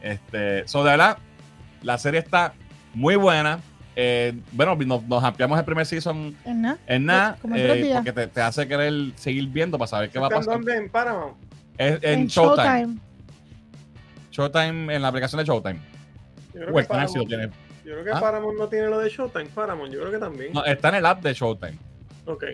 Este, 0.00 0.66
so, 0.66 0.82
de 0.84 0.90
verdad, 0.90 1.18
la 1.82 1.96
serie 1.98 2.20
está 2.20 2.54
muy 2.94 3.16
buena. 3.16 3.60
Eh, 3.94 4.32
bueno, 4.52 4.74
nos, 4.74 5.02
nos 5.04 5.22
ampliamos 5.22 5.58
el 5.58 5.64
primer 5.66 5.84
season 5.84 6.34
en 6.46 6.62
nada, 7.06 7.36
tres 7.42 7.52
eh, 7.56 7.90
porque 7.94 8.12
te, 8.12 8.26
te 8.26 8.40
hace 8.40 8.66
querer 8.66 9.12
seguir 9.16 9.46
viendo 9.48 9.76
para 9.78 9.86
saber 9.86 10.08
qué 10.10 10.18
va 10.18 10.26
a 10.26 10.28
¿Están 10.28 10.40
pasar. 10.40 10.54
dónde? 10.54 10.76
en 10.76 10.90
Paramount? 10.90 11.34
Es 11.76 12.02
en, 12.02 12.20
En 12.20 12.26
Showtime. 12.26 12.64
Showtime. 12.66 13.00
Showtime, 14.30 14.94
en 14.94 15.02
la 15.02 15.08
aplicación 15.08 15.38
de 15.40 15.44
Showtime. 15.44 15.78
Yo 16.54 16.60
creo, 16.60 16.74
O 16.74 16.78
el 16.78 16.84
que 16.86 16.88
canal 16.90 17.08
si 17.08 17.18
lo 17.18 17.24
tiene. 17.26 17.50
Yo 17.84 17.92
creo 17.92 18.04
que 18.04 18.10
¿Ah? 18.12 18.20
Paramount 18.20 18.58
no 18.58 18.68
tiene 18.68 18.86
lo 18.88 18.98
de 18.98 19.08
Showtime. 19.10 19.46
Paramount, 19.46 19.92
yo 19.92 20.00
creo 20.00 20.12
que 20.12 20.18
también. 20.18 20.52
No, 20.52 20.64
está 20.64 20.88
en 20.90 20.94
el 20.96 21.06
app 21.06 21.22
de 21.22 21.32
Showtime. 21.34 21.78
Ok. 22.26 22.44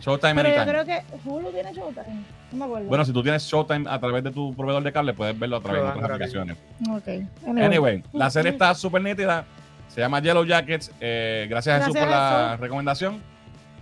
Showtime 0.00 0.34
Pero 0.34 0.54
yo 0.56 0.64
creo 0.70 0.84
que 0.84 1.02
Hulu 1.24 1.50
tiene 1.50 1.72
Showtime. 1.72 2.24
No 2.52 2.58
me 2.58 2.64
acuerdo. 2.64 2.88
Bueno, 2.88 3.04
si 3.04 3.12
tú 3.12 3.22
tienes 3.22 3.42
Showtime 3.44 3.88
a 3.88 3.98
través 3.98 4.22
de 4.22 4.30
tu 4.30 4.54
proveedor 4.54 4.82
de 4.82 4.92
cable, 4.92 5.14
puedes 5.14 5.36
verlo 5.38 5.56
a 5.56 5.60
través 5.60 5.82
de 5.82 5.88
otras 5.88 6.04
aplicaciones. 6.04 6.56
Ok. 6.90 7.08
Anyway. 7.46 7.64
Anyway, 7.64 8.04
la 8.12 8.30
serie 8.30 8.52
está 8.52 8.74
súper 8.74 9.02
nítida. 9.02 9.44
Se 9.88 10.00
llama 10.00 10.20
Yellow 10.20 10.44
Jackets. 10.44 10.92
Eh, 11.00 11.46
gracias, 11.48 11.78
Jesús 11.78 11.94
Gracias, 11.94 12.14
por 12.14 12.20
la 12.40 12.46
Jesús. 12.48 12.60
recomendación. 12.60 13.22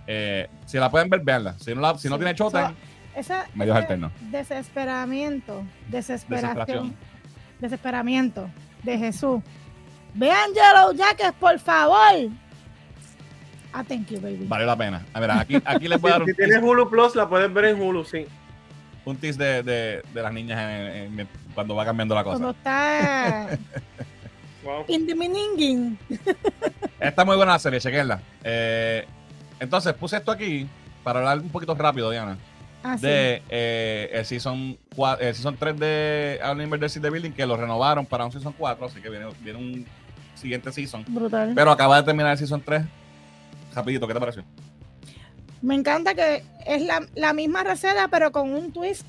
Eh, 0.07 0.47
si 0.65 0.77
la 0.77 0.89
pueden 0.89 1.09
ver, 1.09 1.21
veanla. 1.21 1.55
Si 1.59 1.75
no, 1.75 1.81
la, 1.81 1.97
si 1.97 2.09
no 2.09 2.17
tiene 2.17 2.33
Showtime, 2.33 2.69
So, 2.69 3.19
esa, 3.19 3.45
medios 3.53 3.75
ese 3.75 3.81
alternos. 3.83 4.11
Desesperamiento. 4.31 5.63
Desesperación. 5.89 6.51
Desesperación. 6.53 6.95
Desesperamiento 7.59 8.49
de 8.83 8.97
Jesús. 8.97 9.41
Vean 10.15 10.51
Yellow 10.53 10.93
Jackets, 10.93 11.33
por 11.39 11.59
favor. 11.59 12.29
Ah, 13.73 13.83
thank 13.83 14.07
you, 14.09 14.19
baby. 14.21 14.45
Vale 14.47 14.65
la 14.65 14.75
pena. 14.77 15.05
A 15.13 15.19
ver, 15.19 15.31
aquí, 15.31 15.57
aquí 15.65 15.87
les 15.87 15.99
voy 15.99 16.11
a 16.11 16.13
dar 16.13 16.23
Si, 16.23 16.29
un 16.29 16.35
si 16.35 16.35
tienes 16.35 16.55
tease, 16.55 16.65
Hulu 16.65 16.89
Plus, 16.89 17.15
la 17.15 17.27
puedes 17.27 17.53
ver 17.53 17.65
en 17.65 17.81
Hulu, 17.81 18.05
sí. 18.05 18.25
un 19.03 19.17
tease 19.17 19.37
de, 19.43 19.63
de, 19.63 20.01
de 20.13 20.21
las 20.23 20.31
niñas 20.33 20.57
en- 20.59 21.19
en- 21.19 21.27
cuando 21.53 21.75
va 21.75 21.83
cambiando 21.85 22.15
la 22.15 22.23
Cuando 22.23 22.47
cosa. 22.53 22.57
está 22.57 23.57
Wow. 24.63 24.85
in 24.87 25.05
the 25.05 25.13
meaning. 25.13 25.95
Está 26.99 27.23
muy 27.23 27.35
buena 27.35 27.51
la 27.51 27.59
serie, 27.59 27.79
chequenla. 27.79 28.19
Eh, 28.43 29.05
entonces, 29.59 29.93
puse 29.93 30.17
esto 30.17 30.31
aquí 30.31 30.67
para 31.03 31.19
hablar 31.19 31.39
un 31.39 31.49
poquito 31.49 31.75
rápido, 31.75 32.09
Diana. 32.09 32.37
Así. 32.81 33.05
de 33.05 33.43
eh, 33.49 34.09
el, 34.13 34.25
season 34.25 34.77
4, 34.95 35.27
el 35.27 35.35
Season 35.35 35.55
3 35.57 35.79
de 35.79 36.39
Alien 36.41 36.69
vs. 36.69 36.99
The 37.01 37.09
Building, 37.11 37.31
que 37.33 37.45
lo 37.45 37.57
renovaron 37.57 38.05
para 38.07 38.25
un 38.25 38.31
Season 38.31 38.53
4, 38.57 38.85
así 38.87 39.01
que 39.01 39.09
viene, 39.09 39.25
viene 39.41 39.59
un 39.59 39.85
siguiente 40.35 40.71
Season. 40.71 41.03
Brutal. 41.07 41.53
Pero 41.55 41.71
acaba 41.71 41.97
de 41.97 42.03
terminar 42.03 42.31
el 42.33 42.37
Season 42.37 42.61
3. 42.63 42.83
Rapidito, 43.73 44.07
¿qué 44.07 44.13
te 44.13 44.19
pareció? 44.19 44.43
Me 45.61 45.75
encanta 45.75 46.13
que 46.13 46.43
es 46.65 46.81
la, 46.83 47.05
la 47.15 47.33
misma 47.33 47.63
receta, 47.63 48.07
pero 48.09 48.31
con 48.31 48.53
un 48.53 48.71
twist 48.71 49.05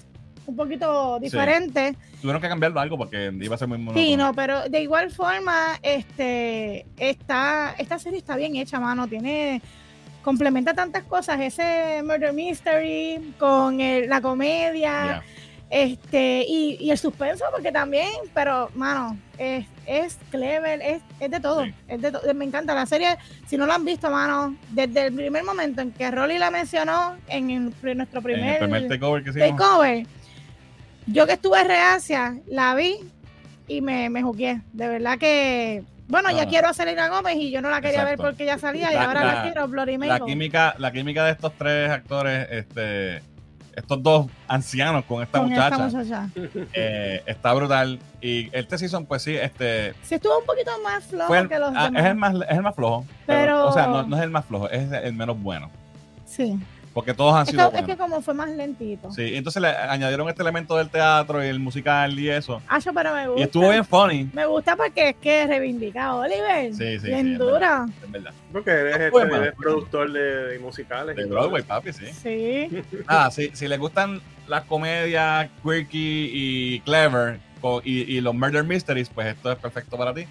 un 0.46 0.56
poquito 0.56 1.18
diferente. 1.20 1.96
Tuvieron 2.20 2.40
que 2.40 2.48
cambiarlo 2.48 2.80
algo 2.80 2.96
porque 2.96 3.32
iba 3.40 3.54
a 3.54 3.58
ser 3.58 3.68
muy 3.68 3.78
monótono. 3.78 4.04
Sí, 4.06 4.16
no, 4.16 4.32
pero 4.32 4.68
de 4.68 4.80
igual 4.80 5.10
forma, 5.10 5.78
este, 5.82 6.86
está, 6.96 7.74
esta 7.78 7.98
serie 7.98 8.18
está 8.18 8.36
bien 8.36 8.56
hecha, 8.56 8.78
mano. 8.80 9.06
Tiene, 9.08 9.60
complementa 10.22 10.72
tantas 10.72 11.04
cosas, 11.04 11.40
ese 11.40 12.00
murder 12.04 12.32
mystery 12.32 13.34
con 13.38 13.80
el- 13.80 14.08
la 14.08 14.20
comedia. 14.20 15.22
Este, 15.70 16.44
y, 16.48 16.76
y 16.80 16.90
el 16.90 16.98
suspenso, 16.98 17.44
porque 17.52 17.72
también, 17.72 18.08
pero, 18.34 18.70
mano, 18.74 19.18
es, 19.36 19.66
es 19.86 20.16
clever, 20.30 20.80
es, 20.80 21.02
es 21.20 21.30
de 21.30 21.40
todo, 21.40 21.64
Sí. 21.64 21.74
es 21.88 22.00
de 22.02 22.12
to- 22.12 22.20
me 22.34 22.44
encanta 22.44 22.74
la 22.74 22.86
serie. 22.86 23.16
Si 23.46 23.56
no 23.56 23.66
la 23.66 23.74
han 23.74 23.84
visto, 23.84 24.08
mano, 24.10 24.56
desde 24.70 25.06
el 25.08 25.12
primer 25.14 25.42
momento 25.44 25.82
en 25.82 25.92
que 25.92 26.10
Rolly 26.10 26.38
la 26.38 26.50
mencionó 26.50 27.16
en, 27.28 27.50
el- 27.50 27.96
nuestro 27.96 28.20
En 28.20 28.24
primer, 28.24 28.52
el 28.54 28.58
primer 28.68 28.88
takeover 28.88 29.24
que 29.24 29.32
takeover, 29.32 30.06
yo 31.06 31.26
que 31.26 31.32
estuve 31.34 31.62
reacia, 31.64 32.36
la 32.46 32.74
vi 32.74 32.96
y 33.68 33.80
me, 33.80 34.08
me 34.10 34.22
jugué. 34.22 34.60
De 34.72 34.86
verdad 34.88 35.18
que, 35.18 35.82
bueno, 36.08 36.30
ya 36.30 36.42
Ah. 36.42 36.46
quiero 36.48 36.68
a 36.68 36.74
Selena 36.74 37.08
Gómez 37.08 37.34
y 37.36 37.50
yo 37.50 37.60
no 37.60 37.70
la 37.70 37.80
quería 37.80 38.02
Exacto. 38.02 38.22
ver 38.22 38.30
porque 38.32 38.44
ya 38.46 38.58
salía 38.58 38.90
y 38.92 38.94
La- 38.94 39.04
ahora 39.04 39.24
la- 39.24 39.34
la, 39.34 39.42
quiero, 39.42 39.66
Bloody 39.68 39.96
La 39.98 40.20
química, 40.20 40.74
la 40.78 40.92
química 40.92 41.24
de 41.24 41.32
estos 41.32 41.52
tres 41.58 41.90
actores, 41.90 42.46
este, 42.50 43.22
estos 43.76 44.02
dos 44.02 44.26
ancianos 44.48 45.04
con 45.04 45.22
esta 45.22 45.38
con 45.38 45.50
muchacha, 45.50 45.86
esta 45.86 45.98
muchacha. 45.98 46.28
eh, 46.72 47.22
está 47.26 47.52
brutal. 47.52 47.98
Y 48.20 48.48
este 48.56 48.78
season, 48.78 49.06
pues 49.06 49.22
sí, 49.22 49.36
este, 49.36 49.92
Sí 50.02 50.14
estuvo 50.16 50.38
un 50.38 50.44
poquito 50.46 50.70
más 50.82 51.04
flojo 51.04 51.34
el- 51.34 51.48
que 51.48 51.58
los 51.58 51.72
ah, 51.76 51.84
demás. 51.84 52.02
es, 52.02 52.08
el 52.10 52.16
más, 52.16 52.34
es 52.34 52.56
el 52.56 52.62
más 52.62 52.74
flojo. 52.74 53.04
Pero, 53.26 53.40
Pero- 53.42 53.68
o 53.68 53.72
sea, 53.72 53.86
no, 53.86 54.02
no 54.04 54.16
es 54.16 54.22
el 54.22 54.30
más 54.30 54.44
flojo, 54.46 54.68
es 54.70 54.90
el 54.90 55.12
menos 55.12 55.40
bueno. 55.40 55.70
Sí. 56.24 56.58
Porque 56.96 57.12
todos 57.12 57.34
han 57.34 57.42
Es 57.42 57.50
sido 57.50 57.70
que, 57.70 57.76
es 57.76 57.84
que 57.84 57.96
como 57.98 58.22
fue 58.22 58.32
más 58.32 58.48
lentito. 58.48 59.12
Sí, 59.12 59.36
entonces 59.36 59.60
le 59.60 59.68
añadieron 59.68 60.26
este 60.30 60.40
elemento 60.40 60.78
del 60.78 60.88
teatro 60.88 61.44
y 61.44 61.48
el 61.48 61.58
musical 61.58 62.18
y 62.18 62.30
eso. 62.30 62.62
Ah, 62.66 62.78
yo, 62.78 62.94
pero 62.94 63.12
me 63.12 63.26
gusta. 63.26 63.40
Y 63.40 63.44
estuvo 63.44 63.68
bien 63.68 63.84
funny. 63.84 64.30
Me 64.32 64.46
gusta 64.46 64.76
porque 64.76 65.10
es 65.10 65.16
que 65.16 65.46
reivindica 65.46 66.06
a 66.06 66.14
Oliver. 66.14 66.72
Sí, 66.72 66.98
sí, 66.98 67.06
Bien 67.08 67.26
sí, 67.26 67.32
es 67.34 67.38
dura. 67.38 67.86
Es 68.02 68.10
verdad. 68.10 68.32
Porque 68.50 68.70
eres, 68.70 68.94
este, 68.96 69.10
Bueno. 69.10 69.36
eres 69.36 69.54
productor 69.56 70.10
de, 70.10 70.20
de 70.46 70.58
musicales. 70.58 71.14
De 71.16 71.26
Broadway, 71.26 71.62
papi, 71.64 71.92
sí. 71.92 72.06
Sí. 72.14 72.82
Nada, 73.06 73.30
si, 73.30 73.50
si 73.52 73.68
les 73.68 73.78
gustan 73.78 74.22
las 74.48 74.64
comedias 74.64 75.50
quirky 75.62 76.30
y 76.32 76.80
clever 76.80 77.40
y, 77.84 78.16
y 78.16 78.20
los 78.22 78.34
murder 78.34 78.64
mysteries, 78.64 79.10
pues 79.10 79.26
esto 79.26 79.52
es 79.52 79.58
perfecto 79.58 79.98
para 79.98 80.14
ti. 80.14 80.24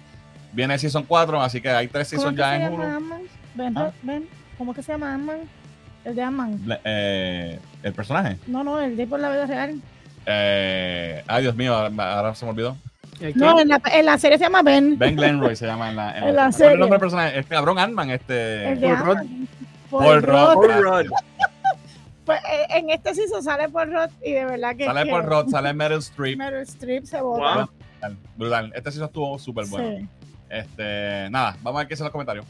Viene 0.52 0.74
el 0.74 0.80
Season 0.80 1.04
4, 1.04 1.40
así 1.40 1.60
que 1.60 1.68
hay 1.70 1.86
tres 1.86 2.10
¿Cómo 2.10 2.22
seasons 2.22 2.36
ya 2.36 2.56
en. 2.56 2.62
Ant-Man? 2.64 3.22
Ven, 3.54 3.78
Ah. 3.78 3.92
ven. 4.02 4.26
¿Cómo 4.58 4.74
que 4.74 4.82
se 4.82 4.90
llama 4.90 5.14
Ant-Man? 5.14 5.38
El 6.06 6.14
de 6.14 6.22
Ant-Man. 6.22 6.78
Eh, 6.84 7.58
el 7.82 7.92
personaje. 7.92 8.38
No, 8.46 8.62
no, 8.62 8.80
el 8.80 8.96
de 8.96 9.06
por 9.08 9.18
la 9.18 9.28
vida 9.28 9.46
real. 9.46 9.80
Eh, 10.24 11.24
ay, 11.26 11.42
Dios 11.42 11.56
mío, 11.56 11.74
ahora, 11.74 12.16
ahora 12.16 12.34
se 12.36 12.44
me 12.44 12.52
olvidó. 12.52 12.76
¿El 13.20 13.36
No, 13.36 13.60
en 13.60 13.68
la, 13.68 13.82
en 13.92 14.06
la 14.06 14.16
serie 14.16 14.38
se 14.38 14.44
llama 14.44 14.62
Ben. 14.62 14.96
Ben 14.96 15.16
Glenroy 15.16 15.56
se 15.56 15.66
llama 15.66 15.90
en 15.90 15.96
la, 15.96 16.16
En 16.16 16.24
la 16.26 16.32
¿cuál 16.34 16.48
es 16.50 16.56
serie. 16.56 16.72
El 16.74 16.78
nombre 16.78 16.94
del 16.94 17.00
personaje 17.00 17.38
es 17.40 17.46
cabrón 17.46 17.78
Ant-Man, 17.80 18.10
este. 18.10 18.72
El 18.72 18.80
de 18.80 18.88
Paul 18.88 18.98
Rudd. 19.04 19.16
Ant-Man. 19.18 19.48
Paul 19.90 20.04
Paul 20.04 20.22
Rudd. 20.22 20.32
Rudd. 20.32 20.66
Paul 20.66 20.82
Rudd. 20.82 21.10
Pues, 22.24 22.40
en 22.70 22.90
este 22.90 23.14
season 23.14 23.40
sale 23.40 23.68
por 23.68 23.88
Rod 23.88 24.10
y 24.24 24.32
de 24.32 24.44
verdad 24.44 24.74
que. 24.74 24.84
Sale 24.84 25.04
que 25.04 25.10
por 25.10 25.24
Rod, 25.24 25.48
sale 25.48 25.72
Meryl 25.72 25.98
Streep. 26.02 26.36
Meryl 26.36 26.62
Streep 26.62 27.04
se. 27.04 27.20
Wow. 27.20 27.36
Brutal, 27.38 28.16
Brutal. 28.36 28.72
Este 28.74 28.90
season 28.90 29.06
estuvo 29.06 29.38
súper 29.38 29.66
bueno. 29.66 29.98
Sí. 30.00 30.08
Este, 30.50 31.30
nada, 31.30 31.56
vamos 31.62 31.78
a 31.78 31.82
ver 31.82 31.86
qué 31.86 31.94
dicen 31.94 32.02
los 32.02 32.10
comentarios. 32.10 32.44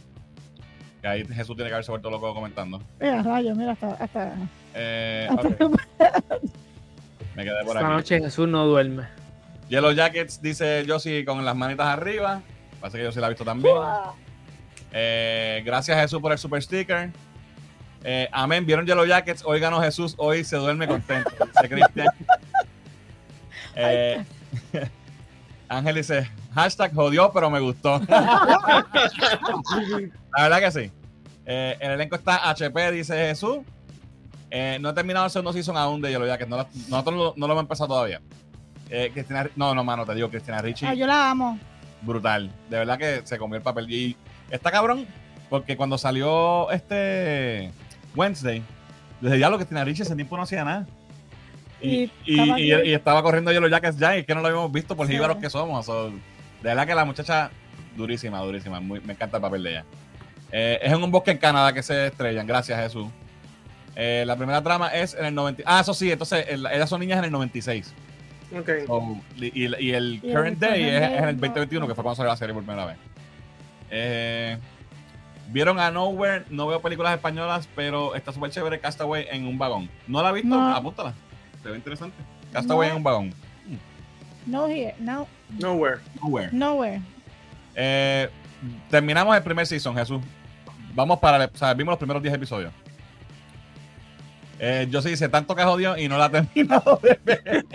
Que 1.06 1.10
ahí 1.12 1.24
Jesús 1.24 1.54
tiene 1.54 1.68
que 1.70 1.74
haberse 1.74 1.92
vuelto 1.92 2.10
loco 2.10 2.34
comentando. 2.34 2.82
Mira, 2.98 3.22
rayos, 3.22 3.56
mira, 3.56 3.70
hasta. 3.72 3.90
hasta, 3.92 4.34
Eh, 4.74 5.28
hasta- 5.30 5.64
ok, 5.64 5.80
me 7.36 7.44
quedé 7.44 7.64
por 7.64 7.76
Esta 7.76 7.86
aquí. 7.86 7.96
noche 7.96 8.18
Jesús 8.20 8.48
no 8.48 8.66
duerme. 8.66 9.04
Yellow 9.68 9.92
Jackets 9.92 10.42
dice 10.42 10.84
Josie 10.84 11.24
con 11.24 11.44
las 11.44 11.54
manitas 11.54 11.86
arriba. 11.86 12.42
Parece 12.80 12.98
que 12.98 13.04
yo 13.04 13.12
sí 13.12 13.20
la 13.20 13.26
he 13.28 13.30
visto 13.30 13.44
también. 13.44 13.76
Eh, 14.90 15.62
gracias 15.64 15.96
Jesús 16.00 16.20
por 16.20 16.32
el 16.32 16.38
super 16.38 16.60
sticker. 16.60 17.10
Eh, 18.02 18.28
amén. 18.32 18.66
¿Vieron 18.66 18.84
Yellow 18.84 19.06
Jackets? 19.06 19.44
Hoy 19.44 19.60
ganó 19.60 19.80
Jesús. 19.80 20.16
Hoy 20.18 20.42
se 20.42 20.56
duerme 20.56 20.88
contento. 20.88 21.30
Dice 21.54 21.68
Cristian. 21.68 22.08
Eh, 23.76 24.24
Ángel 25.68 25.96
dice, 25.96 26.30
hashtag 26.54 26.94
jodió, 26.94 27.32
pero 27.32 27.50
me 27.50 27.58
gustó. 27.58 28.00
La 28.08 28.84
verdad 30.38 30.60
que 30.60 30.70
sí. 30.70 30.92
Eh, 31.46 31.76
el 31.80 31.92
elenco 31.92 32.16
está 32.16 32.50
HP, 32.50 32.92
dice 32.92 33.14
Jesús. 33.28 33.58
Eh, 34.50 34.78
no 34.80 34.90
he 34.90 34.92
terminado 34.92 35.24
el 35.26 35.30
segundo 35.30 35.52
season 35.52 35.76
aún 35.76 36.00
de 36.00 36.10
Yellow 36.10 36.26
Jackets. 36.26 36.48
No 36.50 36.56
lo- 36.58 36.68
nosotros 36.88 37.14
no, 37.16 37.34
no 37.36 37.46
lo 37.46 37.52
hemos 37.52 37.62
empezado 37.64 37.88
todavía. 37.88 38.20
Eh, 38.90 39.10
Cristina, 39.12 39.48
no, 39.56 39.74
no, 39.74 39.82
mano, 39.84 40.04
te 40.06 40.14
digo, 40.14 40.28
Cristina 40.30 40.60
Ricci 40.62 40.86
Ah, 40.86 40.94
yo 40.94 41.06
la 41.06 41.30
amo. 41.30 41.58
brutal. 42.02 42.50
De 42.70 42.78
verdad 42.78 42.98
que 42.98 43.22
se 43.24 43.38
comió 43.38 43.56
el 43.56 43.62
papel. 43.62 43.90
Y 43.90 44.16
está 44.50 44.70
cabrón, 44.70 45.06
porque 45.50 45.76
cuando 45.76 45.98
salió 45.98 46.70
este 46.70 47.70
Wednesday, 48.14 48.62
desde 49.20 49.38
ya 49.38 49.50
lo 49.50 49.58
que 49.58 49.64
tiene 49.64 49.84
Richie 49.84 50.02
ese 50.04 50.14
tiempo 50.14 50.36
no 50.36 50.44
hacía 50.44 50.64
nada. 50.64 50.86
Y, 51.80 52.10
estaba 52.26 52.58
y- 52.60 52.72
aquí. 52.72 52.88
y 52.88 52.94
estaba 52.94 53.22
corriendo 53.22 53.52
Yellow 53.52 53.68
Jackets 53.68 53.98
ya, 53.98 54.16
y 54.16 54.20
es 54.20 54.26
que 54.26 54.34
no 54.34 54.40
lo 54.40 54.46
habíamos 54.48 54.72
visto 54.72 54.96
por 54.96 55.06
Sí. 55.06 55.12
jíbaros 55.14 55.36
que 55.38 55.50
somos. 55.50 55.84
So, 55.84 56.10
de 56.10 56.14
verdad 56.62 56.86
que 56.86 56.94
la 56.94 57.04
muchacha, 57.04 57.50
durísima, 57.96 58.40
durísima. 58.40 58.80
Muy- 58.80 59.00
me 59.00 59.12
encanta 59.14 59.36
el 59.38 59.42
papel 59.42 59.62
de 59.64 59.70
ella. 59.70 59.84
Eh, 60.52 60.78
es 60.82 60.92
en 60.92 61.02
un 61.02 61.10
bosque 61.10 61.30
en 61.32 61.38
Canadá 61.38 61.72
que 61.72 61.82
se 61.82 62.06
estrellan, 62.08 62.46
gracias 62.46 62.78
Jesús. 62.80 63.08
Eh, 63.96 64.24
la 64.26 64.36
primera 64.36 64.62
trama 64.62 64.88
es 64.88 65.14
en 65.14 65.24
el 65.26 65.34
90. 65.34 65.62
Ah, 65.66 65.80
eso 65.80 65.94
sí, 65.94 66.10
entonces 66.12 66.44
el- 66.48 66.66
ellas 66.66 66.88
son 66.88 67.00
niñas 67.00 67.18
en 67.18 67.24
el 67.24 67.30
96. 67.32 67.92
Ok. 68.56 68.70
So, 68.86 69.18
y, 69.36 69.60
y 69.60 69.64
el 69.64 69.76
Y 69.80 69.92
el 69.92 70.20
current 70.20 70.32
day 70.32 70.32
current 70.34 70.62
es, 70.62 71.00
day, 71.00 71.12
es 71.14 71.18
en 71.22 71.28
el 71.28 71.36
no. 71.36 71.40
2021, 71.42 71.88
que 71.88 71.94
fue 71.94 72.04
cuando 72.04 72.16
salió 72.16 72.30
la 72.30 72.36
serie 72.36 72.54
por 72.54 72.62
primera 72.64 72.86
vez. 72.86 72.96
Eh, 73.90 74.58
Vieron 75.48 75.78
a 75.78 75.92
Nowhere, 75.92 76.44
no 76.50 76.66
veo 76.66 76.80
películas 76.82 77.14
españolas, 77.14 77.68
pero 77.76 78.16
está 78.16 78.32
súper 78.32 78.50
chévere 78.50 78.80
Castaway 78.80 79.26
en 79.30 79.46
un 79.46 79.56
vagón. 79.58 79.88
¿No 80.08 80.20
la 80.20 80.30
has 80.30 80.34
visto? 80.34 80.48
No. 80.48 80.74
Apúntala. 80.74 81.14
Se 81.62 81.70
ve 81.70 81.76
interesante. 81.76 82.16
Castaway 82.52 82.88
No. 82.88 82.92
en 82.92 82.96
un 82.98 83.02
vagón. 83.04 83.34
No 84.44 84.66
here, 84.68 84.94
no, 84.98 85.26
Nowhere. 85.58 85.98
Nowhere. 86.20 86.48
nowhere. 86.52 87.00
Eh, 87.76 88.28
terminamos 88.90 89.36
el 89.36 89.42
primer 89.44 89.66
season, 89.68 89.94
Jesús. 89.96 90.20
Vamos 90.96 91.18
para, 91.20 91.44
o 91.44 91.56
sea, 91.56 91.74
vimos 91.74 91.92
los 91.92 91.98
primeros 91.98 92.22
10 92.22 92.34
episodios. 92.34 92.72
Eh, 94.58 94.88
yo 94.90 95.02
sí 95.02 95.10
dice 95.10 95.28
tanto 95.28 95.54
que 95.54 95.62
jodió 95.62 95.96
y 95.98 96.08
no 96.08 96.16
la 96.16 96.30
terminado 96.30 96.98
de 97.02 97.20
ver. 97.22 97.66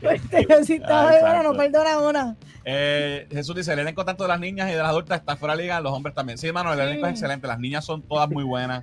Pues 0.00 0.28
te 0.30 0.64
si 0.64 0.74
estás 0.74 0.90
Ah, 1.14 1.18
bueno, 1.20 1.52
no 1.52 1.56
perdona 1.58 1.98
una. 1.98 2.36
Eh, 2.64 3.28
Jesús 3.30 3.54
dice, 3.54 3.72
el 3.74 3.80
elenco 3.80 4.04
tanto 4.04 4.24
de 4.24 4.28
las 4.28 4.40
niñas 4.40 4.68
y 4.68 4.72
de 4.72 4.78
las 4.78 4.88
adultas 4.88 5.20
está 5.20 5.36
fuera 5.36 5.54
de 5.56 5.62
liga, 5.62 5.80
los 5.80 5.92
hombres 5.92 6.14
también. 6.14 6.38
Sí, 6.38 6.46
hermano, 6.48 6.72
el 6.72 6.78
Sí. 6.78 6.84
elenco 6.86 7.06
es 7.06 7.12
excelente, 7.12 7.46
las 7.46 7.58
niñas 7.58 7.84
son 7.84 8.02
todas 8.02 8.28
muy 8.30 8.44
buenas. 8.44 8.82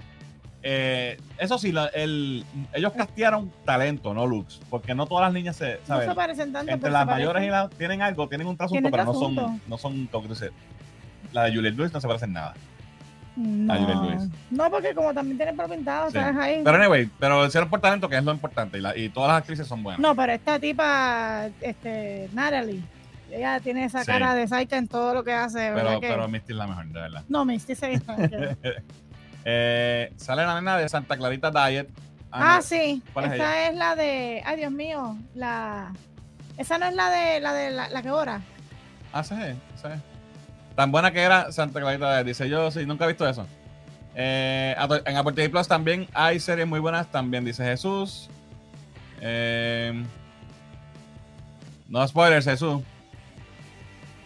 Eh, 0.62 1.18
eso 1.38 1.58
sí, 1.58 1.72
la- 1.72 1.88
el, 1.88 2.46
ellos 2.74 2.92
castearon 2.94 3.52
talento, 3.66 4.14
no 4.14 4.28
looks, 4.28 4.60
porque 4.70 4.94
no 4.94 5.08
todas 5.08 5.24
las 5.28 5.34
niñas 5.34 5.56
se, 5.56 5.76
No 5.76 5.86
¿sabes? 5.88 6.10
se 6.10 6.16
parecen 6.16 6.52
tanto. 6.54 6.72
Entre 6.72 6.92
las 6.92 7.06
mayores 7.06 7.44
y 7.44 7.48
las 7.48 7.70
tienen 7.72 8.02
algo, 8.02 8.28
tienen 8.28 8.46
un 8.48 8.58
trasunto, 8.58 8.90
pero 8.92 9.06
no 9.06 9.14
son, 9.14 9.62
no 9.68 9.78
son, 9.78 10.08
como 10.08 10.28
la 11.32 11.44
de 11.46 11.56
Juliette 11.56 11.76
Lewis 11.78 11.94
no 11.94 12.02
se 12.02 12.08
parece 12.08 12.26
en 12.26 12.34
nada. 12.34 12.54
No. 13.36 13.74
Juliette 13.74 14.02
Lewis. 14.20 14.30
no, 14.52 14.70
porque 14.70 14.94
como 14.94 15.14
también 15.14 15.38
tienen 15.38 15.56
pelo 15.56 15.70
pintado, 15.70 16.08
Sí. 16.12 16.18
¿sabes? 16.18 16.36
Ahí. 16.38 16.62
Pero 16.64 16.78
anyway, 16.78 17.10
pero 17.20 17.46
hicieron 17.46 17.70
por 17.70 17.80
talento, 17.80 18.10
que 18.10 18.18
es 18.18 18.24
lo 18.24 18.32
importante, 18.34 18.78
y, 18.78 18.82
la- 18.82 18.98
y 18.98 19.10
todas 19.10 19.30
las 19.30 19.38
actrices 19.38 19.66
son 19.68 19.82
buenas. 19.84 20.00
No, 20.02 20.16
pero 20.16 20.34
esta 20.34 20.60
tipa, 20.60 21.48
este, 21.62 22.30
Natalie, 22.34 22.82
ella 23.32 23.60
tiene 23.60 23.86
esa 23.86 24.02
Sí. 24.02 24.08
cara 24.08 24.34
de 24.36 24.48
Saika 24.48 24.76
en 24.78 24.88
todo 24.88 25.14
lo 25.14 25.24
que 25.24 25.32
hace, 25.34 25.72
pero, 25.74 26.00
que- 26.02 26.08
pero 26.10 26.28
Misty 26.28 26.52
es 26.52 26.58
la 26.58 26.68
mejor, 26.68 26.88
de 26.88 27.00
verdad. 27.00 27.24
No, 27.30 27.46
Misty 27.46 27.76
se 27.76 27.88
dice. 27.88 28.06
Eh, 29.46 30.12
sale 30.18 30.46
la 30.46 30.56
nena 30.56 30.78
de 30.78 30.90
Santa 30.90 31.16
Clarita 31.16 31.50
Diet. 31.50 31.88
ah, 32.32 32.56
no, 32.58 32.62
sí. 32.62 33.02
¿Cuál 33.14 33.26
es 33.26 33.32
Esta 33.32 33.68
es 33.70 33.76
la 33.78 33.96
de. 33.96 34.44
Ay, 34.46 34.58
Dios 34.58 34.72
mío. 34.72 35.16
La. 35.34 35.94
Esa 36.58 36.78
no 36.78 36.86
es 36.88 36.94
la 36.94 37.10
de 37.10 37.40
la 37.40 37.54
de 37.54 37.72
la, 37.72 37.88
la 37.90 38.02
que 38.02 38.12
ora. 38.12 38.42
Ah, 39.14 39.24
sí, 39.24 39.36
sí. 39.76 39.88
Tan 40.80 40.94
buena 40.94 41.12
que 41.12 41.20
era 41.20 41.52
Santa 41.52 41.82
Clarita. 41.82 42.24
Dice 42.24 42.48
yo, 42.48 42.72
sí, 42.72 42.86
nunca 42.86 43.04
he 43.04 43.10
visto 43.10 43.28
eso. 43.28 43.46
Eh, 44.16 44.74
en 45.04 45.18
Apple 45.18 45.34
TV 45.34 45.50
Plus 45.50 45.68
también 45.68 46.08
hay 46.14 46.40
series 46.40 46.66
muy 46.66 46.80
buenas, 46.80 47.12
también 47.12 47.44
dice 47.44 47.66
Jesús. 47.66 48.30
Eh, 49.20 50.02
no 51.90 52.08
spoilers, 52.08 52.46
Jesús. 52.46 52.82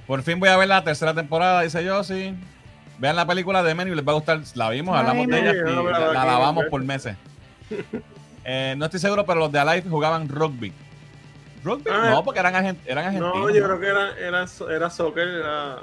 Por 0.06 0.22
fin 0.22 0.40
voy 0.40 0.50
a 0.50 0.58
ver 0.58 0.68
la 0.68 0.84
tercera 0.84 1.16
temporada, 1.16 1.62
dice 1.62 1.84
yo, 1.84 2.04
sí. 2.04 2.36
Vean 3.00 3.16
la 3.16 3.26
película 3.26 3.64
de 3.64 3.74
Men 3.74 3.88
y 3.88 3.96
les 3.96 4.08
va 4.08 4.12
a 4.12 4.16
gustar. 4.16 4.40
La 4.54 4.70
vimos, 4.70 4.94
La 4.94 5.00
hablamos 5.00 5.26
de 5.26 5.40
ella 5.40 5.54
y 5.54 5.74
la, 5.92 6.00
la 6.14 6.24
lavamos 6.24 6.66
por 6.66 6.84
meses. 6.84 7.18
Eh, 8.46 8.76
no 8.78 8.86
estoy 8.86 9.00
seguro, 9.00 9.26
pero 9.26 9.40
los 9.40 9.52
de 9.54 9.58
Alive 9.58 9.90
jugaban 9.90 10.28
rugby. 10.30 10.72
¿Rugby? 11.64 11.90
Ah, 11.90 12.10
no, 12.12 12.24
porque 12.26 12.42
eran, 12.42 12.54
argent- 12.54 12.78
eran 12.86 13.06
argentinos. 13.06 13.34
No, 13.38 13.50
yo 13.50 13.64
creo 13.64 13.80
que 13.80 13.88
era, 13.88 14.18
era, 14.20 14.46
era 14.76 14.90
soccer, 14.90 15.28
era, 15.30 15.78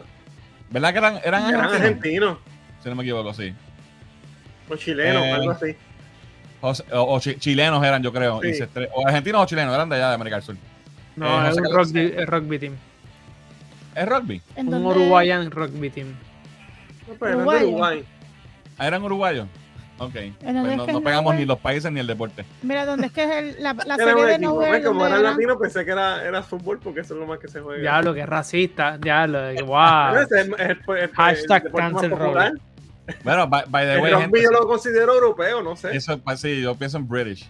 ¿Verdad 0.70 0.92
que 0.92 0.98
eran, 0.98 1.16
eran 1.24 1.48
eran 1.48 1.60
argentinos? 1.64 1.74
argentinos 1.82 2.38
Si 2.82 2.88
no 2.88 2.94
me 2.94 3.02
equivoco, 3.02 3.34
sí. 3.34 3.52
o 4.68 4.76
chilenos, 4.76 5.22
Eh, 5.24 5.32
algo 5.32 5.50
así. 5.50 5.76
O, 6.62 6.72
o 6.92 7.20
chi- 7.20 7.36
chilenos 7.38 7.82
eran, 7.84 8.02
yo 8.02 8.12
creo. 8.12 8.44
y 8.44 8.54
se 8.54 8.68
o 8.94 9.06
argentinos 9.06 9.42
o 9.42 9.46
chilenos, 9.46 9.74
eran 9.74 9.88
de 9.88 9.96
allá 9.96 10.08
de 10.10 10.14
América 10.14 10.36
del 10.36 10.44
Sur. 10.44 10.56
No, 11.16 11.44
Eh, 11.46 11.50
es 11.50 11.56
un 11.56 11.64
rugby, 11.74 12.14
es 12.16 12.26
rugby 12.26 12.58
team. 12.58 12.74
¿Es 13.94 14.06
rugby? 14.08 14.40
¿En 14.56 14.72
Un? 14.72 14.86
Uruguayan 14.86 15.50
rugby 15.50 15.90
team. 15.90 16.14
No, 17.08 17.14
pero 17.18 17.36
Uruguayo. 17.38 17.60
de 17.60 17.66
Uruguay. 17.66 18.04
Ah, 18.78 18.86
¿Eran 18.86 19.02
uruguayos? 19.02 19.48
Ok. 20.00 20.12
Pues 20.12 20.24
es 20.24 20.54
no, 20.54 20.64
que 20.64 20.76
no 20.92 20.98
es 20.98 21.04
pegamos 21.04 21.34
ni 21.34 21.44
los 21.44 21.58
países 21.58 21.92
ni 21.92 22.00
el 22.00 22.06
deporte. 22.06 22.44
Mira, 22.62 22.86
¿dónde 22.86 23.06
es 23.08 23.12
que 23.12 23.22
es 23.22 23.30
el- 23.56 23.62
la, 23.62 23.74
la 23.74 23.96
serie 23.96 24.24
de 24.24 24.34
equipo, 24.36 24.50
Nowhere? 24.52 24.72
¿ves? 24.72 24.86
Como 24.86 25.06
era 25.06 25.18
latino, 25.18 25.58
pensé 25.58 25.84
que 25.84 25.90
era, 25.90 26.24
era 26.26 26.42
fútbol 26.42 26.78
porque 26.82 27.00
eso 27.00 27.12
es 27.14 27.20
lo 27.20 27.26
más 27.26 27.38
que 27.38 27.48
se 27.48 27.60
juega. 27.60 27.80
Diablo, 27.82 28.14
que 28.14 28.24
racista. 28.24 28.96
Diablo, 28.98 29.40
de 29.42 29.56
que 29.56 29.62
wow. 29.62 30.14
Ese 30.22 30.40
es 30.40 30.46
el- 30.46 30.54
es 30.54 30.60
el- 30.60 30.96
es 30.96 31.02
el- 31.02 31.10
Hashtag 31.12 31.72
cancel 31.72 32.10
popular. 32.10 32.52
Bueno, 33.24 33.46
by, 33.48 33.64
by 33.68 33.86
the 33.86 33.98
way, 34.00 34.14
gente, 34.14 34.42
yo 34.42 34.50
lo 34.52 34.66
considero 34.66 35.12
europeo, 35.14 35.62
no 35.62 35.74
sé. 35.76 35.94
eso, 35.96 36.18
pues, 36.18 36.40
sí, 36.40 36.62
yo 36.62 36.74
pienso 36.76 36.96
en 36.96 37.06
British. 37.08 37.40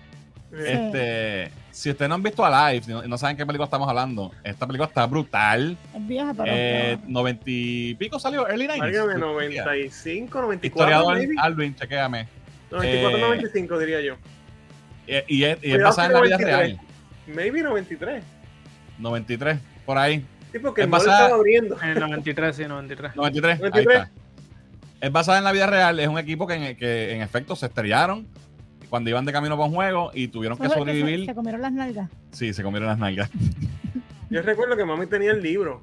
Sí. 0.51 0.57
Este, 0.67 1.53
si 1.71 1.91
ustedes 1.91 2.09
no 2.09 2.17
han 2.17 2.23
visto 2.25 2.45
Alive 2.45 2.85
y 2.89 2.91
no, 2.91 3.05
y 3.05 3.09
no 3.09 3.17
saben 3.17 3.37
qué 3.37 3.47
película 3.47 3.67
estamos 3.67 3.89
hablando, 3.89 4.33
esta 4.43 4.67
película 4.67 4.89
está 4.89 5.07
brutal. 5.07 5.77
Es 5.95 6.07
vieja, 6.09 6.33
pero. 6.35 6.51
Eh, 6.53 6.99
90 7.07 7.43
y 7.47 7.95
pico 7.95 8.19
salió, 8.19 8.49
early 8.49 8.67
90s. 8.67 8.79
Válgame, 8.81 9.15
95, 9.19 10.41
94, 10.41 10.67
Historiador 10.67 11.17
maybe. 11.19 11.35
Alvin, 11.39 11.75
chequéame. 11.77 12.27
94, 12.71 13.17
Eh, 13.17 13.21
95 13.21 13.79
diría 13.79 14.01
yo. 14.01 14.15
Y, 15.07 15.13
y 15.39 15.45
es, 15.45 15.59
y 15.63 15.67
es 15.71 15.75
Cuidado 15.75 15.85
basada 15.85 16.07
en 16.09 16.13
la 16.15 16.21
vida 16.21 16.39
93. 16.39 16.59
real. 16.77 16.81
Maybe 17.35 17.63
93. 17.63 18.25
93, 18.99 19.59
por 19.87 19.99
ahí. 19.99 20.25
Sí, 20.53 20.59
porque 20.59 20.83
Es 20.83 20.85
el 20.87 20.91
basada- 20.91 21.19
estaba 21.23 21.35
abriendo. 21.37 21.81
En 21.83 21.89
el 21.91 22.01
93, 22.01 22.57
sí, 22.57 22.65
93. 22.67 23.17
93, 23.17 23.53
ahí 23.55 23.59
93. 23.61 23.99
está. 24.03 24.11
Es 25.01 25.13
basada 25.13 25.39
en 25.39 25.45
la 25.45 25.53
vida 25.53 25.67
real. 25.67 25.99
Es 26.01 26.09
un 26.09 26.19
equipo 26.19 26.47
que 26.47 26.55
en, 26.55 26.77
que 26.77 27.15
en 27.15 27.23
efecto 27.23 27.57
se 27.57 27.67
estrellaron 27.67 28.27
cuando 28.91 29.09
iban 29.11 29.25
de 29.25 29.33
camino 29.33 29.57
para 29.57 29.69
un 29.69 29.75
juego 29.75 30.11
y 30.13 30.29
tuvieron 30.29 30.59
que 30.59 30.65
¿Sabes 30.65 30.75
que 30.75 30.79
sobrevivir. 30.81 31.21
Se, 31.21 31.27
se 31.27 31.35
comieron 31.35 31.63
las 31.63 31.73
nalgas. 31.73 32.11
Sí, 32.33 32.53
se 32.53 32.63
comieron 32.63 32.89
las 32.89 32.99
nalgas. 32.99 33.31
Yo 34.31 34.43
recuerdo 34.43 34.77
que 34.77 34.85
mami 34.85 35.07
tenía 35.07 35.31
el 35.33 35.41
libro. 35.43 35.83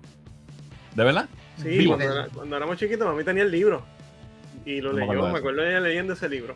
¿De 0.95 1.03
verdad? 1.03 1.27
Sí, 1.61 1.85
cuando, 1.87 2.05
era- 2.05 2.27
cuando 2.33 2.55
éramos 2.57 2.77
chiquitos, 2.77 3.05
mami 3.07 3.23
tenía 3.23 3.43
el 3.43 3.51
libro. 3.51 3.83
Y 4.67 4.81
lo 4.81 4.91
No 4.91 4.99
leyó, 4.99 5.27
me 5.29 5.37
acuerdo 5.39 5.61
de 5.61 5.69
ella 5.69 5.79
leyendo 5.79 6.13
ese 6.13 6.27
libro. 6.27 6.55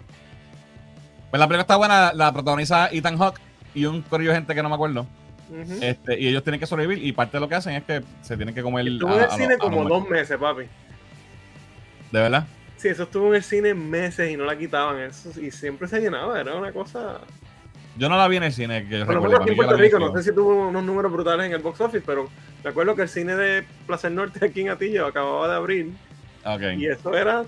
Pues 1.30 1.40
la 1.40 1.48
película 1.48 1.62
está 1.62 1.78
buena. 1.78 2.12
La 2.14 2.34
protagoniza 2.34 2.90
Ethan 2.92 3.18
Hawke 3.18 3.40
y 3.74 3.86
un 3.86 4.02
corillo 4.02 4.32
de 4.32 4.36
gente 4.38 4.54
que 4.54 4.62
no 4.62 4.68
me 4.70 4.76
acuerdo. 4.76 5.08
Este, 5.82 6.20
y 6.20 6.28
ellos 6.28 6.44
tienen 6.44 6.60
que 6.60 6.66
sobrevivir 6.66 7.06
y 7.06 7.12
parte 7.14 7.38
de 7.38 7.42
lo 7.42 7.48
que 7.50 7.56
hacen 7.56 7.74
es 7.74 7.84
que 7.84 8.02
se 8.22 8.36
tienen 8.38 8.54
que 8.56 8.62
comer 8.62 8.88
Estuvo 8.88 9.10
a- 9.12 9.16
en 9.18 9.24
el 9.24 9.32
cine 9.32 9.58
como 9.58 9.84
dos 9.86 10.08
meses, 10.10 10.38
papi. 10.38 10.64
¿De 12.12 12.20
verdad? 12.20 12.48
Sí, 12.78 12.88
eso 12.90 13.04
estuvo 13.04 13.28
en 13.30 13.36
el 13.36 13.44
cine 13.44 13.74
meses 13.74 14.30
y 14.32 14.38
no 14.38 14.44
la 14.46 14.58
quitaban. 14.58 15.00
Eso, 15.00 15.30
y 15.40 15.52
siempre 15.52 15.88
se 15.88 16.00
llenaba, 16.02 16.40
era 16.40 16.56
una 16.56 16.72
cosa. 16.72 17.20
Yo 17.98 18.10
no 18.10 18.18
la 18.18 18.28
vi 18.28 18.38
en 18.38 18.44
el 18.44 18.54
cine. 18.54 18.88
Que 18.88 19.00
yo 19.00 19.06
lo 19.06 19.12
recuerdo, 19.14 19.38
aquí 19.42 19.50
en 19.52 19.56
Puerto 19.56 19.76
Rico, 19.78 19.98
el 19.98 20.04
no 20.04 20.18
sé 20.18 20.24
si 20.24 20.36
tuvo 20.36 20.68
unos 20.70 20.84
números 20.84 21.12
brutales 21.12 21.46
en 21.46 21.52
el 21.54 21.60
box 21.62 21.82
office, 21.82 22.04
pero 22.06 22.30
me 22.64 22.70
acuerdo 22.70 22.96
que 22.96 23.04
el 23.04 23.10
cine 23.10 23.36
de 23.36 23.64
Plaza 23.88 24.08
del 24.08 24.16
Norte 24.16 24.46
aquí 24.46 24.62
en 24.62 24.70
Atillo 24.70 25.06
acababa 25.06 25.48
de 25.50 25.56
abrir 25.56 25.86
cine. 25.86 25.98
Ok. 26.46 26.62
y 26.80 26.88
eso 26.88 27.16
era. 27.16 27.44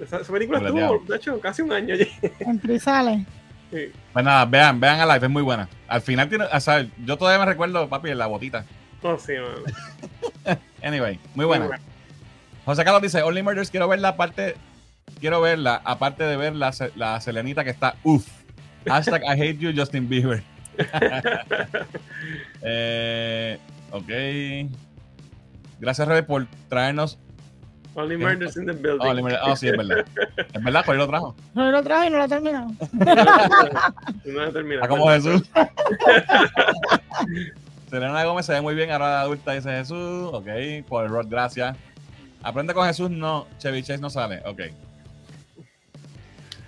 Esa, 0.00 0.18
esa 0.18 0.32
película 0.32 0.58
estuvo, 0.58 1.04
de 1.06 1.16
hecho, 1.16 1.40
casi 1.40 1.62
un 1.62 1.72
año 1.72 1.94
allí. 1.94 2.08
Y 2.68 2.78
sale. 2.78 3.26
Sí. 3.70 3.92
Pues 4.12 4.24
nada, 4.24 4.44
vean, 4.46 4.80
vean 4.80 5.00
a 5.00 5.06
Live, 5.06 5.26
es 5.26 5.32
muy 5.32 5.42
buena. 5.42 5.68
Al 5.88 6.00
final 6.00 6.28
tiene, 6.28 6.44
o 6.44 6.60
sea, 6.60 6.86
yo 7.04 7.16
todavía 7.16 7.44
me 7.44 7.50
recuerdo, 7.50 7.88
papi, 7.88 8.10
en 8.10 8.18
la 8.18 8.26
botita. 8.26 8.64
Oh, 9.02 9.18
sí, 9.18 9.32
mano. 9.34 10.58
Anyway, 10.82 11.18
muy 11.34 11.44
buena. 11.44 11.64
Muy 11.64 11.68
buena. 11.76 11.84
José 12.64 12.84
Carlos 12.84 13.02
dice, 13.02 13.22
Only 13.22 13.42
Murders, 13.42 13.70
quiero 13.70 13.88
verla 13.88 14.08
aparte, 14.08 14.54
quiero 15.20 15.40
verla, 15.40 15.80
aparte 15.84 16.24
de 16.24 16.36
ver 16.36 16.54
la, 16.54 16.72
la 16.96 17.20
selenita 17.20 17.64
que 17.64 17.70
está 17.70 17.96
uff. 18.04 18.26
Hashtag 18.86 19.22
I 19.24 19.40
hate 19.40 19.58
you, 19.58 19.72
Justin 19.74 20.08
Bieber. 20.08 20.42
eh, 22.62 23.58
ok. 23.90 24.70
Gracias, 25.80 26.08
Rebe, 26.08 26.22
por 26.22 26.46
traernos. 26.68 27.18
Only 27.98 28.16
Murders 28.16 28.56
in 28.56 28.66
the 28.66 28.72
Building. 28.72 29.00
Oh, 29.06 29.10
Only 29.10 29.22
Murders- 29.22 29.40
oh, 29.42 29.56
sí, 29.56 29.68
es 29.68 29.76
verdad. 29.76 30.04
Es 30.54 30.62
verdad, 30.62 30.84
¿cuál 30.84 30.98
lo 30.98 31.06
trajo? 31.08 31.34
No 31.54 31.70
lo 31.70 31.82
trajo 31.82 32.04
y 32.04 32.10
no 32.10 32.18
lo 32.18 32.24
ha 32.24 32.28
terminado. 32.28 32.68
no 32.92 34.40
la 34.40 34.52
termina. 34.52 34.80
Ah, 34.84 34.88
como 34.88 35.08
Jesús. 35.10 35.42
Selena 37.90 38.24
Gómez 38.24 38.46
se 38.46 38.52
ve 38.52 38.60
muy 38.60 38.74
bien 38.74 38.90
ahora 38.90 39.08
de 39.08 39.16
adulta, 39.16 39.52
dice 39.52 39.70
Jesús. 39.70 40.30
Ok, 40.32 40.46
por 40.86 41.04
el 41.04 41.10
rod, 41.10 41.26
gracias. 41.28 41.76
Aprende 42.42 42.74
con 42.74 42.86
Jesús, 42.86 43.10
no. 43.10 43.46
Chevy 43.58 43.82
Chase 43.82 43.98
no 44.00 44.10
sale. 44.10 44.42
Ok. 44.44 44.62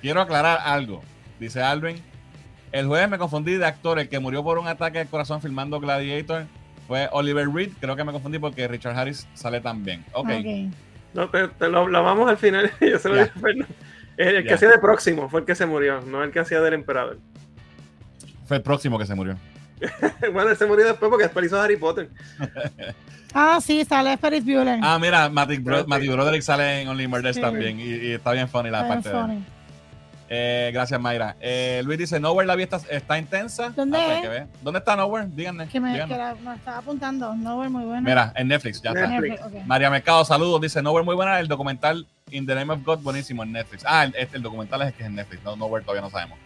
Quiero 0.01 0.21
aclarar 0.23 0.59
algo. 0.65 1.03
Dice 1.39 1.63
Alvin. 1.63 1.97
El 2.73 2.87
jueves 2.87 3.09
me 3.09 3.19
confundí 3.19 3.55
de 3.57 3.67
actor. 3.67 3.99
El 3.99 4.09
que 4.09 4.19
murió 4.19 4.43
por 4.43 4.59
un 4.59 4.67
ataque 4.67 4.99
al 5.01 5.09
corazón 5.09 5.41
filmando 5.43 5.79
Gladiator 5.79 6.47
fue 6.89 7.09
Oliver 7.13 7.49
Reed. 7.49 7.71
Creo 7.81 7.95
que 7.97 8.05
me 8.05 8.13
confundí 8.13 8.39
porque 8.39 8.67
Richard 8.67 8.99
Harris 8.99 9.29
sale 9.35 9.61
también. 9.61 10.05
Ok. 10.13 10.29
Ok. 10.31 10.75
No, 11.15 11.29
te, 11.29 11.49
te 11.49 11.69
lo 11.69 11.81
hablamos 11.81 12.29
al 12.29 12.37
final. 12.37 12.71
Yo 12.81 12.99
se 12.99 13.09
lo 13.09 13.17
dije 13.17 13.31
a 13.35 13.41
Fernando. 13.41 13.75
El, 14.17 14.35
el 14.37 14.45
que 14.47 14.55
hacía 14.55 14.69
de 14.69 14.79
próximo 14.79 15.29
fue 15.29 15.41
el 15.41 15.47
que 15.47 15.55
se 15.55 15.67
murió, 15.67 16.01
no 16.03 16.23
el 16.23 16.31
que 16.31 16.41
hacía 16.41 16.61
del 16.61 16.75
emperador. 16.75 17.19
Fue 18.47 18.59
el 18.59 18.63
próximo 18.63 18.99
que 18.99 19.07
se 19.07 19.15
murió. 19.15 19.37
bueno, 20.33 20.51
él 20.51 20.57
se 20.57 20.67
murió 20.67 20.87
después 20.87 21.09
porque 21.09 21.25
después 21.25 21.47
hizo 21.47 21.61
Harry 21.61 21.77
Potter. 21.77 22.09
Ah, 23.33 23.61
sí, 23.63 23.85
sale 23.85 24.17
Ferris 24.17 24.45
Bueller. 24.45 24.81
Ah, 24.83 24.99
mira, 25.01 25.29
Matthew, 25.29 25.63
Bro-. 25.63 25.87
Matthew 25.87 26.15
Broderick 26.15 26.43
sale 26.43 26.83
en 26.83 26.89
Only 26.89 27.07
Murders 27.07 27.37
Sí. 27.37 27.41
también. 27.41 27.79
Y, 27.79 27.85
y 27.85 28.13
está 28.15 28.33
bien 28.33 28.49
funny 28.49 28.71
la 28.71 28.81
Está 28.81 28.89
parte 28.95 29.09
de 29.09 29.35
él. 29.37 29.45
Eh, 30.33 30.71
gracias, 30.73 31.01
Mayra. 31.01 31.35
Eh, 31.41 31.83
Luis 31.85 31.99
dice, 31.99 32.21
Nowhere 32.21 32.47
la 32.47 32.55
vida 32.55 32.79
está, 32.89 33.19
intensa. 33.19 33.71
¿Dónde 33.71 33.99
Ah, 33.99 34.03
pues, 34.07 34.17
es? 34.17 34.23
que 34.23 34.29
ver. 34.29 34.47
¿Dónde 34.63 34.79
está 34.79 34.95
Nowhere? 34.95 35.27
Díganme. 35.29 35.67
Que 35.67 35.81
me, 35.81 35.93
díganme. 35.93 36.15
que 36.15 36.19
la- 36.19 36.35
me 36.37 36.55
estaba 36.55 36.79
apuntando. 36.79 37.35
No, 37.35 37.69
muy 37.69 37.85
bueno. 37.85 38.01
Mira, 38.03 38.33
en 38.37 38.47
Netflix, 38.47 38.81
ya 38.81 38.91
está. 38.91 39.11
María 39.67 39.91
Mercado, 39.91 40.25
saludos. 40.25 40.61
Dice, 40.61 40.81
Nowhere 40.83 41.05
muy 41.05 41.17
buena. 41.17 41.41
El 41.41 41.49
documental 41.49 42.07
In 42.31 42.47
the 42.47 42.55
Name 42.55 42.73
of 42.73 42.85
God, 42.85 43.01
buenísimo 43.01 43.43
en 43.43 43.51
Netflix. 43.51 43.83
Ah, 43.85 44.05
el, 44.05 44.15
este, 44.17 44.37
el 44.37 44.43
documental 44.45 44.81
es 44.83 44.89
el 44.89 44.95
que 44.95 45.03
es 45.03 45.09
en 45.09 45.17
Netflix. 45.17 45.43
No, 45.43 45.57
Nowhere 45.57 45.85
todavía 45.85 46.03
no 46.03 46.11
sabemos. 46.11 46.39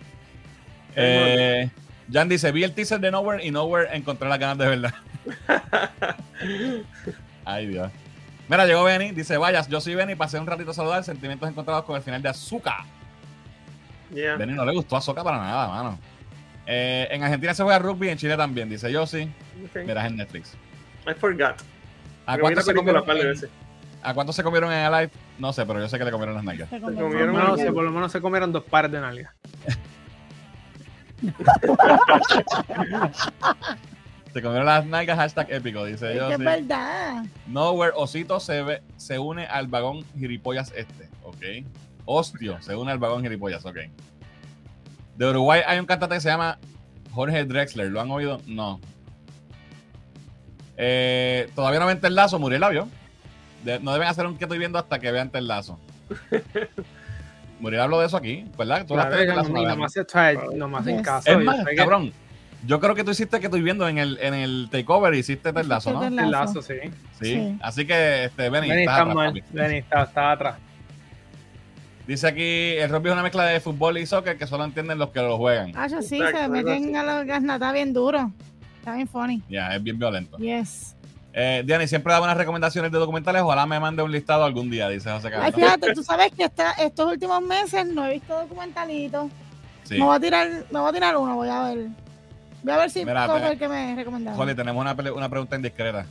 Eh, 0.97 1.69
Jan 2.11 2.29
dice, 2.31 2.53
vi 2.53 2.65
el 2.65 2.73
teaser 2.73 3.01
de 3.01 3.11
Nowhere 3.11 3.45
y 3.45 3.51
Nowhere 3.51 3.95
encontré 3.95 4.27
las 4.31 4.39
ganas 4.39 4.57
de 4.57 4.67
verdad. 4.67 4.95
Ay, 7.45 7.67
Dios. 7.67 7.91
Mira, 8.49 8.67
llegó 8.67 8.85
Benny. 8.85 9.11
Dice, 9.11 9.37
vaya, 9.37 9.67
yo 9.69 9.81
soy 9.81 9.95
Benny. 9.95 10.15
Pasé 10.15 10.39
un 10.39 10.47
ratito 10.47 10.71
a 10.71 10.75
saludar. 10.75 11.05
Sentimientos 11.05 11.49
encontrados 11.49 11.85
con 11.85 11.97
el 11.97 12.03
final 12.03 12.23
de 12.23 12.29
Azúcar. 12.31 12.77
Yeah. 14.13 14.37
Benny 14.37 14.55
no 14.55 14.65
le 14.65 14.73
gustó 14.73 14.97
Azúcar 14.97 15.25
para 15.25 15.39
nada, 15.39 15.69
mano. 15.69 15.99
Eh, 16.67 17.09
en 17.11 17.23
Argentina 17.23 17.55
se 17.55 17.63
juega 17.63 17.79
rugby, 17.79 18.09
en 18.09 18.19
Chile 18.19 18.37
también, 18.37 18.69
dice 18.69 18.91
yo 18.91 19.07
sí. 19.07 19.31
Verás 19.75 20.07
en 20.07 20.17
Netflix. 20.17 20.55
I 21.07 21.15
forgot. 21.15 21.57
¿A 22.27 22.39
cuánto, 22.39 22.61
la 22.61 22.63
se 22.63 22.75
comieron 22.75 23.07
de 23.07 23.31
en. 23.31 23.51
¿A 24.03 24.15
cuánto 24.15 24.33
se 24.33 24.43
comieron 24.43 24.73
en 24.73 24.85
Alive? 24.85 25.11
No 25.39 25.53
sé, 25.53 25.67
pero 25.67 25.81
yo 25.81 25.89
sé 25.89 25.99
que 25.99 26.05
le 26.05 26.11
comieron 26.11 26.35
las 26.35 26.45
nalgas. 26.45 26.71
Se 26.71 26.81
comieron 26.81 27.11
comieron 27.11 27.35
No, 27.35 27.41
algo. 27.43 27.57
sé, 27.57 27.73
por 27.73 27.85
lo 27.85 27.91
menos 27.91 28.13
se 28.13 28.21
comieron 28.21 28.53
dos 28.53 28.65
pares 28.65 28.91
de 28.93 29.01
nalgas. 29.01 29.33
Se 34.35 34.43
comieron 34.43 34.67
las 34.67 34.85
nalgas, 34.85 35.17
hashtag 35.17 35.47
épico, 35.53 35.85
dice 35.85 36.13
yo 36.17 36.27
que 36.27 36.35
es 36.35 36.39
verdad. 36.41 37.25
Nowhere 37.47 37.93
Osito 37.95 38.41
se, 38.41 38.65
ve, 38.65 38.83
se 38.97 39.21
une 39.21 39.47
al 39.47 39.69
vagón 39.69 40.05
gilipollas 40.19 40.73
este, 40.75 41.09
ok. 41.23 41.65
Hostio 42.05 42.61
se 42.61 42.75
une 42.77 42.91
al 42.93 42.99
vagón 42.99 43.23
gilipollas, 43.23 43.65
ok. 43.65 43.77
De 45.17 45.27
Uruguay 45.31 45.63
hay 45.67 45.79
un 45.79 45.87
cantante 45.87 46.17
que 46.17 46.21
se 46.21 46.29
llama 46.29 46.59
Jorge 47.13 47.45
Drexler, 47.45 47.91
¿lo 47.91 48.01
han 48.01 48.11
oído? 48.11 48.41
No. 48.47 48.81
Eh, 50.77 51.49
Todavía 51.55 51.81
no 51.81 51.87
ven 51.87 52.01
el 52.03 52.15
lazo, 52.15 52.39
Muriel 52.39 52.61
la 52.61 52.69
vio. 52.71 52.89
De- 53.63 53.81
no 53.81 53.93
deben 53.93 54.09
hacer 54.09 54.27
un 54.27 54.37
que 54.37 54.45
estoy 54.45 54.59
viendo 54.59 54.79
hasta 54.79 54.99
que 54.99 55.11
vean 55.13 55.31
el 55.35 55.47
lazo. 55.49 55.79
Muriel 57.61 57.83
habló 57.83 58.01
de 58.01 58.07
eso 58.07 58.17
aquí, 58.17 58.45
¿verdad? 58.59 58.85
Tú 58.87 58.95
Claro, 58.95 59.11
no, 59.11 60.77
hacen 60.77 60.97
Yes. 60.99 61.03
caso. 61.07 61.31
Es 61.31 61.39
yo 61.39 61.45
más, 61.45 61.65
cabrón, 61.77 62.13
yo 62.67 62.81
creo 62.81 62.95
que 62.95 63.05
tú 63.05 63.13
hiciste 63.13 63.39
que 63.41 63.47
estoy 63.47 63.63
viendo 63.63 63.89
en 63.89 63.99
el, 63.99 64.19
en 64.21 64.35
el 64.35 64.69
takeover, 64.71 65.15
hiciste 65.15 65.51
el 65.51 65.69
lazo, 65.69 65.93
¿no? 65.93 66.05
El 66.05 66.31
lazo, 66.31 66.61
sí. 66.61 66.75
Sí. 67.21 67.35
Sí. 67.35 67.59
Así 67.63 67.87
que, 67.87 68.25
este, 68.25 68.51
Benny, 68.51 68.71
está 68.71 68.97
atrás, 69.03 69.15
mal. 69.15 69.29
papi. 69.29 69.43
Benny 69.53 69.77
está, 69.79 70.03
está 70.03 70.33
atrás. 70.33 70.57
Dice 72.07 72.27
aquí, 72.27 72.43
el 72.77 72.91
rugby 72.91 73.09
es 73.09 73.13
una 73.15 73.23
mezcla 73.23 73.45
de 73.45 73.61
fútbol 73.61 73.97
y 73.99 74.05
soccer 74.07 74.37
que 74.37 74.47
solo 74.47 74.65
entienden 74.65 74.99
los 74.99 75.11
que 75.11 75.21
lo 75.21 75.39
juegan. 75.39 75.73
Ah, 75.75 75.87
yo 75.87 76.03
sí, 76.03 76.17
Exacto, 76.17 76.39
se 76.39 76.49
meten 76.49 76.97
a 76.97 77.03
los 77.03 77.27
gasnatas 77.27 77.73
bien 77.73 77.93
duro. 77.95 78.31
Está 78.79 78.95
bien 78.95 79.09
funny. 79.09 79.43
Ya, 79.49 79.75
es 79.75 79.83
bien 79.83 79.99
violento. 79.99 80.37
Yes. 80.37 80.95
Eh, 81.33 81.63
Diani, 81.67 81.89
siempre 81.89 82.13
da 82.13 82.19
buenas 82.19 82.37
recomendaciones 82.37 82.93
de 82.93 82.99
documentales. 82.99 83.41
Ojalá 83.43 83.65
me 83.67 83.81
mande 83.81 84.03
un 84.03 84.13
listado 84.13 84.45
algún 84.45 84.71
día, 84.71 84.89
dice 84.91 85.11
José 85.11 85.29
Ay, 85.29 85.33
Carlos. 85.33 85.55
fíjate, 85.55 85.95
tú 85.95 86.03
sabes 86.03 86.31
que 86.33 86.45
esta- 86.45 86.73
estos 86.73 87.11
últimos 87.11 87.41
meses 87.43 87.87
no 87.87 88.07
he 88.07 88.13
visto 88.15 88.39
documentalitos. 88.39 89.31
Sí. 89.85 89.95
Me 89.99 90.05
voy 90.05 90.17
a 90.17 90.21
tirar, 90.21 90.49
me 90.71 90.79
voy 90.81 90.91
a 90.91 90.93
tirar 90.93 91.17
uno, 91.17 91.35
voy 91.37 91.49
a 91.49 91.63
ver. 91.75 91.89
Voy 92.63 92.73
a 92.73 92.77
ver 92.77 92.91
si 92.91 93.05
Mira, 93.05 93.27
cojo 93.27 93.39
el 93.39 93.59
que 93.59 93.69
me 93.69 93.95
recomendaron. 93.97 94.39
Joli, 94.39 94.55
tenemos 94.55 94.81
una, 94.81 94.93
una 95.13 95.29
pregunta 95.29 95.57
indiscreta. 95.57 96.07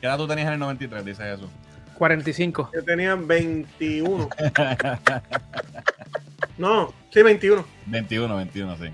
¿Qué 0.00 0.06
edad 0.06 0.16
tú 0.16 0.26
tenías 0.28 0.46
en 0.46 0.54
el 0.54 0.58
93? 0.60 1.04
Dice 1.04 1.22
Jesús. 1.24 1.50
45. 1.98 2.70
Yo 2.74 2.84
tenía 2.84 3.14
21. 3.14 4.28
no, 6.58 6.92
sí, 7.10 7.22
21. 7.22 7.64
21, 7.86 8.36
21, 8.36 8.76
sí. 8.76 8.84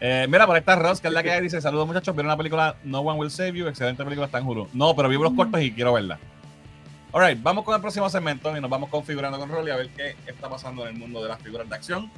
Eh, 0.00 0.26
mira, 0.28 0.46
por 0.46 0.56
está 0.56 0.76
Ross, 0.76 1.00
que 1.00 1.08
es 1.08 1.14
la 1.14 1.22
que 1.22 1.32
hay, 1.32 1.42
dice: 1.42 1.60
Saludos, 1.60 1.86
muchachos. 1.86 2.14
Vieron 2.14 2.28
la 2.28 2.36
película 2.36 2.76
No 2.84 3.00
One 3.00 3.18
Will 3.18 3.30
Save 3.30 3.52
You. 3.52 3.66
Excelente 3.66 4.04
película, 4.04 4.26
está 4.26 4.38
en 4.38 4.46
Hulu. 4.46 4.68
No, 4.72 4.94
pero 4.94 5.08
vi 5.08 5.18
los 5.18 5.34
cortos 5.34 5.60
y 5.60 5.72
quiero 5.72 5.92
verla. 5.92 6.18
Alright, 7.12 7.42
vamos 7.42 7.64
con 7.64 7.74
el 7.74 7.80
próximo 7.80 8.08
segmento 8.10 8.54
y 8.56 8.60
nos 8.60 8.70
vamos 8.70 8.90
configurando 8.90 9.38
con 9.38 9.48
Rolly 9.48 9.70
a 9.70 9.76
ver 9.76 9.88
qué 9.96 10.14
está 10.26 10.48
pasando 10.48 10.86
en 10.86 10.94
el 10.94 11.00
mundo 11.00 11.22
de 11.22 11.28
las 11.28 11.40
figuras 11.40 11.68
de 11.68 11.74
acción. 11.74 12.10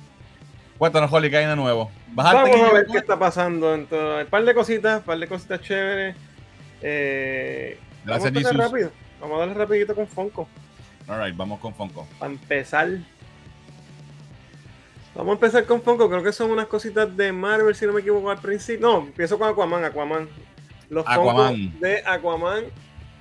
Cuéntanos, 0.79 1.11
Rolly, 1.11 1.31
¿qué 1.31 1.37
hay 1.37 1.47
de 1.47 1.57
nuevo? 1.57 1.91
Bajarte 2.09 2.51
Vamos 2.51 2.71
a 2.71 2.75
ver 2.75 2.87
qué 2.87 2.99
está 2.99 3.19
pasando. 3.19 3.75
Entonces, 3.75 4.25
un 4.25 4.31
par 4.31 4.45
de 4.45 4.55
cositas, 4.55 4.99
un 4.99 5.05
par 5.05 5.19
de 5.19 5.29
cositas 5.29 5.61
chéveres. 5.61 6.17
Eh, 6.83 7.79
Gracias, 8.05 8.07
vamos 8.07 8.25
a 8.25 8.29
empezar 8.29 8.53
Jesus. 8.53 8.73
rápido. 8.73 8.91
Vamos 9.21 9.37
a 9.37 9.41
darle 9.41 9.55
rapidito 9.55 9.95
con 9.95 10.07
Fonco. 10.07 10.49
Alright, 11.07 11.37
vamos 11.37 11.61
con 11.61 11.75
Fonco. 11.75 12.07
Para 12.19 12.33
empezar. 12.33 12.89
Vamos 15.15 15.31
a 15.31 15.35
empezar 15.35 15.65
con 15.67 15.83
Funko. 15.83 16.09
Creo 16.09 16.23
que 16.23 16.33
son 16.33 16.51
unas 16.51 16.67
cositas 16.67 17.15
de 17.17 17.33
Marvel, 17.33 17.75
si 17.75 17.87
no 17.87 17.93
me 17.93 18.01
equivoco 18.01 18.31
al 18.31 18.39
principio. 18.39 18.87
No, 18.87 18.99
empiezo 18.99 19.39
con 19.39 19.49
Aquaman. 19.49 19.85
Aquaman. 19.85 20.29
Los 20.89 21.05
Aquaman. 21.07 21.55
Funko 21.57 21.79
de 21.81 22.03
Aquaman 22.07 22.65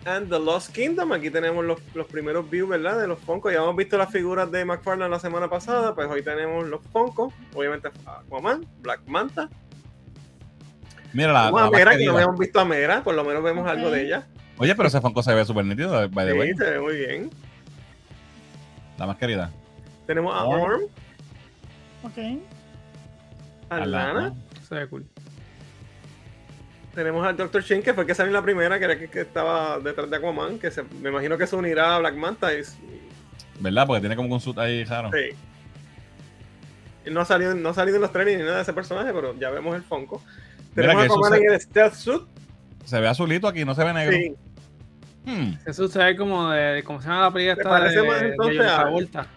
and 0.06 0.30
the 0.30 0.40
Lost 0.40 0.72
Kingdom. 0.74 1.12
Aquí 1.12 1.30
tenemos 1.30 1.66
los, 1.66 1.80
los 1.94 2.08
primeros 2.08 2.50
views, 2.50 2.70
¿verdad? 2.70 3.00
De 3.00 3.08
los 3.08 3.20
Funko. 3.20 3.52
Ya 3.52 3.58
hemos 3.58 3.76
visto 3.76 3.98
las 3.98 4.12
figuras 4.12 4.52
de 4.52 4.64
McFarlane 4.66 5.10
la 5.10 5.20
semana 5.20 5.50
pasada. 5.50 5.96
Pues 5.96 6.08
hoy 6.10 6.24
tenemos 6.24 6.68
los 6.68 6.82
Funko. 6.94 7.34
Obviamente 7.56 7.90
Aquaman, 8.06 8.66
Black 8.82 9.02
Manta. 9.08 9.50
Mira 11.12 11.34
la, 11.34 11.46
la 11.46 11.70
Mera, 11.72 11.86
más 11.86 11.98
que 11.98 12.06
no 12.06 12.14
habíamos 12.14 12.38
visto 12.38 12.60
a 12.60 12.66
Mera. 12.66 13.04
Por 13.04 13.16
lo 13.16 13.24
menos 13.24 13.42
vemos 13.44 13.64
Ok. 13.64 13.70
algo 13.70 13.90
de 13.90 14.04
ella. 14.04 14.28
Oye, 14.60 14.76
pero 14.76 14.88
ese 14.90 15.02
Funko 15.02 15.24
se 15.24 15.34
ve 15.34 15.46
súper 15.46 15.66
nítido, 15.66 16.08
by 16.10 16.28
the 16.28 16.34
way. 16.34 16.50
Sí, 16.52 16.58
se 16.58 16.70
ve 16.72 16.80
muy 16.80 16.96
bien. 16.98 17.30
La 18.98 19.08
más 19.08 19.18
querida. 19.18 19.52
Tenemos 20.06 20.36
a 20.36 20.44
Orm. 20.44 20.62
Orm, 20.62 20.82
Ok. 22.04 22.18
a 23.70 23.76
Alana. 23.76 24.14
Lana. 24.14 24.34
Se 24.68 24.76
ve 24.76 24.88
cool. 24.88 25.06
Tenemos 26.94 27.26
al 27.26 27.38
Dr. 27.38 27.64
Shin, 27.64 27.82
que 27.82 27.94
fue 27.94 28.04
el 28.04 28.08
que 28.08 28.16
salió 28.16 28.30
en 28.30 28.34
la 28.34 28.42
primera, 28.42 28.78
que 28.78 28.86
era 28.86 28.94
el 28.94 29.10
que, 29.10 29.22
estaba 29.22 29.80
detrás 29.80 30.10
de 30.10 30.18
Aquaman, 30.18 30.60
que 30.60 30.72
se, 30.72 30.84
me 30.84 31.10
imagino 31.10 31.38
que 31.38 31.48
se 31.48 31.56
unirá 31.56 31.96
a 31.96 32.00
Black 32.00 32.16
Manta. 32.16 32.54
Y, 32.54 32.64
sí. 32.64 32.78
¿Verdad? 33.60 33.88
Porque 33.88 34.02
tiene 34.02 34.16
como 34.16 34.34
un 34.34 34.42
suit 34.42 34.58
ahí 34.58 34.84
raro. 34.84 35.10
Él 37.06 37.14
no 37.14 37.22
ha 37.22 37.26
salido, 37.26 37.54
no 37.56 37.70
ha 37.70 37.74
salido 37.74 37.96
en 37.96 38.02
los 38.02 38.12
trailers 38.12 38.38
ni 38.40 38.44
nada 38.44 38.58
de 38.58 38.64
ese 38.64 38.74
personaje, 38.74 39.14
pero 39.14 39.34
ya 39.40 39.50
vemos 39.52 39.76
el 39.76 39.84
Funko. 39.84 40.22
Mira 40.76 40.90
Tenemos 40.90 40.96
que 40.96 41.02
a 41.02 41.06
Aquaman 41.06 41.32
se- 41.32 41.38
en 41.46 41.54
el 41.54 41.62
Stealth 41.62 41.94
Suit. 41.94 42.22
Se 42.86 43.00
ve 43.00 43.08
azulito 43.08 43.48
aquí, 43.48 43.64
no 43.66 43.76
se 43.76 43.84
ve 43.84 43.94
negro. 43.94 44.18
Sí, 44.18 44.36
Hmm. 45.30 45.54
Eso 45.66 45.88
se 45.88 46.00
ve 46.00 46.16
como 46.16 46.50
de. 46.50 46.84
¿Cómo 46.84 47.02
se 47.02 47.08
llama 47.08 47.22
la 47.22 47.32
película 47.32 47.56
¿Te 47.56 47.62
esta 47.62 48.02
de, 48.02 48.08
más 48.08 48.20
de 48.22 48.28
entonces 48.30 48.62
a- 48.62 48.76
Travolta? 48.78 49.28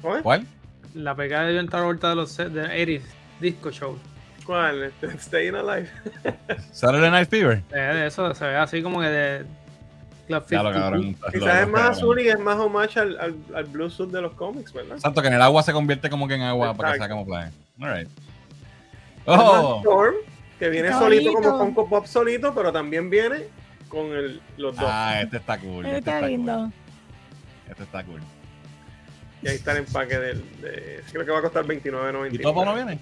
¿Cuál? 0.00 0.22
¿Cuál? 0.22 0.46
La 0.94 1.14
pegada 1.14 1.46
de 1.46 1.56
John 1.56 1.68
Travolta 1.68 2.08
de 2.10 2.14
los 2.16 2.36
de 2.36 2.46
80s 2.48 3.02
Disco 3.40 3.70
Show. 3.70 3.98
¿Cuál? 4.46 4.84
Este, 4.84 5.18
Staying 5.18 5.54
Alive. 5.56 5.90
Saturday 6.72 7.10
Night 7.10 7.28
Fever. 7.28 7.62
Eh, 7.72 7.76
de 7.78 8.06
eso 8.06 8.32
se 8.34 8.44
ve 8.46 8.56
así 8.56 8.82
como 8.82 9.00
que 9.00 9.08
de 9.08 9.38
Club 10.28 10.44
Ya 10.48 10.62
lo 10.62 10.72
52. 10.72 10.74
cabrón. 10.74 11.16
Quizás 11.32 11.62
es 11.62 11.68
más 11.68 11.90
azul 11.90 12.20
y 12.20 12.28
es 12.28 12.38
más 12.38 12.56
homage 12.56 12.98
al, 12.98 13.18
al, 13.18 13.34
al 13.54 13.64
Blue 13.64 13.90
Suit 13.90 14.10
de 14.10 14.22
los 14.22 14.32
cómics, 14.32 14.72
¿verdad? 14.72 14.98
Santo 14.98 15.20
que 15.20 15.28
en 15.28 15.34
el 15.34 15.42
agua 15.42 15.62
se 15.62 15.72
convierte 15.72 16.08
como 16.08 16.26
que 16.28 16.34
en 16.34 16.42
agua 16.42 16.74
para 16.74 16.92
que 16.92 16.98
sea 16.98 17.06
Exacto. 17.06 17.24
camuflaje. 17.26 17.52
Alright. 17.80 18.08
Oh, 19.26 19.78
Storm, 19.80 20.14
que 20.58 20.68
viene 20.70 20.92
solito 20.92 21.32
como. 21.32 21.58
Funko 21.58 21.88
Pop 21.88 22.06
solito, 22.06 22.54
pero 22.54 22.72
también 22.72 23.10
viene 23.10 23.48
con 23.96 24.12
el, 24.12 24.40
los 24.56 24.76
dos. 24.76 24.84
ah, 24.88 25.20
este 25.22 25.36
está 25.38 25.58
cool. 25.58 25.84
Este 25.86 25.98
Está 25.98 26.14
está 26.16 26.26
lindo. 26.28 26.54
cool. 26.54 26.72
Este 27.70 27.82
está 27.82 28.04
cool. 28.04 28.20
Y 29.42 29.48
ahí 29.48 29.56
está 29.56 29.72
el 29.72 29.78
empaque 29.78 30.18
del. 30.18 30.60
De, 30.60 31.02
creo 31.12 31.24
que 31.24 31.30
va 31.30 31.38
a 31.38 31.42
costar 31.42 31.64
$29.99. 31.64 32.34
¿Y 32.34 32.38
Topo 32.38 32.64
no 32.64 32.74
viene? 32.74 32.98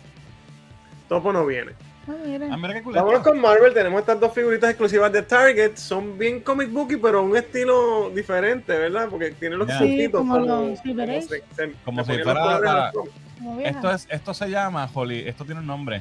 Topo 1.09 1.33
no 1.33 1.47
viene. 1.47 1.73
Ah, 2.09 2.13
mira. 2.25 2.49
Ah, 2.51 2.57
mira 2.57 2.75
qué 2.75 2.83
cool. 2.83 2.95
Vámonos 2.95 3.21
está. 3.21 3.31
con 3.31 3.41
Marvel. 3.41 3.73
Tenemos 3.73 4.01
estas 4.01 4.21
dos 4.21 4.33
figuritas 4.35 4.71
exclusivas 4.71 5.11
de 5.13 5.23
Target. 5.23 5.77
Son 5.77 6.19
bien 6.19 6.41
comic 6.41 6.71
booky, 6.71 6.97
pero 6.97 7.23
un 7.23 7.37
estilo 7.37 8.11
diferente, 8.11 8.77
¿verdad? 8.77 9.09
Porque 9.11 9.31
tienen 9.33 9.59
los 9.59 9.69
Ya. 9.69 9.79
Sí, 9.79 10.09
como 10.11 10.35
como, 10.35 10.47
los 10.47 10.79
Silver 10.81 11.11
Age. 11.11 11.23
se- 11.23 11.45
se- 11.55 11.73
Como 11.85 12.05
se 12.05 12.17
si 12.17 12.23
fuera 12.23 12.41
para-. 12.45 12.93
Esto, 13.63 13.91
es, 13.93 14.07
esto 14.11 14.33
se 14.35 14.49
llama, 14.49 14.89
Holly, 14.93 15.25
esto 15.27 15.45
tiene 15.45 15.61
un 15.61 15.67
nombre. 15.67 16.01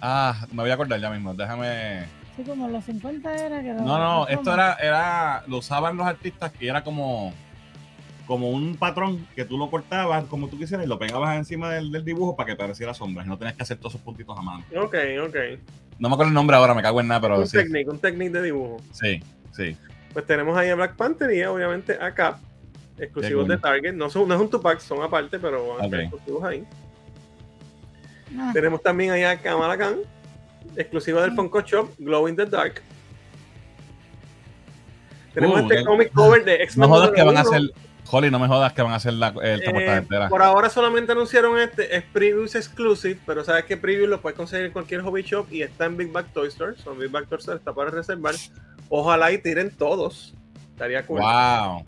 Ah, 0.00 0.46
me 0.52 0.62
voy 0.62 0.70
a 0.70 0.74
acordar 0.74 0.98
ya 1.00 1.10
mismo, 1.10 1.32
déjame... 1.34 2.04
Sí, 2.38 2.44
como 2.44 2.68
los 2.68 2.84
50 2.84 3.34
era 3.34 3.60
que 3.60 3.72
No, 3.72 3.98
no, 3.98 4.28
esto 4.28 4.54
era, 4.54 4.74
era, 4.74 5.42
lo 5.48 5.58
usaban 5.58 5.96
los 5.96 6.06
artistas 6.06 6.52
y 6.60 6.68
era 6.68 6.84
como, 6.84 7.34
como 8.28 8.50
un 8.50 8.76
patrón 8.76 9.26
que 9.34 9.44
tú 9.44 9.58
lo 9.58 9.68
cortabas 9.68 10.24
como 10.26 10.46
tú 10.46 10.56
quisieras 10.56 10.86
y 10.86 10.88
lo 10.88 11.00
pegabas 11.00 11.36
encima 11.36 11.68
del, 11.72 11.90
del 11.90 12.04
dibujo 12.04 12.36
para 12.36 12.46
que 12.46 12.54
pareciera 12.54 12.94
sombras. 12.94 13.26
No 13.26 13.36
tenías 13.36 13.56
que 13.56 13.64
hacer 13.64 13.78
todos 13.78 13.94
esos 13.94 14.04
puntitos 14.04 14.38
a 14.38 14.42
mano. 14.42 14.64
Ok, 14.76 14.94
ok. 15.26 15.36
No 15.98 16.08
me 16.08 16.14
acuerdo 16.14 16.28
el 16.28 16.34
nombre 16.34 16.56
ahora, 16.56 16.74
me 16.74 16.82
cago 16.82 17.00
en 17.00 17.08
nada, 17.08 17.20
pero 17.20 17.40
un 17.40 17.46
sí. 17.48 17.56
técnico, 17.56 17.90
un 17.90 17.98
técnico 17.98 18.34
de 18.34 18.42
dibujo. 18.42 18.76
Sí, 18.92 19.20
sí. 19.50 19.76
Pues 20.12 20.24
tenemos 20.24 20.56
ahí 20.56 20.68
a 20.68 20.76
Black 20.76 20.94
Panther 20.94 21.32
y 21.32 21.42
obviamente 21.42 21.98
a 22.00 22.14
Cap, 22.14 22.38
exclusivos 22.98 23.48
de 23.48 23.58
Target. 23.58 23.94
No, 23.94 24.08
son, 24.10 24.28
no 24.28 24.36
es 24.36 24.40
un 24.40 24.48
Tupac, 24.48 24.78
son 24.78 25.02
aparte, 25.02 25.40
pero 25.40 25.74
van 25.74 25.92
a 25.92 26.02
exclusivos 26.02 26.44
ahí. 26.44 26.64
Ah, 28.38 28.52
Tenemos 28.52 28.80
también 28.80 29.10
ahí 29.10 29.24
a 29.24 29.36
Kamala 29.40 29.76
Khan, 29.76 29.96
exclusiva 30.78 31.22
del. 31.22 31.34
Funko 31.34 31.60
Shop, 31.62 31.90
Glow 31.98 32.28
in 32.28 32.36
the 32.36 32.46
Dark. 32.46 32.82
Tenemos 35.34 35.60
Uh, 35.60 35.62
este 35.64 35.84
comic 35.84 36.12
cover 36.12 36.44
de 36.44 36.56
No 36.58 36.64
X-Men. 36.64 36.88
jodas 36.88 37.10
que 37.12 37.22
van 37.22 37.36
a 37.36 37.40
hacer. 37.40 37.62
Holly, 38.10 38.30
no 38.30 38.38
me 38.38 38.48
jodas 38.48 38.72
que 38.72 38.80
van 38.80 38.92
a 38.92 38.96
hacer 38.96 39.12
la, 39.12 39.28
el 39.28 39.62
portada 39.62 39.94
Eh, 39.96 39.98
entera. 39.98 40.28
por 40.30 40.40
ahora 40.42 40.70
solamente 40.70 41.12
anunciaron 41.12 41.58
este, 41.58 41.94
es 41.94 42.02
Previews 42.04 42.54
Exclusive, 42.54 43.20
pero 43.26 43.44
sabes 43.44 43.66
que 43.66 43.76
Preview 43.76 44.06
lo 44.06 44.22
puedes 44.22 44.34
conseguir 44.36 44.64
en 44.66 44.72
cualquier 44.72 45.02
hobby 45.02 45.22
shop 45.22 45.46
y 45.52 45.60
está 45.60 45.84
en 45.84 45.98
Big 45.98 46.10
Bag 46.10 46.32
Toy 46.32 46.48
Store. 46.48 46.74
Son 46.78 46.98
Big 46.98 47.10
Bag 47.10 47.26
Toy 47.26 47.38
Store, 47.38 47.58
está 47.58 47.74
para 47.74 47.90
reservar. 47.90 48.34
Ojalá 48.88 49.30
y 49.30 49.38
tiren 49.38 49.70
todos. 49.76 50.34
Estaría 50.70 51.04
cool. 51.06 51.20
Wow. 51.20 51.84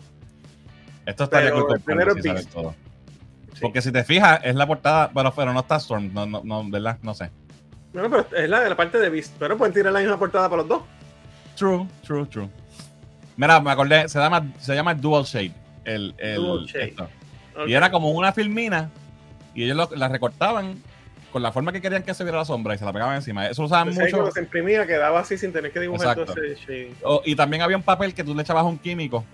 Esto 1.06 1.24
estaría 1.24 1.50
Pero 1.52 1.66
cool 1.66 1.80
primero 1.80 2.14
si. 2.14 2.20
Sí. 2.22 3.60
Porque 3.62 3.80
si 3.80 3.90
te 3.90 4.04
fijas, 4.04 4.40
es 4.44 4.54
la 4.54 4.66
portada, 4.66 5.10
pero, 5.14 5.32
pero 5.34 5.52
no 5.54 5.60
está 5.60 5.76
Storm, 5.76 6.12
no, 6.12 6.26
no, 6.26 6.42
no, 6.44 6.68
¿verdad? 6.68 6.98
No 7.02 7.14
sé. 7.14 7.30
Bueno, 7.92 8.08
pero 8.10 8.42
es 8.42 8.48
la 8.48 8.60
de 8.60 8.68
la 8.70 8.76
parte 8.76 8.98
de 8.98 9.08
Beast. 9.10 9.34
Pero 9.38 9.56
pueden 9.58 9.74
tirar 9.74 9.92
la 9.92 10.00
misma 10.00 10.18
portada 10.18 10.48
para 10.48 10.62
los 10.62 10.68
dos. 10.68 10.82
True, 11.56 11.86
true, 12.06 12.26
true. 12.26 12.48
Mira, 13.36 13.60
me 13.60 13.70
acordé, 13.70 14.08
se 14.08 14.18
llama, 14.18 14.46
se 14.58 14.74
llama 14.74 14.94
Dual 14.94 15.24
Shade. 15.24 15.52
El, 15.84 16.14
el, 16.18 16.36
Dual 16.36 16.66
Shade. 16.66 16.94
Y 17.66 17.72
era 17.74 17.90
como 17.90 18.10
una 18.12 18.32
filmina 18.32 18.90
y 19.54 19.64
ellos 19.64 19.76
lo- 19.76 19.96
la 19.96 20.08
recortaban 20.08 20.76
con 21.32 21.42
la 21.42 21.52
forma 21.52 21.72
que 21.72 21.80
querían 21.80 22.02
que 22.02 22.14
se 22.14 22.22
viera 22.24 22.38
la 22.38 22.44
sombra 22.44 22.74
y 22.74 22.78
se 22.78 22.84
la 22.84 22.92
pegaban 22.92 23.16
encima. 23.16 23.46
Eso 23.48 23.62
lo 23.62 23.66
usaban 23.66 23.88
Entonces, 23.88 24.04
mucho. 24.12 24.16
cuando 24.18 24.32
se 24.34 24.40
imprimía 24.40 24.86
quedaba 24.86 25.20
así 25.20 25.36
sin 25.38 25.52
tener 25.52 25.72
que 25.72 25.80
dibujar 25.80 26.18
Exacto. 26.18 26.34
todo 26.34 26.44
ese 26.44 26.60
shading. 26.64 26.96
O- 27.02 27.22
y 27.24 27.34
también 27.34 27.62
había 27.62 27.76
un 27.76 27.82
papel 27.82 28.14
que 28.14 28.24
tú 28.24 28.34
le 28.34 28.42
echabas 28.42 28.64
un 28.64 28.78
químico 28.78 29.24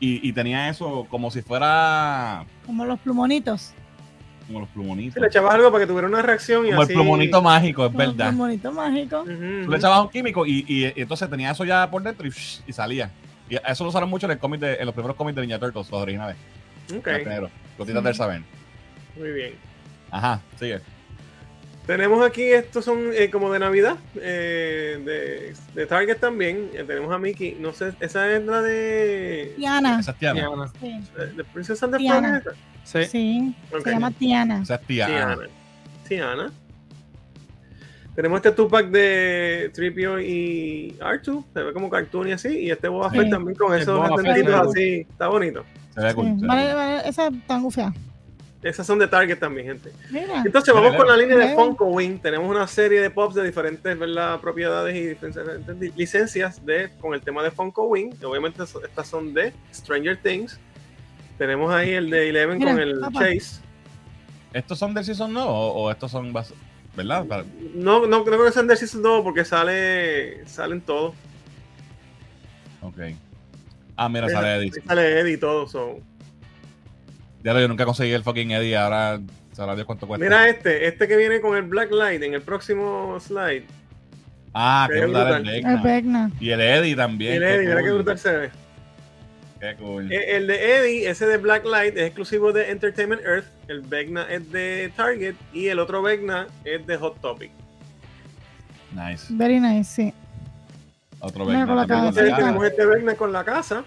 y, 0.00 0.26
y 0.28 0.32
tenía 0.32 0.68
eso 0.68 1.06
como 1.10 1.30
si 1.30 1.42
fuera 1.42 2.44
Como 2.66 2.84
los 2.84 2.98
plumonitos. 3.00 3.72
Como 4.44 4.60
los 4.60 4.68
plumonitos. 4.70 5.14
Si 5.14 5.20
le 5.20 5.26
echabas 5.26 5.54
algo 5.54 5.70
para 5.72 5.84
que 5.84 5.88
tuviera 5.88 6.08
una 6.08 6.22
reacción 6.22 6.66
y 6.66 6.70
Como 6.70 6.82
el 6.82 6.84
así. 6.86 6.94
plumonito 6.94 7.42
mágico, 7.42 7.86
es 7.86 7.92
Los 7.92 7.98
verdad. 7.98 8.28
plumonitos 8.28 8.74
mágicos. 8.74 9.22
Ujú, 9.22 9.30
Tú 9.32 9.60
ujú. 9.62 9.70
le 9.70 9.76
echabas 9.76 10.00
un 10.00 10.08
químico 10.10 10.46
y, 10.46 10.64
y- 10.68 10.86
y 10.86 10.92
entonces 11.00 11.28
tenía 11.30 11.50
eso 11.50 11.64
ya 11.64 11.90
por 11.90 12.02
dentro 12.02 12.26
y, 12.26 12.30
shh, 12.30 12.62
y 12.66 12.72
salía. 12.72 13.10
Y 13.48 13.56
eso 13.56 13.84
lo 13.84 13.90
usaron 13.90 14.08
mucho 14.08 14.26
en, 14.26 14.32
el 14.32 14.38
cómic 14.38 14.60
de, 14.60 14.74
en 14.76 14.86
los 14.86 14.94
primeros 14.94 15.16
cómics 15.16 15.36
de 15.36 15.42
Ninja 15.42 15.58
Turtles, 15.58 15.90
los 15.90 16.00
originales. 16.02 16.36
Ok, 16.96 17.06
negro, 17.26 17.50
Gotitas 17.78 18.00
Sí. 18.02 18.06
del 18.06 18.14
saber. 18.14 18.42
muy 19.18 19.30
bien. 19.32 19.54
Ajá, 20.10 20.40
sigue. 20.58 20.80
Tenemos 21.92 22.26
aquí, 22.26 22.44
estos 22.44 22.86
son 22.86 23.10
eh, 23.12 23.28
como 23.30 23.52
de 23.52 23.58
Navidad, 23.58 23.96
eh, 24.16 24.98
de, 25.04 25.54
de 25.78 25.86
Target 25.86 26.16
también. 26.16 26.70
Eh, 26.72 26.84
tenemos 26.86 27.12
a 27.12 27.18
Mickey, 27.18 27.54
no 27.60 27.74
sé, 27.74 27.92
esa 28.00 28.32
es 28.32 28.42
la 28.46 28.62
de, 28.62 29.52
Tiana. 29.58 30.00
Esa 30.00 30.12
es 30.12 30.16
Tiana. 30.16 30.40
Tiana. 30.40 30.72
Sí, 30.80 31.00
de 31.36 31.44
Princess 31.44 31.82
and 31.82 31.92
the 31.92 31.98
Tiana. 31.98 32.40
Frog. 32.40 32.54
Sí. 32.82 33.04
se 33.84 33.90
llama 33.90 34.10
Tiana. 34.10 34.62
Esa 34.62 34.76
es 34.76 34.80
Tia- 34.86 35.06
Tiana. 35.06 35.32
Ana. 35.34 35.42
Tiana. 36.08 36.52
Tenemos 38.14 38.38
este 38.38 38.52
Tupac 38.52 38.86
de 38.88 39.70
Tripio 39.74 40.18
y 40.18 40.96
R2, 40.98 41.44
se 41.52 41.62
ve 41.62 41.72
como 41.74 41.90
cartoon 41.90 42.28
y 42.28 42.32
así, 42.32 42.58
y 42.58 42.70
este 42.70 42.88
Boba 42.88 43.10
Sí. 43.10 43.18
Fett 43.18 43.30
también 43.30 43.54
con 43.56 43.78
esos 43.78 44.08
sí. 44.22 44.28
así, 44.50 45.06
está 45.10 45.28
bonito. 45.28 45.62
Se 45.94 46.00
ve 46.00 46.14
cool, 46.14 46.36
vale, 46.40 46.72
vale, 46.72 47.06
esa 47.06 47.28
está 47.28 47.58
gufiada. 47.58 47.92
Esas 48.62 48.86
son 48.86 48.98
de 49.00 49.08
Target 49.08 49.38
también, 49.38 49.66
gente. 49.66 49.90
Mira. 50.10 50.42
Entonces 50.46 50.72
vamos 50.72 50.94
con 50.94 51.06
la 51.08 51.16
línea 51.16 51.36
de. 51.36 51.54
Funko 51.54 51.86
Wing. 51.86 52.18
Tenemos 52.20 52.48
una 52.48 52.66
serie 52.68 53.00
de 53.00 53.10
pops 53.10 53.34
de 53.34 53.44
diferentes 53.44 53.98
¿verdad? 53.98 54.38
propiedades 54.40 54.94
y 54.94 55.06
diferentes 55.08 55.80
di- 55.80 55.92
licencias 55.96 56.64
de, 56.64 56.90
con 57.00 57.12
el 57.14 57.20
tema 57.22 57.42
de 57.42 57.50
Funko 57.50 57.86
Wing. 57.88 58.12
Obviamente 58.24 58.62
estas 58.62 59.08
son 59.08 59.34
de 59.34 59.52
Stranger 59.74 60.16
Things. 60.16 60.60
Tenemos 61.38 61.72
ahí 61.74 61.90
el 61.90 62.08
de 62.08 62.28
Eleven 62.28 62.58
Mira, 62.58 62.70
con 62.72 62.80
el 62.80 63.00
papá. 63.00 63.20
Chase. 63.20 63.60
¿Estos 64.52 64.78
son 64.78 64.94
del 64.94 65.04
Season 65.04 65.32
no? 65.32 65.44
¿O, 65.48 65.82
o 65.84 65.90
estos 65.90 66.10
son, 66.12 66.32
verdad? 66.94 67.26
Para- 67.26 67.44
No, 67.74 68.06
no 68.06 68.22
creo 68.24 68.44
que 68.44 68.52
sean 68.52 68.68
de 68.68 68.76
Season 68.76 69.02
2 69.02 69.22
porque 69.24 69.44
sale, 69.44 70.46
salen 70.46 70.80
todos. 70.82 71.14
Ok. 72.80 72.98
Ah, 73.96 74.08
mira, 74.08 74.28
sale 74.28 74.56
Eddie. 74.56 74.72
Sale 74.86 75.20
Eddie 75.20 75.32
y 75.32 75.36
todo. 75.36 75.66
so. 75.68 75.98
Ya 77.44 77.52
lo 77.52 77.60
yo 77.60 77.68
nunca 77.68 77.84
conseguí 77.84 78.12
el 78.12 78.22
fucking 78.22 78.52
Eddie, 78.52 78.76
ahora 78.76 79.20
sabrá 79.52 79.74
Dios 79.74 79.86
cuánto 79.86 80.06
cuesta. 80.06 80.24
Mira 80.24 80.48
este, 80.48 80.86
este 80.86 81.08
que 81.08 81.16
viene 81.16 81.40
con 81.40 81.56
el 81.56 81.62
Black 81.64 81.90
Light 81.90 82.22
en 82.22 82.34
el 82.34 82.42
próximo 82.42 83.18
slide. 83.20 83.64
ah, 84.54 84.88
qué 84.92 85.00
brutal 85.00 85.26
el 85.26 85.42
brutal. 85.42 85.46
El 85.48 85.62
Vecna. 85.62 85.82
Vecna. 85.82 86.30
Y 86.40 86.50
el 86.50 86.60
Eddie 86.60 86.96
también. 86.96 87.34
el 87.34 87.42
Eddie, 87.42 87.68
mira 87.68 87.82
qué 87.82 87.90
brutal 87.90 88.18
se 88.18 88.32
ve. 88.32 88.50
Qué 89.60 89.76
cool. 89.76 90.12
Eh, 90.12 90.36
El 90.36 90.48
de 90.48 90.76
Eddie, 90.76 91.08
ese 91.08 91.24
de 91.26 91.36
Black 91.36 91.64
Light, 91.64 91.96
es 91.96 92.06
exclusivo 92.06 92.52
de 92.52 92.70
Entertainment 92.70 93.22
Earth. 93.22 93.46
El 93.68 93.80
Vecna 93.82 94.26
es 94.28 94.50
de 94.50 94.92
Target. 94.96 95.36
Y 95.52 95.68
el 95.68 95.78
otro 95.78 96.02
Vecna 96.02 96.48
es 96.64 96.84
de 96.84 96.96
Hot 96.96 97.20
Topic. 97.20 97.52
Nice. 98.92 99.26
Very 99.30 99.60
nice, 99.60 99.84
sí. 99.84 100.14
Otro 101.20 101.46
Vecna 101.46 101.86
tenemos 101.86 102.66
este 102.66 102.84
Vecna 102.86 103.14
con 103.14 103.32
la 103.32 103.44
casa. 103.44 103.84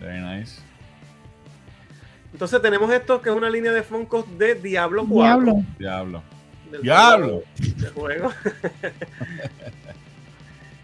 Very 0.00 0.20
nice. 0.20 0.60
Entonces 2.34 2.60
tenemos 2.60 2.92
esto 2.92 3.22
que 3.22 3.30
es 3.30 3.34
una 3.36 3.48
línea 3.48 3.72
de 3.72 3.82
Funkos 3.82 4.26
de 4.36 4.56
Diablo 4.56 5.06
4. 5.08 5.40
Diablo. 5.44 5.64
Diablo. 5.78 6.22
Del 6.70 6.82
Diablo. 6.82 7.42
juego- 7.94 8.32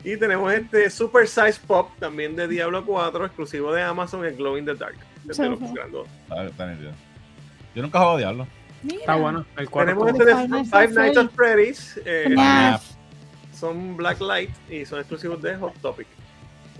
y 0.04 0.16
tenemos 0.16 0.52
este 0.52 0.88
Super 0.90 1.28
Size 1.28 1.60
Pop 1.66 1.90
también 1.98 2.34
de 2.36 2.48
Diablo 2.48 2.84
4, 2.86 3.26
exclusivo 3.26 3.72
de 3.72 3.82
Amazon, 3.82 4.24
el 4.24 4.36
Glow 4.36 4.56
in 4.56 4.64
the 4.64 4.74
Dark. 4.74 4.96
Desde 5.24 5.48
los 5.48 5.60
nítido. 5.60 6.04
Yo 7.74 7.82
nunca 7.82 7.98
he 7.98 8.00
jugado 8.00 8.18
Diablo. 8.18 8.46
Mira. 8.82 9.00
Está 9.00 9.14
bueno. 9.16 9.44
El. 9.56 9.68
Tenemos 9.68 10.08
este 10.08 10.24
de 10.24 10.34
Five 10.64 10.88
Nights 10.94 11.18
at 11.18 11.30
Freddy's. 11.34 12.00
eh, 12.04 12.34
son 13.54 13.96
Black 13.96 14.20
Light 14.20 14.50
y 14.70 14.86
son 14.86 15.00
exclusivos 15.00 15.42
de 15.42 15.54
Hot 15.56 15.74
Topic. 15.82 16.06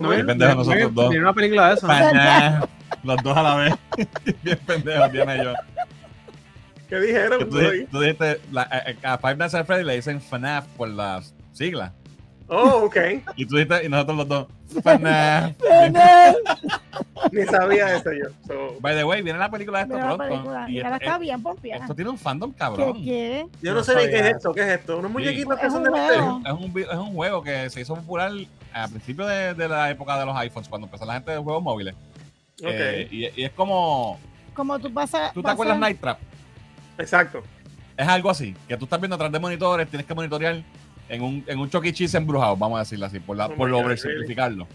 No, 0.01 0.09
bien, 0.09 0.25
pendejos 0.25 0.67
bien, 0.67 0.79
nosotros 0.79 0.95
dos. 0.95 1.09
Tiene 1.09 1.23
una 1.25 1.33
película 1.33 1.67
de 1.69 1.73
eso. 1.75 1.87
Nah, 1.87 2.65
Los 3.03 3.17
dos 3.23 3.37
a 3.37 3.41
la 3.43 3.55
vez. 3.55 3.73
Bien 4.43 4.59
pendejos, 4.65 5.11
bien 5.11 5.29
ellos. 5.29 5.55
¿Qué 6.89 6.99
dijeron? 6.99 7.49
Tú, 7.49 7.57
dijiste- 7.57 7.87
tú 7.89 7.99
dijiste, 8.01 8.41
la- 8.51 8.95
a, 9.03 9.13
a 9.13 9.17
Five 9.17 9.35
Nights 9.37 9.55
at 9.55 9.65
Freddy 9.65 9.83
le 9.85 9.95
dicen 9.95 10.19
FNAF 10.21 10.65
por 10.77 10.89
las 10.89 11.33
siglas. 11.53 11.91
Oh, 12.53 12.83
ok. 12.83 12.97
Y 13.37 13.45
tú 13.45 13.55
dijiste, 13.55 13.85
y 13.85 13.89
nosotros 13.89 14.17
los 14.17 14.27
dos, 14.27 14.47
FNAF. 14.83 15.53
Ni 17.31 17.45
sabía 17.45 17.95
eso 17.95 18.09
yo. 18.11 18.29
So, 18.45 18.75
By 18.81 18.93
the 18.95 19.05
way, 19.05 19.21
viene 19.21 19.39
la 19.39 19.49
película 19.49 19.85
de 19.85 19.95
la 19.95 20.17
pronto. 20.17 20.33
Y 20.67 20.73
Y 20.73 20.81
ahora 20.81 20.95
esto, 20.97 21.05
está 21.05 21.17
bien 21.17 21.41
pompeada. 21.41 21.81
esto 21.83 21.95
tiene 21.95 22.09
un 22.09 22.17
fandom 22.17 22.51
¿Qué 22.51 22.57
cabrón. 22.57 22.93
qué? 23.03 23.45
yo 23.61 23.71
No 23.71 23.77
no 23.77 23.83
sé 23.85 23.95
ni 23.95 24.01
qué 24.11 24.19
es 24.19 24.25
esto. 24.35 24.53
¿Qué 24.53 24.61
es 24.61 24.67
esto? 24.79 24.97
¿Unos 24.97 25.11
muñequitos 25.11 25.57
que 25.59 25.65
Es 25.67 25.71
son 25.71 25.87
un 25.87 25.93
de 25.93 25.99
juego. 25.99 26.41
Es 26.45 26.51
un, 26.51 26.79
es 26.91 26.97
un 26.97 27.13
juego 27.13 27.41
que 27.43 27.69
se 27.69 27.81
hizo 27.81 27.95
popular 27.95 28.31
a 28.73 28.87
principios 28.89 29.29
de, 29.29 29.53
de 29.53 29.67
la 29.69 29.89
época 29.89 30.19
de 30.19 30.25
los 30.25 30.35
iPhones, 30.35 30.67
cuando 30.67 30.87
empezó 30.87 31.05
la 31.05 31.13
gente 31.13 31.31
de 31.31 31.37
juegos 31.37 31.63
móviles. 31.63 31.93
Ok. 32.61 32.69
Eh, 32.69 33.07
y, 33.11 33.41
y 33.41 33.43
es 33.45 33.51
como. 33.51 34.19
Como 34.53 34.77
tú 34.77 34.93
pasas. 34.93 35.31
¿Tú 35.33 35.41
te 35.41 35.49
acuerdas 35.49 35.77
Night 35.77 35.99
Trap? 36.01 36.19
Exacto. 36.97 37.43
Es 37.95 38.07
algo 38.07 38.29
así, 38.29 38.55
que 38.67 38.75
tú 38.77 38.85
estás 38.85 38.99
viendo 38.99 39.15
atrás 39.15 39.31
de 39.31 39.39
monitores, 39.39 39.87
tienes 39.87 40.05
que 40.07 40.13
monitorear 40.13 40.61
en 41.11 41.21
un, 41.21 41.43
en 41.47 41.59
un 41.59 41.69
E. 41.71 41.93
Cheese 41.93 42.15
embrujado, 42.17 42.55
vamos 42.55 42.77
a 42.77 42.79
decirlo 42.79 43.05
así, 43.05 43.19
por, 43.19 43.35
la, 43.37 43.47
Oh 43.47 43.55
por 43.55 43.69
lo 43.69 43.77
God, 43.77 43.85
oversimplificarlo. 43.85 44.67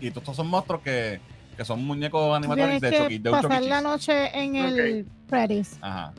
Y 0.00 0.10
todos 0.10 0.22
estos 0.22 0.36
son 0.36 0.46
monstruos 0.48 0.80
que, 0.82 1.20
que 1.56 1.64
son 1.64 1.84
muñecos 1.84 2.40
Tienes 2.54 2.80
de 2.80 2.90
Chucky, 2.92 3.16
que 3.16 3.22
de 3.22 3.28
E. 3.28 3.32
pasar 3.32 3.62
la 3.62 3.80
noche 3.80 4.38
en 4.38 4.56
el 4.56 5.06
Freddy's. 5.28 5.76
Ajá, 5.80 6.12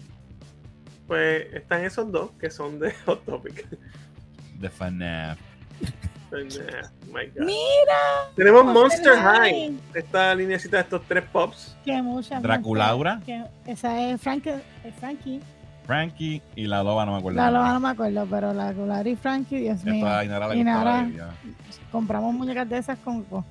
Pues 1.07 1.53
están 1.53 1.83
esos 1.85 2.11
dos 2.11 2.31
que 2.39 2.49
son 2.51 2.79
de 2.79 2.91
Hot 3.05 3.25
Topic. 3.25 3.67
de 4.59 4.69
FNAF. 4.69 5.39
Oh 6.33 6.37
my 7.07 7.25
God. 7.35 7.45
Mira, 7.45 8.31
Tenemos 8.37 8.63
Monster 8.63 9.15
Monster 9.15 9.17
High. 9.17 9.51
High. 9.51 9.79
Esta 9.95 10.33
linecita 10.35 10.77
de 10.77 10.83
estos 10.83 11.01
tres 11.07 11.23
pops. 11.31 11.75
que 11.83 12.01
mucha. 12.01 12.39
Draculaura. 12.39 13.21
que- 13.25 13.43
Esa 13.65 14.09
es, 14.11 14.21
Frank, 14.21 14.45
es 14.47 14.95
Frankie. 14.99 15.41
Frankie 15.85 16.41
y 16.55 16.67
la 16.67 16.83
loba, 16.83 17.05
no 17.05 17.13
me 17.13 17.17
acuerdo. 17.19 17.37
La 17.41 17.51
loba 17.51 17.73
no 17.73 17.79
me 17.79 17.89
acuerdo, 17.89 18.27
pero 18.29 18.53
la 18.53 18.65
Draculaura 18.65 19.09
y 19.09 19.15
Frankie, 19.15 19.57
Dios 19.61 19.83
mío. 19.83 20.05
Inara. 20.53 21.07
Compramos 21.91 22.33
muñecas 22.33 22.69
de 22.69 22.77
esas 22.77 22.97
con. 22.99 23.23
con- 23.23 23.45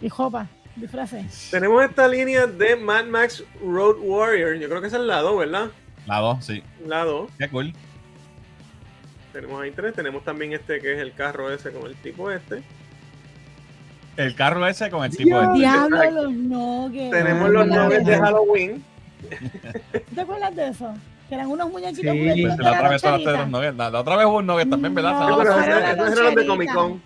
y 0.00 0.08
jopa, 0.08 0.46
disfraces. 0.76 1.48
Tenemos 1.50 1.82
esta 1.84 2.06
línea 2.08 2.46
de 2.46 2.76
Mad 2.76 3.06
Max 3.06 3.42
Road 3.64 3.96
Warrior. 4.00 4.56
Yo 4.56 4.68
creo 4.68 4.80
que 4.80 4.88
es 4.88 4.92
el 4.92 5.06
lado, 5.06 5.36
¿verdad? 5.36 5.68
La 6.06 6.18
dos, 6.18 6.44
sí. 6.44 6.62
Lado. 6.86 7.28
Qué 7.38 7.48
cool. 7.48 7.72
Tenemos 9.32 9.60
ahí 9.62 9.70
tres. 9.70 9.94
Tenemos 9.94 10.24
también 10.24 10.52
este 10.52 10.80
que 10.80 10.94
es 10.94 10.98
el 11.00 11.12
carro 11.14 11.50
ese 11.50 11.70
con 11.72 11.86
el 11.86 11.94
tipo 11.96 12.30
este. 12.30 12.62
El 14.16 14.34
carro 14.34 14.66
ese 14.66 14.90
con 14.90 15.04
el 15.04 15.14
tipo 15.16 15.38
de. 15.40 15.58
Diablo, 15.58 15.96
Exacto. 15.96 16.22
los 16.22 16.32
nuggets. 16.32 17.10
Tenemos 17.10 17.50
los 17.50 17.66
nuggets 17.66 18.06
de 18.06 18.18
Halloween. 18.18 18.84
¿Te 20.14 20.20
acuerdas 20.20 20.54
de 20.56 20.68
eso? 20.68 20.94
Que 21.28 21.34
eran 21.34 21.48
unos 21.48 21.70
muñequitos 21.70 22.12
Sí. 22.12 22.42
Pues 22.42 22.56
de 22.56 22.62
la 22.62 22.70
la 22.70 22.76
otra 22.78 22.88
vez 22.90 23.02
todas 23.02 23.18
loncherita. 23.18 23.40
los 23.42 23.50
nuggets. 23.50 23.76
La, 23.76 23.90
la 23.90 24.00
otra 24.00 24.16
vez 24.16 24.26
hubo 24.26 24.36
un 24.38 24.46
nugget 24.46 24.70
también, 24.70 24.94
¿verdad? 24.94 25.12
No, 25.28 25.38
pero 25.38 25.50
la- 25.50 25.56
esos 25.56 25.66
eran 25.66 25.96
los 25.96 26.06
de 26.06 26.14
loncheritas. 26.14 26.46
Comic 26.46 26.72
Con. 26.72 27.02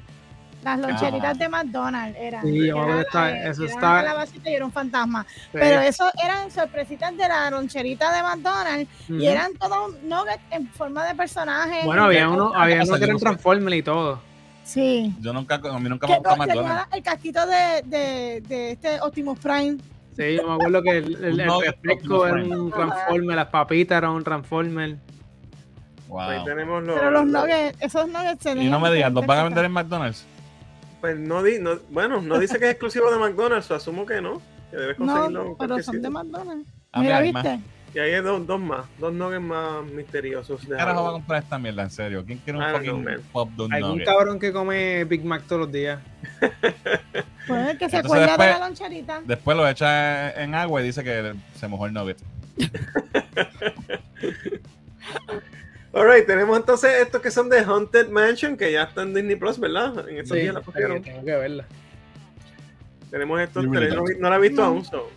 Las 0.62 0.78
loncheritas 0.78 1.30
Ah. 1.30 1.34
de 1.38 1.48
McDonald's 1.48 2.18
eran. 2.20 2.42
Sí, 2.44 2.68
está- 2.68 3.30
eh, 3.32 3.48
eso 3.48 3.62
era 3.64 3.72
está- 3.72 3.90
una 3.92 4.02
calabacita 4.02 4.50
y 4.50 4.54
era 4.54 4.64
un 4.66 4.72
fantasma. 4.72 5.26
Pero 5.52 5.80
eso 5.80 6.04
eran 6.22 6.50
sorpresitas 6.50 7.16
de 7.16 7.26
la 7.28 7.50
loncherita 7.50 8.14
de 8.14 8.22
McDonald's 8.22 8.90
y 9.08 9.24
eran 9.26 9.54
todos 9.54 9.94
nuggets 10.02 10.42
en 10.50 10.68
forma 10.68 11.06
de 11.06 11.14
personajes. 11.14 11.82
Bueno, 11.86 12.04
había 12.04 12.28
uno, 12.28 12.52
había 12.54 12.82
uno 12.82 12.84
que 12.84 12.90
yo 12.90 12.96
era 12.96 13.06
no 13.06 13.12
un 13.14 13.18
sé. 13.20 13.24
Transformer 13.24 13.72
y 13.74 13.82
todo. 13.82 14.20
Sí. 14.62 15.16
Yo 15.20 15.32
nunca, 15.32 15.54
a 15.54 15.78
mí 15.78 15.88
nunca 15.88 16.06
me 16.06 16.18
gustó 16.18 16.36
McDonald's. 16.36 16.88
el 16.94 17.02
casquito 17.02 17.40
de, 17.46 17.82
de, 17.86 18.40
de 18.46 18.70
este 18.72 19.00
Optimus 19.00 19.38
Prime. 19.38 19.78
Sí, 20.16 20.36
yo 20.36 20.46
me 20.48 20.54
acuerdo 20.54 20.82
que 20.82 20.98
el, 20.98 21.24
el, 21.24 21.40
el 21.40 21.50
refresco 21.64 22.26
era 22.26 22.42
un 22.42 22.70
Transformer, 22.70 23.36
las 23.36 23.48
papitas 23.48 23.98
eran 23.98 24.10
un 24.10 24.24
Transformer. 24.24 24.96
Wow. 26.08 26.20
Ahí 26.20 26.44
tenemos 26.44 26.82
los. 26.82 26.98
Pero 26.98 27.10
los 27.12 27.26
nuggets, 27.26 27.80
esos 27.80 28.08
nuggets 28.08 28.42
se 28.42 28.52
Y 28.52 28.68
no 28.68 28.80
me 28.80 28.92
digas, 28.92 29.12
¿los 29.12 29.24
van 29.24 29.38
a 29.38 29.44
vender 29.44 29.64
en 29.66 29.72
McDonald's? 29.72 30.26
Pues 31.00 31.18
no, 31.18 31.42
di, 31.42 31.58
no 31.60 31.78
bueno, 31.90 32.20
no 32.20 32.38
dice 32.38 32.58
que 32.58 32.66
es 32.66 32.70
exclusivo 32.72 33.10
de 33.10 33.18
McDonald's, 33.18 33.70
o 33.70 33.74
asumo 33.76 34.04
que 34.04 34.20
no. 34.20 34.42
Que 34.70 34.76
debes 34.76 34.96
conseguirlo 34.96 35.44
No, 35.44 35.56
pero 35.56 35.82
son 35.82 36.02
de. 36.02 36.10
McDonald's. 36.10 36.68
Ah, 36.92 37.00
Mira, 37.00 37.20
¿viste? 37.20 37.60
Y 37.94 37.98
ahí 37.98 38.12
hay 38.14 38.22
dos, 38.22 38.46
dos 38.46 38.60
más, 38.60 38.84
dos 38.98 39.12
nuggets 39.12 39.42
más 39.42 39.84
misteriosos. 39.84 40.60
¿Qué 40.60 40.68
carajo 40.76 41.02
va 41.04 41.08
a 41.08 41.12
comprar 41.12 41.42
esta 41.42 41.58
mierda, 41.58 41.84
en 41.84 41.90
serio? 41.90 42.24
¿Quién 42.24 42.38
quiere 42.38 42.58
un 42.58 42.64
I 42.64 42.72
don't 42.72 42.84
know, 42.84 42.96
fucking 43.02 43.24
pop 43.32 43.50
de 43.50 43.62
un 43.62 43.72
Algún 43.72 43.90
nugget? 43.92 44.06
cabrón 44.06 44.38
que 44.38 44.52
come 44.52 45.04
Big 45.04 45.24
Mac 45.24 45.42
todos 45.46 45.62
los 45.62 45.72
días. 45.72 46.00
Pues 47.46 47.78
que 47.78 47.88
se 47.88 47.96
Entonces 47.96 48.04
acuerda 48.04 48.20
de 48.26 48.30
después- 48.30 48.50
la 48.60 48.66
loncherita. 48.66 49.22
Después 49.24 49.56
lo 49.56 49.68
echa 49.68 50.30
en 50.42 50.54
agua 50.54 50.80
y 50.82 50.84
dice 50.84 51.02
que 51.04 51.34
se 51.58 51.68
mojó 51.68 51.86
el 51.86 51.92
nugget. 51.92 52.18
Alright, 55.92 56.24
tenemos 56.26 56.56
entonces 56.56 56.92
estos 57.02 57.20
que 57.20 57.30
son 57.32 57.48
de 57.48 57.58
Haunted 57.60 58.08
Mansion, 58.10 58.56
que 58.56 58.70
ya 58.70 58.84
están 58.84 59.08
en 59.08 59.14
Disney 59.14 59.36
Plus, 59.36 59.58
¿verdad? 59.58 60.08
En 60.08 60.18
estos 60.18 60.36
Sí, 60.36 60.42
días 60.42 60.54
la 60.54 60.60
pusieron. 60.60 61.02
tengo 61.02 61.24
que 61.24 61.32
verla. 61.36 61.64
Tenemos 63.10 63.40
estos 63.40 63.64
You 63.64 63.72
tres, 63.72 63.92
really 63.94 64.20
no, 64.20 64.30
la 64.30 64.36
he 64.36 64.40
visto 64.40 64.60
No. 64.62 64.68
aún. 64.68 64.84
so. 64.84 65.10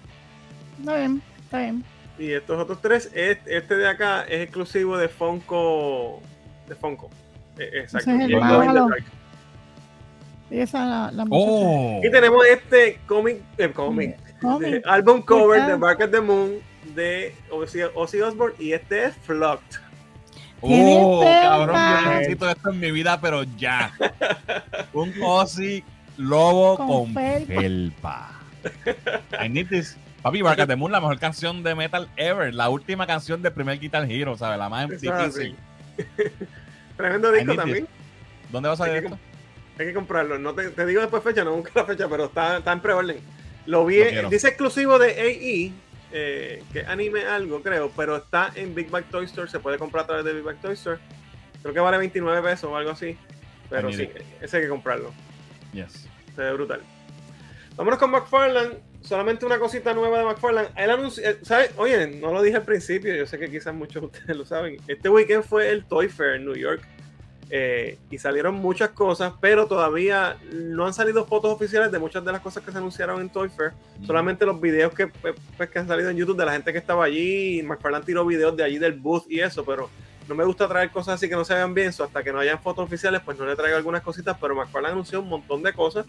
Está 0.80 0.98
bien, 0.98 1.22
está 1.44 1.60
bien. 1.60 1.84
Y 2.18 2.32
estos 2.32 2.60
otros 2.60 2.82
tres, 2.82 3.12
este, 3.14 3.58
este 3.58 3.76
de 3.78 3.88
acá 3.88 4.24
es 4.24 4.42
exclusivo 4.42 4.98
de 4.98 5.10
Funko. 5.10 6.22
De 6.68 6.74
Funko. 6.76 7.10
Eh, 7.60 7.70
exacto. 7.84 8.10
Ese 8.10 8.24
es 8.24 8.30
el 8.30 8.36
esa 10.62 10.84
es 10.84 10.90
la, 10.90 11.12
la. 11.12 11.26
¡Oh! 11.30 12.02
Y 12.04 12.10
tenemos 12.12 12.46
este 12.46 13.00
cómic, 13.06 13.42
eh, 13.58 13.72
cómic, 13.72 14.18
álbum 14.86 15.22
cover 15.22 15.60
Está- 15.60 15.72
de 15.72 15.76
Bark 15.78 16.02
at 16.02 16.10
the 16.10 16.22
Moon 16.22 16.60
de 16.96 17.36
Ozzy, 17.50 17.80
Ozzy 17.96 18.22
Osbourne 18.22 18.56
y 18.60 18.74
este 18.74 19.06
es 19.06 19.16
Flocked. 19.24 19.78
¡Oh, 20.62 21.22
cabrón! 21.22 21.76
Yo 21.76 22.10
necesito 22.12 22.50
esto 22.50 22.70
en 22.70 22.80
mi 22.80 22.92
vida, 22.92 23.20
pero 23.20 23.44
ya. 23.58 23.92
Un 24.94 25.14
Ozzy 25.22 25.84
lobo 26.18 26.78
Con 26.78 27.14
con, 27.14 27.14
felpa. 27.46 28.32
I 29.44 29.50
need 29.50 29.68
this. 29.68 29.98
Papi, 30.22 30.42
Bark 30.42 30.60
at 30.62 30.68
the 30.68 30.76
Moon, 30.78 30.92
la 30.92 31.02
mejor 31.02 31.20
canción 31.20 31.64
de 31.64 31.76
metal 31.76 32.08
ever. 32.16 32.54
La 32.54 32.70
última 32.70 33.06
canción 33.06 33.42
del 33.42 33.52
primer 33.52 33.78
Guitar 33.80 34.10
Hero, 34.10 34.38
¿sabes? 34.38 34.58
La 34.58 34.70
más 34.70 34.90
difícil. 34.90 35.58
Tremendo 36.98 37.32
disco 37.32 37.56
también. 37.56 37.88
¿Dónde 38.50 38.70
va 38.70 38.74
a 38.74 38.78
salir 38.78 38.94
Hay 38.94 39.00
que 39.02 39.08
esto? 39.08 39.20
Hay 39.78 39.88
que 39.88 39.94
comprarlo. 39.94 40.38
No 40.38 40.54
te, 40.54 40.70
te 40.70 40.86
digo 40.86 41.02
después 41.02 41.24
fecha, 41.24 41.44
no 41.44 41.56
busco 41.56 41.72
la 41.76 41.86
fecha, 41.86 42.08
pero 42.08 42.26
está, 42.26 42.58
está 42.58 42.72
en 42.72 42.82
preorden. 42.82 43.18
Lo 43.66 43.86
vi, 43.86 44.04
dice 44.30 44.50
exclusivo 44.50 45.00
de 45.00 45.10
AE, 45.12 45.72
eh, 46.12 46.64
que 46.72 46.82
anime 46.82 47.26
algo, 47.26 47.62
creo, 47.62 47.92
pero 47.96 48.18
está 48.18 48.52
en 48.56 48.76
Big 48.76 48.90
Bag 48.90 49.06
Toy 49.06 49.26
Store. 49.26 49.50
Se 49.50 49.60
puede 49.60 49.78
comprar 49.78 50.04
a 50.04 50.08
través 50.08 50.26
de 50.26 50.34
Big 50.34 50.44
Bag 50.44 50.62
Toy 50.62 50.74
Store. 50.74 51.00
Creo 51.62 51.74
que 51.74 51.80
vale 51.80 51.98
29 51.98 52.42
pesos 52.42 52.70
o 52.70 52.76
algo 52.76 52.92
así. 52.92 53.18
Pero 53.70 53.92
sí, 53.92 54.10
ese 54.42 54.58
hay 54.58 54.64
que 54.64 54.70
comprarlo. 54.70 55.12
Yes. 55.72 56.08
Se 56.36 56.42
ve 56.42 56.54
brutal. 56.54 56.82
Vámonos 57.76 58.00
con 58.00 58.12
McFarlane. 58.12 58.94
Solamente 59.02 59.46
una 59.46 59.60
cosita 59.60 59.94
nueva 59.94 60.20
de 60.20 60.26
McFarlane. 60.26 60.70
Él 60.76 60.90
anunció, 60.90 61.28
eh, 61.28 61.40
¿sabes? 61.42 61.72
Oye, 61.78 62.08
no 62.08 62.32
lo 62.32 62.42
dije 62.42 62.58
al 62.58 62.64
principio, 62.64 63.14
yo 63.16 63.26
sé 63.26 63.38
que 63.38 63.50
quizás 63.50 63.74
muchos 63.74 64.02
de 64.02 64.06
ustedes 64.06 64.38
lo 64.38 64.46
saben. 64.46 64.78
Este 64.88 65.10
weekend 65.10 65.44
fue 65.44 65.70
el 65.70 65.84
Toy 65.86 66.08
Fair 66.08 66.36
en 66.36 66.46
New 66.46 66.56
York. 66.56 66.88
Eh, 67.56 68.00
y 68.10 68.18
salieron 68.18 68.56
muchas 68.56 68.90
cosas, 68.90 69.34
pero 69.40 69.68
todavía 69.68 70.38
no 70.52 70.88
han 70.88 70.94
salido 70.96 71.24
fotos 71.28 71.52
oficiales 71.54 71.92
de 71.92 72.00
muchas 72.00 72.26
de 72.26 72.32
las 72.32 72.42
cosas 72.42 72.64
que 72.64 72.72
se 72.72 72.80
anunciaron 72.80 73.22
en 73.22 73.30
Toy 73.30 73.48
Fair. 73.50 73.74
Solamente 74.08 74.44
los 74.44 74.60
videos 74.60 74.92
que, 74.92 75.06
pues, 75.06 75.36
pues, 75.56 75.70
que 75.70 75.78
han 75.78 75.88
salido 75.88 76.10
en 76.10 76.18
YouTube 76.18 76.36
de 76.36 76.46
la 76.46 76.54
gente 76.54 76.72
que 76.72 76.80
estaba 76.80 77.06
allí. 77.06 77.60
y 77.60 77.64
McFarlane 77.64 78.06
tiró 78.06 78.26
videos 78.26 78.58
de 78.58 78.64
allí 78.64 78.80
del 78.80 78.94
booth 78.94 79.26
y 79.30 79.40
eso, 79.40 79.64
pero 79.64 79.88
no 80.28 80.34
me 80.34 80.44
gusta 80.46 80.68
traer 80.68 80.90
cosas 80.90 81.14
así 81.16 81.30
que 81.30 81.36
no 81.36 81.46
se 81.46 81.54
vean 81.54 81.76
bien. 81.76 81.94
so 81.94 82.04
hasta 82.04 82.24
que 82.24 82.34
no 82.34 82.40
hayan 82.40 82.60
fotos 82.60 82.86
oficiales, 82.86 83.22
pues 83.24 83.38
no 83.38 83.46
le 83.46 83.56
traigo 83.56 83.78
algunas 83.78 84.02
cositas. 84.02 84.36
Pero 84.42 84.56
McFarlane 84.56 84.94
anunció 84.94 85.22
un 85.22 85.30
montón 85.30 85.62
de 85.62 85.74
cosas, 85.74 86.08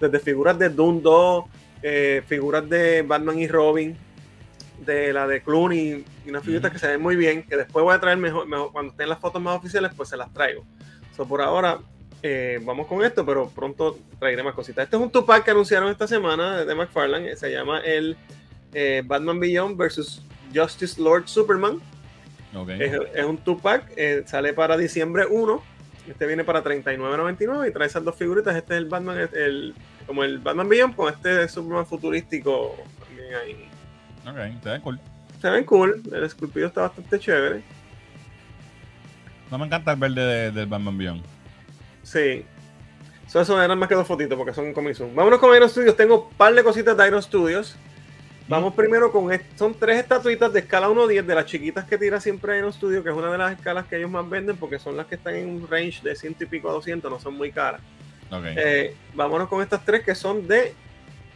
desde 0.00 0.18
figuras 0.18 0.58
de 0.58 0.70
Doom 0.70 1.02
2, 1.02 1.44
eh, 1.84 2.22
figuras 2.26 2.68
de 2.68 3.02
Batman 3.02 3.38
y 3.38 3.46
Robin, 3.46 3.96
de 4.84 5.12
la 5.12 5.26
de 5.28 5.42
Clooney 5.42 6.04
y 6.26 6.30
unas 6.30 6.42
figuritas 6.42 6.72
que 6.72 6.78
se 6.80 6.88
ven 6.88 7.00
muy 7.00 7.14
bien. 7.14 7.44
Que 7.44 7.56
después 7.56 7.84
voy 7.84 7.94
a 7.94 8.00
traer 8.00 8.16
mejor, 8.18 8.46
mejor- 8.48 8.72
cuando 8.72 8.90
estén 8.92 9.08
las 9.08 9.18
fotos 9.20 9.40
más 9.40 9.56
oficiales, 9.56 9.92
pues 9.96 10.08
se 10.08 10.16
las 10.16 10.32
traigo. 10.32 10.64
So, 11.20 11.26
por 11.28 11.42
ahora. 11.42 11.80
eh, 12.22 12.58
vamos 12.62 12.86
con 12.86 13.04
esto, 13.04 13.26
pero 13.26 13.50
pronto 13.50 13.98
traeré 14.18 14.42
más 14.42 14.54
cositas. 14.54 14.84
Este 14.84 14.96
es 14.96 15.02
un 15.02 15.10
Tupac 15.10 15.44
que 15.44 15.50
anunciaron 15.50 15.90
esta 15.90 16.06
semana 16.06 16.64
de 16.64 16.74
McFarlane. 16.74 17.36
Se 17.36 17.52
llama 17.52 17.80
el 17.80 18.16
eh, 18.72 19.02
Batman 19.04 19.38
Beyond 19.38 19.76
versus 19.76 20.22
Justice 20.54 20.98
Lord 20.98 21.28
Superman. 21.28 21.78
Es, 22.78 22.98
es 23.14 23.24
un 23.26 23.36
Tupac, 23.36 23.84
eh, 23.96 24.22
sale 24.24 24.54
para 24.54 24.78
diciembre 24.78 25.26
1. 25.26 25.62
Este 26.08 26.26
viene 26.26 26.42
para 26.42 26.64
39.99 26.64 27.68
y 27.68 27.72
trae 27.74 27.86
esas 27.86 28.02
dos 28.02 28.16
figuritas. 28.16 28.56
Este 28.56 28.72
es 28.72 28.78
el 28.78 28.86
Batman, 28.86 29.28
el, 29.34 29.74
como 30.06 30.24
el 30.24 30.38
Batman 30.38 30.70
Beyond, 30.70 30.96
con 30.96 31.12
este 31.12 31.46
Superman 31.48 31.84
futurístico 31.84 32.76
también 32.98 33.34
ahí. 33.34 33.68
Ok, 34.26 34.62
se 34.62 34.70
ve 34.70 34.80
cool. 34.80 35.00
Se 35.42 35.50
ven 35.50 35.64
cool, 35.64 36.02
el 36.14 36.24
esculpido 36.24 36.68
está 36.68 36.80
bastante 36.80 37.18
chévere. 37.18 37.62
No 39.50 39.58
me 39.58 39.66
encanta 39.66 39.92
el 39.92 39.98
verde 39.98 40.22
de- 40.24 40.50
del 40.52 40.66
Batman 40.66 40.96
Beyond. 40.96 41.22
Sí. 42.02 42.44
So, 43.26 43.40
eso 43.40 43.60
eran 43.62 43.78
más 43.78 43.88
que 43.88 43.94
dos 43.94 44.06
fotitos 44.06 44.36
porque 44.36 44.52
son 44.52 44.72
Comic 44.72 44.94
Zoom. 44.94 45.14
Vámonos 45.14 45.38
con 45.38 45.54
Iron 45.54 45.68
Studios. 45.68 45.96
Tengo 45.96 46.28
un 46.28 46.34
par 46.36 46.52
de 46.54 46.62
cositas 46.64 46.96
de 46.96 47.06
Iron 47.06 47.22
Studios. 47.22 47.76
Vamos 48.48 48.74
primero 48.74 49.12
con. 49.12 49.30
Son 49.56 49.74
tres 49.74 49.98
estatuitas 50.00 50.52
de 50.52 50.58
escala 50.60 50.88
1-10 50.88 51.24
de 51.24 51.34
las 51.36 51.46
chiquitas 51.46 51.84
que 51.84 51.96
tira 51.96 52.20
siempre 52.20 52.58
Iron 52.58 52.72
Studios, 52.72 53.04
que 53.04 53.10
es 53.10 53.14
una 53.14 53.30
de 53.30 53.38
las 53.38 53.52
escalas 53.52 53.86
que 53.86 53.96
ellos 53.96 54.10
más 54.10 54.28
venden 54.28 54.56
porque 54.56 54.80
son 54.80 54.96
las 54.96 55.06
que 55.06 55.14
están 55.14 55.36
en 55.36 55.48
un 55.48 55.68
range 55.68 56.02
de 56.02 56.16
ciento 56.16 56.42
y 56.42 56.46
pico 56.48 56.68
a 56.68 56.72
200, 56.72 57.08
no 57.10 57.20
son 57.20 57.34
muy 57.34 57.52
caras. 57.52 57.80
Ok. 58.32 58.42
Eh, 58.56 58.96
vámonos 59.14 59.48
con 59.48 59.62
estas 59.62 59.84
tres 59.84 60.02
que 60.02 60.16
son 60.16 60.48
de 60.48 60.74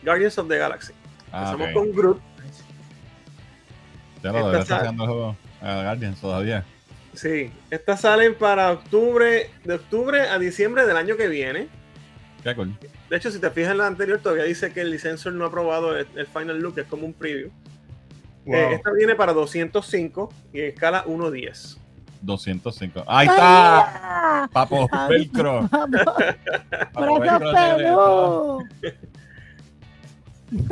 Guardians 0.03 0.37
of 0.39 0.49
the 0.49 0.59
Galaxy. 0.59 0.93
Ah, 1.31 1.53
Empezamos 1.53 1.69
ok. 1.69 1.73
con 1.75 1.93
Groot. 1.93 2.21
Ya 4.23 4.33
lo 4.33 4.39
esta 4.39 4.49
debe 4.51 4.59
estar 4.63 4.67
sal- 4.67 4.79
haciendo 4.87 5.05
el 5.05 5.09
juego 5.11 5.37
a 5.63 5.83
Guardians 5.83 6.21
todavía. 6.21 6.65
Sí, 7.15 7.51
estas 7.71 8.01
salen 8.01 8.35
para 8.35 8.73
octubre, 8.73 9.51
de 9.65 9.75
octubre 9.75 10.21
a 10.21 10.39
diciembre 10.39 10.87
del 10.87 10.97
año 10.97 11.17
que 11.17 11.29
viene. 11.29 11.69
Qué 12.43 12.55
cool. 12.55 12.77
De 13.09 13.17
hecho, 13.17 13.31
si 13.31 13.39
te 13.39 13.51
fijas 13.51 13.73
en 13.73 13.79
la 13.79 13.87
anterior, 13.87 14.21
todavía 14.21 14.45
dice 14.45 14.73
que 14.73 14.81
el 14.81 14.91
licensor 14.91 15.33
no 15.33 15.45
ha 15.45 15.49
aprobado 15.49 15.97
el, 15.97 16.07
el 16.17 16.27
final 16.27 16.59
look, 16.59 16.79
es 16.79 16.87
como 16.87 17.07
un 17.07 17.13
preview. 17.13 17.51
Wow. 18.45 18.55
Eh, 18.55 18.75
esta 18.75 18.93
viene 18.93 19.15
para 19.15 19.33
205 19.33 20.33
y 20.53 20.61
en 20.61 20.67
escala 20.67 21.05
1.10. 21.07 21.79
205. 22.21 23.05
Ahí 23.07 23.27
está. 23.27 24.49
Papo 24.53 24.89
Velcro. 25.09 25.69
Papo 25.69 27.21
¡Brazos 27.21 27.53
Velcro! 27.53 28.59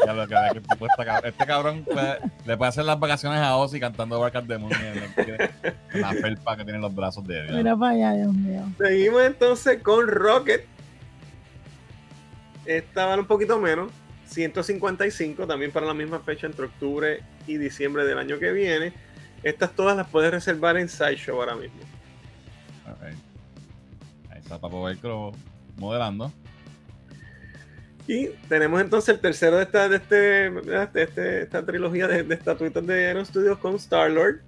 Ya 0.06 0.12
lo 0.12 0.26
que- 0.28 0.34
que 0.54 0.60
tipo 0.60 0.86
está 0.86 1.04
cab- 1.04 1.24
Este 1.26 1.46
cabrón 1.46 1.84
puede- 1.84 2.18
le 2.46 2.56
puede 2.56 2.68
hacer 2.68 2.84
las 2.84 2.98
vacaciones 3.00 3.40
a 3.40 3.56
Ozzy 3.56 3.80
cantando 3.80 4.18
Moon. 4.59 4.70
le 4.70 5.24
tiene 5.24 5.50
Una 5.94 6.12
felpa 6.12 6.56
que 6.56 6.64
tiene 6.64 6.78
los 6.78 6.94
brazos 6.94 7.26
de 7.26 7.42
Dios. 7.42 7.56
Mira 7.56 7.76
para 7.76 7.92
allá, 7.92 8.12
Dios 8.14 8.32
mío. 8.34 8.62
Seguimos 8.78 9.22
entonces 9.22 9.82
con 9.82 10.06
Rocket. 10.09 10.64
Esta 12.64 13.06
vale 13.06 13.22
un 13.22 13.26
poquito 13.28 13.59
menos. 13.59 13.90
155 14.26 15.46
también 15.46 15.72
para 15.72 15.84
la 15.86 15.94
misma 15.94 16.20
fecha 16.20 16.46
entre 16.46 16.66
octubre 16.66 17.20
y 17.46 17.59
diciembre 17.59 18.04
del 18.04 18.18
año 18.18 18.38
que 18.38 18.52
viene. 18.52 18.92
Estas 19.42 19.72
todas 19.72 19.96
las 19.96 20.06
puedes 20.06 20.30
reservar 20.30 20.76
en 20.76 20.88
Sideshow 20.88 21.38
ahora 21.40 21.54
mismo. 21.56 21.80
Ok. 22.86 23.02
Ahí 24.30 24.38
está 24.38 24.59
Papo 24.59 24.82
Velcro 24.84 25.32
modelando. 25.76 26.32
Y 28.08 28.28
tenemos 28.48 28.80
entonces 28.80 29.14
el 29.14 29.20
tercero 29.20 29.56
de 29.58 29.62
esta, 29.62 29.88
de 29.88 29.96
este, 29.96 30.16
de 30.50 30.88
este- 31.02 31.42
esta 31.42 31.64
trilogía 31.64 32.08
de, 32.08 32.22
de 32.24 32.34
estatuitas 32.34 32.84
de 32.86 33.06
Aeron 33.06 33.24
Studios 33.24 33.58
con 33.58 33.76
Star-Lord. 33.76 34.40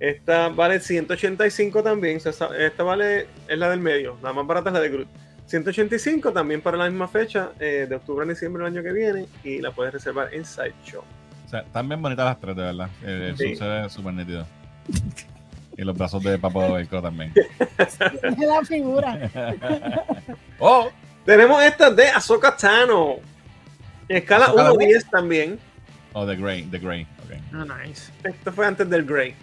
Esta 0.00 0.48
vale 0.48 0.80
185 0.80 1.82
también. 1.82 2.16
o 2.16 2.20
sea, 2.20 2.30
esta, 2.32 2.56
esta 2.56 2.82
vale, 2.82 3.28
es 3.48 3.56
la 3.58 3.70
del 3.70 3.78
medio. 3.80 4.16
La 4.22 4.32
más 4.32 4.46
barata 4.46 4.70
es 4.70 4.74
la 4.74 4.80
de 4.80 4.88
Groot. 4.88 5.08
185 5.46 6.32
también 6.32 6.60
para 6.60 6.76
la 6.76 6.88
misma 6.90 7.06
fecha, 7.08 7.50
eh, 7.60 7.86
de 7.88 7.94
octubre 7.96 8.24
a 8.24 8.28
diciembre 8.28 8.64
del 8.64 8.72
año 8.74 8.82
que 8.82 8.92
viene. 8.92 9.26
Y 9.44 9.60
la 9.60 9.70
puedes 9.70 9.92
reservar 9.92 10.32
en 10.34 10.44
Sideshow. 10.44 11.04
O 11.46 11.48
sea, 11.48 11.60
están 11.60 11.88
bien 11.88 12.02
bonitas 12.02 12.24
las 12.24 12.40
tres, 12.40 12.56
de 12.56 12.62
verdad. 12.62 12.88
El, 13.04 13.22
el 13.22 13.36
Sí. 13.36 13.54
ve 13.60 13.86
súper 13.88 14.14
nítido. 14.14 14.44
Y 15.74 15.84
los 15.84 15.96
brazos 15.96 16.22
de 16.22 16.38
Papo 16.38 16.70
Velcro 16.74 17.00
también. 17.00 17.32
Es 17.78 17.98
la 18.38 18.62
figura. 18.62 19.30
¡Oh! 20.58 20.90
Tenemos 21.24 21.62
estas 21.62 21.94
de 21.94 22.08
Ahsoka 22.08 22.56
Tano. 22.56 23.16
En 24.08 24.16
escala 24.16 24.46
¿Ahsoka 24.46 24.64
la 24.64 24.70
1.10 24.72 25.10
también. 25.10 25.58
Oh, 26.12 26.26
The 26.26 26.36
Grey, 26.36 26.64
The 26.64 26.78
Grey. 26.78 27.06
ok. 27.24 27.40
Ah, 27.54 27.66
nice. 27.84 28.12
Esto 28.24 28.52
fue 28.52 28.66
antes 28.66 28.88
del 28.90 29.04
Grey. 29.04 29.34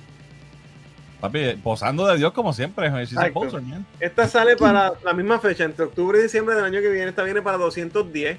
Papi, 1.20 1.56
posando 1.62 2.08
de 2.08 2.18
Dios 2.18 2.32
como 2.32 2.54
siempre. 2.54 2.88
Exacto. 2.88 3.34
poser, 3.34 3.62
man. 3.62 3.86
Esta 4.00 4.28
sale 4.28 4.56
para 4.56 4.94
la 5.04 5.14
misma 5.14 5.40
fecha, 5.40 5.64
entre 5.66 5.86
octubre 5.86 6.20
y 6.20 6.24
diciembre 6.24 6.56
del 6.56 6.64
año 6.64 6.80
que 6.82 6.90
viene. 6.90 7.10
Esta 7.10 7.24
viene 7.24 7.42
para 7.42 7.58
210. 7.58 8.38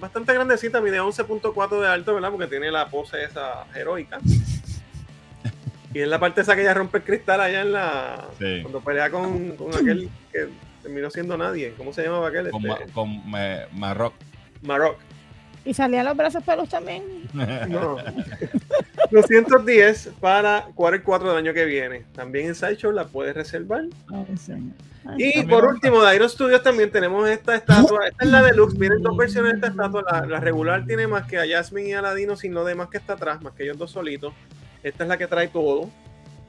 Bastante 0.00 0.32
grandecita, 0.32 0.80
mide 0.80 1.00
11.4 1.00 1.80
de 1.80 1.88
alto, 1.88 2.14
¿verdad? 2.14 2.30
Porque 2.30 2.46
tiene 2.46 2.70
la 2.70 2.88
pose 2.88 3.22
esa 3.24 3.66
heroica. 3.74 4.18
Y 5.94 6.02
en 6.02 6.10
la 6.10 6.20
parte 6.20 6.42
esa 6.42 6.54
que 6.54 6.60
ella 6.60 6.74
rompe 6.74 6.98
el 6.98 7.04
cristal 7.04 7.40
allá 7.40 7.62
en 7.62 7.72
la. 7.72 8.28
Sí. 8.38 8.60
Cuando 8.60 8.80
pelea 8.82 9.10
con, 9.10 9.56
con 9.56 9.74
aquel 9.74 10.10
que 10.30 10.48
terminó 10.82 11.10
siendo 11.10 11.36
nadie. 11.36 11.74
¿Cómo 11.76 11.92
se 11.92 12.02
llamaba 12.02 12.28
aquel? 12.28 12.50
Con, 12.50 12.66
Este, 12.66 12.86
ma- 12.86 12.92
con 12.92 13.30
Marrock. 13.78 14.14
Marok. 14.62 14.96
Y 15.64 15.74
salían 15.74 16.06
los 16.06 16.16
brazos 16.16 16.42
pelos 16.44 16.68
también. 16.68 17.02
No. 17.68 17.96
210 19.10 20.10
para 20.20 20.66
quarter 20.74 21.02
4 21.02 21.28
del 21.28 21.38
año 21.38 21.54
que 21.54 21.64
viene. 21.64 22.04
También 22.14 22.46
en 22.46 22.54
Sideshow 22.54 22.92
la 22.92 23.04
puedes 23.06 23.34
reservar. 23.34 23.84
Ay, 24.12 24.36
señor. 24.36 24.74
Ay, 25.06 25.16
Y 25.36 25.42
por 25.46 25.64
último, 25.64 26.02
de 26.02 26.16
Iron 26.16 26.28
Studios 26.28 26.62
también 26.62 26.90
tenemos 26.90 27.28
esta 27.28 27.54
estatua. 27.54 28.08
Esta 28.08 28.24
es 28.24 28.30
la 28.30 28.42
deluxe. 28.42 28.78
Vienen 28.78 29.02
dos 29.02 29.16
versiones 29.16 29.52
de 29.52 29.56
esta 29.56 29.68
estatua. 29.68 30.04
La, 30.10 30.26
la 30.26 30.40
regular 30.40 30.84
tiene 30.84 31.06
más 31.06 31.26
que 31.26 31.38
a 31.38 31.46
Jasmine 31.48 31.88
y 31.88 31.92
a 31.92 32.02
Ladino, 32.02 32.36
sino 32.36 32.64
de 32.64 32.74
más 32.74 32.88
que 32.88 32.98
está 32.98 33.14
atrás, 33.14 33.40
más 33.42 33.54
que 33.54 33.62
ellos 33.64 33.78
dos 33.78 33.90
solitos. 33.92 34.34
Esta 34.82 35.04
es 35.04 35.08
la 35.08 35.16
que 35.16 35.26
trae 35.26 35.48
todo. 35.48 35.90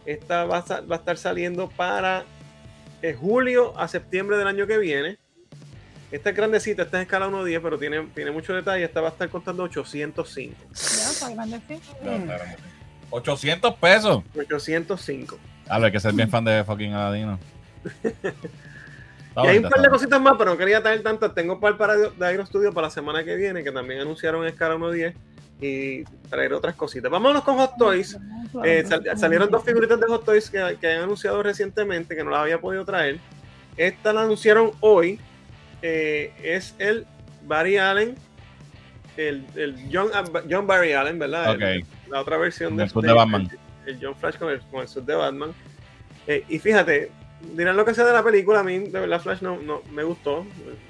Esta 0.05 0.45
va 0.45 0.57
a, 0.57 0.61
sa- 0.65 0.81
va 0.81 0.95
a 0.97 0.99
estar 0.99 1.17
saliendo 1.17 1.69
para 1.69 2.23
eh, 3.01 3.13
julio 3.13 3.77
a 3.77 3.87
septiembre 3.87 4.37
del 4.37 4.47
año 4.47 4.67
que 4.67 4.77
viene. 4.77 5.17
Esta 6.11 6.31
es 6.31 6.35
grandecita, 6.35 6.83
esta 6.83 6.97
es 6.97 7.03
escala 7.03 7.27
1.10, 7.27 7.59
pero 7.61 7.77
tiene, 7.77 8.07
tiene 8.15 8.31
mucho 8.31 8.53
detalle. 8.53 8.83
Esta 8.83 9.01
va 9.01 9.09
a 9.09 9.11
estar 9.11 9.29
costando 9.29 9.63
805. 9.63 10.55
ya, 10.73 11.11
está 11.11 11.29
grande, 11.33 11.61
sí. 11.67 11.79
800 13.11 13.75
pesos. 13.75 14.23
805. 14.35 15.37
A 15.67 15.77
ver, 15.77 15.85
hay 15.85 15.91
que 15.91 15.99
ser 15.99 16.13
bien 16.13 16.29
fan 16.29 16.43
de 16.43 16.63
fucking 16.63 16.93
Aladino. 16.93 17.39
Y 19.43 19.47
hay 19.47 19.57
un 19.59 19.69
par 19.69 19.81
de 19.81 19.89
cositas 19.89 20.19
más, 20.19 20.33
pero 20.37 20.51
no 20.51 20.57
quería 20.57 20.81
traer 20.81 21.01
tantas. 21.03 21.33
Tengo 21.33 21.53
un 21.53 21.59
par 21.59 21.77
para 21.77 21.95
de 21.95 22.33
Iron 22.33 22.45
Studio 22.45 22.73
para 22.73 22.87
la 22.87 22.91
semana 22.91 23.23
que 23.23 23.35
viene, 23.35 23.63
que 23.63 23.71
también 23.71 24.01
anunciaron 24.01 24.41
en 24.41 24.49
escala 24.49 24.75
1.10 24.75 25.13
y 25.61 26.03
traer 26.29 26.53
otras 26.53 26.75
cositas. 26.75 27.11
Vámonos 27.11 27.43
con 27.43 27.55
Hot 27.57 27.73
Toys. 27.77 28.17
Eh, 28.63 28.83
sal- 28.87 29.03
salieron 29.17 29.49
dos 29.49 29.63
figuritas 29.63 29.99
de 29.99 30.05
Hot 30.07 30.23
Toys 30.25 30.49
que, 30.49 30.77
que 30.79 30.87
han 30.91 31.03
anunciado 31.03 31.41
recientemente, 31.43 32.15
que 32.15 32.23
no 32.23 32.29
las 32.31 32.41
había 32.41 32.59
podido 32.61 32.85
traer. 32.85 33.19
Esta 33.77 34.13
la 34.13 34.23
anunciaron 34.23 34.71
hoy. 34.79 35.19
Eh, 35.81 36.33
es 36.43 36.75
el 36.79 37.05
Barry 37.45 37.77
Allen, 37.77 38.15
el, 39.17 39.45
el 39.55 39.75
John, 39.91 40.09
John 40.49 40.67
Barry 40.67 40.93
Allen, 40.93 41.19
¿verdad? 41.19 41.61
El- 41.61 41.85
la 42.09 42.21
otra 42.21 42.37
versión 42.37 42.75
Del 42.75 42.89
de 42.89 43.13
Batman. 43.13 43.49
El, 43.85 43.99
John 44.01 44.15
Flash 44.15 44.35
con 44.37 44.49
el, 44.49 44.59
con 44.61 44.81
el 44.81 44.87
suit 44.87 45.05
de 45.05 45.15
Batman. 45.15 45.51
Eh, 46.27 46.43
y 46.49 46.59
fíjate, 46.59 47.11
dirán 47.55 47.77
lo 47.77 47.85
que 47.85 47.93
sea 47.93 48.05
de 48.05 48.13
la 48.13 48.23
película, 48.23 48.59
a 48.59 48.63
mí 48.63 48.79
de 48.79 48.99
verdad 48.99 49.21
Flash 49.21 49.41
no, 49.41 49.57
no 49.57 49.81
me 49.91 50.03
gustó, 50.03 50.45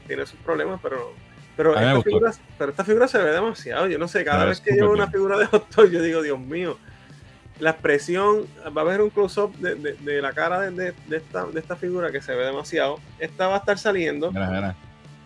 tiene 0.08 0.26
sus 0.26 0.40
problemas, 0.40 0.80
pero 0.82 1.14
pero 1.60 1.78
A 1.78 1.84
esta, 1.92 2.02
figura, 2.04 2.32
pero 2.58 2.72
esta 2.72 2.84
figura 2.86 3.08
se 3.10 3.18
ve 3.18 3.32
demasiado. 3.32 3.88
Yo 3.88 4.00
no 4.00 4.08
sé, 4.08 4.24
cada 4.24 4.46
vez 4.46 4.62
que 4.62 4.74
veo 4.76 4.92
una 4.94 5.08
figura 5.12 5.38
de 5.38 5.46
Hot 5.48 5.68
Toys, 5.70 5.92
yo 5.92 6.02
digo, 6.02 6.22
Dios 6.22 6.40
mío, 6.40 6.78
la 7.60 7.72
expresión, 7.72 8.46
va 8.66 8.82
a 8.82 8.86
haber 8.86 9.02
un 9.02 9.10
close-up 9.10 9.54
de, 9.58 9.76
de- 9.76 9.94
de 9.96 10.22
la 10.22 10.32
cara 10.32 10.62
de, 10.62 10.72
de- 10.72 10.94
de 11.08 11.18
esta, 11.18 11.46
de 11.48 11.60
esta 11.60 11.76
figura 11.76 12.14
que 12.14 12.22
se 12.22 12.34
ve 12.34 12.46
demasiado. 12.46 13.00
Esta 13.20 13.48
va 13.48 13.56
a 13.56 13.58
estar 13.58 13.78
saliendo 13.78 14.32
Mira, 14.32 14.50
mira. 14.50 14.76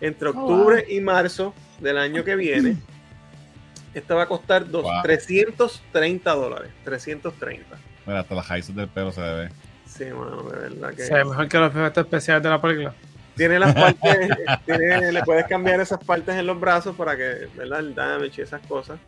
entre 0.00 0.30
Oh, 0.30 0.32
octubre 0.32 0.84
y 0.88 1.00
marzo 1.00 1.54
del 1.78 1.98
año 1.98 2.24
que 2.24 2.34
viene. 2.34 2.78
Esta 3.94 4.16
va 4.16 4.24
a 4.24 4.26
costar 4.26 4.68
dos, 4.68 4.82
Wow. 4.82 5.02
330 5.04 6.34
dólares. 6.34 6.72
330. 6.82 7.76
Mira, 8.06 8.18
hasta 8.20 8.34
las 8.34 8.48
raíces 8.48 8.74
del 8.74 8.88
pelo 8.88 9.12
se 9.12 9.20
ve. 9.20 9.48
Sí, 9.86 10.04
mano, 10.06 10.42
de 10.42 10.58
verdad 10.58 10.90
que. 10.94 11.02
Se 11.04 11.14
ve 11.14 11.24
mejor 11.24 11.48
que 11.48 11.58
los 11.58 11.70
efectos 11.70 12.04
especiales 12.04 12.42
de 12.42 12.48
la 12.50 12.60
película. 12.60 12.92
Tiene 13.36 13.58
las 13.58 13.74
partes, 13.74 14.28
tiene- 14.66 15.12
le 15.12 15.22
puedes 15.22 15.46
cambiar 15.46 15.80
esas 15.80 16.02
partes 16.02 16.34
en 16.36 16.46
los 16.46 16.58
brazos 16.60 16.94
para 16.96 17.16
que, 17.16 17.48
¿verdad? 17.56 17.80
El 17.80 17.94
damage 17.94 18.40
y 18.40 18.44
esas 18.44 18.64
cosas. 18.66 18.98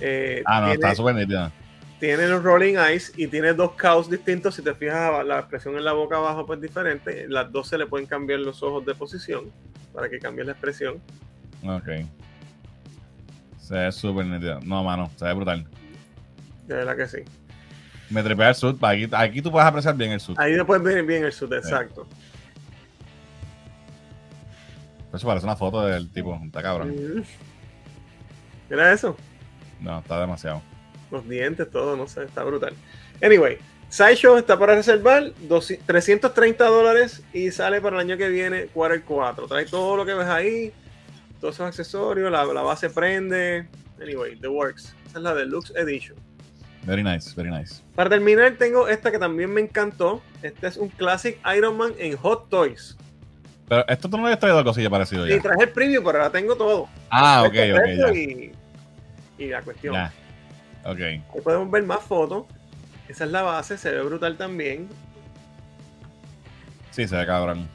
Eh, 0.00 0.42
Ah, 0.46 0.60
no, 0.60 0.66
tiene, 0.68 0.74
está 0.74 0.94
súper 0.94 1.14
nítida. 1.14 1.52
tiene 1.98 2.26
los 2.28 2.42
rolling 2.42 2.76
eyes 2.76 3.12
y 3.16 3.26
tiene 3.26 3.52
dos 3.54 3.72
caos 3.72 4.08
distintos. 4.10 4.54
Si 4.54 4.62
te 4.62 4.74
fijas, 4.74 5.24
la 5.26 5.38
expresión 5.40 5.76
en 5.76 5.84
la 5.84 5.92
boca 5.92 6.16
abajo 6.16 6.46
pues 6.46 6.60
diferente. 6.60 7.26
Las 7.28 7.50
dos 7.52 7.68
se 7.68 7.76
le 7.78 7.86
pueden 7.86 8.06
cambiar 8.06 8.40
los 8.40 8.62
ojos 8.62 8.84
de 8.86 8.94
posición 8.94 9.50
para 9.94 10.08
que 10.08 10.18
cambie 10.18 10.44
la 10.44 10.52
expresión. 10.52 11.00
Ok. 11.64 11.88
Se 13.58 13.74
ve 13.74 13.92
súper 13.92 14.26
nítida. 14.26 14.58
No, 14.64 14.82
mano, 14.82 15.10
se 15.16 15.24
ve 15.24 15.32
brutal. 15.34 15.66
De 16.66 16.74
verdad 16.76 16.96
que 16.96 17.06
sí. 17.08 17.18
Me 18.08 18.22
trepé 18.22 18.48
el 18.48 18.54
suit. 18.54 18.82
Aquí, 18.82 19.08
aquí 19.12 19.42
tú 19.42 19.50
puedes 19.52 19.66
apreciar 19.68 19.94
bien 19.96 20.12
el 20.12 20.20
suit. 20.20 20.38
Ahí 20.38 20.52
después 20.54 20.82
ver 20.82 21.04
bien 21.04 21.24
el 21.24 21.32
sud, 21.32 21.52
exacto. 21.52 22.08
Eso 25.12 25.26
parece 25.26 25.46
una 25.46 25.56
foto 25.56 25.84
del 25.84 26.10
tipo. 26.10 26.38
Está 26.44 26.62
cabrón. 26.62 26.90
Mm. 26.90 27.22
Mira 28.70 28.92
eso. 28.92 29.16
No, 29.80 29.98
está 29.98 30.20
demasiado. 30.20 30.62
Los 31.10 31.28
dientes, 31.28 31.68
todo, 31.70 31.96
no 31.96 32.06
sé, 32.06 32.24
está 32.24 32.44
brutal. 32.44 32.74
Anyway, 33.22 33.58
Sideshow 33.88 34.36
está 34.36 34.56
para 34.56 34.76
reservar 34.76 35.32
200 35.48 35.84
330 35.86 36.64
dólares 36.66 37.22
y 37.32 37.50
sale 37.50 37.80
para 37.80 37.96
el 37.96 38.08
año 38.08 38.16
que 38.16 38.28
viene 38.28 38.66
Quarter 38.66 39.02
4. 39.02 39.48
Trae 39.48 39.66
todo 39.66 39.96
lo 39.96 40.06
que 40.06 40.14
ves 40.14 40.28
ahí, 40.28 40.72
todos 41.40 41.56
esos 41.56 41.66
accesorios, 41.66 42.30
la, 42.30 42.44
la 42.44 42.62
base 42.62 42.88
prende. 42.88 43.68
Anyway, 44.00 44.36
The 44.36 44.48
Works. 44.48 44.94
Esa 45.06 45.18
es 45.18 45.24
la 45.24 45.34
Deluxe 45.34 45.72
Edition. 45.74 46.16
Very 46.84 47.02
nice, 47.02 47.34
very 47.34 47.50
nice. 47.50 47.82
Para 47.94 48.08
terminar, 48.08 48.56
tengo 48.56 48.88
esta 48.88 49.10
que 49.10 49.18
también 49.18 49.50
me 49.52 49.60
encantó. 49.60 50.22
Este 50.42 50.68
es 50.68 50.76
un 50.76 50.88
Classic 50.88 51.38
Iron 51.56 51.76
Man 51.76 51.92
en 51.98 52.16
Hot 52.16 52.48
Toys. 52.48 52.96
Pero 53.70 53.86
esto 53.86 54.10
tú 54.10 54.16
no 54.16 54.24
le 54.24 54.30
habías 54.30 54.40
traído 54.40 54.64
cosilla 54.64 54.90
parecido 54.90 55.26
Y 55.28 55.30
ya. 55.30 55.40
traje 55.40 55.62
el 55.62 55.68
preview, 55.70 56.02
pero 56.02 56.18
ahora 56.18 56.30
tengo 56.32 56.56
todo. 56.56 56.88
Ah, 57.08 57.44
ok, 57.46 57.54
Este 57.54 57.72
ok, 57.72 57.78
resto 57.78 58.06
ya. 58.08 58.18
Y, 58.18 58.52
y 59.38 59.46
la 59.46 59.62
cuestión. 59.62 59.94
Ya. 59.94 60.12
Ok. 60.84 60.98
Ahí 61.00 61.22
podemos 61.44 61.70
ver 61.70 61.84
más 61.84 62.00
fotos. 62.00 62.46
Esa 63.08 63.24
es 63.24 63.30
la 63.30 63.42
base, 63.42 63.78
se 63.78 63.92
ve 63.92 64.02
brutal 64.02 64.36
también. 64.36 64.88
Sí, 66.90 67.06
se 67.06 67.16
ve 67.16 67.24
cabrón. 67.24 67.68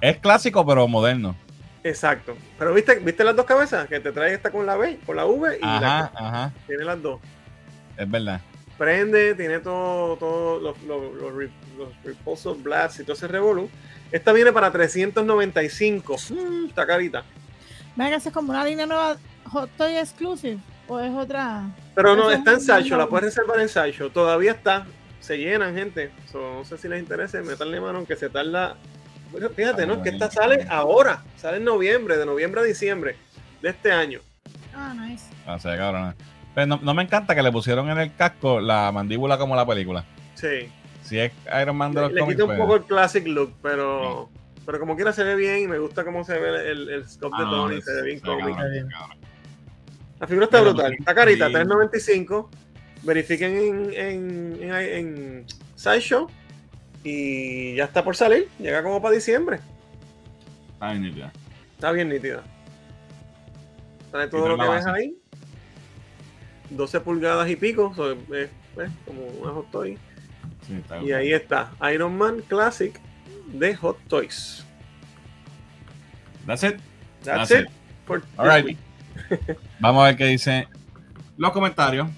Es 0.00 0.16
clásico, 0.18 0.66
pero 0.66 0.88
moderno. 0.88 1.36
Exacto. 1.84 2.36
Pero 2.58 2.74
viste, 2.74 2.96
viste 2.96 3.22
las 3.22 3.36
dos 3.36 3.46
cabezas, 3.46 3.86
que 3.86 4.00
te 4.00 4.10
trae 4.10 4.34
esta 4.34 4.50
con 4.50 4.66
la 4.66 4.76
B, 4.76 4.98
con 5.06 5.14
la 5.14 5.26
V 5.26 5.58
y 5.60 5.64
Ajá, 5.64 5.80
la 5.80 6.12
ajá. 6.28 6.52
tiene 6.66 6.84
las 6.84 7.00
dos. 7.00 7.20
Es 7.96 8.10
verdad. 8.10 8.40
Prende, 8.76 9.36
tiene 9.36 9.60
todo, 9.60 10.16
todo 10.16 10.58
los, 10.60 10.82
los, 10.82 11.14
los, 11.14 11.32
los 11.76 11.88
repulsor 12.04 12.60
blasts 12.60 12.98
y 13.00 13.04
todo 13.04 13.14
ese 13.14 13.28
revolú. 13.28 13.70
Esta 14.10 14.32
viene 14.32 14.52
para 14.52 14.70
395. 14.70 16.16
Mm, 16.30 16.66
está 16.68 16.86
carita. 16.86 17.24
Venga, 17.96 18.16
es 18.16 18.30
como 18.30 18.50
una 18.50 18.64
línea 18.64 18.86
nueva 18.86 19.16
Hot 19.44 19.70
Toy 19.76 19.96
Exclusive. 19.96 20.58
¿O 20.86 20.98
es 21.00 21.12
otra? 21.12 21.68
Pero 21.94 22.16
no, 22.16 22.30
está 22.30 22.52
en 22.52 22.60
Sideshow, 22.60 22.96
la 22.96 23.06
puedes 23.06 23.26
reservar 23.26 23.60
en 23.60 23.68
Sideshow. 23.68 24.08
Todavía 24.08 24.52
está. 24.52 24.86
Se 25.20 25.36
llenan, 25.36 25.74
gente. 25.74 26.10
So, 26.32 26.38
no 26.38 26.64
sé 26.64 26.78
si 26.78 26.88
les 26.88 27.00
interesa, 27.00 27.42
metanle 27.42 27.80
mano, 27.80 27.98
aunque 27.98 28.16
se 28.16 28.30
tarda. 28.30 28.76
Bueno, 29.30 29.50
Fíjate, 29.50 29.86
¿no? 29.86 30.02
Que 30.02 30.08
esta 30.08 30.30
sale 30.30 30.66
ahora. 30.70 31.22
Sale 31.36 31.58
en 31.58 31.64
noviembre, 31.64 32.16
de 32.16 32.24
noviembre 32.24 32.62
a 32.62 32.64
diciembre 32.64 33.16
de 33.60 33.68
este 33.68 33.92
año. 33.92 34.20
Ah, 34.74 34.94
nice. 34.94 35.26
Ah, 35.46 35.58
se 35.58 35.76
cabrón. 35.76 36.14
Pero 36.54 36.66
no, 36.66 36.80
no 36.82 36.94
me 36.94 37.02
encanta 37.02 37.34
que 37.34 37.42
le 37.42 37.52
pusieron 37.52 37.90
en 37.90 37.98
el 37.98 38.14
casco 38.14 38.60
la 38.60 38.90
mandíbula 38.90 39.36
como 39.36 39.54
la 39.54 39.66
película. 39.66 40.04
Sí. 40.34 40.70
Si 41.08 41.18
es 41.18 41.32
Iron 41.62 41.76
Man 41.76 41.92
de 41.92 42.00
Le, 42.00 42.02
los 42.02 42.12
le 42.12 42.20
cómics, 42.20 42.36
quita 42.36 42.44
un 42.44 42.48
pues- 42.50 42.58
poco 42.60 42.76
el 42.76 42.82
classic 42.84 43.26
look, 43.26 43.54
pero, 43.62 44.28
pero 44.66 44.78
como 44.78 44.94
quiera 44.96 45.12
se 45.12 45.24
ve 45.24 45.34
bien 45.36 45.60
y 45.60 45.68
me 45.68 45.78
gusta 45.78 46.04
cómo 46.04 46.24
se 46.24 46.38
ve 46.38 46.70
el, 46.70 46.88
el 46.90 47.08
scope 47.08 47.36
Ah, 47.38 47.44
de 47.44 47.50
Tony, 47.50 47.76
es- 47.78 47.84
se 47.84 47.92
ve 47.94 48.02
bien 48.02 48.20
se 48.20 48.26
ve 48.26 48.32
cómic. 48.40 48.54
cabrón, 48.54 48.72
bien. 48.72 48.88
cabrón. 48.88 49.18
La 50.20 50.26
figura 50.26 50.44
está 50.46 50.58
Pero 50.58 50.70
brutal, 50.72 50.92
está 50.98 51.14
carita, 51.14 51.46
sí. 51.48 51.52
3.95. 51.54 52.48
Verifiquen 53.04 53.56
en, 53.56 53.94
en, 53.94 54.62
en, 54.62 54.74
en 54.74 55.46
Sideshow 55.76 56.26
y 57.04 57.76
ya 57.76 57.84
está 57.84 58.02
por 58.02 58.16
salir. 58.16 58.48
Llega 58.58 58.82
como 58.82 59.00
para 59.00 59.14
diciembre. 59.14 59.60
Está 60.72 60.90
bien 60.90 61.02
nítida. 61.02 61.32
Está 61.76 61.92
bien 61.92 62.08
nítida. 62.08 62.42
Trae 64.10 64.26
todo 64.26 64.48
lo 64.48 64.58
que 64.58 64.68
ves 64.68 64.86
ahí. 64.86 65.14
12 66.70 67.00
pulgadas 67.00 67.48
y 67.48 67.56
pico, 67.56 67.92
so, 67.94 68.16
como 69.06 69.24
una 69.40 69.52
Hot 69.52 69.70
Toy. 69.70 69.96
Sí, 70.68 71.06
Y 71.06 71.12
ahí 71.12 71.32
está, 71.32 71.70
Iron 71.92 72.16
Man 72.16 72.42
Classic 72.46 72.98
de 73.52 73.74
Hot 73.76 73.98
Toys. 74.08 74.64
That's 76.46 76.62
it. 76.62 76.76
That's, 77.24 77.48
That's 77.48 77.50
it. 77.50 77.68
it. 77.68 78.64
week. 78.64 78.78
Vamos 79.80 80.02
a 80.02 80.06
ver 80.06 80.16
qué 80.16 80.26
dicen 80.26 80.66
los 81.36 81.52
comentarios. 81.52 82.08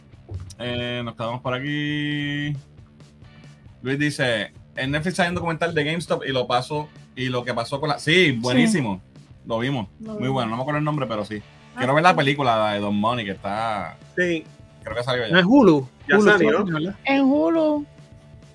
Eh, 0.59 1.03
nos 1.05 1.15
quedamos 1.15 1.41
por 1.41 1.55
aquí. 1.55 2.53
Luis 3.83 3.99
dice: 3.99 4.53
En 4.77 4.91
Netflix 4.91 5.19
hay 5.21 5.29
un 5.29 5.35
documental 5.35 5.75
de 5.75 5.85
GameStop 5.85 6.25
y 6.27 6.33
lo 6.33 6.47
paso 6.47 6.89
y 7.17 7.29
lo 7.29 7.45
que 7.45 7.55
pasó 7.55 7.81
con 7.81 7.89
la. 7.89 7.99
Sí, 7.99 8.33
buenísimo. 8.33 9.01
Lo 9.47 9.59
vimos. 9.59 9.89
Lo 10.01 10.13
Muy 10.13 10.23
vimos. 10.23 10.35
bueno. 10.35 10.51
No 10.51 10.57
me 10.57 10.63
acuerdo 10.63 10.79
el 10.79 10.85
nombre, 10.85 11.07
pero 11.07 11.25
sí. 11.25 11.43
Ah, 11.75 11.79
Quiero 11.79 11.95
ver 11.95 12.03
la 12.03 12.15
película 12.15 12.57
la 12.57 12.73
de 12.75 12.81
Don 12.81 12.95
Money, 12.97 13.25
que 13.25 13.33
está. 13.33 13.97
Sí, 14.17 14.45
Creo 14.83 14.97
que 14.97 15.03
salió 15.03 15.23
No 15.25 15.31
ya. 15.31 15.39
es 15.41 15.45
Hulu. 15.47 15.89
Ya 16.09 16.19
Hulu, 16.19 16.31
salió. 16.31 16.65
¿verdad? 16.65 16.97
En 17.05 17.23
Hulu 17.23 17.87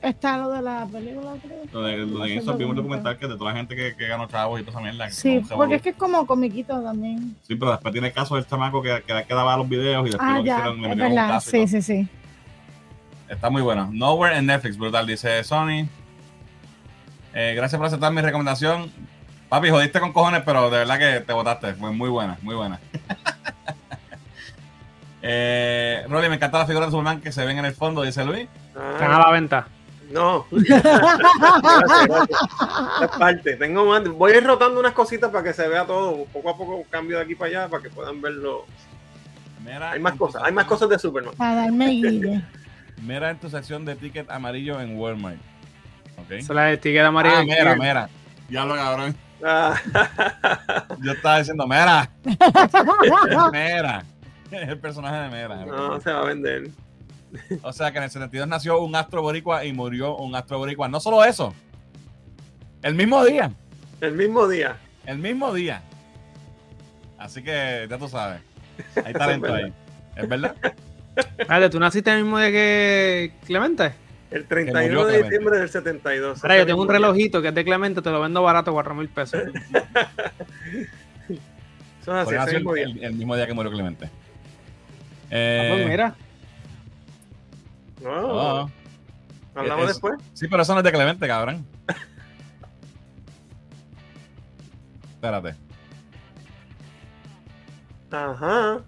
está 0.10 0.38
lo 0.38 0.52
de 0.52 0.62
la 0.62 0.86
película, 0.86 1.34
creo. 1.42 1.64
Lo 1.72 1.82
de, 1.84 1.98
lo 1.98 2.20
de 2.20 2.30
GameStop 2.30 2.58
vimos 2.58 2.72
un 2.72 2.76
documental 2.78 3.18
que 3.18 3.28
de 3.28 3.38
toda 3.38 3.52
la 3.52 3.58
gente 3.58 3.76
que, 3.76 3.96
que 3.96 4.08
ganó 4.08 4.28
chavos 4.28 4.60
y 4.60 4.64
toda 4.64 4.80
esa 4.80 4.90
mierda. 4.90 5.08
que 5.08 5.14
Sí, 5.14 5.40
porque 5.40 5.56
voló. 5.56 5.76
es 5.76 5.82
que 5.82 5.90
es 5.90 5.96
como 5.96 6.26
comiquito 6.26 6.82
también. 6.82 7.36
Sí, 7.44 7.56
pero 7.56 7.72
después 7.72 7.92
tiene 7.92 8.08
el 8.08 8.14
caso 8.14 8.36
del 8.36 8.48
chamaco 8.48 8.82
que, 8.82 9.04
que, 9.06 9.26
que 9.28 9.34
daba 9.34 9.58
los 9.58 9.68
videos 9.70 10.08
y 10.08 10.12
después 10.12 10.30
Ah, 10.30 10.38
lo 10.40 10.46
ya, 10.46 10.56
hicieron, 10.58 10.86
es 10.86 10.98
verdad. 10.98 11.40
Sí, 11.42 11.68
sí, 11.68 11.82
sí. 11.82 12.08
Está 13.30 13.50
muy 13.50 13.62
bueno. 13.62 13.90
Nowhere 13.92 14.38
en 14.38 14.46
Netflix, 14.46 14.78
brutal, 14.78 15.06
dice 15.08 15.44
Sony. 15.44 15.88
Eh, 17.34 17.54
gracias 17.56 17.78
por 17.78 17.88
aceptar 17.88 18.12
mi 18.14 18.22
recomendación. 18.22 18.92
Papi, 19.50 19.70
jodiste 19.70 20.00
con 20.00 20.14
cojones, 20.14 20.44
pero 20.46 20.70
de 20.70 20.78
verdad 20.80 21.00
que 21.00 21.20
te 21.22 21.34
votaste. 21.34 21.74
Fue 21.74 21.92
muy 21.92 22.10
buena, 22.10 22.38
muy 22.42 22.56
buena. 22.56 22.80
eh, 25.22 26.06
Rolly, 26.10 26.30
me 26.30 26.36
encanta 26.36 26.60
la 26.60 26.66
figura 26.66 26.86
de 26.86 26.92
Superman 26.92 27.22
que 27.22 27.32
se 27.32 27.46
ven 27.46 27.58
en 27.58 27.66
el 27.66 27.74
fondo, 27.74 28.04
dice 28.04 28.24
Luis. 28.26 28.48
Están 28.94 29.12
a 29.12 29.20
la 29.20 29.32
venta. 29.32 29.68
No. 30.16 30.46
Gracias, 30.52 32.08
gracias. 32.08 32.40
Es 33.02 33.08
parte. 33.18 33.56
Tengo 33.58 33.86
más. 33.86 34.04
Voy 34.08 34.32
a 34.32 34.38
ir 34.38 34.44
rotando 34.44 34.80
unas 34.80 34.94
cositas 34.94 35.30
para 35.30 35.44
que 35.44 35.54
se 35.54 35.68
vea 35.68 35.86
todo. 35.86 36.26
Poco 36.34 36.50
a 36.50 36.58
poco 36.58 36.84
cambio 36.90 37.18
de 37.18 37.24
aquí 37.24 37.36
para 37.36 37.50
allá 37.50 37.70
para 37.70 37.84
que 37.84 37.90
puedan 37.90 38.22
verlo. 38.22 38.66
Mira 39.64 39.92
Hay 39.92 40.00
más 40.00 40.16
cosas. 40.16 40.44
Hay 40.44 40.54
más 40.54 40.66
cosas 40.66 40.90
de 40.90 40.98
Superman. 40.98 41.36
Para 41.36 41.56
darme 41.56 41.88
guille. 41.90 42.42
Mira 43.04 43.30
en 43.30 43.38
tu 43.38 43.50
sección 43.50 43.84
de 43.86 43.96
ticket 43.96 44.30
amarillo 44.32 44.80
en 44.80 44.98
Walmart. 44.98 45.38
Ok. 46.18 46.32
Esa 46.32 46.38
es 46.38 46.50
la 46.50 46.64
de 46.66 46.78
ticket 46.78 47.04
amarillo. 47.04 47.36
Ah, 47.38 47.44
mira, 47.44 47.76
mira. 47.76 48.10
Diablo, 48.48 48.76
cabrón. 48.76 49.16
Ah, 49.44 49.76
Yo 51.02 51.12
estaba 51.12 51.40
diciendo, 51.40 51.68
mira. 51.68 52.10
Mera. 53.52 54.04
Es 54.50 54.70
el 54.70 54.80
personaje 54.80 55.18
de 55.18 55.30
Mera. 55.30 55.66
no, 55.66 56.00
se 56.00 56.12
va 56.12 56.22
a 56.22 56.26
vender. 56.26 56.70
O 57.62 57.74
sea 57.74 57.92
que 57.92 57.98
en 57.98 58.04
el 58.06 58.10
72 58.12 58.48
nació 58.48 58.80
un 58.82 58.96
astro 58.96 59.22
boricua 59.22 59.66
y 59.66 59.74
murió 59.74 60.16
un 60.18 60.36
astro 60.36 60.58
boricua. 60.60 60.88
No 60.88 61.00
solo 61.00 61.24
eso. 61.24 61.54
El 62.82 62.96
mismo 62.96 63.24
día. 63.26 63.52
El 64.02 64.14
mismo 64.14 64.48
día. 64.48 64.78
El 65.06 65.18
mismo 65.20 65.54
día. 65.54 65.82
Así 67.18 67.42
que 67.44 67.88
ya 67.90 67.98
tú 67.98 68.08
sabes. 68.08 68.42
Hay 69.04 69.14
talento 69.14 69.54
ahí. 69.54 69.74
¿Es 70.16 70.28
verdad? 70.28 70.56
Dale, 71.48 71.70
¿tú 71.70 71.80
naciste 71.80 72.12
el 72.12 72.24
mismo 72.24 72.38
día 72.40 72.52
que 72.52 73.32
Clemente? 73.46 73.94
El 74.32 74.42
murió 74.42 74.48
31 74.50 74.82
de 74.82 74.90
Clemente. 75.06 75.24
diciembre 75.24 75.60
del 75.60 75.70
72. 75.70 76.44
Ahora, 76.44 76.58
yo 76.58 76.66
tengo 76.66 76.82
un 76.82 76.90
relojito 76.90 77.42
que 77.42 77.48
es 77.50 77.56
de 77.56 77.64
Clemente, 77.64 78.02
te 78.02 78.10
lo 78.10 78.20
vendo 78.22 78.44
barato, 78.44 78.74
4 78.74 78.94
mil 78.96 79.08
pesos. 79.08 79.42
Eso 82.02 82.12
es 82.22 82.28
así, 82.28 82.36
nació 82.36 82.58
el, 82.58 82.64
mismo 82.64 82.74
día. 82.74 82.86
el- 82.86 83.04
el 83.04 83.14
mismo 83.14 83.36
día 83.36 83.48
que 83.48 83.54
murió 83.54 83.72
Clemente. 83.72 84.06
Ah, 84.06 85.30
Eh, 85.32 85.70
pues 85.74 85.88
mira, 85.90 86.16
No, 88.02 88.12
oh. 88.64 88.72
hablamos 89.56 89.84
Es- 89.84 89.88
después. 89.90 90.16
Sí, 90.34 90.48
pero 90.48 90.64
eso 90.64 90.74
no 90.74 90.80
es 90.80 90.84
de 90.84 90.92
Clemente, 90.92 91.28
cabrón. 91.28 91.66
Espérate. 95.16 95.56
Ajá. 98.12 98.80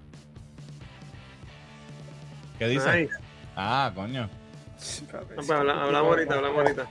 ¿Qué 2.59 2.67
dice? 2.67 2.89
Ay, 2.89 3.09
Ah, 3.55 3.91
coño. 3.95 4.29
no, 5.11 5.19
pues, 5.35 5.49
habla- 5.49 5.81
hablamos 5.83 6.09
ahorita, 6.09 6.35
hablamos 6.35 6.57
ahorita. 6.59 6.85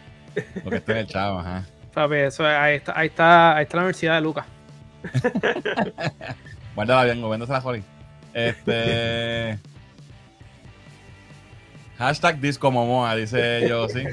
Porque 0.65 0.77
este 0.79 0.93
es 0.93 0.99
el 0.99 1.07
chavo, 1.07 1.39
ajá. 1.39 1.65
papi, 1.95 2.17
eso 2.17 2.47
es- 2.49 2.57
ahí 2.57 2.77
está, 2.77 2.99
ahí 2.99 3.07
está, 3.07 3.57
ahí 3.57 3.63
está 3.63 3.77
la 3.77 3.83
Universidad 3.85 4.15
de 4.17 4.21
Lucas. 4.21 4.45
Guárdala 6.75 7.05
bien, 7.05 7.23
o 7.25 7.31
véndesela 7.31 7.59
a 7.59 7.63
Jolly. 7.63 7.83
Este. 8.35 9.59
Hashtag 11.99 12.41
Disco 12.41 12.71
Momoa, 12.71 13.15
dice 13.17 13.67
yo, 13.69 13.89
sí. 13.89 14.05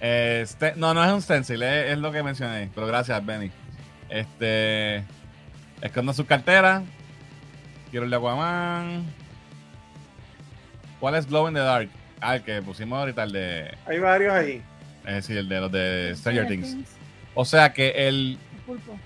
Este, 0.00 0.74
no, 0.76 0.94
no 0.94 1.04
es 1.04 1.12
un 1.12 1.20
stencil, 1.20 1.62
es, 1.62 1.92
es 1.92 1.98
lo 1.98 2.10
que 2.10 2.22
mencioné. 2.22 2.70
Pero 2.74 2.86
gracias, 2.86 3.24
Benny. 3.24 3.50
Este. 4.08 5.04
Esconda 5.80 6.12
sus 6.12 6.26
carteras. 6.26 6.82
Quiero 7.90 8.04
el 8.04 8.10
de 8.10 8.16
Aquaman. 8.16 9.04
¿Cuál 10.98 11.14
es 11.14 11.26
Glow 11.26 11.48
in 11.48 11.54
the 11.54 11.60
Dark? 11.60 11.88
Ah, 12.20 12.36
el 12.36 12.42
que 12.42 12.60
pusimos 12.62 12.98
ahorita, 12.98 13.22
el 13.24 13.32
de. 13.32 13.74
Hay 13.86 13.98
varios 13.98 14.32
ahí. 14.32 14.62
Es 15.06 15.14
decir, 15.14 15.38
el 15.38 15.48
de 15.48 15.60
los 15.60 15.72
de 15.72 16.12
Stranger 16.16 16.46
Things. 16.46 16.76
O 17.34 17.44
sea 17.44 17.72
que 17.72 18.08
el 18.08 18.38
Pulpo. 18.66 18.98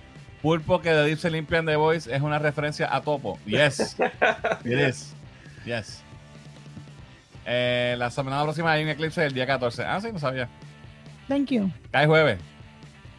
pulpo 0.43 0.81
que 0.81 0.91
de 0.91 1.05
Deep 1.05 1.19
se 1.19 1.31
limpia 1.31 1.59
en 1.59 1.67
The 1.67 1.77
Voice 1.77 2.15
es 2.15 2.21
una 2.21 2.39
referencia 2.39 2.95
a 2.95 3.01
Topo. 3.01 3.39
Yes. 3.47 3.97
It 4.65 4.79
is. 4.79 5.15
Yes. 5.65 6.04
Eh, 7.47 7.95
la 7.99 8.11
semana 8.11 8.43
próxima 8.43 8.73
hay 8.73 8.83
un 8.85 8.89
eclipse 8.89 9.25
el 9.25 9.35
día 9.35 9.47
14. 9.47 9.85
Ah, 9.85 10.01
sí, 10.01 10.09
no 10.13 10.19
sabía. 10.19 10.49
Thank 11.29 11.51
you. 11.51 11.71
Cae 11.91 12.07
jueves. 12.07 12.39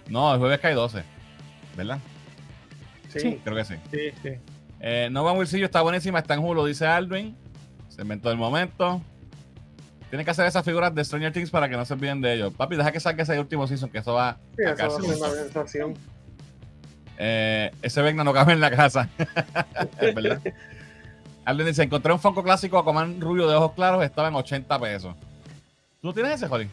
No, 0.07 0.33
el 0.33 0.39
jueves 0.39 0.59
cae 0.59 0.73
12. 0.73 1.03
¿Verdad? 1.75 1.99
Sí, 3.09 3.19
Sí. 3.19 3.41
Creo 3.43 3.55
que 3.55 3.65
sí. 3.65 3.75
Sí, 3.91 4.11
sí. 4.21 4.29
Eh, 4.79 5.07
Nova 5.11 5.31
Wilsillo 5.33 5.65
está 5.65 5.81
buenísima, 5.81 6.19
está 6.19 6.33
en 6.33 6.41
Hulu, 6.41 6.65
dice 6.65 6.85
Alvin. 6.85 7.35
Se 7.89 8.01
inventó 8.01 8.29
el 8.31 8.37
momento. 8.37 9.01
Tienen 10.09 10.25
que 10.25 10.31
hacer 10.31 10.45
esas 10.45 10.63
figuras 10.63 10.93
de 10.93 11.03
Stranger 11.03 11.31
Things 11.33 11.49
para 11.49 11.67
que 11.69 11.75
no 11.77 11.85
se 11.85 11.93
olviden 11.93 12.21
de 12.21 12.33
ellos. 12.33 12.53
Papi, 12.53 12.75
deja 12.75 12.91
que 12.91 12.99
saque 12.99 13.23
ese 13.23 13.39
último 13.39 13.67
season, 13.67 13.89
que 13.89 13.99
eso 13.99 14.13
va 14.13 14.37
Sí, 14.55 14.63
a 14.63 14.71
eso 14.73 14.87
va 14.87 14.87
a 14.87 15.01
ser 15.01 15.15
una 15.17 15.29
sensación. 15.29 15.93
Eh, 17.17 17.71
ese 17.81 18.01
Vecna 18.01 18.23
no 18.23 18.33
cabe 18.33 18.53
en 18.53 18.59
la 18.59 18.69
casa. 18.71 19.09
es 20.01 20.13
verdad. 20.15 20.41
Alguien 21.45 21.67
dice: 21.67 21.83
Encontré 21.83 22.11
un 22.11 22.19
Funko 22.19 22.43
clásico 22.43 22.77
Aquaman 22.77 23.21
rubio 23.21 23.47
de 23.47 23.55
ojos 23.55 23.73
claros, 23.73 24.03
estaba 24.03 24.27
en 24.27 24.35
80 24.35 24.79
pesos. 24.79 25.15
¿Tú 26.01 26.11
tienes 26.13 26.33
ese, 26.33 26.47
Jolly? 26.47 26.67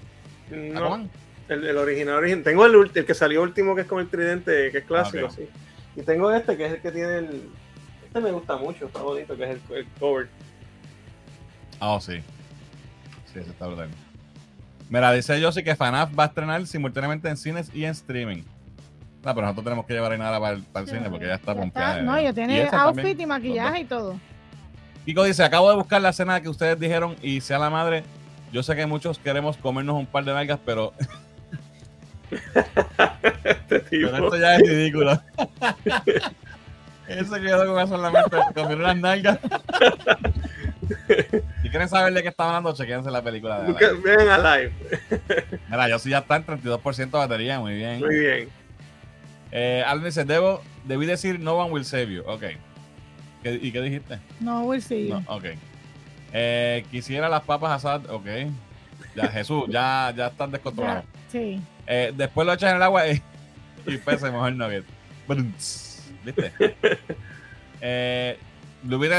No, 0.51 0.79
Aquaman. 0.81 1.11
el, 1.49 1.67
el 1.67 1.77
original, 1.77 2.17
original. 2.17 2.43
Tengo 2.45 2.67
el, 2.67 2.91
el 2.95 3.05
que 3.07 3.15
salió 3.15 3.43
último, 3.43 3.75
que 3.75 3.83
es 3.83 3.87
con 3.87 4.01
el 4.01 4.09
tridente, 4.09 4.71
que 4.73 4.79
es 4.79 4.85
clásico, 4.85 5.31
sí. 5.31 5.49
Y 5.95 6.03
tengo 6.03 6.33
este, 6.33 6.57
que 6.57 6.67
es 6.67 6.73
el 6.73 6.81
que 6.81 6.91
tiene 6.91 7.19
el. 7.19 7.49
Este 8.07 8.21
me 8.21 8.31
gusta 8.33 8.57
mucho, 8.57 8.87
está 8.87 9.01
bonito, 9.03 9.37
que 9.37 9.45
es 9.45 9.51
el, 9.71 9.77
el 9.77 9.87
cover. 9.99 10.29
Ah, 11.81 11.93
oh, 11.95 12.01
sí. 12.01 12.19
Sí, 13.33 13.39
ese 13.39 13.51
está 13.51 13.67
brutal. 13.67 13.89
Mira, 14.89 15.11
dice 15.13 15.41
Yossi 15.41 15.63
que 15.65 15.75
FNAF 15.75 16.11
va 16.19 16.25
a 16.25 16.27
estrenar 16.27 16.67
simultáneamente 16.67 17.29
en 17.29 17.37
cines 17.37 17.71
y 17.75 17.85
en 17.85 17.93
streaming. 17.93 18.43
No, 19.25 19.35
pero 19.35 19.43
nosotros 19.43 19.65
tenemos 19.65 19.87
que 19.87 19.95
llevar 19.95 20.13
a 20.13 20.15
Inara 20.17 20.39
para 20.41 20.57
el, 20.57 20.63
para 20.65 20.85
el 20.85 20.91
cine 20.91 21.09
porque 21.09 21.27
ya 21.27 21.35
está 21.37 21.55
pompeada. 21.55 22.03
No, 22.03 22.21
ya 22.21 22.33
tiene 22.33 22.57
Y 22.57 22.61
esa 22.61 22.83
outfit 22.83 23.05
también. 23.05 23.21
y 23.21 23.27
maquillaje 23.27 23.81
y 23.81 23.85
todo. 23.85 24.19
Kiko 25.05 25.25
dice, 25.25 25.43
acabo 25.43 25.71
de 25.71 25.77
buscar 25.77 26.01
la 26.01 26.11
escena 26.11 26.41
que 26.41 26.49
ustedes 26.49 26.79
dijeron 26.79 27.17
y 27.23 27.41
sea 27.41 27.59
la 27.59 27.71
madre. 27.71 28.05
Yo 28.53 28.63
sé 28.63 28.77
que 28.77 28.87
muchos 28.87 29.19
queremos 29.19 29.57
comernos 29.57 29.97
un 29.97 30.07
par 30.07 30.25
de 30.25 30.33
nalgas, 30.33 30.61
pero, 30.65 30.93
Este 33.45 33.81
tipo. 33.81 34.11
pero 34.11 34.25
esto 34.25 34.37
ya 34.37 34.57
es 34.57 34.69
ridículo. 34.69 35.13
Él 37.09 37.27
se 37.27 37.41
quedó 37.41 37.67
con 37.67 37.83
eso 37.83 37.97
en 37.97 38.03
la 38.03 38.11
mente, 38.11 38.37
comer 38.55 38.79
unas 38.79 38.97
nalgas. 38.97 39.39
si 41.63 41.69
quieren 41.69 41.89
saber 41.89 42.15
de 42.15 42.23
qué 42.23 42.29
estaba 42.29 42.57
hablando, 42.57 42.75
chequense 42.75 43.11
la 43.11 43.23
película 43.23 43.61
de 43.61 43.75
Alain. 43.75 44.03
Vean 44.03 44.29
Alive. 44.29 44.73
Mira, 45.69 45.89
yo 45.89 45.99
sí 45.99 46.11
ya 46.11 46.19
está 46.19 46.37
en 46.37 46.47
32% 46.47 46.97
de 46.97 47.07
batería, 47.11 47.59
muy 47.59 47.75
bien. 47.75 48.01
Muy 48.01 48.19
bien. 48.19 48.49
Eh, 49.51 49.83
Alan 49.87 50.05
dice, 50.05 50.25
debo, 50.25 50.63
debí 50.85 51.05
decir 51.05 51.41
no 51.41 51.57
one 51.57 51.73
will 51.73 51.85
save 51.85 52.13
you. 52.13 52.23
Ok. 52.27 52.45
¿Qué- 53.43 53.59
¿Y 53.63 53.73
qué 53.73 53.81
dijiste? 53.81 54.19
No, 54.41 54.63
we'll 54.65 54.83
see. 54.83 55.09
No, 55.09 55.23
ok. 55.27 55.45
Eh, 56.33 56.85
quisiera 56.91 57.29
las 57.29 57.43
papas 57.43 57.73
asadas. 57.73 58.09
Ok. 58.11 58.27
Ya, 59.15 59.29
Jesús, 59.29 59.65
ya, 59.69 60.13
ya 60.17 60.29
están 60.29 60.51
descontrolados. 60.51 61.05
Ya, 61.05 61.11
Sí. 61.31 61.61
Eh, 61.87 62.13
después 62.17 62.47
lo 62.47 62.53
echas 62.53 62.71
en 62.71 62.77
el 62.77 62.83
agua 62.83 63.09
y, 63.09 63.21
y 63.87 63.97
pese 63.99 64.31
mejor 64.31 64.53
nugget. 64.53 64.85
¿Viste? 66.25 66.53
Eh, 67.81 68.39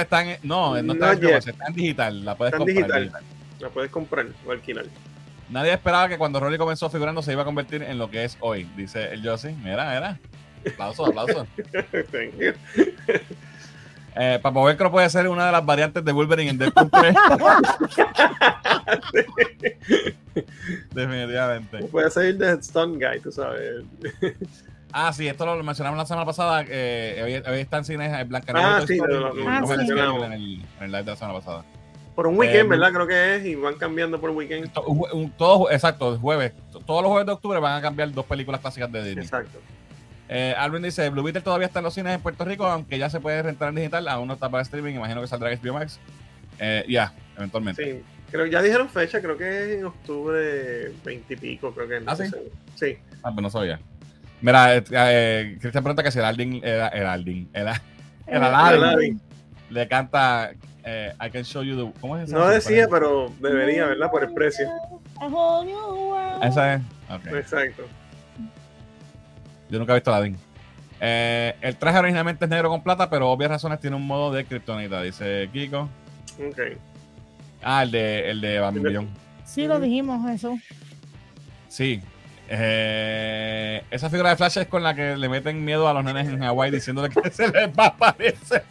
está 0.02 0.22
en. 0.24 0.38
No, 0.44 0.82
no 0.82 0.94
está 0.94 1.12
en 1.14 1.24
está 1.26 1.68
en 1.68 1.74
digital. 1.74 2.24
La 2.26 2.36
puedes 2.36 2.54
Está 2.54 2.66
comprar. 2.66 3.02
digital. 3.02 3.24
La 3.60 3.70
puedes 3.70 3.92
comprar 3.92 4.26
o 4.46 4.52
alquilar. 4.52 4.86
Nadie 5.50 5.74
esperaba 5.74 6.08
que 6.08 6.18
cuando 6.18 6.40
Rolly 6.40 6.58
comenzó 6.58 6.90
figurando 6.90 7.22
se 7.22 7.32
iba 7.34 7.42
a 7.42 7.46
convertir 7.46 7.84
en 7.84 7.98
lo 7.98 8.10
que 8.10 8.24
es 8.24 8.38
hoy, 8.40 8.64
dice 8.78 9.14
el 9.14 9.28
Josie. 9.28 9.56
Mira, 9.64 9.94
mira. 9.94 10.20
Aplausos, 10.72 11.10
aplausos. 11.10 11.48
Eh, 14.16 14.40
Papo 14.42 14.64
Velcro 14.64 14.92
puede 14.92 15.10
ser 15.10 15.28
una 15.28 15.46
de 15.48 15.52
las 15.52 15.66
variantes 15.66 16.04
de 16.06 16.12
Wolverine 16.12 16.52
en 16.52 16.58
Deadpool 16.60 16.90
3. 16.92 17.16
Definitivamente. 20.94 21.80
Puede 21.86 22.10
ser 22.12 22.38
de 22.38 22.62
Stun 22.62 22.94
Guy, 23.00 23.20
tú 23.22 23.32
sabes. 23.32 23.84
Ah, 24.92 25.12
sí, 25.14 25.28
esto 25.28 25.46
lo 25.46 25.62
mencionamos 25.64 25.98
la 25.98 26.06
semana 26.06 26.26
pasada. 26.26 26.64
Eh, 26.68 27.22
hoy, 27.24 27.52
hoy 27.54 27.60
está 27.62 27.78
en 27.80 27.86
cines 27.86 28.14
en 28.14 28.30
Blanca 28.30 28.54
Ah, 28.56 28.78
Toy 28.80 28.88
sí, 28.88 28.94
Story, 28.96 29.14
lo- 29.20 29.34
mencionamos. 29.34 30.24
en 30.26 30.34
el, 30.34 30.62
en 30.80 30.84
el 30.84 30.92
live 30.92 31.04
de 31.04 31.12
la 31.12 31.16
semana 31.18 31.40
pasada. 31.40 31.66
Por 32.16 32.28
un 32.28 32.38
weekend, 32.38 32.66
Eh, 32.66 32.70
¿verdad? 32.70 32.92
Creo 32.94 33.08
que 33.08 33.36
es. 33.38 33.46
Y 33.46 33.56
van 33.56 33.74
cambiando 33.76 34.22
por 34.22 34.30
weekend. 34.30 34.72
To- 34.72 34.84
un 34.84 35.32
Todos, 35.32 35.72
exacto, 35.72 36.18
jueves. 36.20 36.54
to- 36.72 36.80
Todos 36.82 37.02
los 37.02 37.10
jueves 37.10 37.26
de 37.26 37.32
octubre 37.34 37.60
van 37.60 37.78
a 37.78 37.82
cambiar 37.82 38.12
dos 38.12 38.26
películas 38.26 38.62
clásicas 38.62 38.92
de 38.92 39.04
Disney. 39.04 39.24
Exacto. 39.26 39.60
Eh, 40.30 40.56
Alvin 40.58 40.82
dice, 40.82 41.10
Blue 41.10 41.24
Beetle 41.24 41.42
todavía 41.42 41.68
está 41.68 41.80
en 41.80 41.86
los 41.86 41.94
cines 41.94 42.16
en 42.16 42.22
Puerto 42.22 42.46
Rico, 42.46 42.66
aunque 42.66 42.98
ya 42.98 43.10
se 43.10 43.20
puede 43.20 43.42
rentar 43.42 43.70
en 43.70 43.76
digital, 43.76 44.08
aún 44.08 44.28
no 44.28 44.34
está 44.36 44.50
para 44.50 44.64
streaming, 44.64 44.96
imagino 44.96 45.22
que 45.22 45.28
saldrá 45.28 45.52
en 45.52 45.60
HBO 45.60 45.74
Max. 45.74 46.00
Eh, 46.60 46.86
ya, 46.88 47.14
eventualmente. 47.38 47.84
Sí. 47.84 48.04
Creo, 48.32 48.48
ya 48.48 48.62
dijeron 48.64 48.90
fecha, 48.90 49.22
creo 49.22 49.38
que 49.38 49.48
es 49.48 49.80
en 49.80 49.86
octubre 49.86 50.92
20 51.06 51.34
y 51.34 51.38
pico, 51.38 51.72
creo 51.72 51.88
que 51.88 52.00
no 52.00 52.12
¿Ah, 52.12 52.16
sí? 52.16 52.24
Sí. 52.76 52.98
Ah, 53.22 53.32
pues 53.32 53.44
no 53.44 53.50
sabía. 53.50 53.80
Mira, 54.42 54.76
eh, 54.76 54.84
eh, 54.92 55.58
Cristian 55.62 55.84
pregunta 55.84 56.02
que 56.02 56.12
si 56.12 56.20
el 56.20 56.26
Aldin, 56.26 56.62
era, 56.64 56.88
el 56.88 57.06
Aldin, 57.06 57.50
era, 57.54 57.82
el 58.26 58.44
Aladdin 58.44 58.84
Aladdin. 58.84 59.22
le 59.70 59.88
canta 59.88 60.52
eh, 60.84 61.14
I 61.22 61.30
can 61.30 61.44
show 61.44 61.64
you 61.64 61.76
the... 61.76 62.00
¿Cómo 62.02 62.18
es 62.18 62.28
esa? 62.28 62.38
No 62.38 62.48
decía, 62.48 62.88
pero 62.90 63.32
debería, 63.40 63.86
¿verdad? 63.86 64.12
Por 64.12 64.24
el 64.24 64.34
precio. 64.34 64.68
Esa 66.42 66.74
es. 66.74 66.82
Ok. 67.10 67.28
Exacto. 67.36 67.84
Yo 69.70 69.80
nunca 69.80 69.94
he 69.94 69.96
visto 69.96 70.14
Aladdin. 70.14 70.38
Eh, 71.00 71.56
el 71.62 71.76
traje 71.76 72.00
originalmente 72.00 72.46
es 72.46 72.52
negro 72.52 72.70
con 72.70 72.82
plata, 72.82 73.10
pero 73.10 73.30
obvias 73.30 73.52
razones 73.52 73.80
tiene 73.80 73.96
un 73.96 74.08
modo 74.08 74.32
de 74.32 74.46
kriptonita, 74.46 75.02
dice 75.02 75.50
Kiko. 75.52 75.90
Ok. 76.40 76.60
Ah, 77.62 77.84
el 77.84 77.92
de, 77.92 78.30
el 78.30 78.42
de 78.42 78.60
Bambión. 78.60 79.10
Sí, 79.46 79.68
lo 79.68 79.80
dijimos, 79.80 80.30
eso. 80.30 80.58
Sí. 81.68 82.02
Eh, 82.48 83.84
esa 83.90 84.10
figura 84.10 84.30
de 84.30 84.36
Flash 84.36 84.60
es 84.60 84.68
con 84.68 84.84
la 84.84 84.94
que 84.94 85.16
le 85.16 85.30
meten 85.30 85.64
miedo 85.64 85.88
a 85.88 85.94
los 85.94 86.04
nenes 86.04 86.28
en 86.28 86.40
Hawái 86.40 86.72
diciéndole 86.72 87.10
que 87.10 87.30
se 87.32 87.48
les 87.48 87.68
va 87.70 87.86
a 87.86 87.88
aparecer. 87.88 88.64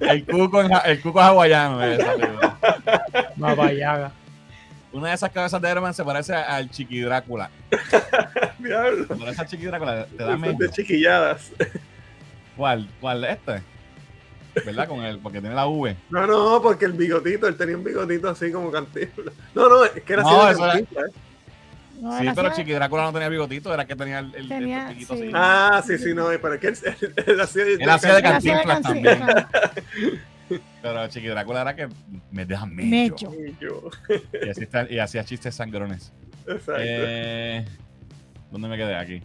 el, 0.00 0.24
cuco 0.24 0.60
el 0.60 1.00
cuco 1.00 1.20
hawaiano 1.20 1.78
de 1.78 1.94
esa 1.94 2.12
figura. 2.12 2.58
Babayaga. 3.36 4.12
Una 4.94 5.08
de 5.08 5.14
esas 5.14 5.30
cabezas 5.30 5.60
de 5.60 5.70
Iron 5.70 5.82
Man 5.82 5.92
se 5.92 6.04
parece 6.04 6.34
al 6.34 6.70
Chiqui 6.70 7.00
Drácula. 7.00 7.50
Diablo. 8.58 9.06
Cuando 9.08 9.26
ves 9.26 9.38
al 9.38 9.46
Chiqui 9.48 9.66
Drácula, 9.66 10.06
te 10.06 10.16
da 10.24 10.30
De 10.30 10.36
miedo. 10.38 10.56
chiquilladas. 10.72 11.50
¿Cuál? 12.56 12.88
¿Cuál? 13.00 13.24
Este. 13.24 13.62
¿Verdad? 14.64 14.86
Con 14.86 15.00
el, 15.04 15.18
porque 15.18 15.40
tiene 15.40 15.54
la 15.56 15.66
V. 15.66 15.96
No, 16.10 16.26
no, 16.28 16.62
porque 16.62 16.84
el 16.84 16.92
bigotito, 16.92 17.48
él 17.48 17.56
tenía 17.56 17.76
un 17.76 17.82
bigotito 17.82 18.30
así 18.30 18.52
como 18.52 18.70
cantinfla. 18.70 19.32
No, 19.54 19.68
no, 19.68 19.84
es 19.84 19.90
que 20.02 20.12
era 20.12 20.22
No, 20.22 20.42
así 20.42 20.60
de 20.60 20.62
era- 20.64 20.72
Cantinflas, 20.72 21.06
¿eh? 21.08 21.12
No, 22.00 22.18
Sí, 22.20 22.26
pero. 22.34 22.54
Chiqui 22.54 22.72
Drácula 22.72 23.02
no 23.02 23.12
tenía 23.12 23.28
bigotito, 23.28 23.74
era 23.74 23.84
que 23.84 23.96
tenía 23.96 24.20
el, 24.20 24.32
el, 24.34 24.48
Tenía, 24.48 24.88
el 24.90 24.94
piquito 24.94 25.14
sí. 25.16 25.22
así. 25.22 25.30
Ah, 25.34 25.82
sí, 25.84 25.98
sí, 25.98 26.14
no, 26.14 26.26
pero 26.40 26.54
es 26.54 26.60
que 26.60 26.68
él, 26.68 26.76
él, 27.00 27.14
él 27.26 27.40
hacía 27.40 27.64
de, 27.64 27.74
Él 27.74 27.90
hacía 27.90 28.10
de 28.10 28.16
de 28.16 28.22
Cantinflas 28.22 28.80
Cantinflas. 28.80 29.46
Pero 30.82 31.08
Chiqui 31.08 31.26
Drácula 31.28 31.62
era 31.62 31.74
que 31.76 31.88
me 32.30 32.44
deja 32.46 32.66
mecho. 32.66 33.30
Mecho. 33.30 33.90
Y 34.44 34.48
así 34.48 34.62
está- 34.62 34.90
y 34.90 34.98
hacía 34.98 35.24
chistes 35.24 35.54
sangrones. 35.54 36.12
exacto. 36.46 36.74
Eh, 36.78 37.64
¿Dónde 38.50 38.68
me 38.68 38.76
quedé? 38.76 38.94
Aquí. 38.96 39.22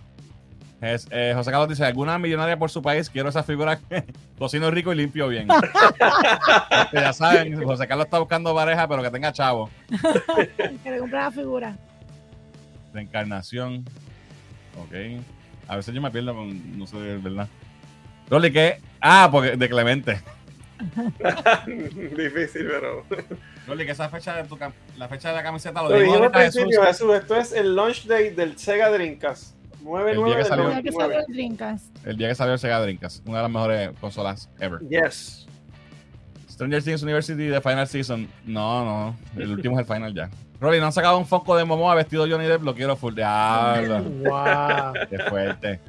Es, 0.82 1.08
eh, 1.12 1.34
José 1.36 1.52
Carlos 1.52 1.68
dice, 1.68 1.84
¿alguna 1.84 2.18
millonaria 2.18 2.58
por 2.58 2.70
su 2.72 2.82
país? 2.82 3.10
Quiero 3.10 3.28
esa 3.28 3.44
figura 3.44 3.80
cocino 4.40 4.72
rico 4.72 4.94
y 4.94 4.96
limpio 4.96 5.28
bien. 5.28 5.48
Este, 6.72 6.96
ya 7.02 7.12
saben, 7.14 7.62
José 7.64 7.86
Carlos 7.88 8.06
está 8.06 8.18
buscando 8.20 8.56
pareja, 8.56 8.88
pero 8.88 9.04
que 9.04 9.12
tenga 9.12 9.34
chavo. 9.34 9.70
Que 10.84 10.92
le 10.92 11.00
compra 11.00 11.26
la 11.26 11.32
figura. 11.32 11.78
Reencarnación. 12.94 13.84
Ok. 14.80 15.22
A 15.68 15.76
veces 15.76 15.94
yo 15.94 16.02
me 16.02 16.10
pierdo 16.12 16.34
con, 16.34 16.78
no 16.80 16.88
sé, 16.88 16.98
¿verdad? 17.18 17.48
Rolly, 18.30 18.52
¿qué? 18.52 18.82
Ah, 19.02 19.28
porque 19.32 19.58
de 19.58 19.70
Clemente. 19.70 20.22
Difícil, 21.66 22.68
pero. 22.70 23.06
Rolly, 23.68 23.86
que 23.86 23.92
esa 23.92 24.10
fecha 24.10 24.36
de 24.36 24.44
tu 24.46 24.58
cam- 24.58 24.74
la 24.98 25.08
fecha 25.08 25.30
de 25.30 25.36
la 25.36 25.44
camiseta 25.44 25.82
lo 25.84 25.90
Lo 25.90 25.96
dijimos 25.96 26.16
al 26.18 26.22
ahorita 26.24 26.40
Jesús. 26.42 26.62
principio, 26.62 26.86
Jesús, 26.88 27.14
esto 27.16 27.36
es 27.36 27.52
el 27.54 27.76
launch 27.76 28.06
day 28.06 28.30
del 28.32 28.58
Sega 28.58 28.90
Dreamcast. 28.90 29.56
9 29.82 30.12
El 30.12 30.18
día 30.18 30.26
9 30.26 30.32
que 30.32 30.38
del 30.38 30.48
salió. 30.48 30.64
Mira 30.70 30.82
que 30.82 30.92
salió 30.92 31.08
99. 31.08 31.26
el 31.28 31.34
Dreamcast. 31.34 32.06
El 32.08 32.18
día 32.18 32.28
que 32.30 32.36
salió 32.36 32.54
el 32.54 32.60
Sega 32.60 32.82
Dreamcast, 32.82 33.28
una 33.28 33.38
de 33.38 33.44
las 33.44 33.52
mejores 33.52 33.90
consolas 34.00 34.50
ever. 34.60 34.80
Yes. 34.90 35.48
Stranger 36.50 36.84
Things 36.84 37.04
University 37.04 37.44
de 37.48 37.62
Final 37.62 37.88
Season. 37.88 38.28
No, 38.46 38.84
no. 38.86 39.16
El 39.42 39.52
último 39.52 39.80
es 39.80 39.88
el 39.88 39.94
final 39.94 40.14
ya. 40.14 40.30
Rolly, 40.60 40.80
¿no 40.80 40.88
han 40.88 40.92
sacado 40.92 41.18
un 41.18 41.26
foco 41.26 41.56
de 41.56 41.64
Momoa 41.64 41.96
vestido 41.96 42.28
Johnny 42.30 42.46
Depp? 42.46 42.64
Lo 42.64 42.76
quiero 42.76 42.98
full. 42.98 43.16
Diablo. 43.16 44.02
Wow. 44.04 44.94
Qué 45.10 45.20
fuerte. 45.20 45.80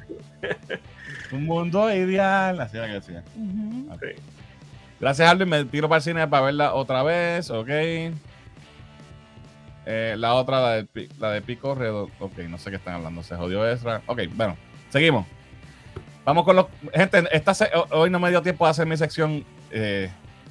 un 1.33 1.43
mundo 1.45 1.93
ideal. 1.93 2.57
Así 2.61 2.77
era 2.77 2.87
que 2.87 2.93
decía. 2.93 3.23
Ok. 3.91 4.03
Gracias, 5.01 5.27
Alvin. 5.27 5.49
Me 5.49 5.65
tiro 5.65 5.89
para 5.89 5.97
el 5.97 6.03
cine 6.03 6.27
para 6.27 6.45
verla 6.45 6.73
otra 6.73 7.03
vez. 7.03 7.49
Ok. 7.49 7.67
Eh, 9.85 10.15
la 10.17 10.35
otra, 10.35 10.61
la 10.61 10.69
de, 10.83 11.09
la 11.19 11.31
de 11.31 11.41
Pico 11.41 11.73
Redo. 11.75 12.09
Ok, 12.19 12.37
no 12.47 12.57
sé 12.57 12.69
qué 12.69 12.75
están 12.77 12.93
hablando. 12.95 13.23
Se 13.23 13.35
jodió 13.35 13.67
Ezra. 13.67 14.01
Ok, 14.05 14.21
bueno. 14.35 14.55
Seguimos. 14.89 15.25
Vamos 16.23 16.45
con 16.45 16.55
los. 16.55 16.67
Gente, 16.93 17.23
esta 17.31 17.53
se- 17.55 17.71
hoy 17.89 18.09
no 18.11 18.19
me 18.19 18.29
dio 18.29 18.41
tiempo 18.43 18.65
de 18.65 18.71
hacer 18.71 18.85
mi 18.85 18.95
sección. 18.95 19.43
Eh, 19.71 20.09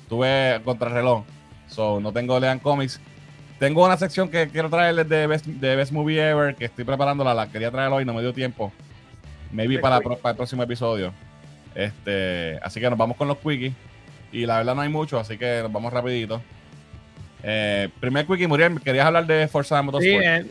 tuve 0.09 0.61
contrarreloj. 0.65 1.25
So, 1.69 2.01
no 2.01 2.13
tengo 2.13 2.41
Lean 2.41 2.59
Comics. 2.59 3.01
Tengo 3.61 3.85
una 3.85 3.97
sección 3.97 4.29
que 4.31 4.49
quiero 4.49 4.69
traerles 4.69 5.09
de 5.09 5.27
Best, 5.29 5.47
de 5.47 5.77
Best 5.77 5.93
Movie 5.93 6.29
Ever. 6.31 6.57
Que 6.57 6.65
estoy 6.65 6.85
preparándola. 6.85 7.33
La 7.35 7.47
quería 7.49 7.71
traer 7.71 7.93
hoy. 7.93 8.05
No 8.05 8.15
me 8.15 8.21
dio 8.23 8.33
tiempo. 8.33 8.73
Maybe 9.53 9.79
para, 9.79 10.01
para 10.01 10.31
el 10.31 10.37
próximo 10.37 10.65
episodio. 10.65 11.13
Este, 11.77 12.59
así 12.63 12.81
que 12.81 12.91
nos 12.91 12.99
vamos 12.99 13.17
con 13.17 13.29
los 13.29 13.39
quickies. 13.39 13.75
Y 14.33 14.47
la 14.47 14.59
verdad 14.59 14.75
no 14.75 14.83
hay 14.83 14.89
mucho, 14.89 15.19
así 15.19 15.37
que 15.37 15.63
vamos 15.71 15.93
rapidito. 15.93 16.41
Eh, 17.43 17.89
primer 18.01 18.27
quickie, 18.27 18.47
Muriel, 18.47 18.81
querías 18.81 19.07
hablar 19.07 19.27
de 19.27 19.49
Forza 19.49 19.81
Motorsport. 19.83 20.23
Eh, 20.25 20.47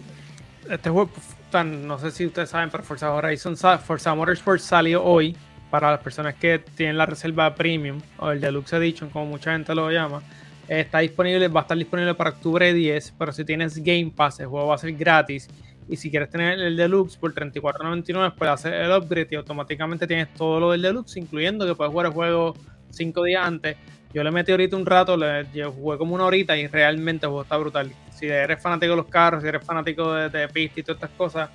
este 0.69 0.89
juego, 0.89 1.09
tan- 1.51 1.87
no 1.87 1.97
sé 1.99 2.11
si 2.11 2.25
ustedes 2.25 2.49
saben, 2.49 2.69
pero 2.69 2.83
Forza 2.83 3.13
Horizon, 3.13 3.55
Forza 3.57 4.15
Motorsport 4.15 4.59
salió 4.59 5.03
hoy 5.03 5.35
para 5.69 5.91
las 5.91 5.99
personas 5.99 6.33
que 6.35 6.59
tienen 6.59 6.97
la 6.97 7.05
reserva 7.05 7.53
premium 7.53 8.01
o 8.17 8.31
el 8.31 8.41
Deluxe 8.41 8.73
Edition, 8.73 9.09
como 9.09 9.27
mucha 9.27 9.51
gente 9.51 9.73
lo 9.75 9.89
llama. 9.91 10.21
Está 10.67 10.99
disponible, 10.99 11.47
va 11.47 11.61
a 11.61 11.63
estar 11.63 11.77
disponible 11.77 12.13
para 12.15 12.31
octubre 12.31 12.73
10, 12.73 13.13
pero 13.17 13.31
si 13.31 13.45
tienes 13.45 13.77
Game 13.77 14.11
Pass, 14.15 14.39
el 14.39 14.47
juego 14.47 14.67
va 14.67 14.75
a 14.75 14.77
ser 14.79 14.93
gratis. 14.93 15.47
Y 15.87 15.95
si 15.95 16.11
quieres 16.11 16.29
tener 16.29 16.59
el 16.59 16.75
Deluxe 16.77 17.17
por 17.17 17.33
$34.99, 17.33 18.33
puedes 18.35 18.53
hacer 18.53 18.73
el 18.73 18.91
upgrade 18.91 19.27
y 19.31 19.35
automáticamente 19.35 20.05
tienes 20.05 20.31
todo 20.35 20.59
lo 20.59 20.71
del 20.71 20.81
Deluxe, 20.83 21.17
incluyendo 21.17 21.65
que 21.65 21.73
puedes 21.73 21.91
jugar 21.91 22.07
el 22.07 22.13
juego 22.13 22.55
5 22.89 23.23
días 23.23 23.45
antes. 23.45 23.77
Yo 24.13 24.23
le 24.23 24.31
metí 24.31 24.51
ahorita 24.51 24.75
un 24.75 24.85
rato, 24.85 25.15
le 25.15 25.45
yo 25.53 25.71
jugué 25.71 25.97
como 25.97 26.15
una 26.15 26.25
horita 26.25 26.57
y 26.57 26.67
realmente 26.67 27.25
el 27.25 27.29
juego 27.29 27.43
está 27.43 27.57
brutal. 27.57 27.91
Si 28.13 28.25
eres 28.27 28.61
fanático 28.61 28.91
de 28.91 28.97
los 28.97 29.05
carros, 29.07 29.43
si 29.43 29.47
eres 29.49 29.63
fanático 29.63 30.13
de, 30.13 30.29
de 30.29 30.47
pista 30.47 30.79
y 30.79 30.83
todas 30.83 30.97
estas 31.03 31.15
cosas, 31.17 31.49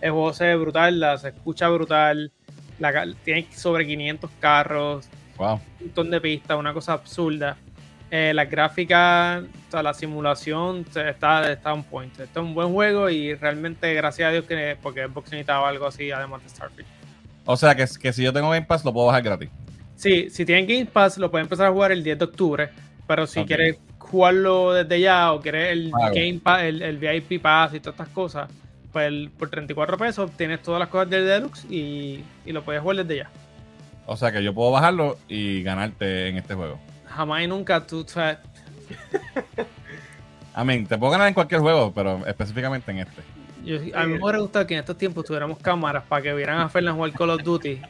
el 0.00 0.10
juego 0.10 0.32
se 0.32 0.44
ve 0.46 0.56
brutal, 0.56 0.98
la- 0.98 1.18
se 1.18 1.28
escucha 1.28 1.68
brutal. 1.68 2.32
La, 2.80 3.06
tiene 3.24 3.46
sobre 3.54 3.86
500 3.86 4.30
carros, 4.40 5.08
Wow. 5.36 5.54
un 5.54 5.60
montón 5.86 6.10
de 6.10 6.20
pistas, 6.20 6.58
una 6.58 6.72
cosa 6.74 6.94
absurda. 6.94 7.56
Eh, 8.10 8.32
la 8.34 8.44
gráfica, 8.46 9.42
o 9.68 9.70
sea, 9.70 9.82
la 9.84 9.94
simulación 9.94 10.84
está, 11.06 11.52
está 11.52 11.72
on 11.72 11.84
point. 11.84 12.10
Este 12.12 12.24
es 12.24 12.44
un 12.44 12.54
buen 12.54 12.72
juego 12.72 13.08
y 13.08 13.34
realmente 13.34 13.94
gracias 13.94 14.28
a 14.28 14.32
Dios 14.32 14.46
que 14.46 14.76
porque 14.82 15.06
Xbox 15.06 15.30
necesitaba 15.30 15.68
algo 15.68 15.86
así 15.86 16.10
además 16.10 16.42
de 16.42 16.48
Starfield. 16.48 16.88
O 17.44 17.56
sea 17.56 17.74
que, 17.76 17.84
que 18.00 18.12
si 18.12 18.22
yo 18.24 18.32
tengo 18.32 18.50
Game 18.50 18.66
Pass 18.66 18.84
lo 18.84 18.92
puedo 18.92 19.06
bajar 19.06 19.22
gratis. 19.22 19.48
Sí, 20.00 20.30
si 20.30 20.46
tienen 20.46 20.66
Game 20.66 20.86
Pass 20.86 21.18
lo 21.18 21.30
pueden 21.30 21.44
empezar 21.44 21.66
a 21.66 21.70
jugar 21.72 21.92
el 21.92 22.02
10 22.02 22.18
de 22.18 22.24
octubre, 22.24 22.70
pero 23.06 23.26
si 23.26 23.44
quieres 23.44 23.76
jugarlo 23.98 24.72
desde 24.72 24.98
ya 24.98 25.30
o 25.32 25.40
quieres 25.42 25.72
el. 25.72 25.90
Game 26.14 26.40
Pass, 26.42 26.62
el, 26.62 26.80
el 26.80 26.96
VIP 26.96 27.42
Pass 27.42 27.74
y 27.74 27.80
todas 27.80 28.00
estas 28.00 28.08
cosas, 28.14 28.48
pues 28.92 29.08
el- 29.08 29.30
por 29.38 29.50
34 29.50 29.98
pesos 29.98 30.30
tienes 30.38 30.62
todas 30.62 30.80
las 30.80 30.88
cosas 30.88 31.10
del 31.10 31.26
Deluxe 31.26 31.66
y, 31.70 32.24
y 32.46 32.52
lo 32.52 32.64
puedes 32.64 32.80
jugar 32.80 32.96
desde 33.04 33.16
ya. 33.18 33.30
O 34.06 34.16
sea 34.16 34.32
que 34.32 34.42
yo 34.42 34.54
puedo 34.54 34.70
bajarlo 34.70 35.18
y 35.28 35.62
ganarte 35.62 36.28
en 36.28 36.38
este 36.38 36.54
juego. 36.54 36.78
Jamás 37.06 37.42
y 37.42 37.46
nunca 37.46 37.86
tú, 37.86 38.06
mean, 40.64 40.86
te 40.86 40.96
puedo 40.96 41.12
ganar 41.12 41.28
en 41.28 41.34
cualquier 41.34 41.60
juego, 41.60 41.92
pero 41.94 42.26
específicamente 42.26 42.90
en 42.90 43.00
este. 43.00 43.20
Yo, 43.66 43.76
a 43.94 44.06
mí 44.06 44.14
me 44.14 44.22
hubiera 44.22 44.38
gustado 44.38 44.66
que 44.66 44.72
en 44.72 44.80
estos 44.80 44.96
tiempos 44.96 45.26
tuviéramos 45.26 45.58
cámaras 45.58 46.04
para 46.08 46.22
que 46.22 46.32
vieran 46.32 46.58
a 46.58 46.70
Fernan 46.70 46.94
jugar 46.94 47.12
Call 47.12 47.30
of 47.30 47.42
Duty. 47.42 47.82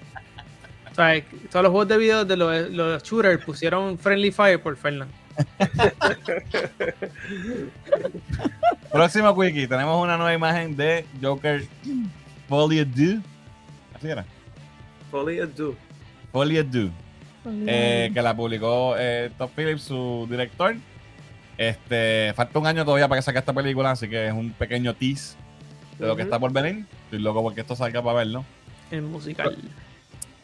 O 1.00 1.02
sea, 1.02 1.24
todos 1.50 1.62
los 1.62 1.70
juegos 1.72 1.88
de 1.88 1.96
video 1.96 2.24
de 2.26 2.36
los, 2.36 2.68
los 2.70 3.02
shooters 3.02 3.42
pusieron 3.42 3.96
Friendly 3.98 4.30
Fire 4.30 4.60
por 4.60 4.76
Fernan. 4.76 5.08
Próximo 8.92 9.34
quickie, 9.34 9.66
tenemos 9.66 10.02
una 10.02 10.18
nueva 10.18 10.34
imagen 10.34 10.76
de 10.76 11.06
Joker 11.22 11.64
Folie 12.48 12.84
Do. 12.84 13.22
Así 13.94 14.08
era. 14.08 14.26
Folie 15.10 15.46
Do. 15.46 15.74
Folie 16.32 16.62
Do. 16.64 16.90
eh, 17.46 18.10
que 18.12 18.20
la 18.20 18.36
publicó 18.36 18.94
eh, 18.98 19.30
Top 19.38 19.52
Phillips, 19.56 19.84
su 19.84 20.26
director. 20.28 20.76
Este, 21.56 22.34
falta 22.34 22.58
un 22.58 22.66
año 22.66 22.84
todavía 22.84 23.08
para 23.08 23.20
que 23.20 23.22
saque 23.22 23.38
esta 23.38 23.54
película, 23.54 23.92
así 23.92 24.06
que 24.06 24.26
es 24.26 24.34
un 24.34 24.50
pequeño 24.52 24.94
tease 24.94 25.34
de 25.98 26.06
lo 26.06 26.14
que 26.14 26.22
está 26.22 26.38
por 26.38 26.52
venir. 26.52 26.84
Estoy 27.04 27.20
loco 27.20 27.42
porque 27.42 27.62
esto 27.62 27.74
salga 27.74 28.02
para 28.02 28.18
verlo. 28.18 28.44
En 28.90 29.10
musical. 29.10 29.56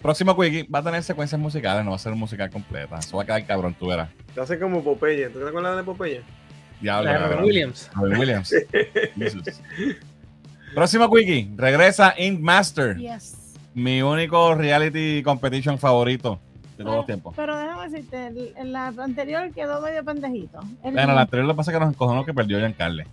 Próximo 0.06 0.36
quickie 0.38 0.62
va 0.72 0.78
a 0.78 0.82
tener 0.84 1.02
secuencias 1.02 1.40
musicales, 1.40 1.84
no 1.84 1.90
va 1.90 1.96
a 1.96 1.98
ser 1.98 2.12
un 2.12 2.20
musical 2.20 2.48
completa. 2.48 2.96
Eso 3.00 3.16
va 3.16 3.24
a 3.24 3.26
quedar 3.26 3.44
cabrón, 3.44 3.74
tú 3.76 3.88
verás. 3.88 4.08
Te 4.32 4.40
hace 4.40 4.56
como 4.56 4.80
Popeye. 4.84 5.28
¿Tú 5.30 5.40
te 5.40 5.48
acuerdas 5.48 5.76
de 5.76 5.82
Popeye? 5.82 6.22
Diablo, 6.80 7.12
Robin. 7.28 7.44
Williams. 7.44 7.90
Robin 7.92 8.16
Williams. 8.16 8.54
Jesus. 9.18 9.60
Próximo 10.76 11.10
quickie, 11.12 11.50
regresa 11.56 12.14
Ink 12.18 12.38
Master, 12.38 12.96
Yes. 12.96 13.34
mi 13.74 14.00
único 14.00 14.54
reality 14.54 15.24
competition 15.24 15.76
favorito 15.76 16.38
de 16.78 16.84
todos 16.84 16.96
los 16.98 17.06
tiempos. 17.06 17.34
Pero 17.34 17.58
déjame 17.58 17.88
decirte, 17.90 18.26
el, 18.28 18.52
el- 18.58 18.72
la 18.72 18.86
anterior 18.98 19.50
quedó 19.52 19.80
medio 19.80 20.04
pendejito. 20.04 20.60
El- 20.84 20.92
Bueno, 20.92 21.14
la 21.14 21.22
anterior 21.22 21.46
lo 21.48 21.54
que 21.54 21.56
pasa 21.56 21.72
es 21.72 21.76
que 21.78 21.84
nos 21.84 21.92
encojonó 21.92 22.24
que 22.24 22.32
perdió 22.32 22.58
Giancarle. 22.58 23.08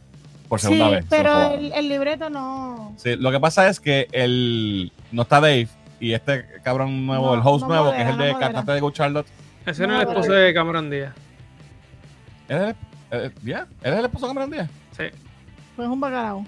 Por 0.47 0.59
sí, 0.59 0.67
segunda 0.67 0.89
vez. 0.89 1.05
se 1.09 1.17
lo 1.17 1.23
pero 1.23 1.53
el, 1.55 1.71
el 1.71 1.89
libreto 1.89 2.29
no. 2.29 2.93
Sí, 2.97 3.15
lo 3.15 3.31
que 3.31 3.39
pasa 3.39 3.67
es 3.67 3.79
que 3.79 4.07
el 4.11 4.91
no 5.11 5.23
está 5.23 5.41
Dave 5.41 5.67
y 6.07 6.13
este 6.13 6.45
cabrón 6.63 7.05
nuevo, 7.05 7.27
No, 7.27 7.33
el 7.35 7.41
host 7.43 7.61
no 7.63 7.67
nuevo, 7.69 7.85
modera, 7.85 7.97
que 7.97 8.03
es 8.03 8.09
el 8.09 8.17
no 8.17 8.23
de 8.23 8.31
modera. 8.33 8.47
cantante 8.47 8.71
de 8.73 8.79
Good 8.81 8.93
Charlotte. 8.93 9.27
Ese 9.65 9.87
no 9.87 9.93
No, 9.93 9.99
es 9.99 10.03
el 10.03 10.09
esposo 10.09 10.31
de 10.33 10.53
Cameron 10.53 10.89
Díaz. 10.89 11.13
¿Él 12.49 12.57
es 12.57 12.75
el, 13.11 13.25
eh, 13.25 13.65
es 13.83 13.93
el 13.93 14.05
esposo 14.05 14.27
de 14.27 14.29
Cameron 14.33 14.51
Díaz? 14.51 14.69
Sí. 14.97 15.03
Pues 15.75 15.87
un 15.87 15.99
bacalao. 15.99 16.45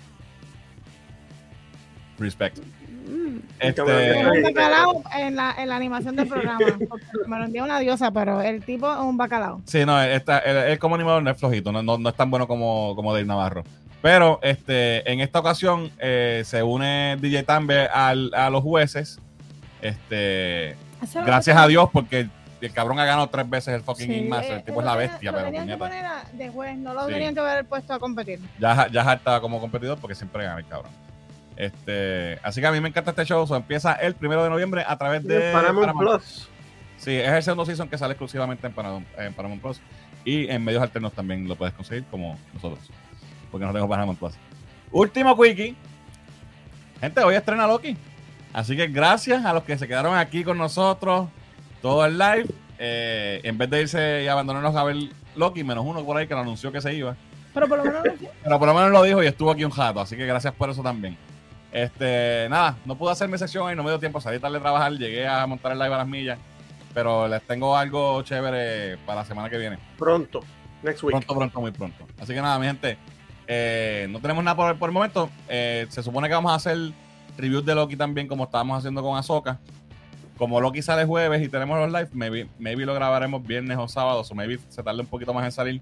Respect. 2.20 2.58
Mm. 3.08 3.38
Este, 3.60 3.82
Es 4.22 4.28
un 4.28 4.42
bacalao 4.44 5.04
en 5.18 5.36
la, 5.36 5.54
en 5.58 5.70
la 5.70 5.76
animación 5.76 6.16
del 6.16 6.28
programa. 6.28 6.60
porque 6.90 7.06
Me 7.28 7.38
lo 7.38 7.46
envió 7.46 7.64
una 7.64 7.80
diosa, 7.80 8.12
pero 8.12 8.42
el 8.42 8.64
tipo 8.64 8.92
es 8.92 9.00
un 9.00 9.18
bacalao. 9.18 9.62
Sí, 9.66 9.86
no, 9.86 10.02
él, 10.02 10.22
él 10.68 10.80
como 10.80 10.96
animador 10.96 11.24
no 11.24 11.30
es 11.32 11.38
flojito, 11.38 11.72
no, 11.72 11.84
no, 11.84 11.98
no 11.98 12.10
es 12.10 12.16
tan 12.16 12.30
bueno 12.32 12.48
como, 12.48 12.96
como 12.96 13.14
Dave 13.14 13.26
Navarro. 13.26 13.64
Pero 14.02 14.40
este, 14.44 15.10
en 15.12 15.20
esta 15.20 15.40
ocasión 15.40 15.92
eh, 16.00 16.44
se 16.46 16.62
une 16.62 17.18
DJ 17.20 17.44
Tambe 17.44 17.88
al- 17.88 18.32
a 18.36 18.50
los 18.50 18.62
jueces. 18.62 19.20
Este, 19.82 20.76
gracias 21.26 21.56
a 21.58 21.68
Dios, 21.68 21.90
porque 21.92 22.28
el 22.62 22.72
cabrón 22.74 23.00
ha 23.00 23.06
ganado 23.06 23.28
tres 23.28 23.48
veces 23.50 23.76
el 23.76 23.82
fucking 23.82 24.08
Sí, 24.08 24.14
Ink 24.16 24.30
Master. 24.30 24.52
eh, 24.52 24.56
El 24.58 24.64
tipo 24.64 24.80
es 24.80 24.86
la 24.86 24.96
bestia, 24.96 25.32
lo 25.32 25.38
pero 25.38 25.50
tenían 25.52 25.68
que 25.68 25.78
poner 25.78 26.06
a- 26.06 26.24
de 26.34 26.50
juez, 26.50 26.78
no 26.78 26.94
lo 26.94 27.06
Sí. 27.08 27.14
tenían 27.14 27.34
que 27.34 27.40
haber 27.42 27.66
puesto 27.66 27.94
a 27.94 28.00
competir. 28.00 28.40
Ya, 28.60 28.88
ya 28.92 29.14
está 29.14 29.40
como 29.42 29.60
competidor 29.60 29.98
porque 30.00 30.16
siempre 30.16 30.44
gana 30.44 30.60
el 30.60 30.66
cabrón. 30.68 30.92
Este, 31.56 32.40
así 32.44 32.60
que 32.60 32.68
a 32.68 32.72
mí 32.72 32.80
me 32.82 32.90
encanta 32.90 33.12
este 33.12 33.26
show. 33.26 33.48
Empieza 33.56 33.94
el 33.94 34.16
primero 34.16 34.44
de 34.44 34.50
noviembre 34.50 34.84
a 34.86 34.98
través 34.98 35.24
de 35.24 35.52
Paramount 35.54 35.88
Paramount. 35.88 36.22
Plus. 36.22 36.50
Sí, 36.98 37.16
es 37.16 37.30
el 37.32 37.44
segundo 37.44 37.66
season 37.66 37.88
que 37.88 37.98
sale 37.98 38.14
exclusivamente 38.14 38.66
en 38.68 38.74
Paramount, 38.74 39.08
en 39.18 39.34
Paramount 39.34 39.62
Plus. 39.62 39.80
Y 40.26 40.50
en 40.50 40.64
medios 40.64 40.82
alternos 40.82 41.14
también 41.14 41.48
lo 41.48 41.56
puedes 41.56 41.74
conseguir, 41.76 42.04
como 42.10 42.38
nosotros. 42.54 42.80
Porque 43.52 43.66
no 43.66 43.72
tengo 43.74 43.88
Paramount 43.88 44.18
Plus. 44.18 44.34
Último 44.92 45.40
quickie. 45.40 45.76
Gente, 47.00 47.22
hoy 47.24 47.36
estrena 47.36 47.68
Loki. 47.68 47.96
Así 48.56 48.78
que 48.78 48.88
gracias 48.88 49.44
a 49.44 49.52
los 49.52 49.64
que 49.64 49.78
se 49.78 49.86
quedaron 49.86 50.18
aquí 50.18 50.46
con 50.46 50.58
nosotros 50.58 51.28
todo 51.82 52.06
el 52.06 52.18
live. 52.18 52.46
Eh, 52.80 53.42
en 53.44 53.58
vez 53.58 53.70
de 53.70 53.82
irse 53.82 54.24
y 54.24 54.28
abandonarnos 54.30 54.74
a 54.78 54.84
ver 54.86 54.96
Loki, 55.36 55.66
menos 55.66 55.84
uno 55.86 56.06
por 56.06 56.16
ahí 56.16 56.26
que 56.26 56.36
lo 56.36 56.40
anunció 56.40 56.72
que 56.72 56.80
se 56.80 56.94
iba. 56.94 57.18
Pero 57.54 57.68
por 57.68 57.80
lo 57.80 57.84
menos 57.84 58.04
Pero 58.44 58.58
por 58.58 58.68
lo 58.70 58.74
menos 58.74 58.92
lo 58.92 59.04
dijo 59.04 59.22
y 59.22 59.28
estuvo 59.28 59.52
aquí 59.52 59.66
un 59.66 59.72
jato, 59.72 60.00
así 60.00 60.16
que 60.16 60.26
gracias 60.26 60.54
por 60.54 60.70
eso 60.70 60.82
también. 60.82 61.18
Este, 61.70 62.48
nada, 62.50 62.78
no 62.86 62.96
pude 62.96 63.12
hacer 63.12 63.28
mi 63.28 63.38
sección 63.38 63.74
y 63.74 63.76
no 63.76 63.84
me 63.84 63.90
dio 63.90 64.00
tiempo, 64.00 64.22
salí 64.22 64.40
tarde 64.40 64.58
a 64.60 64.62
trabajar, 64.62 64.94
llegué 64.94 65.28
a 65.28 65.46
montar 65.46 65.74
el 65.74 65.80
live 65.80 65.94
a 65.94 65.98
las 65.98 66.08
millas, 66.08 66.40
pero 66.94 67.28
les 67.28 67.42
tengo 67.42 67.76
algo 67.76 68.22
chévere 68.22 68.96
para 69.06 69.20
la 69.20 69.26
semana 69.26 69.50
que 69.50 69.58
viene. 69.58 69.80
Pronto. 69.98 70.40
Next 70.82 71.04
week. 71.04 71.12
Pronto, 71.12 71.36
pronto, 71.36 71.60
muy 71.60 71.72
pronto. 71.72 72.08
Así 72.22 72.34
que 72.34 72.42
nada, 72.42 72.58
mi 72.58 72.68
gente, 72.68 72.98
eh, 73.48 74.08
no 74.10 74.22
tenemos 74.22 74.46
nada 74.46 74.56
por, 74.56 74.78
por 74.78 74.88
el 74.88 74.94
momento. 74.94 75.30
Eh, 75.50 75.88
se 75.90 76.02
supone 76.02 76.30
que 76.30 76.36
vamos 76.36 76.54
a 76.54 76.56
hacer 76.56 76.94
reviews 77.38 77.66
de 77.66 77.76
Loki 77.76 77.96
también, 77.96 78.28
como 78.28 78.46
estábamos 78.46 78.78
haciendo 78.78 79.02
con 79.02 79.18
Ahsoka. 79.18 79.60
Como 80.38 80.60
Loki 80.60 80.82
sale 80.82 81.06
jueves 81.06 81.42
y 81.42 81.48
tenemos 81.48 81.78
los 81.80 81.88
live, 81.88 82.10
maybe, 82.14 82.48
maybe 82.60 82.86
lo 82.86 82.94
grabaremos 82.94 83.46
viernes 83.46 83.78
o 83.78 83.88
sábado, 83.88 84.24
o 84.30 84.36
maybe 84.36 84.60
se 84.70 84.84
tarde 84.84 85.00
un 85.00 85.08
poquito 85.08 85.34
más 85.34 85.46
en 85.46 85.52
salir. 85.52 85.82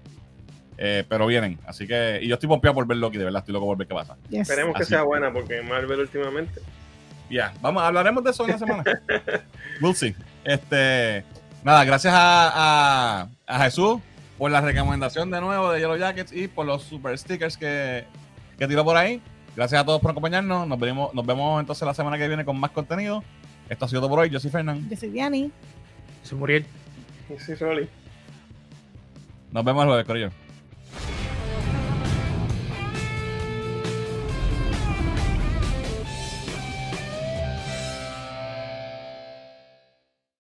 Eh, 0.76 1.04
pero 1.08 1.26
vienen, 1.26 1.58
así 1.66 1.86
que. 1.86 2.20
Y 2.22 2.28
yo 2.28 2.34
estoy 2.34 2.48
pompeado 2.48 2.74
por 2.74 2.86
ver 2.86 2.98
Loki, 2.98 3.18
de 3.18 3.24
verdad, 3.24 3.40
estoy 3.40 3.52
loco 3.52 3.66
por 3.66 3.76
ver 3.76 3.86
qué 3.86 3.94
pasa. 3.94 4.16
Yes. 4.28 4.48
Esperemos 4.48 4.76
que 4.76 4.84
sea 4.84 5.02
buena 5.02 5.32
porque 5.32 5.62
Marvel 5.62 6.00
últimamente. 6.00 6.60
Ya, 7.30 7.52
vamos, 7.60 7.82
hablaremos 7.82 8.22
de 8.22 8.30
eso 8.30 8.44
en 8.44 8.50
la 8.50 8.58
semana. 8.58 8.84
we'll 9.80 9.94
see. 9.94 10.14
Este, 10.44 11.24
nada, 11.62 11.84
gracias 11.84 12.12
a, 12.14 13.22
a, 13.22 13.28
a 13.46 13.64
Jesús 13.64 14.00
por 14.38 14.50
la 14.50 14.60
recomendación 14.60 15.30
de 15.30 15.40
nuevo 15.40 15.70
de 15.72 15.80
Yellow 15.80 15.96
Jackets 15.96 16.32
y 16.32 16.48
por 16.48 16.66
los 16.66 16.82
super 16.82 17.16
stickers 17.16 17.56
que, 17.56 18.04
que 18.58 18.68
tiró 18.68 18.84
por 18.84 18.96
ahí. 18.96 19.22
Gracias 19.56 19.80
a 19.80 19.84
todos 19.84 20.00
por 20.00 20.10
acompañarnos. 20.10 20.66
Nos 20.66 20.78
vemos, 20.78 21.14
nos 21.14 21.24
vemos 21.24 21.60
entonces 21.60 21.86
la 21.86 21.94
semana 21.94 22.18
que 22.18 22.26
viene 22.26 22.44
con 22.44 22.58
más 22.58 22.70
contenido. 22.72 23.22
Esto 23.68 23.84
ha 23.84 23.88
sido 23.88 24.00
todo 24.00 24.10
por 24.10 24.18
hoy. 24.20 24.30
Yo 24.30 24.40
soy 24.40 24.50
Fernán. 24.50 24.88
Yo 24.90 24.96
soy 24.96 25.10
Diani. 25.10 25.50
Soy 26.22 26.38
Muriel. 26.38 26.66
Sí, 27.38 27.54
Rolly. 27.54 27.88
Nos 29.52 29.64
vemos 29.64 29.86
luego, 29.86 30.04
Corillo. 30.04 30.30